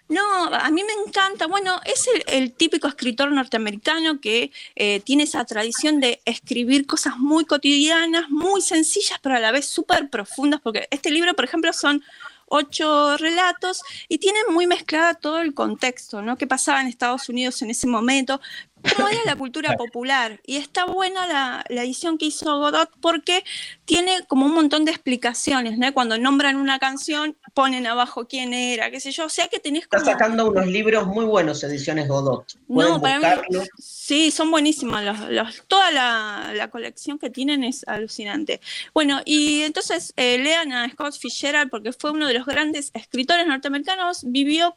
No, 0.09 0.45
a 0.45 0.71
mí 0.71 0.83
me 0.83 0.93
encanta. 1.05 1.45
Bueno, 1.45 1.79
es 1.85 2.09
el, 2.25 2.51
típico 2.53 2.87
escritor 2.87 3.31
norteamericano 3.31 4.19
que 4.19 4.51
eh, 4.75 5.01
tiene 5.01 5.23
esa 5.23 5.45
tradición 5.45 5.99
de 5.99 6.19
escribir 6.25 6.87
cosas 6.87 7.17
muy 7.17 7.45
cotidianas, 7.45 8.27
muy 8.29 8.61
sencillas, 8.61 9.19
pero 9.21 9.35
a 9.35 9.39
la 9.39 9.51
vez 9.51 9.67
súper 9.67 10.09
profundas, 10.09 10.61
porque 10.61 10.87
este 10.89 11.11
libro, 11.11 11.35
por 11.35 11.45
ejemplo, 11.45 11.71
son 11.73 12.03
ocho 12.49 13.17
relatos 13.17 13.83
y 14.07 14.17
tienen 14.17 14.41
muy 14.49 14.67
mezclada 14.67 15.13
todo 15.13 15.39
el 15.39 15.53
contexto, 15.53 16.23
¿no? 16.23 16.37
¿Qué 16.37 16.47
pasaba 16.47 16.81
en 16.81 16.87
Estados 16.87 17.29
Unidos 17.29 17.61
en 17.61 17.69
ese 17.69 17.85
momento? 17.85 18.41
Cómo 18.95 19.07
era 19.07 19.19
la 19.25 19.35
cultura 19.35 19.75
popular. 19.75 20.39
Y 20.45 20.57
está 20.57 20.85
buena 20.85 21.27
la, 21.69 21.83
edición 21.83 22.17
que 22.17 22.25
hizo 22.25 22.59
Godot 22.59 22.89
porque 23.01 23.43
tiene 23.85 24.23
como 24.27 24.45
un 24.45 24.53
montón 24.53 24.85
de 24.85 24.91
explicaciones, 24.91 25.77
¿no? 25.77 25.93
Cuando 25.93 26.17
nombran 26.17 26.57
una 26.57 26.79
canción, 26.79 27.37
ponen 27.53 27.87
abajo 27.87 28.27
quién 28.27 28.53
era, 28.53 28.91
qué 28.91 28.99
sé 28.99 29.11
yo. 29.11 29.25
O 29.25 29.29
sea 29.29 29.47
que 29.47 29.59
tenés 29.59 29.87
como... 29.87 30.01
Está 30.01 30.13
sacando 30.13 30.49
unos 30.49 30.67
libros 30.67 31.07
muy 31.07 31.25
buenos, 31.25 31.63
ediciones 31.63 32.07
Godot. 32.07 32.45
No, 32.67 33.01
para 33.01 33.19
mí, 33.19 33.57
sí, 33.77 34.31
son 34.31 34.51
buenísimos. 34.51 35.01
Los, 35.29 35.63
toda 35.67 35.91
la, 35.91 36.69
colección 36.71 37.17
que 37.17 37.29
tienen 37.29 37.63
es 37.63 37.87
alucinante. 37.87 38.61
Bueno, 38.93 39.21
y 39.25 39.61
entonces 39.61 40.13
eh, 40.17 40.37
lean 40.37 40.71
a 40.71 40.89
Scott 40.89 41.17
Fitzgerald 41.17 41.69
porque 41.69 41.93
fue 41.93 42.11
uno 42.11 42.27
de 42.27 42.35
los 42.35 42.45
grandes 42.45 42.91
escritores 42.93 43.47
norteamericanos, 43.47 44.21
vivió 44.25 44.75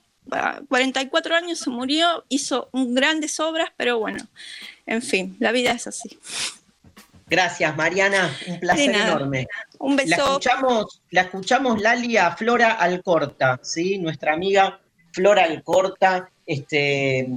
44 0.68 1.34
años 1.34 1.58
se 1.58 1.70
murió, 1.70 2.24
hizo 2.28 2.70
grandes 2.72 3.38
obras, 3.40 3.70
pero 3.76 3.98
bueno, 3.98 4.24
en 4.86 5.02
fin, 5.02 5.36
la 5.40 5.52
vida 5.52 5.72
es 5.72 5.86
así. 5.86 6.18
Gracias, 7.26 7.74
Mariana, 7.76 8.30
un 8.46 8.60
placer 8.60 8.94
enorme. 8.94 9.46
Un 9.78 9.96
beso. 9.96 10.10
La 10.10 10.16
escuchamos, 10.16 11.02
la 11.10 11.20
escuchamos 11.22 11.80
Lali 11.80 12.16
a 12.16 12.36
Flora 12.36 12.72
Alcorta, 12.72 13.58
¿sí? 13.62 13.98
Nuestra 13.98 14.34
amiga 14.34 14.78
Flora 15.12 15.44
Alcorta, 15.44 16.30
este, 16.44 17.28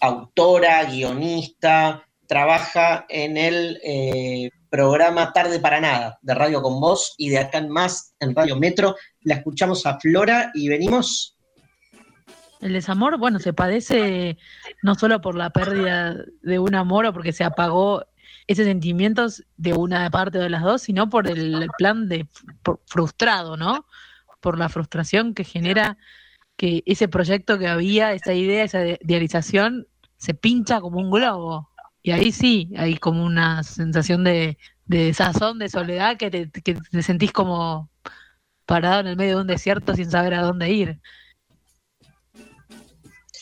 autora, 0.00 0.84
guionista, 0.84 2.04
trabaja 2.26 3.06
en 3.08 3.36
el 3.36 3.80
eh, 3.84 4.50
programa 4.70 5.32
Tarde 5.32 5.60
para 5.60 5.80
Nada 5.80 6.18
de 6.20 6.34
Radio 6.34 6.60
Con 6.60 6.80
Voz 6.80 7.14
y 7.16 7.28
de 7.28 7.38
acá 7.38 7.58
en 7.58 7.68
más 7.68 8.14
en 8.18 8.34
Radio 8.34 8.56
Metro. 8.56 8.96
La 9.22 9.36
escuchamos 9.36 9.86
a 9.86 10.00
Flora 10.00 10.50
y 10.52 10.68
venimos 10.68 11.33
el 12.64 12.72
desamor, 12.72 13.18
bueno, 13.18 13.38
se 13.40 13.52
padece 13.52 14.38
no 14.82 14.94
solo 14.94 15.20
por 15.20 15.36
la 15.36 15.50
pérdida 15.50 16.16
de 16.40 16.58
un 16.58 16.74
amor 16.74 17.04
o 17.04 17.12
porque 17.12 17.32
se 17.32 17.44
apagó 17.44 18.06
ese 18.46 18.64
sentimiento 18.64 19.26
de 19.58 19.74
una 19.74 20.10
parte 20.10 20.38
de 20.38 20.48
las 20.48 20.62
dos, 20.62 20.80
sino 20.80 21.10
por 21.10 21.28
el 21.28 21.68
plan 21.76 22.08
de 22.08 22.26
frustrado, 22.86 23.58
¿no? 23.58 23.86
Por 24.40 24.58
la 24.58 24.70
frustración 24.70 25.34
que 25.34 25.44
genera 25.44 25.98
que 26.56 26.82
ese 26.86 27.06
proyecto 27.06 27.58
que 27.58 27.68
había, 27.68 28.14
esa 28.14 28.32
idea, 28.32 28.64
esa 28.64 28.86
idealización, 28.86 29.86
se 30.16 30.32
pincha 30.32 30.80
como 30.80 31.00
un 31.00 31.10
globo. 31.10 31.70
Y 32.02 32.12
ahí 32.12 32.32
sí, 32.32 32.72
hay 32.78 32.96
como 32.96 33.24
una 33.26 33.62
sensación 33.62 34.24
de, 34.24 34.56
de 34.86 35.12
sazón, 35.12 35.58
de 35.58 35.68
soledad, 35.68 36.16
que 36.16 36.30
que 36.30 36.74
te 36.74 37.02
sentís 37.02 37.32
como 37.32 37.90
parado 38.64 39.00
en 39.00 39.08
el 39.08 39.16
medio 39.16 39.36
de 39.36 39.42
un 39.42 39.48
desierto 39.48 39.94
sin 39.94 40.10
saber 40.10 40.32
a 40.32 40.42
dónde 40.42 40.70
ir 40.70 41.00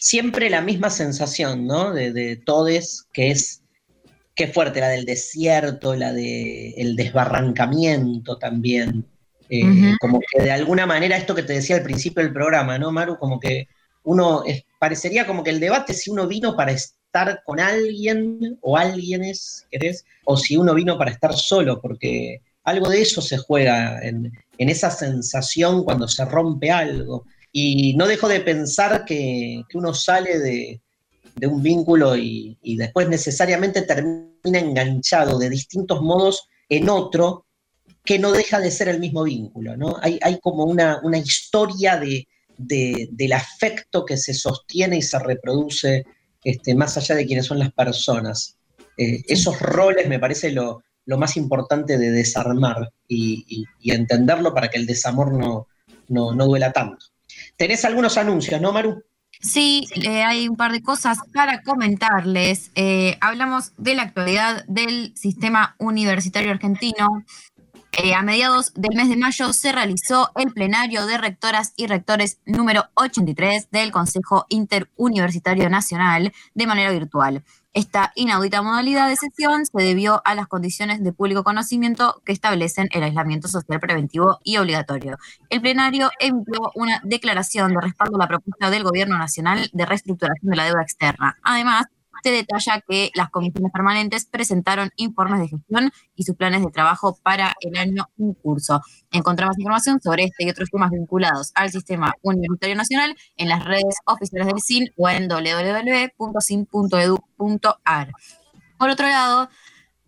siempre 0.02 0.50
la 0.50 0.60
misma 0.60 0.90
sensación, 0.90 1.64
¿no? 1.68 1.92
De, 1.92 2.12
de 2.12 2.34
todes, 2.34 3.06
que 3.12 3.30
es, 3.30 3.62
qué 4.34 4.48
fuerte, 4.48 4.80
la 4.80 4.88
del 4.88 5.04
desierto, 5.04 5.94
la 5.94 6.12
del 6.12 6.96
desbarrancamiento 6.96 8.36
también. 8.36 9.06
Eh, 9.48 9.94
como 10.00 10.18
que 10.18 10.42
de 10.42 10.50
alguna 10.50 10.86
manera, 10.86 11.16
esto 11.16 11.36
que 11.36 11.44
te 11.44 11.52
decía 11.52 11.76
al 11.76 11.84
principio 11.84 12.20
del 12.20 12.32
programa, 12.32 12.80
¿no, 12.80 12.90
Maru? 12.90 13.16
Como 13.16 13.38
que 13.38 13.68
uno, 14.02 14.42
parecería 14.80 15.24
como 15.24 15.44
que 15.44 15.50
el 15.50 15.60
debate 15.60 15.94
si 15.94 16.10
uno 16.10 16.26
vino 16.26 16.56
para 16.56 16.72
estar 16.72 17.42
con 17.44 17.60
alguien 17.60 18.58
o 18.60 18.76
alguienes, 18.76 19.68
¿querés? 19.70 20.04
O 20.24 20.36
si 20.36 20.56
uno 20.56 20.74
vino 20.74 20.98
para 20.98 21.12
estar 21.12 21.32
solo, 21.34 21.80
porque 21.80 22.40
algo 22.64 22.88
de 22.88 23.02
eso 23.02 23.22
se 23.22 23.38
juega 23.38 24.00
en, 24.02 24.32
en 24.58 24.68
esa 24.68 24.90
sensación 24.90 25.84
cuando 25.84 26.08
se 26.08 26.24
rompe 26.24 26.72
algo. 26.72 27.24
Y 27.52 27.94
no 27.96 28.06
dejo 28.06 28.28
de 28.28 28.40
pensar 28.40 29.04
que, 29.04 29.62
uno 29.74 29.92
sale 29.92 30.38
de, 30.38 30.80
un 31.46 31.62
vínculo 31.62 32.16
y, 32.16 32.56
después 32.62 33.08
necesariamente 33.08 33.82
termina 33.82 34.58
enganchado 34.58 35.38
de 35.38 35.50
distintos 35.50 36.00
modos 36.00 36.48
en 36.68 36.88
otro 36.88 37.46
que 38.04 38.18
no 38.18 38.32
deja 38.32 38.58
de 38.58 38.70
ser 38.70 38.88
el 38.88 38.98
mismo 38.98 39.24
vínculo. 39.24 39.76
¿no? 39.76 39.96
Hay, 40.00 40.38
como 40.40 40.64
una, 40.64 41.00
historia 41.22 41.98
de, 41.98 42.26
del 42.56 43.32
afecto 43.34 44.06
que 44.06 44.16
se 44.16 44.32
sostiene 44.32 44.96
y 44.96 45.02
se 45.02 45.18
reproduce 45.18 46.04
este, 46.42 46.74
más 46.74 46.96
allá 46.96 47.14
de 47.14 47.26
quiénes 47.26 47.46
son 47.46 47.58
las 47.58 47.72
personas. 47.72 48.56
Eh, 48.96 49.22
esos 49.28 49.60
roles 49.60 50.08
me 50.08 50.18
parece 50.18 50.52
lo, 50.52 50.82
más 51.06 51.36
importante 51.36 51.98
de 51.98 52.10
desarmar 52.10 52.90
y, 53.06 53.66
entenderlo 53.84 54.54
para 54.54 54.68
que 54.68 54.78
el 54.78 54.86
desamor 54.86 55.32
no, 55.34 55.68
no 56.08 56.46
duela 56.46 56.72
tanto. 56.72 57.11
Tenés 57.56 57.84
algunos 57.84 58.16
anuncios, 58.18 58.60
¿no, 58.60 58.72
Maru? 58.72 59.02
Sí, 59.40 59.88
eh, 59.96 60.22
hay 60.22 60.48
un 60.48 60.56
par 60.56 60.70
de 60.72 60.82
cosas 60.82 61.18
para 61.34 61.62
comentarles. 61.62 62.70
Eh, 62.76 63.18
hablamos 63.20 63.72
de 63.76 63.94
la 63.94 64.02
actualidad 64.02 64.64
del 64.66 65.12
sistema 65.16 65.74
universitario 65.78 66.52
argentino. 66.52 67.24
Eh, 67.92 68.14
a 68.14 68.22
mediados 68.22 68.72
del 68.74 68.96
mes 68.96 69.08
de 69.08 69.16
mayo 69.16 69.52
se 69.52 69.72
realizó 69.72 70.30
el 70.36 70.52
plenario 70.52 71.06
de 71.06 71.18
rectoras 71.18 71.74
y 71.76 71.88
rectores 71.88 72.38
número 72.46 72.84
83 72.94 73.70
del 73.70 73.90
Consejo 73.90 74.46
Interuniversitario 74.48 75.68
Nacional 75.68 76.32
de 76.54 76.66
manera 76.66 76.90
virtual. 76.90 77.42
Esta 77.74 78.12
inaudita 78.16 78.61
modalidad 78.61 79.09
de 79.09 79.16
sesión 79.16 79.65
se 79.65 79.82
debió 79.82 80.20
a 80.27 80.35
las 80.35 80.47
condiciones 80.47 81.03
de 81.03 81.15
público 81.15 81.43
conocimiento 81.43 82.20
que 82.27 82.32
establecen 82.32 82.89
el 82.93 83.03
aislamiento 83.03 83.49
social 83.49 83.81
preventivo 83.81 84.40
y 84.44 84.59
obligatorio. 84.59 85.16
El 85.49 85.62
plenario 85.62 86.11
emitió 86.20 86.70
una 86.74 87.01
declaración 87.03 87.73
de 87.73 87.81
respaldo 87.81 88.16
a 88.16 88.19
la 88.19 88.28
propuesta 88.28 88.69
del 88.69 88.85
Gobierno 88.85 89.16
Nacional 89.16 89.70
de 89.73 89.86
reestructuración 89.86 90.51
de 90.51 90.57
la 90.57 90.66
deuda 90.66 90.82
externa. 90.82 91.39
Además, 91.43 91.86
se 92.23 92.31
detalla 92.31 92.82
que 92.86 93.11
las 93.15 93.31
comisiones 93.31 93.73
permanentes 93.73 94.27
presentaron 94.27 94.90
informes 94.97 95.40
de 95.40 95.49
gestión 95.49 95.90
y 96.15 96.24
sus 96.24 96.36
planes 96.36 96.62
de 96.62 96.70
trabajo 96.70 97.19
para 97.23 97.55
el 97.61 97.77
año 97.77 98.09
en 98.19 98.35
curso. 98.35 98.81
Encontramos 99.11 99.59
información 99.59 100.01
sobre 100.01 100.24
este 100.24 100.44
y 100.44 100.51
otros 100.51 100.70
temas 100.70 100.90
vinculados 100.90 101.53
al 101.55 101.70
sistema 101.70 102.12
universitario 102.23 102.77
nacional 102.77 103.16
en 103.36 103.49
las 103.49 103.65
redes 103.65 103.97
oficiales 104.07 104.47
del 104.47 104.61
CIN 104.62 104.90
o 104.97 105.09
en 105.09 105.28
www.cin.edu.ar. 105.28 106.12
Por 108.78 108.90
otro 108.90 109.07
lado, 109.07 109.49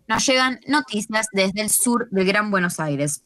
nos 0.07 0.25
llegan 0.25 0.59
noticias 0.67 1.27
desde 1.31 1.61
el 1.61 1.69
sur 1.69 2.09
del 2.11 2.25
Gran 2.25 2.51
Buenos 2.51 2.79
Aires 2.79 3.23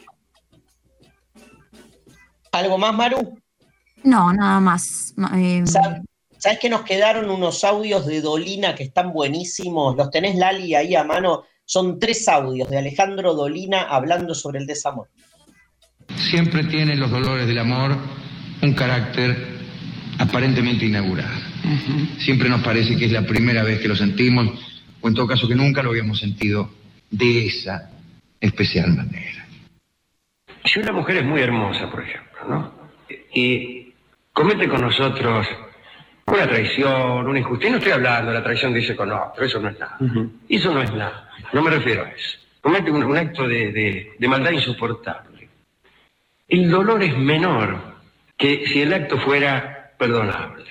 ¿Algo 2.51 2.77
más, 2.77 2.93
Maru? 2.93 3.39
No, 4.03 4.33
nada 4.33 4.59
más. 4.59 5.13
Eh, 5.35 5.63
¿Sabes 6.41 6.57
que 6.57 6.69
nos 6.69 6.81
quedaron 6.81 7.29
unos 7.29 7.63
audios 7.63 8.07
de 8.07 8.19
Dolina 8.19 8.73
que 8.73 8.81
están 8.81 9.13
buenísimos? 9.13 9.95
Los 9.95 10.09
tenés, 10.09 10.35
Lali, 10.35 10.73
ahí 10.73 10.95
a 10.95 11.03
mano. 11.03 11.43
Son 11.65 11.99
tres 11.99 12.27
audios 12.27 12.67
de 12.67 12.79
Alejandro 12.79 13.35
Dolina 13.35 13.83
hablando 13.83 14.33
sobre 14.33 14.57
el 14.57 14.65
desamor. 14.65 15.07
Siempre 16.31 16.63
tienen 16.63 16.99
los 16.99 17.11
dolores 17.11 17.45
del 17.45 17.59
amor 17.59 17.95
un 18.63 18.73
carácter 18.73 19.37
aparentemente 20.17 20.85
inaugural. 20.85 21.29
Siempre 22.17 22.49
nos 22.49 22.61
parece 22.63 22.97
que 22.97 23.05
es 23.05 23.11
la 23.11 23.21
primera 23.21 23.61
vez 23.61 23.79
que 23.79 23.87
lo 23.87 23.95
sentimos, 23.95 24.47
o 24.99 25.07
en 25.07 25.13
todo 25.13 25.27
caso 25.27 25.47
que 25.47 25.53
nunca 25.53 25.83
lo 25.83 25.91
habíamos 25.91 26.19
sentido 26.19 26.71
de 27.11 27.45
esa 27.45 27.91
especial 28.39 28.95
manera. 28.95 29.45
Si 30.65 30.79
una 30.79 30.91
mujer 30.91 31.17
es 31.17 31.25
muy 31.25 31.39
hermosa, 31.39 31.87
por 31.91 32.01
ejemplo, 32.01 32.47
¿no? 32.49 32.73
Y 33.31 33.93
comete 34.33 34.67
con 34.67 34.81
nosotros 34.81 35.45
una 36.25 36.47
traición, 36.47 37.27
una 37.27 37.39
injusticia, 37.39 37.71
no 37.71 37.77
estoy 37.77 37.93
hablando 37.93 38.31
de 38.31 38.37
la 38.37 38.43
traición 38.43 38.73
que 38.73 38.79
dice 38.79 38.95
con 38.95 39.11
otro, 39.11 39.43
eso 39.43 39.59
no 39.59 39.69
es 39.69 39.79
nada. 39.79 39.97
Eso 40.47 40.73
no 40.73 40.81
es 40.81 40.93
nada, 40.93 41.29
no 41.53 41.61
me 41.61 41.71
refiero 41.71 42.05
a 42.05 42.09
eso. 42.09 42.37
Comete 42.61 42.91
un, 42.91 43.17
acto 43.17 43.47
de 43.47 44.15
maldad 44.27 44.51
insoportable. 44.51 45.49
El 46.47 46.69
dolor 46.69 47.01
es 47.01 47.17
menor 47.17 47.79
que 48.37 48.67
si 48.67 48.81
el 48.81 48.93
acto 48.93 49.17
fuera 49.19 49.93
perdonable. 49.97 50.65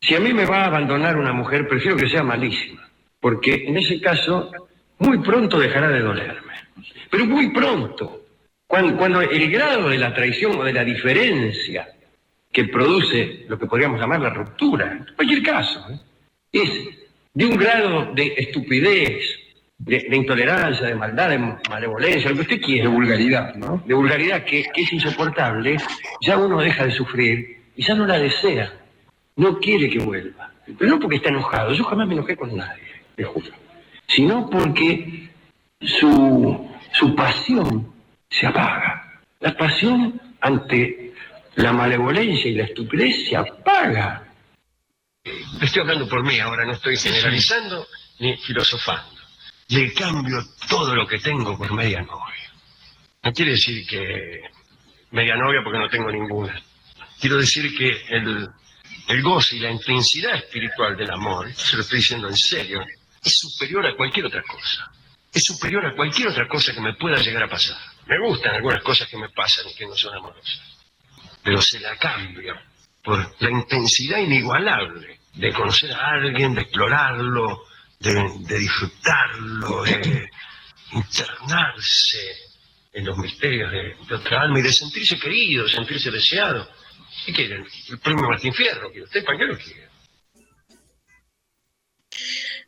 Si 0.00 0.14
a 0.14 0.20
mí 0.20 0.32
me 0.32 0.46
va 0.46 0.62
a 0.62 0.66
abandonar 0.66 1.16
una 1.16 1.32
mujer, 1.32 1.68
prefiero 1.68 1.96
que 1.96 2.08
sea 2.08 2.22
malísima, 2.22 2.88
porque 3.20 3.66
en 3.66 3.76
ese 3.76 4.00
caso 4.00 4.50
muy 4.98 5.18
pronto 5.18 5.58
dejará 5.58 5.88
de 5.88 6.00
dolerme. 6.00 6.54
Pero 7.10 7.26
muy 7.26 7.50
pronto, 7.50 8.22
cuando, 8.66 9.20
el 9.20 9.50
grado 9.50 9.90
de 9.90 9.98
la 9.98 10.14
traición 10.14 10.58
o 10.58 10.64
de 10.64 10.72
la 10.72 10.82
diferencia 10.82 11.88
que 12.52 12.64
produce 12.64 13.46
lo 13.48 13.58
que 13.58 13.66
podríamos 13.66 14.00
llamar 14.00 14.20
la 14.20 14.30
ruptura, 14.30 14.92
en 14.92 15.06
cualquier 15.16 15.42
caso, 15.42 15.84
¿eh? 15.90 15.98
es 16.52 16.88
de 17.34 17.46
un 17.46 17.56
grado 17.56 18.12
de 18.12 18.34
estupidez, 18.36 19.24
de, 19.78 20.06
intolerancia, 20.14 20.86
de 20.86 20.94
maldad, 20.94 21.30
de 21.30 21.38
malevolencia, 21.70 22.30
lo 22.30 22.36
que 22.36 22.42
usted 22.42 22.60
quiera. 22.60 22.88
De 22.88 22.94
vulgaridad, 22.94 23.54
¿no? 23.54 23.82
De 23.86 23.94
vulgaridad 23.94 24.44
que, 24.44 24.64
que 24.72 24.82
es 24.82 24.92
insoportable, 24.92 25.76
ya 26.20 26.36
uno 26.38 26.60
deja 26.60 26.84
de 26.84 26.92
sufrir 26.92 27.62
y 27.74 27.82
ya 27.82 27.94
no 27.94 28.06
la 28.06 28.18
desea 28.18 28.72
no 29.36 29.58
quiere 29.58 29.90
que 29.90 29.98
vuelva. 29.98 30.50
Pero 30.78 30.90
no 30.90 31.00
porque 31.00 31.16
está 31.16 31.28
enojado, 31.28 31.72
yo 31.72 31.84
jamás 31.84 32.06
me 32.06 32.14
enojé 32.14 32.36
con 32.36 32.56
nadie, 32.56 32.82
le 33.16 33.24
juro. 33.24 33.48
Sino 34.06 34.48
porque 34.48 35.28
su, 35.80 36.70
su 36.92 37.14
pasión 37.14 37.92
se 38.28 38.46
apaga. 38.46 39.20
La 39.40 39.56
pasión 39.56 40.20
ante 40.40 41.01
la 41.56 41.72
malevolencia 41.72 42.50
y 42.50 42.54
la 42.54 42.64
estupidez 42.64 43.28
se 43.28 43.36
apaga. 43.36 44.28
Estoy 45.60 45.82
hablando 45.82 46.08
por 46.08 46.24
mí 46.24 46.38
ahora, 46.40 46.64
no 46.64 46.72
estoy 46.72 46.96
generalizando 46.96 47.86
ni 48.18 48.36
filosofando. 48.38 49.20
Le 49.68 49.92
cambio 49.92 50.38
todo 50.68 50.94
lo 50.94 51.06
que 51.06 51.18
tengo 51.18 51.56
por 51.56 51.72
media 51.72 52.02
novia. 52.02 52.52
No 53.22 53.32
quiere 53.32 53.52
decir 53.52 53.86
que 53.86 54.42
media 55.12 55.36
novia 55.36 55.60
porque 55.62 55.78
no 55.78 55.88
tengo 55.88 56.10
ninguna. 56.10 56.60
Quiero 57.20 57.36
decir 57.36 57.76
que 57.76 57.88
el, 58.08 58.48
el 59.08 59.22
goce 59.22 59.56
y 59.56 59.60
la 59.60 59.70
intensidad 59.70 60.34
espiritual 60.34 60.96
del 60.96 61.10
amor, 61.10 61.52
se 61.54 61.76
lo 61.76 61.82
estoy 61.82 61.98
diciendo 61.98 62.28
en 62.28 62.36
serio, 62.36 62.84
es 63.22 63.38
superior 63.38 63.86
a 63.86 63.94
cualquier 63.94 64.26
otra 64.26 64.42
cosa. 64.42 64.90
Es 65.32 65.44
superior 65.44 65.86
a 65.86 65.94
cualquier 65.94 66.28
otra 66.28 66.48
cosa 66.48 66.74
que 66.74 66.80
me 66.80 66.94
pueda 66.94 67.16
llegar 67.18 67.44
a 67.44 67.48
pasar. 67.48 67.78
Me 68.06 68.18
gustan 68.18 68.56
algunas 68.56 68.82
cosas 68.82 69.08
que 69.08 69.16
me 69.16 69.28
pasan 69.30 69.68
y 69.68 69.74
que 69.74 69.86
no 69.86 69.94
son 69.94 70.14
amorosas. 70.14 70.71
Pero 71.42 71.60
se 71.60 71.80
la 71.80 71.96
cambio 71.96 72.54
por 73.02 73.34
la 73.40 73.50
intensidad 73.50 74.18
inigualable 74.18 75.20
de 75.34 75.52
conocer 75.52 75.92
a 75.92 76.12
alguien, 76.12 76.54
de 76.54 76.62
explorarlo, 76.62 77.64
de, 77.98 78.58
disfrutarlo, 78.58 79.82
de 79.84 80.30
internarse 80.92 82.36
en 82.92 83.06
los 83.06 83.16
misterios 83.16 83.72
de, 83.72 83.96
de, 84.06 84.14
otra 84.14 84.42
alma 84.42 84.58
y 84.60 84.62
de 84.62 84.72
sentirse 84.72 85.18
querido, 85.18 85.66
sentirse 85.68 86.10
deseado. 86.10 86.68
¿Qué 87.24 87.32
quieren? 87.32 87.66
El 87.88 87.98
premio 87.98 88.28
Martín 88.28 88.52
Fierro, 88.52 88.90
¿quiere 88.90 89.04
usted? 89.04 89.24
¿Para 89.24 89.38
qué 89.38 89.44
lo 89.44 89.58
quiere? 89.58 89.88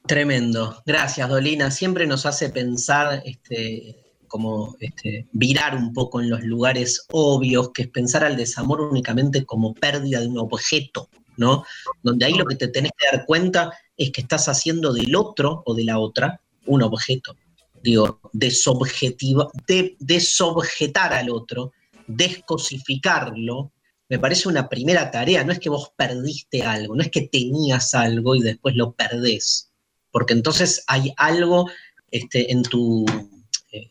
Tremendo. 0.06 0.82
Gracias, 0.84 1.28
Dolina. 1.28 1.70
Siempre 1.70 2.06
nos 2.06 2.26
hace 2.26 2.50
pensar, 2.50 3.22
este, 3.24 4.03
como 4.26 4.76
este, 4.80 5.26
virar 5.32 5.76
un 5.76 5.92
poco 5.92 6.20
en 6.20 6.30
los 6.30 6.42
lugares 6.42 7.06
obvios, 7.10 7.70
que 7.72 7.82
es 7.82 7.88
pensar 7.88 8.24
al 8.24 8.36
desamor 8.36 8.80
únicamente 8.80 9.44
como 9.44 9.74
pérdida 9.74 10.20
de 10.20 10.28
un 10.28 10.38
objeto, 10.38 11.08
¿no? 11.36 11.64
Donde 12.02 12.26
ahí 12.26 12.34
lo 12.34 12.44
que 12.46 12.56
te 12.56 12.68
tenés 12.68 12.92
que 12.96 13.16
dar 13.16 13.26
cuenta 13.26 13.72
es 13.96 14.10
que 14.10 14.20
estás 14.20 14.48
haciendo 14.48 14.92
del 14.92 15.14
otro 15.14 15.62
o 15.66 15.74
de 15.74 15.84
la 15.84 15.98
otra 15.98 16.40
un 16.66 16.82
objeto. 16.82 17.36
Digo, 17.82 18.20
desobjetiva, 18.32 19.48
de, 19.66 19.96
desobjetar 19.98 21.12
al 21.12 21.30
otro, 21.30 21.72
descosificarlo, 22.06 23.72
me 24.08 24.18
parece 24.18 24.48
una 24.48 24.68
primera 24.68 25.10
tarea. 25.10 25.44
No 25.44 25.52
es 25.52 25.58
que 25.58 25.68
vos 25.68 25.92
perdiste 25.96 26.62
algo, 26.62 26.94
no 26.94 27.02
es 27.02 27.10
que 27.10 27.22
tenías 27.22 27.94
algo 27.94 28.34
y 28.34 28.40
después 28.40 28.74
lo 28.74 28.92
perdés, 28.92 29.70
porque 30.10 30.32
entonces 30.32 30.84
hay 30.86 31.12
algo 31.16 31.68
este, 32.10 32.52
en, 32.52 32.62
tu, 32.62 33.04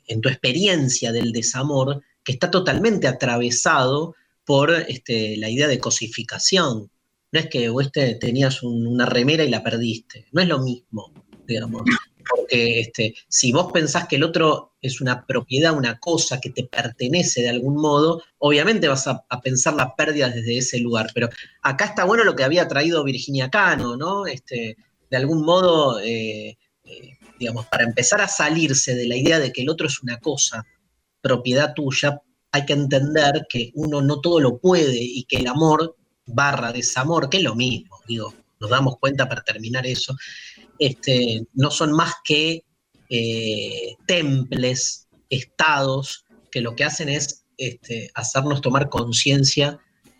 en 0.07 0.21
tu 0.21 0.29
experiencia 0.29 1.11
del 1.11 1.31
desamor 1.31 2.01
que 2.23 2.33
está 2.33 2.49
totalmente 2.49 3.07
atravesado 3.07 4.15
por 4.45 4.71
este, 4.71 5.37
la 5.37 5.49
idea 5.49 5.67
de 5.67 5.79
cosificación. 5.79 6.89
No 7.31 7.39
es 7.39 7.47
que 7.47 7.69
vos 7.69 7.91
tenías 7.91 8.61
una 8.63 9.05
remera 9.05 9.43
y 9.43 9.49
la 9.49 9.63
perdiste, 9.63 10.27
no 10.31 10.41
es 10.41 10.47
lo 10.47 10.59
mismo, 10.59 11.11
digamos. 11.47 11.83
Porque 12.29 12.79
este, 12.79 13.15
si 13.27 13.51
vos 13.51 13.71
pensás 13.73 14.07
que 14.07 14.15
el 14.15 14.23
otro 14.23 14.73
es 14.81 15.01
una 15.01 15.25
propiedad, 15.25 15.75
una 15.75 15.99
cosa 15.99 16.39
que 16.39 16.51
te 16.51 16.63
pertenece 16.63 17.41
de 17.41 17.49
algún 17.49 17.75
modo, 17.75 18.21
obviamente 18.37 18.87
vas 18.87 19.07
a, 19.07 19.25
pensar 19.41 19.73
la 19.73 19.95
pérdida 19.95 20.29
desde 20.29 20.57
ese 20.57 20.79
lugar. 20.79 21.09
Pero 21.13 21.29
acá 21.63 21.85
está 21.85 22.05
bueno 22.05 22.23
lo 22.23 22.35
que 22.35 22.43
había 22.43 22.67
traído 22.67 23.03
Virginia 23.03 23.49
Cano, 23.49 23.97
¿no? 23.97 24.25
Este, 24.25 24.77
de 25.09 25.17
algún 25.17 25.43
modo, 25.43 25.99
eh, 25.99 26.57
eh, 26.85 27.17
digamos, 27.39 27.65
para 27.67 27.83
empezar 27.83 28.21
a 28.21 28.27
salirse 28.27 28.95
de 28.95 29.07
la 29.07 29.15
idea 29.15 29.39
de 29.39 29.51
que 29.51 29.61
el 29.61 29.69
otro 29.69 29.87
es 29.87 30.01
una 30.01 30.17
cosa, 30.19 30.65
propiedad 31.21 31.73
tuya, 31.73 32.21
hay 32.51 32.65
que 32.65 32.73
entender 32.73 33.45
que 33.49 33.71
uno 33.75 34.01
no 34.01 34.21
todo 34.21 34.39
lo 34.39 34.59
puede 34.59 34.99
y 34.99 35.23
que 35.23 35.37
el 35.37 35.47
amor 35.47 35.95
barra 36.25 36.71
desamor, 36.71 37.29
que 37.29 37.37
es 37.37 37.43
lo 37.43 37.55
mismo, 37.55 37.99
digo, 38.07 38.33
nos 38.59 38.69
damos 38.69 38.97
cuenta 38.99 39.27
para 39.27 39.43
terminar 39.43 39.85
eso, 39.85 40.15
este, 40.79 41.45
no 41.53 41.71
son 41.71 41.91
más 41.91 42.13
que 42.23 42.63
eh, 43.09 43.95
temples, 44.05 45.07
estados, 45.29 46.25
que 46.51 46.61
lo 46.61 46.75
que 46.75 46.83
hacen 46.83 47.09
es 47.09 47.43
este, 47.57 48.09
hacernos 48.15 48.61
tomar 48.61 48.89
conciencia 48.89 49.79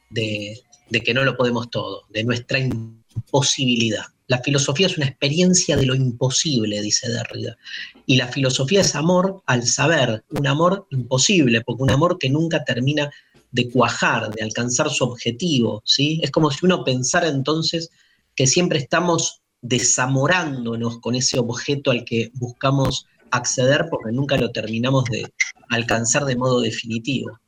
de, 0.10 0.62
que 1.04 1.14
no 1.14 1.24
lo 1.24 1.36
podemos 1.36 1.70
todo, 1.70 2.04
de 2.10 2.24
nuestra 2.24 2.60
imposibilidad. 2.60 4.06
La 4.28 4.40
filosofía 4.42 4.88
es 4.88 4.98
una 4.98 5.08
experiencia 5.08 5.76
de 5.76 5.86
lo 5.86 5.96
imposible, 5.96 6.82
dice 6.82 7.10
Derrida. 7.10 7.58
Y 8.06 8.16
la 8.16 8.28
filosofía 8.28 8.82
es 8.82 8.96
amor 8.96 9.42
al 9.46 9.68
saber, 9.68 10.24
un 10.30 10.48
amor 10.48 10.88
imposible, 10.92 11.62
porque 11.62 11.84
un 11.84 11.92
amor 11.92 12.18
que 12.18 12.30
nunca 12.30 12.64
termina 12.64 13.12
de 13.52 13.70
cuajar, 13.70 14.32
de 14.32 14.44
alcanzar 14.44 14.90
su 14.90 15.04
objetivo, 15.04 15.84
¿sí? 15.86 16.20
Es 16.24 16.32
como 16.32 16.50
si 16.50 16.66
uno 16.66 16.84
pensara 16.84 17.28
entonces 17.28 17.92
que 18.36 18.48
siempre 18.48 18.80
estamos 18.80 19.42
desamorándonos 19.62 21.00
con 21.00 21.16
ese 21.16 21.40
objeto 21.40 21.92
al 21.92 22.04
que 22.04 22.32
buscamos 22.34 23.06
acceder 23.32 23.88
porque 23.90 24.12
nunca 24.12 24.38
lo 24.38 24.52
terminamos 24.52 25.06
de 25.06 25.32
alcanzar 25.70 26.26
de 26.26 26.36
modo 26.36 26.62
definitivo. 26.62 27.40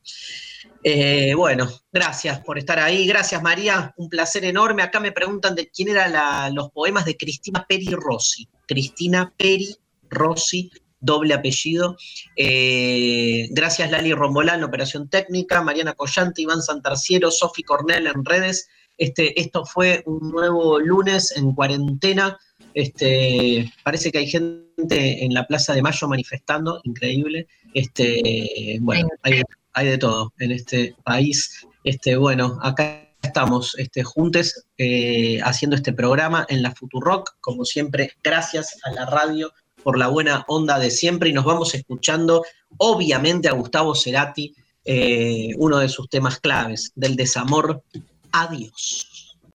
Eh, 0.88 1.34
bueno, 1.34 1.68
gracias 1.92 2.42
por 2.42 2.60
estar 2.60 2.78
ahí. 2.78 3.08
Gracias, 3.08 3.42
María. 3.42 3.92
Un 3.98 4.08
placer 4.08 4.46
enorme. 4.46 4.84
Acá 4.84 5.00
me 5.00 5.12
preguntan 5.12 5.56
de 5.56 5.68
quién 5.68 5.90
eran 5.90 6.54
los 6.54 6.70
poemas 6.70 7.06
de 7.06 7.18
Cristina 7.18 7.66
Peri 7.68 7.88
Rossi. 7.90 8.48
Cristina 8.68 9.34
Peri 9.36 9.76
Rossi, 10.12 10.70
doble 11.00 11.34
apellido. 11.34 11.98
Eh, 12.36 13.48
gracias, 13.50 13.90
Lali 13.90 14.14
Rombolán, 14.14 14.64
Operación 14.64 15.10
Técnica. 15.10 15.64
Mariana 15.64 15.94
Collante, 15.94 16.44
Iván 16.44 16.62
Santarciero, 16.62 17.32
Sofi 17.32 17.64
Cornell 17.64 18.06
en 18.06 18.24
redes. 18.24 18.68
Este, 18.96 19.42
esto 19.42 19.66
fue 19.66 20.04
un 20.06 20.30
nuevo 20.30 20.80
lunes 20.80 21.36
en 21.36 21.52
cuarentena 21.54 22.38
Este, 22.76 23.70
parece 23.84 24.12
que 24.12 24.20
hay 24.20 24.28
gente 24.28 25.26
en 25.26 25.34
la 25.34 25.48
Plaza 25.48 25.74
de 25.74 25.82
Mayo 25.82 26.08
manifestando, 26.08 26.80
increíble. 26.84 27.48
Este, 27.74 28.78
bueno, 28.82 29.10
hay, 29.24 29.42
hay 29.76 29.88
de 29.88 29.98
todo 29.98 30.34
en 30.40 30.52
este 30.52 30.96
país. 31.04 31.68
Este, 31.84 32.16
bueno, 32.16 32.58
acá 32.62 33.08
estamos 33.22 33.76
este, 33.78 34.04
juntos 34.04 34.66
eh, 34.78 35.40
haciendo 35.44 35.76
este 35.76 35.94
programa 35.94 36.46
en 36.50 36.64
la 36.64 36.74
Futurock, 36.74 37.36
como 37.42 37.66
siempre, 37.66 38.14
gracias 38.24 38.78
a 38.84 38.92
la 38.92 39.06
radio 39.06 39.52
por 39.84 40.00
la 40.00 40.08
buena 40.08 40.46
onda 40.48 40.80
de 40.80 40.90
siempre 40.90 41.30
y 41.30 41.34
nos 41.34 41.46
vamos 41.46 41.76
escuchando, 41.76 42.44
obviamente, 42.78 43.50
a 43.50 43.54
Gustavo 43.54 43.94
Cerati, 43.94 44.56
eh, 44.84 45.50
uno 45.58 45.78
de 45.78 45.90
sus 45.90 46.10
temas 46.10 46.40
claves, 46.40 46.92
del 46.96 47.16
desamor. 47.16 47.84
Adiós. 48.32 49.15